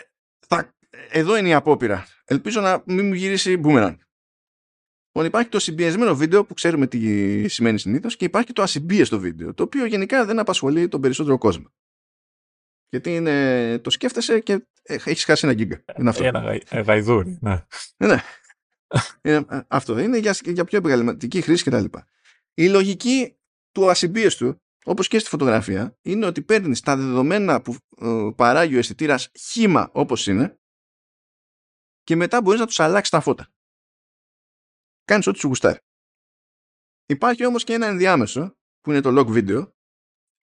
[0.47, 0.75] θα,
[1.09, 2.07] εδώ είναι η απόπειρα.
[2.25, 3.97] Ελπίζω να μην μου γυρίσει boomerang.
[5.05, 9.53] Λοιπόν, υπάρχει το συμπιεσμένο βίντεο που ξέρουμε τι σημαίνει συνήθως και υπάρχει το ασυμπίεστο βίντεο,
[9.53, 11.73] το οποίο γενικά δεν απασχολεί τον περισσότερο κόσμο.
[12.89, 15.83] Γιατί είναι, το σκέφτεσαι και έχεις χάσει ένα γίγκα.
[15.99, 16.23] Είναι αυτό.
[16.23, 17.65] Ένα γαϊδούρι, ναι.
[17.97, 18.21] ναι.
[19.21, 21.85] είναι, αυτό είναι για, για πιο επαγγελματική χρήση κτλ.
[22.53, 23.37] Η λογική
[23.71, 28.77] του ασυμπίεστου, όπως και στη φωτογραφία, είναι ότι παίρνεις τα δεδομένα που ε, παράγει ο
[28.77, 30.59] αισθητήρας χήμα όπως είναι
[32.03, 33.53] και μετά μπορείς να τους αλλάξεις τα φώτα.
[35.03, 35.79] Κάνεις ό,τι σου γουστάρει.
[37.05, 39.71] Υπάρχει όμως και ένα ενδιάμεσο που είναι το log video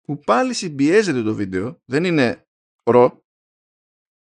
[0.01, 2.47] που πάλι συμπιέζεται το βίντεο, δεν είναι
[2.83, 3.25] ρο,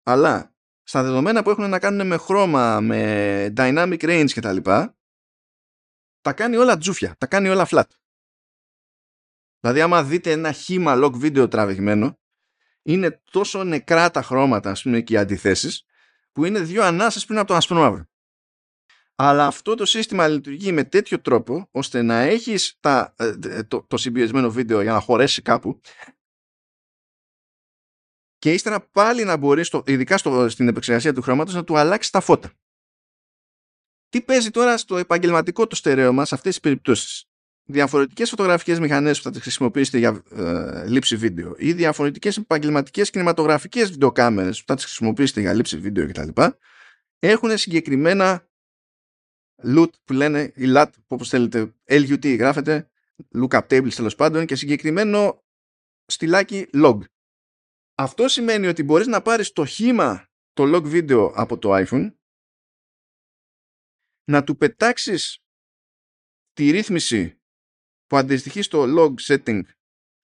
[0.03, 4.57] αλλά στα δεδομένα που έχουν να κάνουν με χρώμα, με dynamic range κτλ.
[4.61, 4.97] Τα,
[6.20, 7.89] τα κάνει όλα τζούφια, τα κάνει όλα flat.
[9.61, 12.19] Δηλαδή άμα δείτε ένα χήμα log βίντεο τραβηγμένο,
[12.83, 15.85] είναι τόσο νεκρά τα χρώματα, ας πούμε, και οι αντιθέσεις,
[16.33, 18.09] που είναι δύο ανάσες πριν από το ασπρόμαυρο.
[19.19, 23.97] Αλλά αυτό το σύστημα λειτουργεί με τέτοιο τρόπο ώστε να έχεις τα, ε, το, το
[23.97, 25.81] συμπιεσμένο βίντεο για να χωρέσει κάπου
[28.39, 32.20] και ύστερα πάλι να μπορείς, ειδικά στο, στην επεξεργασία του χρώματος, να του αλλάξεις τα
[32.20, 32.53] φώτα.
[34.09, 37.28] Τι παίζει τώρα στο επαγγελματικό το στερέωμα σε αυτές τις περιπτώσεις;
[37.69, 43.91] Διαφορετικές φωτογραφικές μηχανές που θα τις χρησιμοποιήσετε για ε, λήψη βίντεο ή διαφορετικές επαγγελματικές κινηματογραφικές
[43.91, 46.43] βιντεοκάμερες που θα τις χρησιμοποιήσετε για λήψη βίντεο κτλ.
[47.19, 48.49] Έχουν συγκεκριμένα
[49.62, 52.91] loot που λένε η LUT όπως θέλετε LUT γράφεται
[53.35, 55.44] lookup tables τέλος πάντων και συγκεκριμένο
[56.07, 56.99] στυλάκι log.
[57.94, 62.15] Αυτό σημαίνει ότι μπορείς να πάρεις το χήμα το log video από το iPhone
[64.25, 65.39] να του πετάξεις
[66.52, 67.41] τη ρύθμιση
[68.07, 69.62] που αντιστοιχεί στο log setting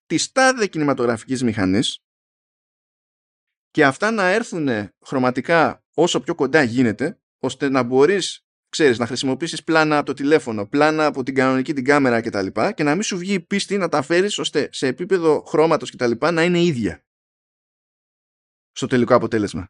[0.06, 1.98] της τάδε κινηματογραφικής μηχανής
[3.70, 4.68] και αυτά να έρθουν
[5.06, 10.66] χρωματικά όσο πιο κοντά γίνεται ώστε να μπορείς ξέρεις, να χρησιμοποιήσεις πλάνα από το τηλέφωνο,
[10.66, 12.46] πλάνα από την κανονική την κάμερα κτλ.
[12.46, 15.90] Και, και να μην σου βγει η πίστη να τα φέρεις ώστε σε επίπεδο χρώματος
[15.90, 16.12] κτλ.
[16.32, 17.04] να είναι ίδια
[18.70, 19.68] στο τελικό αποτέλεσμα.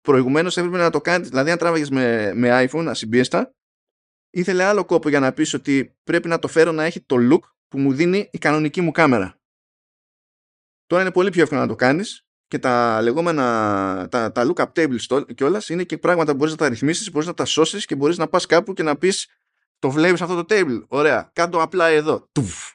[0.00, 3.54] Προηγουμένως έπρεπε να το κάνεις, δηλαδή αν τράβαγες με, με iPhone ασυμπίεστα,
[4.30, 7.50] ήθελε άλλο κόπο για να πεις ότι πρέπει να το φέρω να έχει το look
[7.68, 9.38] που μου δίνει η κανονική μου κάμερα.
[10.86, 12.23] Τώρα είναι πολύ πιο εύκολο να το κάνεις
[12.54, 16.68] και τα λεγόμενα τα, τα lookup tables κιόλας είναι και πράγματα που μπορείς να τα
[16.68, 19.28] ρυθμίσεις, μπορείς να τα σώσεις και μπορείς να πας κάπου και να πεις
[19.78, 20.84] το βλέπεις αυτό το table.
[20.88, 22.28] Ωραία, κάτω απλά εδώ.
[22.32, 22.72] Τουφ.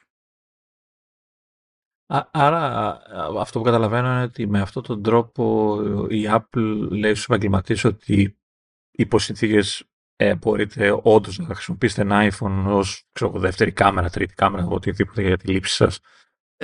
[2.30, 2.98] Άρα
[3.38, 5.76] αυτό που καταλαβαίνω είναι ότι με αυτόν τον τρόπο
[6.08, 8.38] η Apple λέει στους επαγγελματίες ότι
[8.90, 9.84] υπό συνθήκες
[10.16, 15.36] ε, μπορείτε όντως να χρησιμοποιήσετε ένα iPhone ως ξέρω, δεύτερη κάμερα, τρίτη κάμερα, οτιδήποτε για
[15.36, 16.00] τη λήψη σας.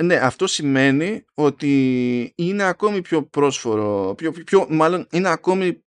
[0.03, 5.83] Ναι, αυτό σημαίνει ότι είναι ακόμη πιο πρόσφορο, πιο, πιο, μάλλον είναι ακόμη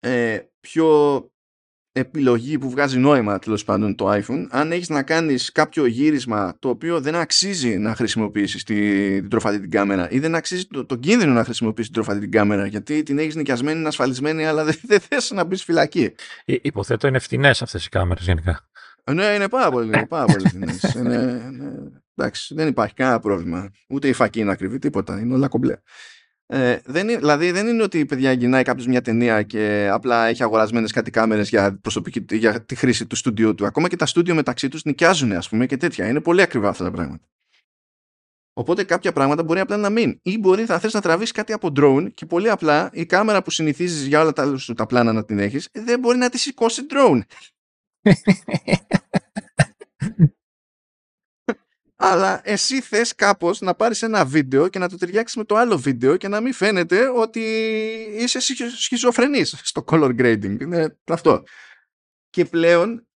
[0.00, 1.18] ε, πιο
[1.96, 6.68] επιλογή που βγάζει νόημα τέλος πάντων το iPhone αν έχεις να κάνεις κάποιο γύρισμα το
[6.68, 11.32] οποίο δεν αξίζει να χρησιμοποιήσεις την τροφατή την κάμερα ή δεν αξίζει το, το κίνδυνο
[11.32, 15.00] να χρησιμοποιήσεις την τροφατή την κάμερα γιατί την έχεις νοικιασμένη, είναι ασφαλισμένη αλλά δεν, δεν
[15.00, 16.14] θες να μπεις φυλακή.
[16.44, 18.68] Ε, υποθέτω είναι φτηνές αυτές οι κάμερες γενικά.
[19.12, 20.96] Ναι, είναι πάρα πολύ, πάρα πολύ φτηνές.
[22.14, 23.70] Εντάξει, δεν υπάρχει κανένα πρόβλημα.
[23.88, 25.20] Ούτε η φακή είναι ακριβή, τίποτα.
[25.20, 25.76] Είναι όλα κομπλέ.
[26.46, 30.26] Ε, δεν είναι, δηλαδή δεν είναι ότι η παιδιά γυρνάει κάποιος μια ταινία και απλά
[30.26, 31.80] έχει αγορασμένες κάτι κάμερε για,
[32.30, 33.66] για τη χρήση του στούντιου του.
[33.66, 36.08] Ακόμα και τα στούντιο μεταξύ τους νοικιάζουν, ας πούμε, και τέτοια.
[36.08, 37.28] Είναι πολύ ακριβά αυτά τα πράγματα.
[38.56, 40.18] Οπότε κάποια πράγματα μπορεί απλά να μην.
[40.22, 43.50] Ή μπορεί θα θες να τραβήσει κάτι από drone και πολύ απλά η κάμερα που
[43.50, 47.20] συνηθίζεις για όλα τα, τα πλάνα να την έχεις δεν μπορεί να τη σηκώσει drone.
[52.06, 55.78] αλλά εσύ θες κάπως να πάρεις ένα βίντεο και να το ταιριάξεις με το άλλο
[55.78, 57.40] βίντεο και να μην φαίνεται ότι
[58.18, 58.40] είσαι
[58.76, 60.60] σχιζοφρενής στο color grading.
[60.60, 61.42] Είναι αυτό.
[62.30, 63.06] Και πλέον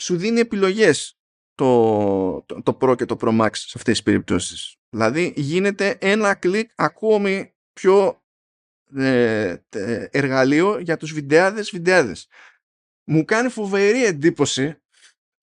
[0.00, 1.18] σου δίνει επιλογές
[1.54, 4.76] το, το, το Pro και το Pro Max σε αυτές τις περιπτώσεις.
[4.90, 8.22] Δηλαδή γίνεται ένα κλικ ακόμη πιο
[8.94, 9.56] ε,
[10.10, 12.28] εργαλείο για τους βιντεάδες βιντεάδες.
[13.04, 14.82] Μου κάνει φοβερή εντύπωση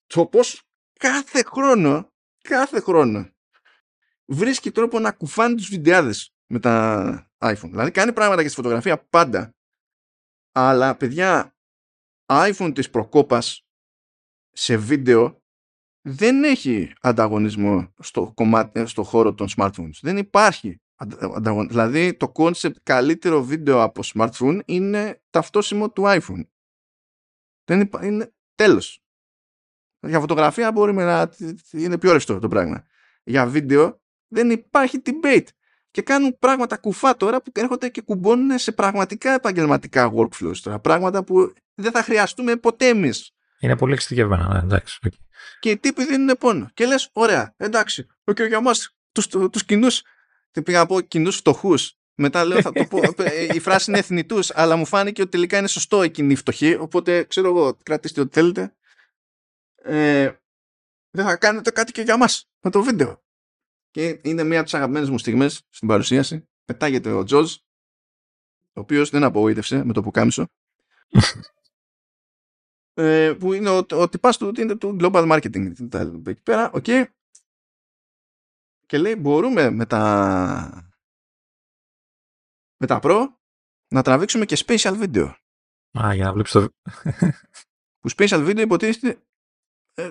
[0.07, 0.61] το πως
[0.99, 2.10] κάθε χρόνο
[2.41, 3.29] κάθε χρόνο
[4.25, 7.69] βρίσκει τρόπο να κουφάνει τους βιντεάδες με τα iPhone.
[7.69, 9.55] Δηλαδή κάνει πράγματα και στη φωτογραφία πάντα.
[10.51, 11.55] Αλλά παιδιά,
[12.25, 13.65] iPhone της προκόπας
[14.51, 15.43] σε βίντεο
[16.01, 19.99] δεν έχει ανταγωνισμό στο, κομμάτι, στο χώρο των smartphones.
[20.01, 21.67] Δεν υπάρχει ανταγωνισμό.
[21.67, 26.45] Δηλαδή το concept καλύτερο βίντεο από smartphone είναι ταυτόσιμο του iPhone.
[27.63, 28.05] Δεν υπά...
[28.05, 29.03] είναι τέλος.
[30.01, 31.29] Για φωτογραφία μπορούμε να
[31.71, 32.85] είναι πιο ρευστό το πράγμα.
[33.23, 35.47] Για βίντεο δεν υπάρχει debate.
[35.91, 40.79] Και κάνουν πράγματα κουφά τώρα που έρχονται και κουμπώνουν σε πραγματικά επαγγελματικά workflows τώρα.
[40.79, 43.31] Πράγματα που δεν θα χρειαστούμε ποτέ εμείς.
[43.59, 44.99] Είναι πολύ εξειδικευμένα, ναι, εντάξει.
[45.05, 45.17] Okay.
[45.59, 46.69] Και οι τύποι δίνουν πόνο.
[46.73, 48.71] Και λες, ωραία, εντάξει, okay, για εμά
[49.11, 49.87] τους τους κοινού.
[50.51, 51.95] Τι πήγα να πω κοινού φτωχούς.
[52.15, 52.99] Μετά λέω, θα το πω,
[53.55, 56.75] η φράση είναι θνητούς, αλλά μου φάνηκε ότι τελικά είναι σωστό κοινοί φτωχοί.
[56.79, 58.75] Οπότε ξέρω εγώ, κρατήστε ό,τι θέλετε
[59.83, 60.31] ε,
[61.09, 63.23] δεν θα κάνετε κάτι και για μας με το βίντεο.
[63.91, 66.49] Και είναι μία από τις αγαπημένες μου στιγμές στην παρουσίαση.
[66.65, 67.55] Πετάγεται ο Joz,
[68.73, 70.47] ο οποίος δεν απογοήτευσε με το πουκάμισο.
[72.93, 75.71] ε, που είναι ο, ο τυπάς του, είναι του global marketing.
[76.27, 76.83] Εκεί πέρα, OK.
[76.87, 77.05] Okay.
[78.85, 80.91] Και λέει μπορούμε με τα
[82.77, 83.27] με τα Pro
[83.87, 85.33] να τραβήξουμε και special video.
[85.99, 86.69] Α, για να βλέπεις το...
[87.99, 89.21] που special video υποτίθεται ε,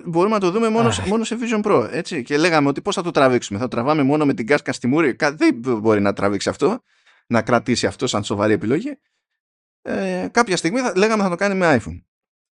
[0.05, 1.87] μπορούμε να το δούμε μόνο, μόνο σε Vision Pro.
[1.91, 2.23] Έτσι.
[2.23, 3.59] Και λέγαμε ότι πώς θα το τραβήξουμε.
[3.59, 5.15] Θα το τραβάμε μόνο με την κάσκα στη μούρη.
[5.19, 6.83] Δεν μπορεί να τραβήξει αυτό,
[7.27, 8.99] να κρατήσει αυτό σαν σοβαρή επιλογή.
[9.81, 12.01] Ε, κάποια στιγμή θα, λέγαμε θα το κάνει με iPhone.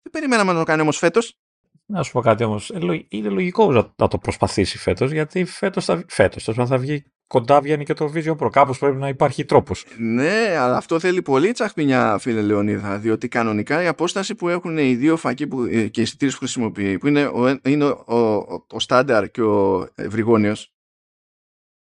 [0.03, 1.39] Δεν περιμέναμε να το κάνει όμως φέτος.
[1.87, 2.71] Να σου πω κάτι όμως.
[2.71, 7.85] Ε, είναι λογικό να το προσπαθήσει φέτος, γιατί φέτος θα, φέτος, θα βγει κοντά βγαίνει
[7.85, 8.49] και το Vision Pro.
[8.51, 9.85] Κάπως πρέπει να υπάρχει τρόπος.
[9.99, 14.95] Ναι, αλλά αυτό θέλει πολύ τσαχπινιά, φίλε Λεωνίδα, διότι κανονικά η απόσταση που έχουν οι
[14.95, 18.67] δύο φακοί που, ε, και οι εισιτήρε που χρησιμοποιεί, που είναι ο, είναι ο, ο,
[18.71, 20.75] ο Στάνταρ και ο Ευρυγόνιος,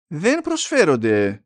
[0.07, 1.44] δεν προσφέρονται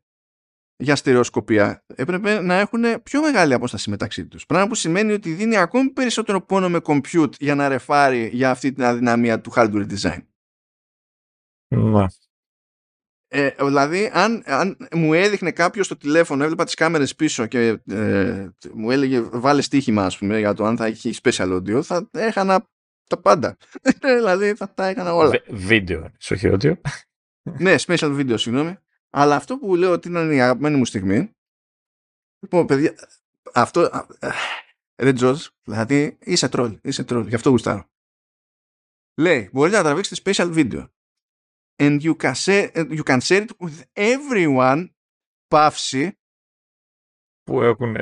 [0.80, 1.84] για στερεοσκοπία.
[1.94, 4.46] Έπρεπε να έχουν πιο μεγάλη απόσταση μεταξύ τους.
[4.46, 8.72] Πράγμα που σημαίνει ότι δίνει ακόμη περισσότερο πόνο με compute για να ρεφάρει για αυτή
[8.72, 10.22] την αδυναμία του hardware design.
[11.68, 12.04] Ναι.
[13.32, 18.48] Ε, δηλαδή, αν, αν μου έδειχνε κάποιος το τηλέφωνο, έβλεπα τις κάμερες πίσω και ε,
[18.74, 22.68] μου έλεγε βάλε στοίχημα, ας πούμε, για το αν θα έχει special audio, θα έχανα
[23.06, 23.56] τα πάντα.
[24.18, 25.42] δηλαδή, θα τα έκανα όλα.
[25.48, 26.72] Βίντεο, όχι audio.
[27.58, 28.78] ναι, special video, συγγνώμη.
[29.10, 31.32] Αλλά αυτό που λέω ότι είναι η αγαπημένη μου στιγμή.
[32.42, 32.94] Λοιπόν, παιδιά,
[33.54, 34.06] αυτό.
[35.02, 37.88] Ρε Τζορτζ, δηλαδή είσαι τρόλ, είσαι τρόλ, γι' αυτό γουστάρω.
[39.20, 40.88] Λέει, μπορείτε να τραβήξετε special video
[41.80, 44.88] and you can, share, you can share it with everyone
[45.46, 46.18] παύση
[47.42, 47.96] που έχουν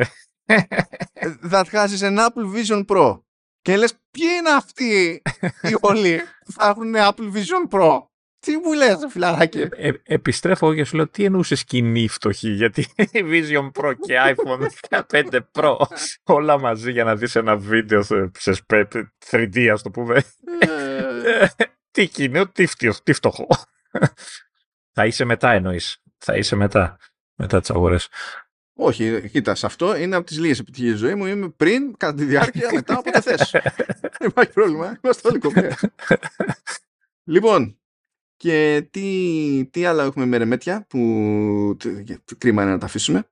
[1.51, 3.20] that has an Apple Vision Pro
[3.61, 5.23] και λες ποιοι είναι αυτοί
[5.62, 8.08] οι όλοι που θα έχουν Apple Vision Pro;
[8.41, 12.86] Τι μου λες φιλαράκι; Ε, ε, επιστρέφω και σου λέω τι εννοούσε κοινή φτωχή γιατί
[13.12, 14.68] Vision Pro και iPhone
[15.10, 15.76] 15 Pro
[16.25, 18.02] όλα μαζί για να δεις ένα βίντεο
[18.39, 18.67] σε
[19.31, 20.23] 3D ας το πούμε
[20.60, 21.47] ε,
[21.91, 22.67] τι κοινό, τι,
[23.02, 23.47] τι φτωχό.
[24.92, 26.02] θα είσαι μετά εννοείς.
[26.18, 26.97] Θα είσαι μετά.
[27.34, 28.08] Μετά τις αγορές.
[28.81, 31.26] Όχι, κοίτα, σε αυτό είναι από τις λίγες επιτυχίες ζωή μου.
[31.26, 33.50] Είμαι πριν, κατά τη διάρκεια, μετά, όποτε θες.
[34.18, 34.99] Δεν υπάρχει πρόβλημα.
[35.02, 35.78] Είμαστε όλοι κομμάτια.
[37.34, 37.78] λοιπόν,
[38.39, 41.76] και τι, τι άλλα έχουμε με ρεμέτια που
[42.39, 43.31] κρίμα είναι να τα αφήσουμε.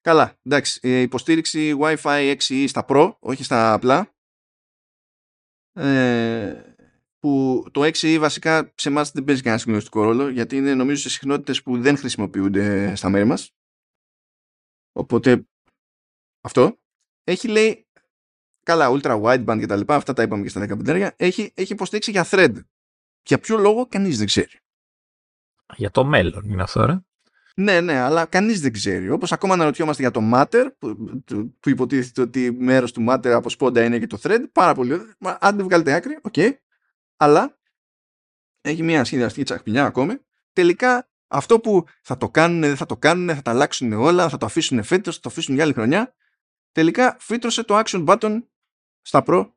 [0.00, 4.14] Καλά, εντάξει, υποστήριξη Wi-Fi 6 στα Pro, όχι στα απλά.
[5.72, 6.74] ε,
[7.18, 11.10] που το 6 βασικά σε εμάς δεν παίζει κανένα συγκλονιστικό ρόλο γιατί είναι νομίζω σε
[11.10, 13.54] συχνότητες που δεν χρησιμοποιούνται στα μέρη μας
[14.92, 15.46] οπότε
[16.40, 16.78] αυτό
[17.24, 17.86] έχει λέει
[18.62, 22.10] καλά ultra wideband και τα λοιπά αυτά τα είπαμε και στα 15 έχει, έχει υποστήριξη
[22.10, 22.54] για thread
[23.26, 24.58] για ποιο λόγο κανείς δεν ξέρει
[25.76, 26.98] για το μέλλον είναι αυτό ρε
[27.56, 29.10] ναι, ναι, αλλά κανείς δεν ξέρει.
[29.10, 30.96] Όπως ακόμα αναρωτιόμαστε για το Matter, που,
[31.60, 35.14] που υποτίθεται ότι μέρος του Matter από σπόντα είναι και το Thread, πάρα πολύ.
[35.18, 36.32] Αν δεν βγάλετε άκρη, OK.
[36.36, 36.52] Okay.
[37.16, 37.58] Αλλά
[38.60, 40.18] έχει μια σχεδιαστική τσαχπινιά ακόμη.
[40.52, 44.36] Τελικά αυτό που θα το κάνουν, δεν θα το κάνουν, θα τα αλλάξουν όλα, θα
[44.36, 46.14] το αφήσουν φέτος, θα το αφήσουν για άλλη χρονιά.
[46.72, 48.38] Τελικά φύτρωσε το action button
[49.00, 49.50] στα Pro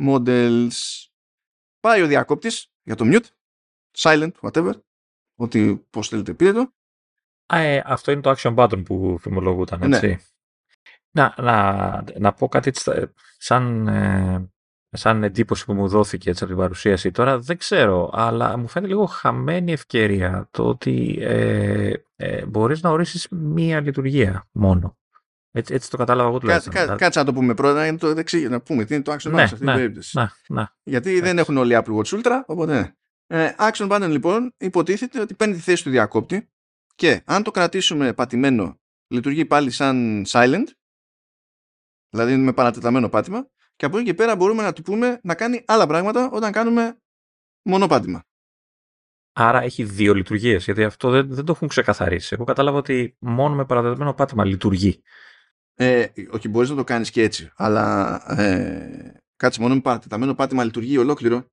[0.00, 1.05] models.
[1.86, 3.24] Πάει ο διακόπτης για το mute,
[3.96, 4.72] silent, whatever,
[5.36, 6.72] ότι πώς θέλετε πείτε το
[7.46, 9.96] ε, αυτό είναι το action button που φημολογούταν, ναι.
[9.96, 10.18] έτσι.
[11.10, 12.72] Να, να, να πω κάτι
[13.38, 14.50] σαν, ε,
[14.90, 17.38] σαν εντύπωση που μου δόθηκε έτσι, από την παρουσίαση τώρα.
[17.38, 23.28] Δεν ξέρω, αλλά μου φαίνεται λίγο χαμένη ευκαιρία το ότι ε, ε, μπορείς να ορίσεις
[23.28, 24.98] μία λειτουργία μόνο.
[25.56, 26.72] Έτσι, έτσι το κατάλαβα εγώ τουλάχιστον.
[26.72, 29.28] Κάτσε, κάτσε να το πούμε πρώτα, είναι το δεξί, να πούμε τι είναι το action
[29.28, 30.18] button ναι, σε αυτή ναι, την περίπτωση.
[30.18, 30.64] Ναι, ναι.
[30.82, 32.94] Γιατί δεν έχουν όλοι Apple Watch Ultra, οπότε
[33.26, 33.44] ναι.
[33.44, 36.50] Ε, action button λοιπόν υποτίθεται ότι παίρνει τη θέση του διακόπτη
[36.94, 40.66] και αν το κρατήσουμε πατημένο λειτουργεί πάλι σαν silent
[42.10, 45.64] δηλαδή με παρατεταμένο πάτημα και από εκεί και πέρα μπορούμε να του πούμε να κάνει
[45.66, 46.98] άλλα πράγματα όταν κάνουμε
[47.62, 48.24] μόνο πάτημα.
[49.32, 52.34] Άρα έχει δύο λειτουργίες, γιατί αυτό δεν, δεν το έχουν ξεκαθαρίσει.
[52.34, 55.02] Εγώ κατάλαβα ότι μόνο με παρατεταμένο πάτημα λειτουργεί.
[55.78, 60.64] Ε, όχι, μπορείς να το κάνεις και έτσι, αλλά ε, κάτσε μόνο με παρατεταμένο πάτημα
[60.64, 61.44] λειτουργεί ολόκληρο.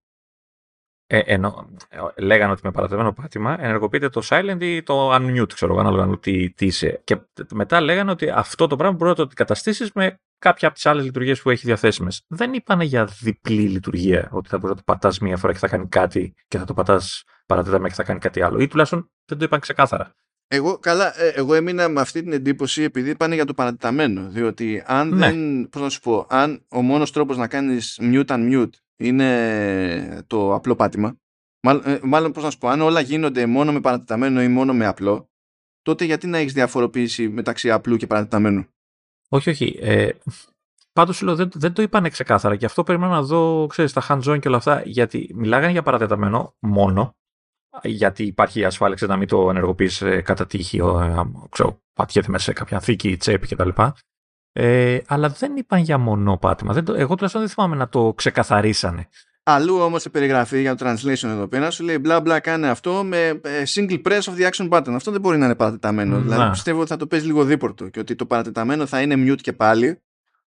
[1.08, 5.77] Ε, ενώ, ε, λέγανε ότι με παρατεμένο πάτημα ενεργοποιείται το silent ή το unmute, ξέρω
[5.77, 7.02] ανάλογα τι, τι είσαι.
[7.03, 7.18] Και
[7.53, 11.03] μετά λέγανε ότι αυτό το πράγμα μπορεί να το αντικαταστήσεις με κάποια από τις άλλες
[11.03, 12.24] λειτουργίες που έχει διαθέσιμες.
[12.27, 15.68] Δεν είπανε για διπλή λειτουργία, ότι θα μπορείς να το πατάς μία φορά και θα
[15.68, 18.60] κάνει κάτι και θα το πατάς παρατεταμένα και θα κάνει κάτι άλλο.
[18.60, 20.16] Ή τουλάχιστον δεν το είπαν ξεκάθαρα.
[20.47, 24.30] Εγώ, καλά, ε, εγώ έμεινα με αυτή την εντύπωση επειδή πάνε για το παρατεταμένο.
[24.30, 25.17] Διότι αν ναι.
[25.17, 25.69] δεν.
[25.69, 30.75] Πώς να σου πω, αν ο μόνος τρόπος να κάνεις mute unmute είναι το απλό
[30.75, 31.17] πάτημα.
[31.65, 34.73] Μάλλον, ε, μάλλον πώς να σου πω, αν όλα γίνονται μόνο με παρατεταμένο ή μόνο
[34.73, 35.30] με απλό,
[35.81, 38.65] τότε γιατί να έχεις διαφοροποίηση μεταξύ απλού και παρατεταμένου.
[39.30, 39.77] Όχι, όχι.
[39.81, 40.09] Ε,
[40.93, 44.39] πάντως λέω, δεν, δεν το είπανε ξεκάθαρα και αυτό περιμένω να δω, ξέρεις, τα hands-on
[44.39, 47.15] και όλα αυτά, γιατί μιλάγανε για παρατεταμένο μόνο,
[47.82, 52.43] γιατί υπάρχει η ασφάλιση να μην το ενεργοποιήσει ε, κατά τύχη, ε, ξέρω, πατιέται μέσα
[52.43, 53.69] σε κάποια θήκη, τσέπη κτλ.
[54.56, 56.74] Ε, αλλά δεν είπαν για μονόπατημα.
[56.74, 59.08] Δεν το, εγώ τουλάχιστον δεν θυμάμαι να το ξεκαθαρίσανε.
[59.45, 63.03] Αλλού όμως σε περιγραφή για το translation εδώ πέρα σου λέει μπλα μπλα κάνε αυτό
[63.03, 64.92] με ε, single press of the action button.
[64.93, 66.22] Αυτό δεν μπορεί να είναι παρατεταμένο.
[66.22, 69.42] Δηλαδή πιστεύω ότι θα το παίζει λίγο δίπορτο και ότι το παρατεταμένο θα είναι mute
[69.42, 70.02] και πάλι,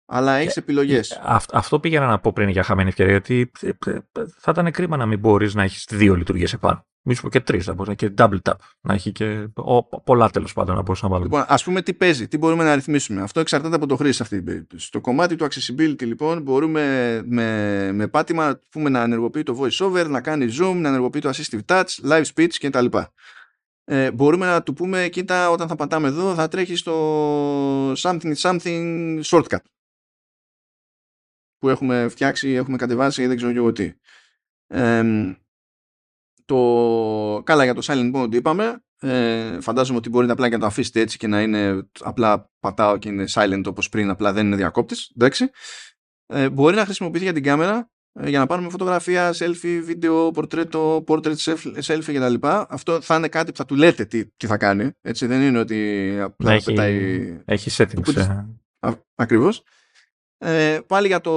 [0.05, 1.21] αλλά έχεις επιλογές.
[1.51, 3.99] αυτό πήγαινα να πω πριν για χαμένη ευκαιρία ότι ε, ε,
[4.37, 6.85] θα ήταν κρίμα να μην μπορείς να έχεις δύο λειτουργίες επάνω.
[7.07, 8.53] Μη σου πω και τρεις, θα μπορεί και double tap.
[8.81, 11.29] Να έχει και ο, πολλά τέλος πάντων να μπορούσε να βάλουμε.
[11.29, 13.21] Λοιπόν, ας πούμε τι παίζει, τι μπορούμε να ρυθμίσουμε.
[13.21, 14.85] Αυτό εξαρτάται από το χρήστη σε αυτή την περίπτωση.
[14.85, 20.07] Στο κομμάτι του accessibility, λοιπόν, μπορούμε με, με πάτημα πούμε, να ενεργοποιεί το voice over,
[20.09, 22.85] να κάνει zoom, να ενεργοποιεί το assistive touch, live speech κτλ.
[23.83, 29.19] Ε, μπορούμε να του πούμε, κοίτα, όταν θα πατάμε εδώ, θα τρέχει στο something something
[29.23, 29.57] shortcut
[31.57, 33.93] που έχουμε φτιάξει, έχουμε κατεβάσει ή δεν ξέρω εγώ τι.
[34.67, 35.03] Ε,
[36.45, 37.41] το...
[37.45, 38.79] Καλά για το silent mode είπαμε.
[38.99, 42.97] Ε, φαντάζομαι ότι μπορείτε απλά και να το αφήσετε έτσι και να είναι απλά πατάω
[42.97, 45.11] και είναι silent όπως πριν, απλά δεν είναι διακόπτης.
[45.15, 45.49] Εντάξει.
[46.25, 51.03] Ε, μπορεί να χρησιμοποιηθεί για την κάμερα ε, για να πάρουμε φωτογραφία, selfie, βίντεο, πορτρέτο,
[51.07, 51.35] portrait
[51.85, 52.47] selfie κτλ.
[52.47, 54.91] Αυτό θα είναι κάτι που θα του λέτε τι, τι θα κάνει.
[55.01, 57.41] Έτσι δεν είναι ότι απλά έχει, πετάει...
[57.45, 58.15] Έχει settings.
[58.15, 58.45] Ε.
[59.15, 59.63] Ακριβώς.
[60.37, 61.31] Ε, πάλι για το,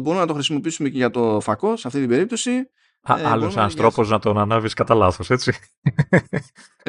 [0.00, 2.50] μπορούμε να το χρησιμοποιήσουμε και για το φακό σε αυτή την περίπτωση.
[3.08, 5.52] Ε, Άλλος ένας τρόπος να τον ανάβεις κατά λάθος, έτσι.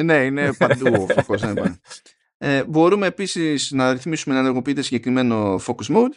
[0.02, 1.42] ναι, είναι παντού ο φακός.
[2.38, 6.12] ε, μπορούμε επίσης να ρυθμίσουμε να ενεργοποιείται συγκεκριμένο focus mode.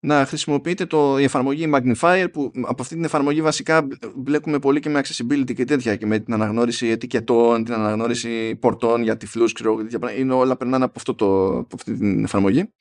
[0.00, 3.86] Να χρησιμοποιείτε το, η εφαρμογή Magnifier που από αυτή την εφαρμογή βασικά
[4.16, 9.02] μπλέκουμε πολύ και με accessibility και τέτοια και με την αναγνώριση ετικετών, την αναγνώριση πορτών
[9.02, 12.72] για τυφλούς, ξέρω, τέτοια Είναι όλα περνάνε από, αυτό το, από αυτή την εφαρμογή.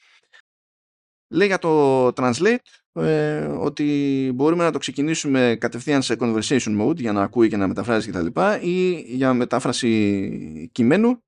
[1.29, 2.57] Λέει για το translate
[2.93, 7.67] ε, ότι μπορούμε να το ξεκινήσουμε κατευθείαν σε conversation mode για να ακούει και να
[7.67, 8.41] μεταφράζει κτλ.
[8.61, 11.21] ή για μετάφραση κειμένου.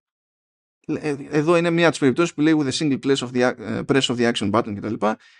[0.88, 3.54] Ε, εδώ είναι μία από τις περιπτώσεις που λέει with a single press of the,
[3.60, 4.94] ε, press of the action button κτλ.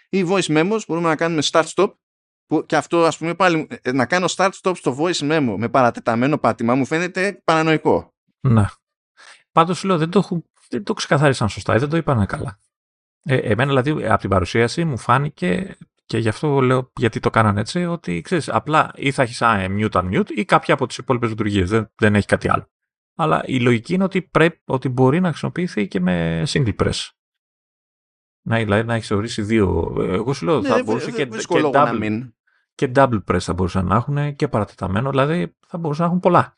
[0.10, 1.92] Ή voice memos μπορούμε να κάνουμε start-stop
[2.46, 6.38] που, και αυτό ας πούμε πάλι ε, να κάνω start-stop στο voice memo με παρατεταμένο
[6.38, 8.14] πάτημα μου φαίνεται παρανοϊκό.
[8.40, 8.66] Ναι.
[9.52, 12.60] Πάντως λέω δεν το, δεν το ξεκαθάρισαν σωστά, δεν το είπαν καλά.
[13.24, 17.60] Ε, εμένα δηλαδή από την παρουσίαση μου φάνηκε Και γι' αυτό λέω γιατί το κάνανε
[17.60, 21.70] έτσι, ότι ξέρεις, απλά ή θα έχεις mute unmute ή κάποια από τις υπόλοιπες λειτουργίες.
[21.70, 22.70] Δεν, δεν έχει κάτι άλλο.
[23.16, 27.10] Αλλά η λογική είναι ότι, πρέπει, ότι μπορεί να χρησιμοποιηθεί και με single press.
[28.48, 29.96] Να, δηλαδή να έχεις ορίσει δύο.
[30.00, 32.34] Εγώ σου λέω, Ναι, θα δε- μπορούσε δε- και, δύσκολο και, να double, μην.
[32.76, 35.10] και double press θα μπορούσαν να έχουν και παρατεταμένο.
[35.10, 36.54] Δηλαδή θα μπορούσαν να έχουν πολλά.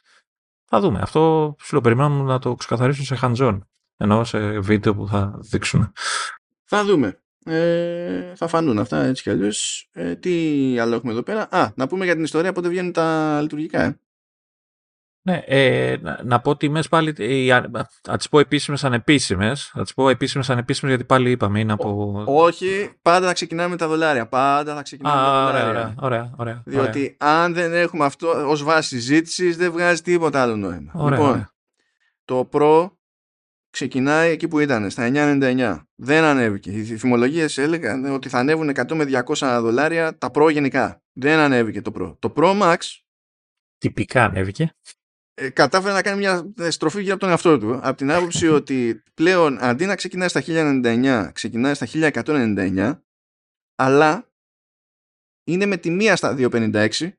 [0.65, 0.99] Θα δούμε.
[1.01, 3.59] Αυτό σου λέω, περιμένουμε να το ξεκαθαρίσουν σε hands-on.
[3.97, 5.91] Ενώ σε βίντεο που θα δείξουν.
[6.73, 7.19] Θα δούμε.
[7.45, 9.89] Ε, θα φανούν αυτά έτσι κι αλλιώς.
[9.93, 13.39] Ε, τι άλλο έχουμε εδώ πέρα; Α, να πούμε για την ιστορία πότε βγαίνουν τα
[13.41, 13.81] λειτουργικά.
[13.81, 13.99] Ε.
[15.21, 19.81] Ναι, ε, να, να πω τιμές πάλι, ε, α, θα τις πω επίσημες ανεπίσημες, θα
[19.83, 22.23] τις πω επίσημες ανεπίσημες γιατί πάλι είπαμε είναι από...
[22.27, 24.27] Όχι, πάντα θα ξεκινάμε με τα δολάρια.
[24.27, 25.95] Πάντα θα ξεκινάμε με τα Α, ωραία, δολάρια.
[25.99, 26.61] ωραία, ωραία, ωραία.
[26.65, 30.91] Διότι αν δεν έχουμε αυτό ως βάση συζήτησης, δεν βγάζει τίποτα άλλο νόημα.
[30.93, 31.51] Ωραία, λοιπόν, ωραία.
[32.25, 32.91] το Pro
[33.71, 35.85] ξεκινάει εκεί που ήταν, στα 9,99.
[35.95, 36.71] Δεν ανέβηκε.
[36.71, 41.03] Οι φημολογίες έλεγαν ότι θα ανέβουν 100 με 200 δολάρια τα Pro γενικά.
[41.13, 42.15] Δεν ανέβηκε το Pro.
[42.19, 42.77] Το Pro Max
[43.77, 44.73] Τυπικά ανέβηκε.
[45.33, 47.79] ε, κατάφερε να κάνει μια ε, στροφή γύρω από τον εαυτό του.
[47.83, 52.99] Από την άποψη ότι πλέον αντί να ξεκινάει στα 1099, ξεκινάει στα 1199,
[53.75, 54.31] αλλά
[55.43, 57.11] είναι με τη μία στα 256,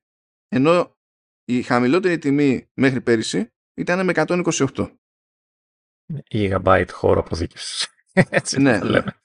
[0.49, 0.97] ενώ
[1.45, 4.97] η χαμηλότερη τιμή μέχρι πέρυσι ήταν με 128.
[6.31, 7.89] Gigabyte χώρο αποθήκευσης.
[8.31, 9.17] Έτσι Ναι, το λέμε.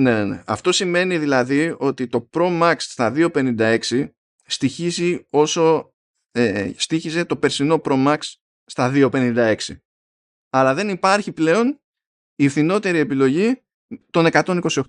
[0.00, 0.42] Ναι, ναι, ναι.
[0.46, 4.08] Αυτό σημαίνει δηλαδή ότι το Pro Max στα 256
[4.44, 5.94] στοιχίζει όσο
[6.30, 8.18] ε, στοίχιζε το περσινό Pro Max
[8.64, 9.56] στα 256.
[10.50, 11.80] Αλλά δεν υπάρχει πλέον
[12.34, 13.62] η φθηνότερη επιλογή
[14.10, 14.82] των 128.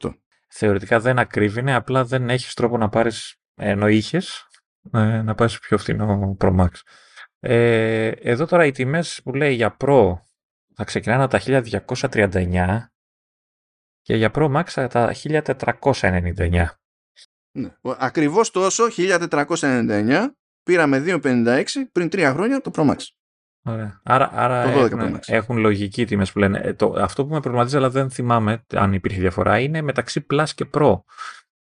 [0.47, 4.47] Θεωρητικά δεν ακρίβεινε, απλά δεν έχεις τρόπο να πάρεις, ενώ είχες,
[4.91, 6.69] ε, να πάρεις πιο φθηνό Pro Max.
[7.39, 10.13] Ε, εδώ τώρα οι τιμές που λέει για Pro
[10.75, 11.39] θα ξεκινάνε από τα
[12.19, 12.91] 1239
[14.01, 16.67] και για Pro Max από τα 1499.
[17.57, 17.67] Ναι.
[17.81, 20.27] Ο- Ακριβώς τόσο 1499
[20.63, 22.95] πήραμε 256 πριν τρία χρόνια το Pro Max.
[23.67, 24.01] Ωραία.
[24.03, 25.19] Άρα, άρα Το 12 έχουν, Pro Max.
[25.25, 26.59] έχουν λογική οι τιμές που λένε.
[26.59, 30.45] Ε, το, αυτό που με προβληματίζει, αλλά δεν θυμάμαι αν υπήρχε διαφορά, είναι μεταξύ Plus
[30.55, 30.99] και Pro.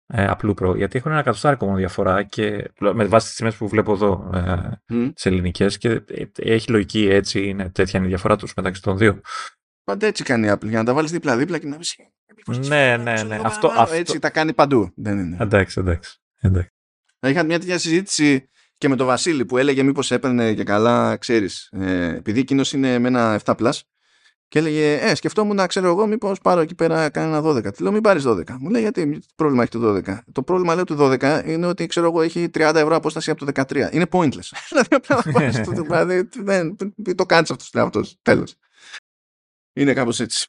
[0.07, 0.76] Ε, απλού Pro.
[0.76, 4.94] Γιατί έχουν ένα εκατοστάρικο μόνο διαφορά και με βάση τις τιμές που βλέπω εδώ ε,
[4.94, 5.10] Μμ.
[5.10, 8.99] τις ελληνικές και ε, έχει λογική έτσι, είναι τέτοια είναι η διαφορά τους μεταξύ των
[8.99, 9.20] δύο.
[9.84, 11.99] Πάντα έτσι κάνει η Apple για να τα βάλεις δίπλα-δίπλα και να πεις
[12.68, 13.41] Ναι, ναι, ναι.
[13.42, 13.94] Αυτό, αυτό...
[13.94, 14.92] Έτσι τα κάνει παντού.
[14.97, 15.36] Δεν είναι.
[15.41, 16.20] Εντάξει, εντάξει.
[16.41, 16.70] εντάξει.
[17.26, 21.68] Είχα μια τέτοια συζήτηση και με τον Βασίλη που έλεγε μήπως έπαιρνε και καλά, ξέρεις,
[21.73, 23.81] ε, επειδή εκείνος είναι με ένα 7 plus
[24.55, 27.73] και έλεγε, ε, σκεφτόμουν να ξέρω εγώ μήπως πάρω εκεί πέρα κανένα 12.
[27.73, 28.57] Τι λέω, μην πάρεις 12.
[28.58, 30.18] Μου λέει, γιατί, τι πρόβλημα έχει το 12.
[30.33, 33.52] Το πρόβλημα, λέω, του 12 είναι ότι, ξέρω εγώ, έχει 30 ευρώ απόσταση από το
[33.55, 33.89] 13.
[33.92, 34.50] Είναι pointless.
[34.68, 36.76] δηλαδή, απλά να πάρεις το- δηλαδή, δεν,
[37.15, 38.15] το κάνεις αυτό στον εαυτό σου.
[38.23, 38.55] Τέλος.
[39.73, 40.49] Είναι κάπως έτσι.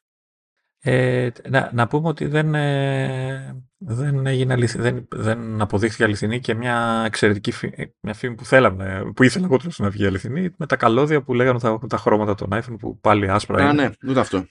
[0.87, 6.53] Ε, να, να πούμε ότι δεν, ε, δεν, έγινε αληθι- δεν, δεν αποδείχθηκε αληθινή και
[6.53, 10.65] μια εξαιρετική φη- μια φήμη που θέλαμε, που ήθελα εγώ τουλάχιστον να βγει αληθινή, με
[10.65, 13.69] τα καλώδια που λέγανε ότι θα έχουν τα χρώματα των iPhone που πάλι άσπρα Α,
[13.69, 13.81] είναι.
[13.81, 14.45] ναι, ούτε αυτό.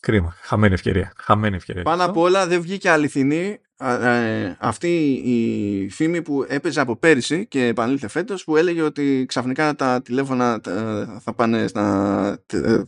[0.00, 0.34] Κρίμα.
[0.40, 1.12] Χαμένη ευκαιρία.
[1.16, 1.82] Χαμένη ευκαιρία.
[1.82, 7.46] Πάνω απ' όλα δεν βγήκε αληθινή α, ε, αυτή η φήμη που έπαιζε από πέρυσι
[7.46, 12.84] και επανήλθε φέτος που έλεγε ότι ξαφνικά τα τηλέφωνα τα- θα πάνε στα τε-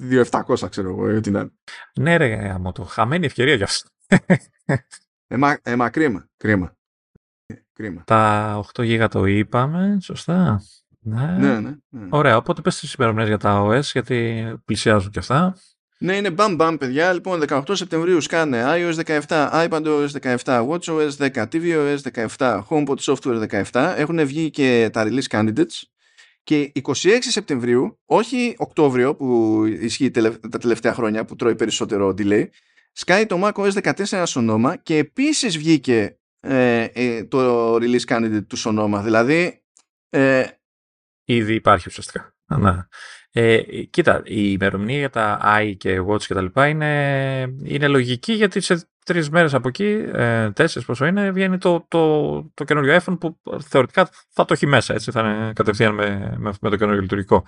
[0.00, 1.50] 2700 ξέρω εγώ ή τι να είναι.
[2.00, 3.88] Ναι, ρε, άμα το χαμένη ευκαιρία για αυτό.
[5.32, 6.76] Ε, μα, ε, μα κρίμα, κρίμα.
[7.46, 8.02] Ε, κρίμα.
[8.04, 10.62] τα 8 GB το είπαμε, σωστά.
[11.00, 11.36] Ναι.
[11.38, 12.06] Ναι, ναι, ναι.
[12.10, 15.56] Ωραία, οπότε πες τις ημερομηνίες για τα OS, γιατί πλησιάζουν και αυτά.
[15.98, 17.12] Ναι, είναι μπαμ μπαμ παιδιά.
[17.12, 21.98] Λοιπόν, 18 Σεπτεμβρίου σκάνε iOS 17, iPadOS 17, WatchOS 10, tvOS
[22.36, 23.94] 17, HomePod Software 17.
[23.96, 25.82] Έχουν βγει και τα release candidates.
[26.50, 32.46] Και 26 Σεπτεμβρίου, όχι Οκτώβριο που ισχύει τελευ- τα τελευταία χρόνια που τρώει περισσότερο delay,
[32.92, 39.00] σκάει το macOS 14 Sonoma και επίσης βγήκε ε, ε, το release candidate του Sonoma.
[39.02, 39.62] Δηλαδή,
[40.08, 40.44] ε,
[41.24, 42.34] Ήδη υπάρχει ουσιαστικά.
[42.58, 42.86] Ναι.
[43.32, 48.32] Ε, κοίτα, η ημερομηνία για τα i και watch και τα λοιπά είναι, είναι λογική
[48.32, 52.96] γιατί σε τρεις μέρες από εκεί, ε, τέσσερις πόσο είναι, βγαίνει το, το, το καινούριο
[52.96, 56.76] iPhone που θεωρητικά θα το έχει μέσα, έτσι, θα είναι κατευθείαν με, με, με το
[56.76, 57.44] καινούριο λειτουργικό.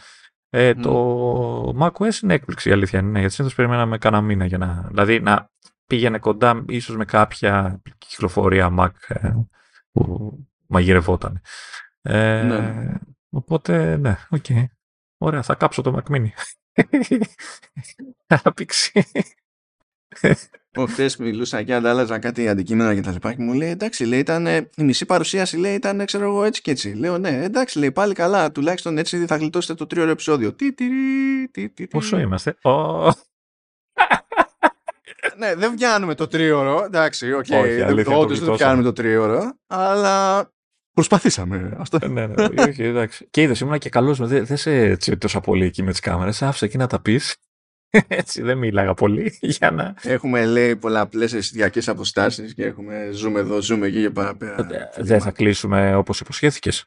[0.50, 0.80] Ε, Μμ.
[0.80, 5.20] Το macOS είναι έκπληξη η αλήθεια είναι, γιατί συνήθως περιμέναμε κάνα μήνα για να, δηλαδή
[5.20, 5.50] να
[5.86, 9.30] πήγαινε κοντά ίσως με κάποια κυκλοφορία Mac ε,
[9.92, 10.32] που
[10.66, 11.40] μαγειρευόταν.
[12.02, 12.92] Ε, Ναι.
[13.30, 14.44] Οπότε, ναι, οκ.
[15.18, 16.28] Ωραία, θα κάψω το Mac Mini.
[18.42, 19.04] Θα πήξει.
[20.88, 24.46] Χθες μιλούσα και αντάλλαζα κάτι αντικείμενα και τα λοιπά και μου λέει εντάξει λέει ήταν
[24.46, 26.92] ε, η μισή παρουσίαση λέει ήταν ξέρω εγώ έτσι και έτσι.
[26.92, 30.52] Λέω ναι εντάξει λέει πάλι καλά τουλάχιστον έτσι θα γλιτώσετε το τρίωρο επεισόδιο.
[30.52, 31.86] Τι, τι, τι, τι, τι.
[31.86, 33.10] Πόσο είμαστε; Ω,
[35.36, 36.82] ναι, δεν βγαίνουμε το τρίωρο.
[36.84, 37.46] Εντάξει, οκ.
[37.50, 39.52] Όχι, Όντως δεν βγαίνουμε το τρίωρο.
[39.66, 40.46] Αλλά
[40.94, 41.76] προσπαθήσαμε.
[41.78, 41.98] Αυτό.
[42.02, 43.26] Ε, ναι, ναι, όχι, εντάξει.
[43.30, 44.18] Και είδες, ήμουν και καλός.
[44.18, 46.42] Δεν δε σε έτσι τόσο πολύ εκεί με τις κάμερες.
[46.42, 47.36] Άφησε εκεί να τα πεις.
[48.08, 49.94] Έτσι δεν μίλαγα πολύ για να...
[50.02, 54.66] Έχουμε λέει πολλαπλές εστιακές αποστάσεις και έχουμε ζουμ εδώ, ζουμ εκεί και παραπέρα.
[54.70, 56.84] Ε, δεν θα κλείσουμε όπως υποσχέθηκες.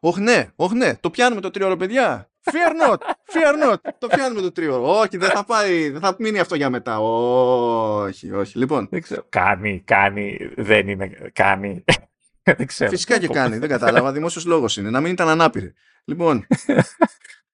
[0.00, 2.30] Όχι ναι, όχι ναι, το πιάνουμε το τρίωρο παιδιά.
[2.44, 2.96] Fear not,
[3.32, 4.98] fear not, το πιάνουμε το τρίωρο.
[4.98, 6.98] Όχι, δεν θα πάει, δεν θα μείνει αυτό για μετά.
[6.98, 8.58] Όχι, όχι.
[8.58, 8.88] Λοιπόν.
[8.90, 9.26] Δεν ξέρω.
[9.28, 11.84] Κάνει, κάνει, δεν είναι, κάνει.
[12.56, 12.90] δεν ξέρω.
[12.90, 14.12] Φυσικά και κάνει, δεν κατάλαβα.
[14.12, 15.72] Δημόσιος λόγος είναι, να μην ήταν ανάπηρη.
[16.04, 16.46] Λοιπόν,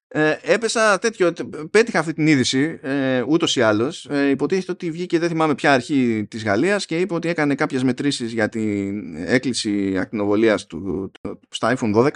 [0.09, 1.33] ε, έπεσα τέτοιο,
[1.71, 4.05] πέτυχα αυτή την είδηση ε, ούτως ή άλλως.
[4.05, 7.83] Ε, υποτίθεται ότι βγήκε, δεν θυμάμαι ποια αρχή της Γαλλίας και είπε ότι έκανε κάποιες
[7.83, 12.09] μετρήσεις για την έκκληση ακτινοβολίας του, του, στα iPhone 12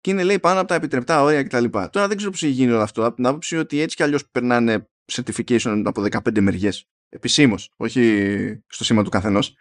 [0.00, 1.64] και είναι λέει πάνω από τα επιτρεπτά όρια κτλ.
[1.90, 4.28] Τώρα δεν ξέρω πώς έχει γίνει όλο αυτό, από την άποψη ότι έτσι κι αλλιώς
[4.28, 9.56] περνάνε certification από 15 μεριές, επισήμως, όχι στο σήμα του καθενός.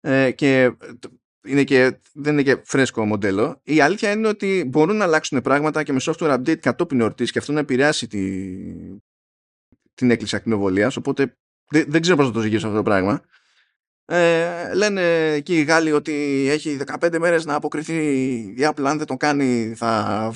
[0.00, 0.76] Ε, και
[1.46, 3.60] είναι και, δεν είναι και φρέσκο μοντέλο.
[3.64, 7.38] Η αλήθεια είναι ότι μπορούν να αλλάξουν πράγματα και με software update κατόπιν ορτή και
[7.38, 8.52] αυτό να επηρεάσει τη,
[9.94, 10.96] την έκκληση ακτινοβολίας.
[10.96, 11.36] Οπότε
[11.70, 13.22] δεν, δεν ξέρω πώς να το ζυγίσω αυτό το πράγμα.
[14.12, 17.94] Ε, λένε εκεί οι Γάλλοι ότι έχει 15 μέρες να αποκριθεί
[18.56, 20.32] η Apple αν δεν το κάνει θα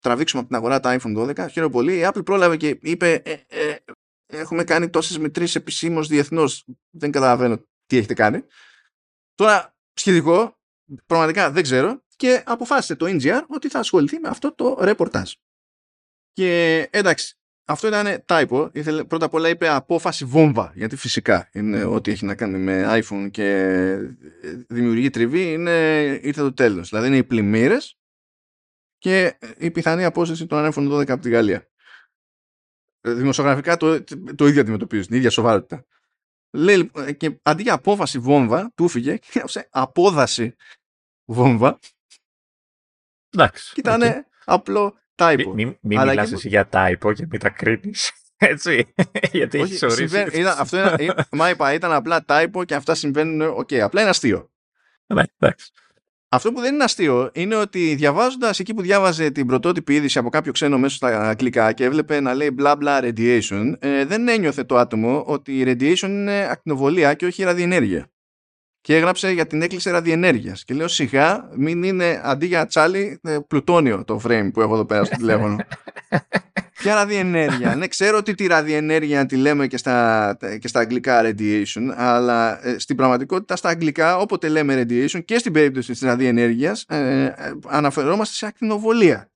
[0.00, 3.32] τραβήξουμε από την αγορά τα iPhone 12 χαίρομαι πολύ η Apple πρόλαβε και είπε ε,
[3.46, 3.76] ε,
[4.26, 8.44] έχουμε κάνει τόσες μετρήσεις επισήμως διεθνώς δεν καταλαβαίνω τι έχετε κάνει
[9.34, 9.77] τώρα
[10.08, 10.58] σχετικό,
[11.06, 15.32] πραγματικά δεν ξέρω, και αποφάσισε το NGR ότι θα ασχοληθεί με αυτό το ρεπορτάζ.
[16.32, 18.70] Και εντάξει, αυτό ήταν typo.
[18.72, 23.02] Ήθελε, πρώτα απ' όλα είπε απόφαση βόμβα, γιατί φυσικά είναι ό,τι έχει να κάνει με
[23.02, 23.96] iPhone και
[24.68, 26.88] δημιουργεί τριβή, είναι, ήρθε το τέλος.
[26.88, 27.98] Δηλαδή είναι οι πλημμύρες
[28.98, 31.68] και η πιθανή απόσυρση των iPhone 12 από τη Γαλλία.
[33.00, 34.04] Δημοσιογραφικά το,
[34.34, 35.84] το ίδιο αντιμετωπίζουν, την ίδια σοβαρότητα.
[36.50, 40.56] Λέει, λοιπόν, και αντί για απόφαση βόμβα, του έφυγε και έγραψε απόδαση
[41.24, 41.78] βόμβα.
[43.30, 43.74] Εντάξει.
[43.74, 44.20] Και ήταν okay.
[44.44, 45.52] απλό typo.
[45.52, 46.34] Μην μη, μη μιλάς και...
[46.34, 48.12] εσύ για typo και μην τα κρίνεις.
[48.36, 48.94] Έτσι.
[49.32, 50.26] Γιατί έχεις ορίσει.
[50.32, 53.40] Ήταν, αυτό ήταν, μα είπα, ήταν απλά typo και αυτά συμβαίνουν.
[53.40, 54.50] OK, okay, απλά είναι αστείο.
[55.06, 55.72] Ναι, εντάξει.
[56.30, 60.28] Αυτό που δεν είναι αστείο είναι ότι διαβάζοντας εκεί που διάβαζε την πρωτότυπη είδηση από
[60.28, 64.64] κάποιο ξένο μέσω στα αγγλικά και έβλεπε να λέει bla bla radiation, ε, δεν ένιωθε
[64.64, 68.10] το άτομο ότι η radiation είναι ακτινοβολία και όχι ραδιενέργεια.
[68.88, 70.64] Και έγραψε για την έκκληση ραδιενέργειας.
[70.64, 74.84] Και λέω σιγά, μην είναι αντί για τσάλι ε, πλουτόνιο το frame που έχω εδώ
[74.84, 75.56] πέρα στο τηλέφωνο.
[76.80, 77.74] Ποια ραδιενέργεια.
[77.74, 82.78] ναι, ξέρω ότι τη ραδιενέργεια τη λέμε και στα, και στα αγγλικά radiation, αλλά ε,
[82.78, 87.34] στην πραγματικότητα στα αγγλικά όποτε λέμε radiation και στην περίπτωση της ραδιενέργειας ε, ε,
[87.66, 89.30] αναφερόμαστε σε ακτινοβολία.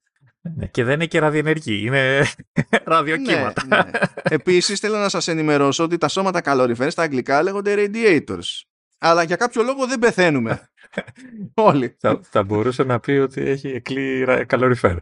[0.57, 2.25] Ναι, και δεν είναι και ραδιενεργή, είναι
[2.85, 3.67] ραδιοκύματα.
[3.67, 3.91] Ναι, ναι.
[4.23, 8.72] Επίσης θέλω να σας ενημερώσω ότι τα σώματα καλοριφέρ στα αγγλικά λέγονται radiators.
[9.05, 10.69] Αλλά για κάποιο λόγο δεν πεθαίνουμε.
[11.55, 11.97] Όλοι.
[12.01, 14.97] Θα, θα μπορούσε να πει ότι έχει εκλεί καλοριφέρ.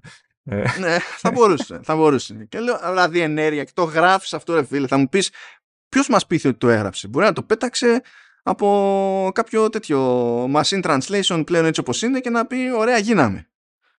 [0.45, 0.65] Ε.
[0.79, 1.81] ναι, θα μπορούσε.
[1.83, 2.47] Θα μπορούσε.
[2.49, 4.87] Και λέω, δηλαδή ενέργεια και το γράφεις αυτό, ρε φίλε.
[4.87, 5.31] Θα μου πεις,
[5.89, 7.09] ποιος μας πείθει ότι το έγραψε.
[7.09, 8.03] Μπορεί να το πέταξε
[8.43, 13.49] από κάποιο τέτοιο machine translation πλέον έτσι όπως είναι και να πει ωραία γίναμε.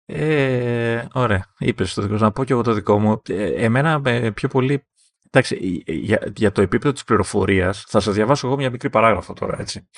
[0.06, 3.22] Ε, ωραία, είπες το δικό Να πω και εγώ το δικό μου.
[3.30, 4.02] Ε, εμένα
[4.34, 4.86] πιο πολύ.
[5.34, 9.60] Εντάξει, για, για το επίπεδο της πληροφορίας θα σας διαβάσω εγώ μια μικρή παράγραφο τώρα,
[9.60, 9.90] έτσι.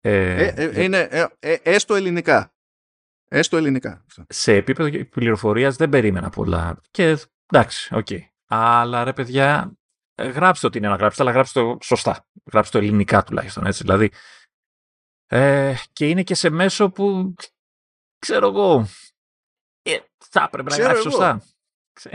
[0.00, 2.54] Ε, ε, είναι, ε, έστω ελληνικά.
[3.28, 4.04] Έστω ελληνικά.
[4.28, 6.80] Σε επίπεδο πληροφορίας δεν περίμενα πολλά.
[6.90, 8.06] Και εντάξει, OK.
[8.10, 8.18] Okay.
[8.46, 9.72] Αλλά ρε παιδιά,
[10.22, 12.26] γράψτε ό,τι είναι να γράψετε, αλλά γράψτε το σωστά.
[12.52, 13.66] Γράψτε το ελληνικά τουλάχιστον.
[13.66, 13.82] Έτσι.
[13.82, 14.10] Δηλαδή,
[15.26, 17.34] ε, και είναι και σε μέσο που
[18.18, 18.86] ξέρω εγώ.
[19.82, 21.42] Ε, θα έπρεπε να γράψει σωστά.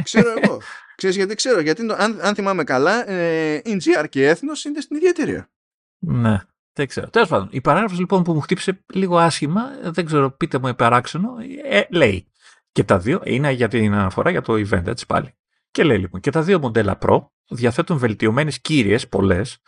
[0.04, 0.62] Ξέρω εγώ.
[1.00, 1.60] Ξέρεις γιατί ξέρω.
[1.60, 5.50] Γιατί αν, αν θυμάμαι καλά, ε, GR και έθνος είναι στην ίδια εταιρεία.
[6.00, 6.42] Ναι.
[6.74, 7.10] Δεν ξέρω.
[7.10, 11.36] Τέλος πάντων, η παράγραφος λοιπόν που μου χτύπησε λίγο άσχημα, δεν ξέρω, πείτε μου παράξενο,
[11.64, 12.28] ε, λέει.
[12.72, 15.34] Και τα δύο είναι για την αναφορά για το event, έτσι πάλι.
[15.72, 19.62] Και λέει λοιπόν, και τα δύο μοντέλα Pro διαθέτουν βελτιωμένες κύριε, πολλές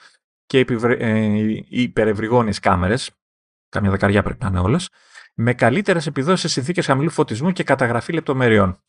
[0.46, 0.66] και
[0.98, 3.12] ε, υπερευρυγόνιες κάμερες,
[3.70, 4.90] καμιά δεκαριά πρέπει να είναι όλες,
[5.36, 8.84] με καλύτερες επιδόσεις σε συνθήκες χαμηλού φωτισμού και καταγραφή λεπτομεριών.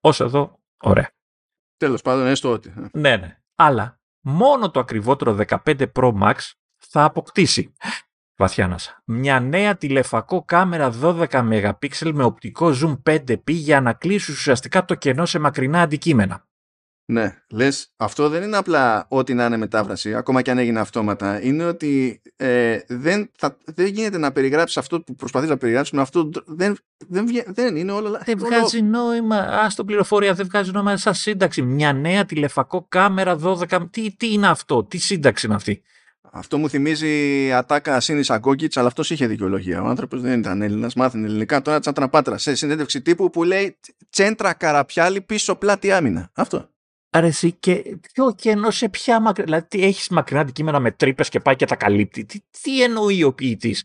[0.00, 1.10] Όσο εδώ, ωραία.
[1.76, 2.72] Τέλος πάντων, έστω ότι.
[2.76, 2.98] Ε.
[2.98, 3.38] Ναι, ναι.
[3.54, 6.34] Αλλά μόνο το ακριβότερο 15 Pro Max
[6.78, 7.72] θα αποκτήσει
[8.36, 14.84] βαθιά Μια νέα τηλεφακό κάμερα 12 MP με οπτικό zoom 5p για να κλείσει ουσιαστικά
[14.84, 16.46] το κενό σε μακρινά αντικείμενα.
[17.06, 21.42] Ναι, λε, αυτό δεν είναι απλά ό,τι να είναι μετάφραση, ακόμα και αν έγινε αυτόματα.
[21.42, 26.02] Είναι ότι ε, δεν, θα, δεν γίνεται να περιγράψει αυτό που προσπαθεί να περιγράψει με
[26.02, 26.30] αυτό.
[26.46, 26.76] Δεν,
[27.08, 28.20] δεν, δεν είναι όλο.
[28.24, 29.36] Δεν βγάζει νόημα.
[29.36, 31.62] Α το πληροφορία, δεν βγάζει νόημα σαν σύνταξη.
[31.62, 33.86] Μια νέα τηλεφακό κάμερα 12.
[33.90, 35.82] Τι, τι είναι αυτό, τι σύνταξη είναι αυτή.
[36.36, 39.82] Αυτό μου θυμίζει ατάκα Σύνη Αγκόγκητ, αλλά αυτό είχε δικαιολογία.
[39.82, 41.62] Ο άνθρωπο δεν ήταν Έλληνα, μάθαινε ελληνικά.
[41.62, 43.76] Τώρα τσατραπάτρα σε συνέντευξη τύπου που λέει
[44.10, 46.30] Τσέντρα καραπιάλι πίσω πλάτη άμυνα.
[46.34, 46.68] Αυτό.
[47.16, 49.44] Αρέσει και πιο κενό σε ποια μακριά.
[49.44, 52.24] Δηλαδή, έχεις μακρινά αντικείμενα με τρύπες και πάει και τα καλύπτει.
[52.24, 53.84] Τι, τι εννοεί ο ποιητής;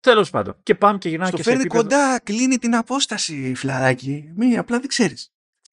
[0.00, 0.56] Τέλος πάντων.
[0.62, 1.88] Και πάμε και γυρνάμε Στο και φέρνει σε επίπεδο...
[1.88, 4.32] κοντά, κλείνει την απόσταση, φλαράκι.
[4.36, 5.32] Μη, απλά δεν ξέρεις.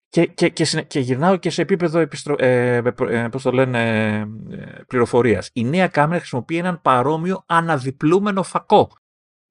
[0.09, 2.35] Και, και, και, συνε- και γυρνάω και σε επίπεδο επιστρο...
[2.39, 2.75] ε,
[3.09, 4.15] ε, πώς το λένε,
[4.49, 5.49] ε, πληροφορίας.
[5.53, 8.91] Η νέα κάμερα χρησιμοποιεί έναν παρόμοιο αναδιπλούμενο φακό.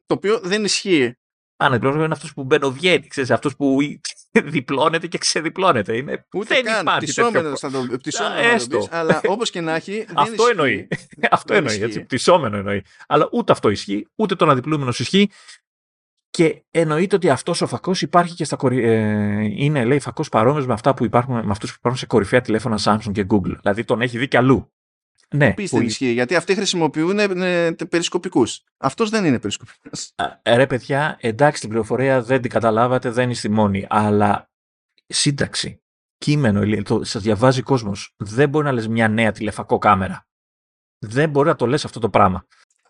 [0.07, 1.17] Το οποίο δεν ισχύει.
[1.57, 3.79] Αναδιπλούμενο είναι αυτός που μπαινοβγαίνει, ξέρεις, αυτός που
[4.45, 5.97] διπλώνεται και ξεδιπλώνεται.
[5.97, 6.81] Είναι, Ούτε δεν καν.
[6.81, 7.73] υπάρχει τέτοιο Πτυσσόμενος φακό.
[7.87, 8.79] θα το, πτυσσόμενο Α, θα το έστω.
[8.79, 9.93] πεις, αλλά όπως και να έχει.
[10.05, 10.51] δεν Αυτό ισχύει.
[10.51, 10.89] εννοεί.
[11.31, 11.85] αυτό Δεν εννοεί, ισχύει.
[11.87, 12.01] έτσι.
[12.05, 12.83] Πτυσσόμενο εννοεί.
[13.07, 15.31] Αλλά ούτε αυτό ισχύει, ούτε το αναδιπλούμενο ισχύει.
[16.31, 18.85] Και εννοείται ότι αυτός ο φακός υπάρχει και στα κορυ...
[18.85, 22.41] ε, είναι, λέει, φακός παρόμοιος με, αυτά που υπάρχουν, με αυτούς που υπάρχουν σε κορυφαία
[22.41, 23.57] τηλέφωνα Samsung και Google.
[23.61, 24.74] Δηλαδή τον έχει δει κι αλλού.
[25.35, 28.61] Ναι, Επίση που δεν ισχύει, γιατί αυτοί χρησιμοποιούν ε, περισκοπικούς.
[28.77, 30.13] Αυτός δεν είναι περισκοπικός.
[30.15, 34.51] Α, Ρε παιδιά, εντάξει την πληροφορία δεν την καταλάβατε, δεν είστε μόνοι, αλλά
[35.07, 35.83] σύνταξη,
[36.19, 38.15] κείμενο, ηλι- το, σας διαβάζει ο κόσμος.
[38.17, 40.27] Δεν μπορεί να λες μια νέα τηλεφακό κάμερα.
[40.99, 42.47] Δεν μπορεί να το λες αυτό το πράγμα.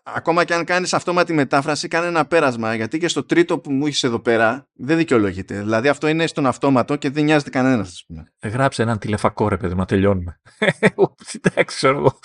[0.07, 2.75] Ακόμα και αν κάνεις αυτόματη μετάφραση, κάνε ένα πέρασμα.
[2.75, 5.59] Γιατί και στο τρίτο που μου είχε εδώ πέρα δεν δικαιολογείται.
[5.59, 8.33] Δηλαδή αυτό είναι στον αυτόματο και δεν νοιάζεται κανένας, ας πούμε.
[8.43, 10.39] Γράψε έναν τηλεφακό ρε παιδί, μα τελειώνουμε.
[11.41, 12.19] εντάξει, ξέρω εγώ.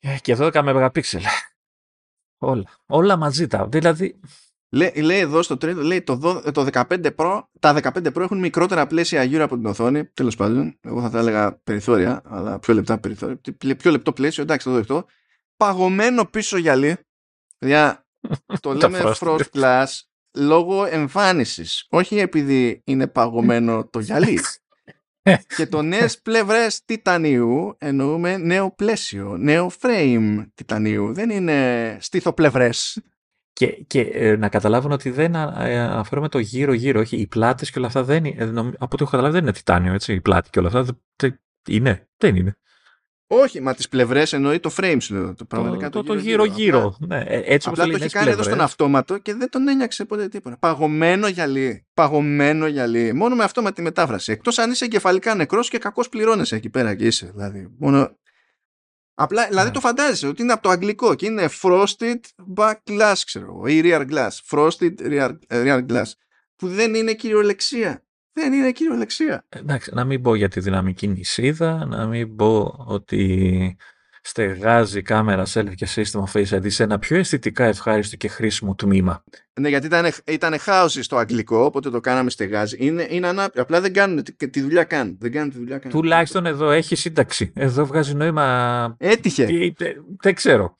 [0.00, 1.22] Ε, Και 12 μεγαπίξελ.
[2.38, 2.64] Όλα.
[2.86, 3.68] Όλα μαζί τα.
[3.68, 4.20] Δηλαδή,
[4.68, 8.38] Λέει, λέει εδώ στο τρίτο, λέει το, δω- το 15 Pro, τα 15 Pro έχουν
[8.38, 10.04] μικρότερα πλαίσια γύρω από την οθόνη.
[10.04, 13.38] Τέλος πάντων, εγώ θα τα έλεγα περιθώρια, αλλά πιο λεπτά περιθώρια.
[13.38, 15.04] Τι- πλε- Πιο λεπτό πλαίσιο, εντάξει, το δεχτώ.
[15.66, 16.96] Παγωμένο πίσω γυαλί.
[17.58, 18.06] Για,
[18.60, 19.14] το Τα λέμε Frosted.
[19.38, 19.86] frost glass
[20.36, 21.86] λόγω εμφάνισης.
[21.90, 24.40] Όχι επειδή είναι παγωμένο το γυαλί.
[25.56, 31.12] και το νέες πλευρές τιτανίου εννοούμε νέο πλαίσιο, νέο frame τιτανίου.
[31.14, 33.02] Δεν είναι στήθοπλευρές.
[33.52, 37.00] και, και ε, να καταλάβουν ότι δεν α- ε, αναφέρομαι το γύρω-γύρω.
[37.00, 38.42] Όχι, οι πλάτες και όλα αυτά δεν είναι.
[38.42, 40.12] ε, νομ- από ό,τι έχω καταλάβει δεν είναι τιτάνιο, έτσι.
[40.12, 40.82] Η πλάτη και όλα αυτά.
[40.82, 42.08] δεν- δεν- είναι.
[42.16, 42.56] Δεν είναι.
[43.26, 45.34] Όχι, μα τις πλευρές εννοεί το frame σου λέω.
[45.34, 46.96] Το, πραγματικά το, το, το γύρω-γύρω.
[47.00, 48.64] Ναι, ε, έτσι όπως Απλά λέει, το είναι έχει κάνει εδώ στον πλευρές.
[48.70, 50.56] αυτόματο και δεν τον ένιαξε ποτέ τίποτα.
[50.58, 51.86] Παγωμένο γυαλί.
[51.94, 53.12] Παγωμένο γυαλί.
[53.12, 54.32] Μόνο με αυτόματη μετάφραση.
[54.32, 57.30] Εκτός αν είσαι εγκεφαλικά νεκρός και κακώ πληρώνεσαι εκεί πέρα και είσαι.
[57.34, 57.68] Δηλαδή.
[57.78, 58.18] Μόνο...
[59.14, 59.74] Απλά, δηλαδή Ναι.
[59.74, 62.20] το φαντάζεσαι ότι είναι από το αγγλικό και είναι frosted
[62.56, 64.30] back glass, ξέρω εγώ, ή rear glass.
[64.50, 66.10] Frosted rear, ε, rear glass.
[66.56, 68.03] Που δεν είναι κυριολεξία.
[68.34, 69.44] Δεν είναι κυριολεξία.
[69.48, 73.76] Εντάξει, να μην πω για τη δυναμική νησίδα, να μην πω ότι
[74.26, 79.24] στεγάζει κάμερα selfie και σύστημα Face ID σε ένα πιο αισθητικά ευχάριστο και χρήσιμο τμήμα.
[79.60, 82.76] Ναι, γιατί ήταν, ήταν χάος στο αγγλικό, οπότε το κάναμε στεγάζει.
[82.80, 83.62] Είναι, είναι ανάπηρο.
[83.62, 85.16] Απλά δεν κάνουν τη, τη δουλειά καν.
[85.20, 85.90] Δεν κάνουν τη δουλειά καν.
[85.90, 87.52] Τουλάχιστον εδώ έχει σύνταξη.
[87.54, 88.96] Εδώ βγάζει νόημα.
[88.98, 89.44] Έτυχε.
[89.44, 90.76] Τι- τε- Δεν ξέρω.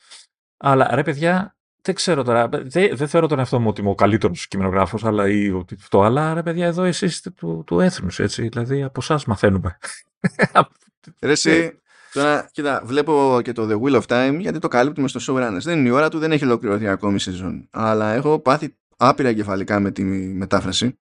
[0.57, 2.49] Αλλά ρε παιδιά, δεν ξέρω τώρα.
[2.49, 6.03] Δεν, δεν θεωρώ τον εαυτό μου ότι είμαι ο καλύτερος κειμενογράφος, αλλά ή ότι αυτό.
[6.03, 8.49] Αλλά ρε παιδιά, εδώ εσείς είστε του, του έθνους, έτσι.
[8.49, 9.79] Δηλαδή από εσά μαθαίνουμε.
[11.21, 11.79] Ρε εσύ,
[12.13, 15.59] τώρα, κοίτα, βλέπω και το The Wheel of Time γιατί το καλύπτουμε στο showrunners.
[15.63, 17.69] Δεν είναι η ώρα του, δεν έχει ολοκληρωθεί ακόμη η σεζόν.
[17.71, 20.99] Αλλά έχω πάθει άπειρα εγκεφαλικά με τη μετάφραση.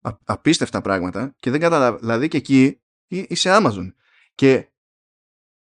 [0.00, 1.98] Α, απίστευτα πράγματα και δεν καταλαβαίνω.
[1.98, 3.92] Δηλαδή και εκεί εί- είσαι Amazon.
[4.34, 4.66] Και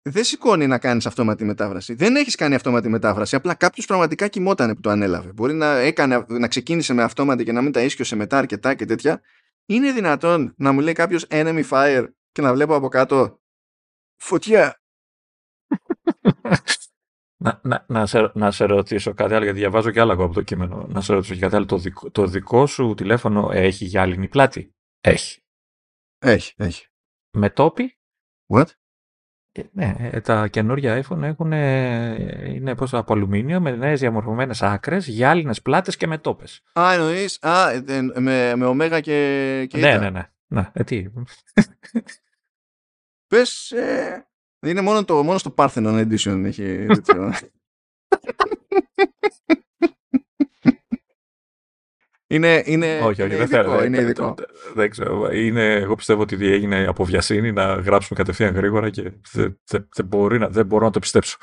[0.10, 1.94] δεν σηκώνει να κάνεις αυτόματη μετάφραση.
[1.94, 3.36] Δεν έχεις κάνει αυτόματη μετάφραση.
[3.36, 5.32] Απλά κάποιος πραγματικά κοιμότανε που το ανέλαβε.
[5.34, 8.86] Μπορεί να, έκανε, να ξεκίνησε με αυτόματη και να μην τα ίσχυσε μετά αρκετά και
[8.86, 9.22] τέτοια.
[9.66, 13.42] Είναι δυνατόν να μου λέει κάποιος enemy fire και να βλέπω από κάτω
[14.22, 14.82] φωτιά.
[17.44, 20.34] να, να, να, σε, να σε ρωτήσω κάτι άλλο, γιατί διαβάζω και άλλα εγώ από
[20.34, 20.88] το κείμενο.
[20.90, 21.66] Να σε ρωτήσω κάτι άλλο.
[21.66, 25.42] Το δικό, το δικό σου τηλέφωνο έχει γυάλινη πλάτη; Έχει.
[26.20, 26.88] Έχει, έχει.
[27.32, 27.98] Με τόπι;
[28.54, 28.68] What?
[29.58, 34.62] Ε, Ναι, ε, τα καινούργια iPhone έχουν, ε, είναι πώς, από αλουμίνιο με νέες διαμορφωμένες
[34.62, 36.62] άκρες, γυάλινες πλάτες και με τόπες.
[36.80, 40.00] Α, εννοείς, α, ε, ε, με, με ωμέγα και, και ναι, ήτα.
[40.00, 40.70] ναι, ναι, ναι.
[40.74, 41.06] Ε, τι.
[43.28, 44.28] Πες, ε,
[44.66, 47.32] είναι μόνο, το, μόνο στο Parthenon Edition έχει τέτοιο.
[52.28, 53.84] είναι, είναι, όχι, όχι, είναι δεν ειδικό, θέλω.
[53.84, 54.34] είναι δεν- ειδικό.
[54.38, 55.30] δεν- Δεν ξέρω.
[55.32, 60.06] Είναι, εγώ πιστεύω ότι έγινε από βιασύνη να γράψουμε κατευθείαν γρήγορα και δεν, δεν, δεν,
[60.06, 61.38] μπορεί να, δεν μπορώ να το πιστέψω.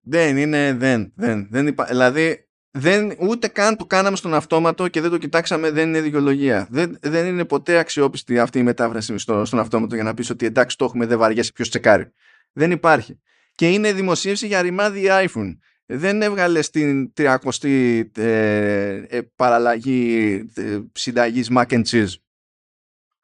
[0.00, 1.84] Δεν είναι, δεν, δεν, δεν υπά...
[1.84, 6.66] Δηλαδή, δεν, ούτε καν το κάναμε στον αυτόματο και δεν το κοιτάξαμε, δεν είναι δικαιολογία.
[6.70, 10.46] Δεν, δεν είναι ποτέ αξιόπιστη αυτή η μετάφραση στο, στον αυτόματο για να πεις ότι
[10.46, 12.12] εντάξει το έχουμε, δεν βαριέσαι, ποιος τσεκάρει.
[12.52, 13.20] Δεν υπάρχει.
[13.54, 15.56] Και είναι δημοσίευση για ρημάδι iPhone.
[15.86, 22.14] Δεν έβγαλε στην 30η ε, ε, παραλλαγή ε, συνταγής mac and cheese.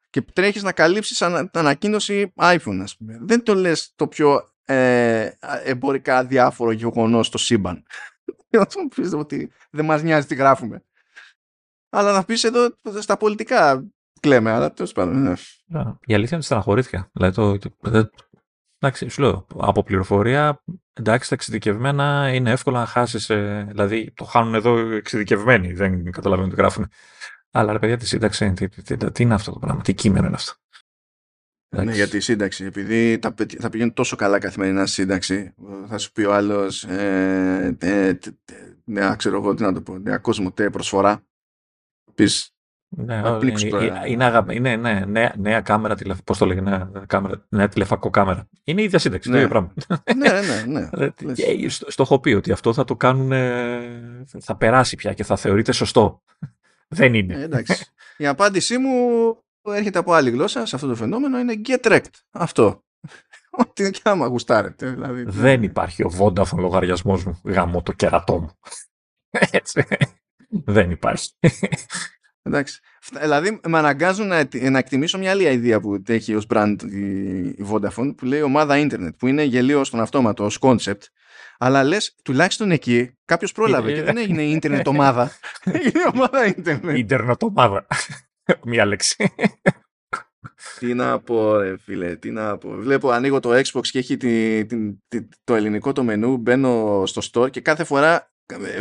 [0.09, 3.17] Και τρέχεις να καλύψεις ανα, ανακοίνωση iPhone, ας πούμε.
[3.21, 5.29] Δεν το λες το πιο ε,
[5.63, 7.83] εμπορικά διάφορο γεγονός στο σύμπαν.
[8.49, 10.83] Να του πεις ότι δεν μας νοιάζει τι γράφουμε.
[11.89, 12.69] Αλλά να πεις εδώ
[12.99, 13.85] στα πολιτικά
[14.19, 15.21] κλαίμε, αλλά τέλος πάντων.
[15.21, 15.33] Ναι.
[16.05, 17.09] Η αλήθεια είναι στεναχωρήθηκα.
[17.13, 18.09] Δηλαδή, το, το,
[18.85, 20.63] εντάξει, σου λέω, από πληροφορία,
[20.93, 23.29] εντάξει, τα εξειδικευμένα είναι εύκολο να χάσεις.
[23.29, 26.91] Ε, δηλαδή, το χάνουν εδώ εξειδικευμένοι, δεν καταλαβαίνουν τι γράφουν.
[27.51, 30.25] Αλλά ρε παιδιά, τη σύνταξη, τι, τι, τι, τι είναι αυτό το πράγμα, τι κείμενο
[30.25, 30.53] είναι αυτό.
[31.75, 32.65] Ναι, για τη σύνταξη.
[32.65, 33.19] Επειδή
[33.59, 35.53] θα πηγαίνει τόσο καλά καθημερινά σύνταξη,
[35.87, 38.17] θα σου πει ο άλλος, ε, ε,
[38.83, 40.21] ναι, ξέρω εγώ τι να το πω, νέα
[40.53, 41.25] τε προσφορά.
[42.15, 42.52] Πεις.
[42.95, 43.21] Ναι,
[44.07, 46.21] είναι, είναι, ναι, νέα, νέα κάμερα, τηλεφ...
[46.23, 48.47] πώς το λέγει, νέα, κάμερα, νέα τηλεφακό κάμερα.
[48.63, 49.35] Είναι η ίδια σύνταξη, ναι.
[49.35, 49.73] το ίδιο πράγμα.
[50.15, 50.89] ναι, ναι, ναι.
[51.21, 51.69] ναι.
[51.69, 53.31] στο, στο έχω πει ότι αυτό θα το κάνουν,
[54.39, 56.21] θα περάσει πια και θα θεωρείται σωστό.
[56.87, 57.33] Δεν είναι.
[57.33, 57.85] Ε, εντάξει.
[58.17, 58.93] η απάντησή μου
[59.71, 62.19] έρχεται από άλλη γλώσσα σε αυτό το φαινόμενο είναι get wrecked.
[62.31, 62.83] Αυτό.
[63.61, 64.89] Ό,τι και άμα γουστάρετε.
[64.89, 65.23] Δηλαδή.
[65.27, 67.41] Δεν υπάρχει ο Vodafone λογαριασμός μου.
[67.43, 68.51] Γαμώ το κερατό μου.
[69.51, 69.85] Έτσι.
[70.49, 71.29] Δεν υπάρχει.
[72.43, 72.79] Εντάξει.
[73.21, 78.13] Δηλαδή με αναγκάζουν να, να εκτιμήσω μια άλλη ιδέα που έχει ως brand η, Vodafone
[78.17, 81.01] που λέει ομάδα ίντερνετ που είναι γελίο στον αυτόματο ως concept
[81.57, 85.31] αλλά λες τουλάχιστον εκεί κάποιος πρόλαβε και δεν έγινε ίντερνετ ομάδα.
[85.85, 86.97] Είναι ομάδα ίντερνετ.
[86.97, 87.87] Ίντερνετ ομάδα.
[88.65, 89.33] Μία λέξη.
[90.79, 92.69] Τι να πω, ρε φίλε, τι να πω.
[92.69, 97.21] Βλέπω, ανοίγω το Xbox και έχει τη, τη, τη, το ελληνικό το μενού, μπαίνω στο
[97.31, 98.32] store και κάθε φορά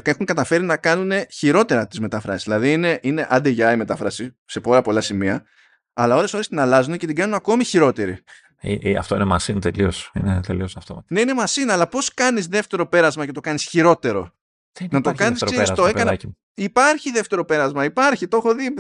[0.03, 2.43] έχουν καταφέρει να κάνουν χειρότερα τις μεταφράσεις.
[2.43, 5.45] Δηλαδή είναι, είναι άντε για η μετάφραση σε πολλά πολλά σημεία,
[5.93, 8.23] αλλά ώρες ώρες την αλλάζουν και την κάνουν ακόμη χειρότερη.
[8.61, 10.11] Ε, ε, αυτό είναι μασίν τελείως.
[10.15, 11.05] Είναι τελείως αυτό.
[11.09, 14.35] Ναι, είναι μασίν, αλλά πώς κάνεις δεύτερο πέρασμα και το κάνεις χειρότερο;
[14.79, 15.41] Δεν να το κάνεις
[15.75, 16.17] το έκανα.
[16.55, 18.75] Υπάρχει δεύτερο πέρασμα, υπάρχει, το έχω δει.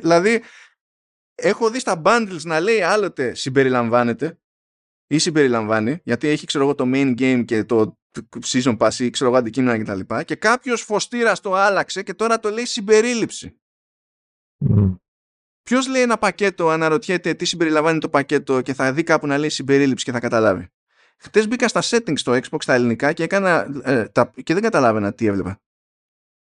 [0.00, 0.42] Δηλαδή,
[1.34, 4.38] έχω δει στα bundles να λέει άλλοτε συμπεριλαμβάνεται
[5.06, 7.99] ή συμπεριλαμβάνει, γιατί έχει ξέρω εγώ το main game και το
[8.46, 9.98] season pass ή ξέρω εγώ αντικείμενα κτλ.
[9.98, 13.60] Και, τα και κάποιος φωστήρας το άλλαξε και τώρα το λέει συμπερίληψη.
[14.68, 14.96] Mm.
[15.62, 19.48] Ποιος λέει ένα πακέτο, αναρωτιέται τι συμπεριλαμβάνει το πακέτο και θα δει κάπου να λέει
[19.48, 20.68] συμπερίληψη και θα καταλάβει.
[21.18, 25.12] Χθε μπήκα στα settings στο Xbox στα ελληνικά και, έκανα, ε, τα, και δεν καταλάβαινα
[25.12, 25.60] τι έβλεπα.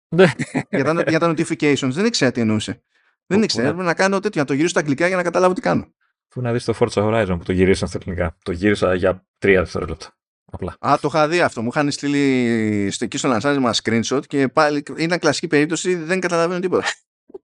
[0.08, 0.32] Ναι.
[0.70, 2.82] για, τα, για τα notifications δεν ήξερα τι εννοούσε.
[3.26, 3.66] Δεν ήξερα.
[3.66, 5.94] Έπρεπε να κάνω τέτοιο, να το γυρίσω στα αγγλικά για να καταλάβω τι κάνω.
[6.28, 8.36] Πού να δεις το Forza Horizon που το γυρίσαν στα ελληνικά.
[8.42, 10.17] Το γύρισα για τρία δευτερόλεπτα.
[10.51, 10.77] Απλά.
[10.78, 11.62] Α, το είχα δει αυτό.
[11.62, 16.60] Μου είχαν στείλει στο εκεί στο λανσάρισμα screenshot και πάλι ήταν κλασική περίπτωση, δεν καταλαβαίνω
[16.60, 16.86] τίποτα.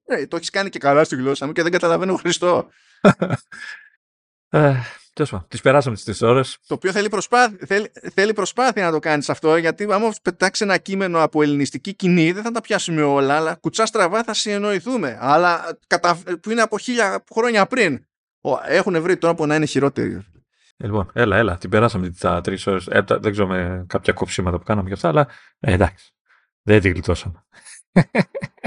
[0.07, 2.69] Ε, το έχεις κάνει και καλά στη γλώσσα μου και δεν καταλαβαίνω Χριστό.
[4.49, 4.75] Ε,
[5.15, 6.59] Τέλος τις περάσαμε τις τρεις ώρες.
[6.67, 10.79] Το οποίο θέλει προσπάθεια, θέλει, θέλει προσπάθεια να το κάνεις αυτό, γιατί άμα πετάξεις ένα
[10.79, 15.19] κείμενο από ελληνιστική κοινή, δεν θα τα πιάσουμε όλα, αλλά κουτσά στραβά θα συνεννοηθούμε.
[15.21, 16.19] Αλλά κατα...
[16.43, 18.07] που είναι από χίλια χρόνια πριν.
[18.67, 20.25] Έχουν βρει τρόπο να είναι χειρότεροι.
[20.77, 22.87] Ε, λοιπόν, έλα, έλα, την περάσαμε τα τρεις ώρες.
[22.87, 25.29] Ε, δεν ξέρω με κάποια κόψιματα που κάναμε και αυτά, αλλά
[25.59, 26.15] ε, εντάξει.
[26.63, 27.45] Δεν την γλιτώσαμε.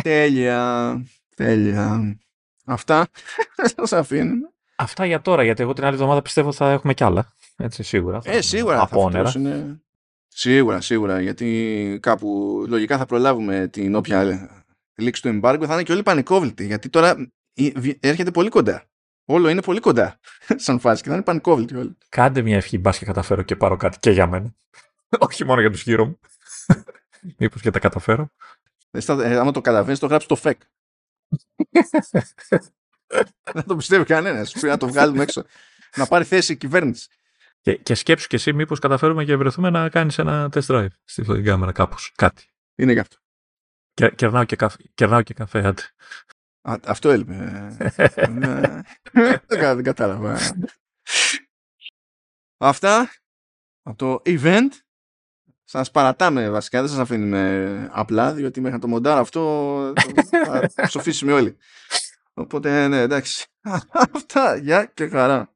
[0.03, 0.93] Τέλεια.
[1.35, 2.17] Τέλεια.
[2.65, 3.07] Αυτά.
[3.75, 4.51] Σας αφήνουμε.
[4.75, 7.33] Αυτά για τώρα, γιατί εγώ την άλλη εβδομάδα πιστεύω θα έχουμε κι άλλα.
[7.55, 8.19] Έτσι, σίγουρα.
[8.23, 8.81] Ε, σίγουρα.
[8.81, 9.81] Από θα είναι...
[10.27, 11.21] Σίγουρα, σίγουρα.
[11.21, 14.49] Γιατί κάπου λογικά θα προλάβουμε την όποια
[14.95, 15.63] λήξη του embargo.
[15.65, 16.65] Θα είναι και όλοι πανικόβλητοι.
[16.65, 17.31] Γιατί τώρα
[17.99, 18.89] έρχεται πολύ κοντά.
[19.29, 20.19] Όλο είναι πολύ κοντά
[20.65, 21.97] σαν φάση και θα είναι πανικόβλητοι όλοι.
[22.09, 24.55] Κάντε μια ευχή, μπας και καταφέρω και πάρω κάτι και για μένα.
[25.27, 26.19] Όχι μόνο για τους γύρω μου.
[27.37, 28.29] Μήπως και τα καταφέρω.
[28.91, 30.53] Ε, ε, άμα το καταλαβαίνεις, το γράψεις το FEC.
[33.53, 34.51] Δεν το πιστεύει κανένας.
[34.51, 35.43] Πρέπει να το βγάλουμε έξω.
[35.95, 37.07] να πάρει θέση η κυβέρνηση.
[37.61, 41.43] Και, και σκέψου και εσύ, μήπως καταφέρουμε και βρεθούμε να κάνεις ένα test drive στην
[41.43, 42.11] κάμερα κάπως.
[42.15, 42.49] Κάτι.
[42.75, 43.17] Είναι γι' αυτό.
[43.93, 45.81] Και, κερνάω, και καφέ, κερνάω και καφέ, άντε.
[46.69, 47.33] Α, αυτό έλειπε.
[48.29, 48.81] Ναι.
[49.73, 50.37] δεν κατάλαβα.
[52.57, 53.09] Αυτά
[53.81, 54.69] από το event.
[55.63, 59.93] Σας παρατάμε βασικά, δεν σας αφήνουμε απλά, διότι μέχρι να το μοντάρω αυτό
[60.73, 61.57] θα ψοφήσουμε όλοι.
[62.33, 63.45] Οπότε, ναι, εντάξει.
[64.13, 65.55] Αυτά, γεια και χαρά.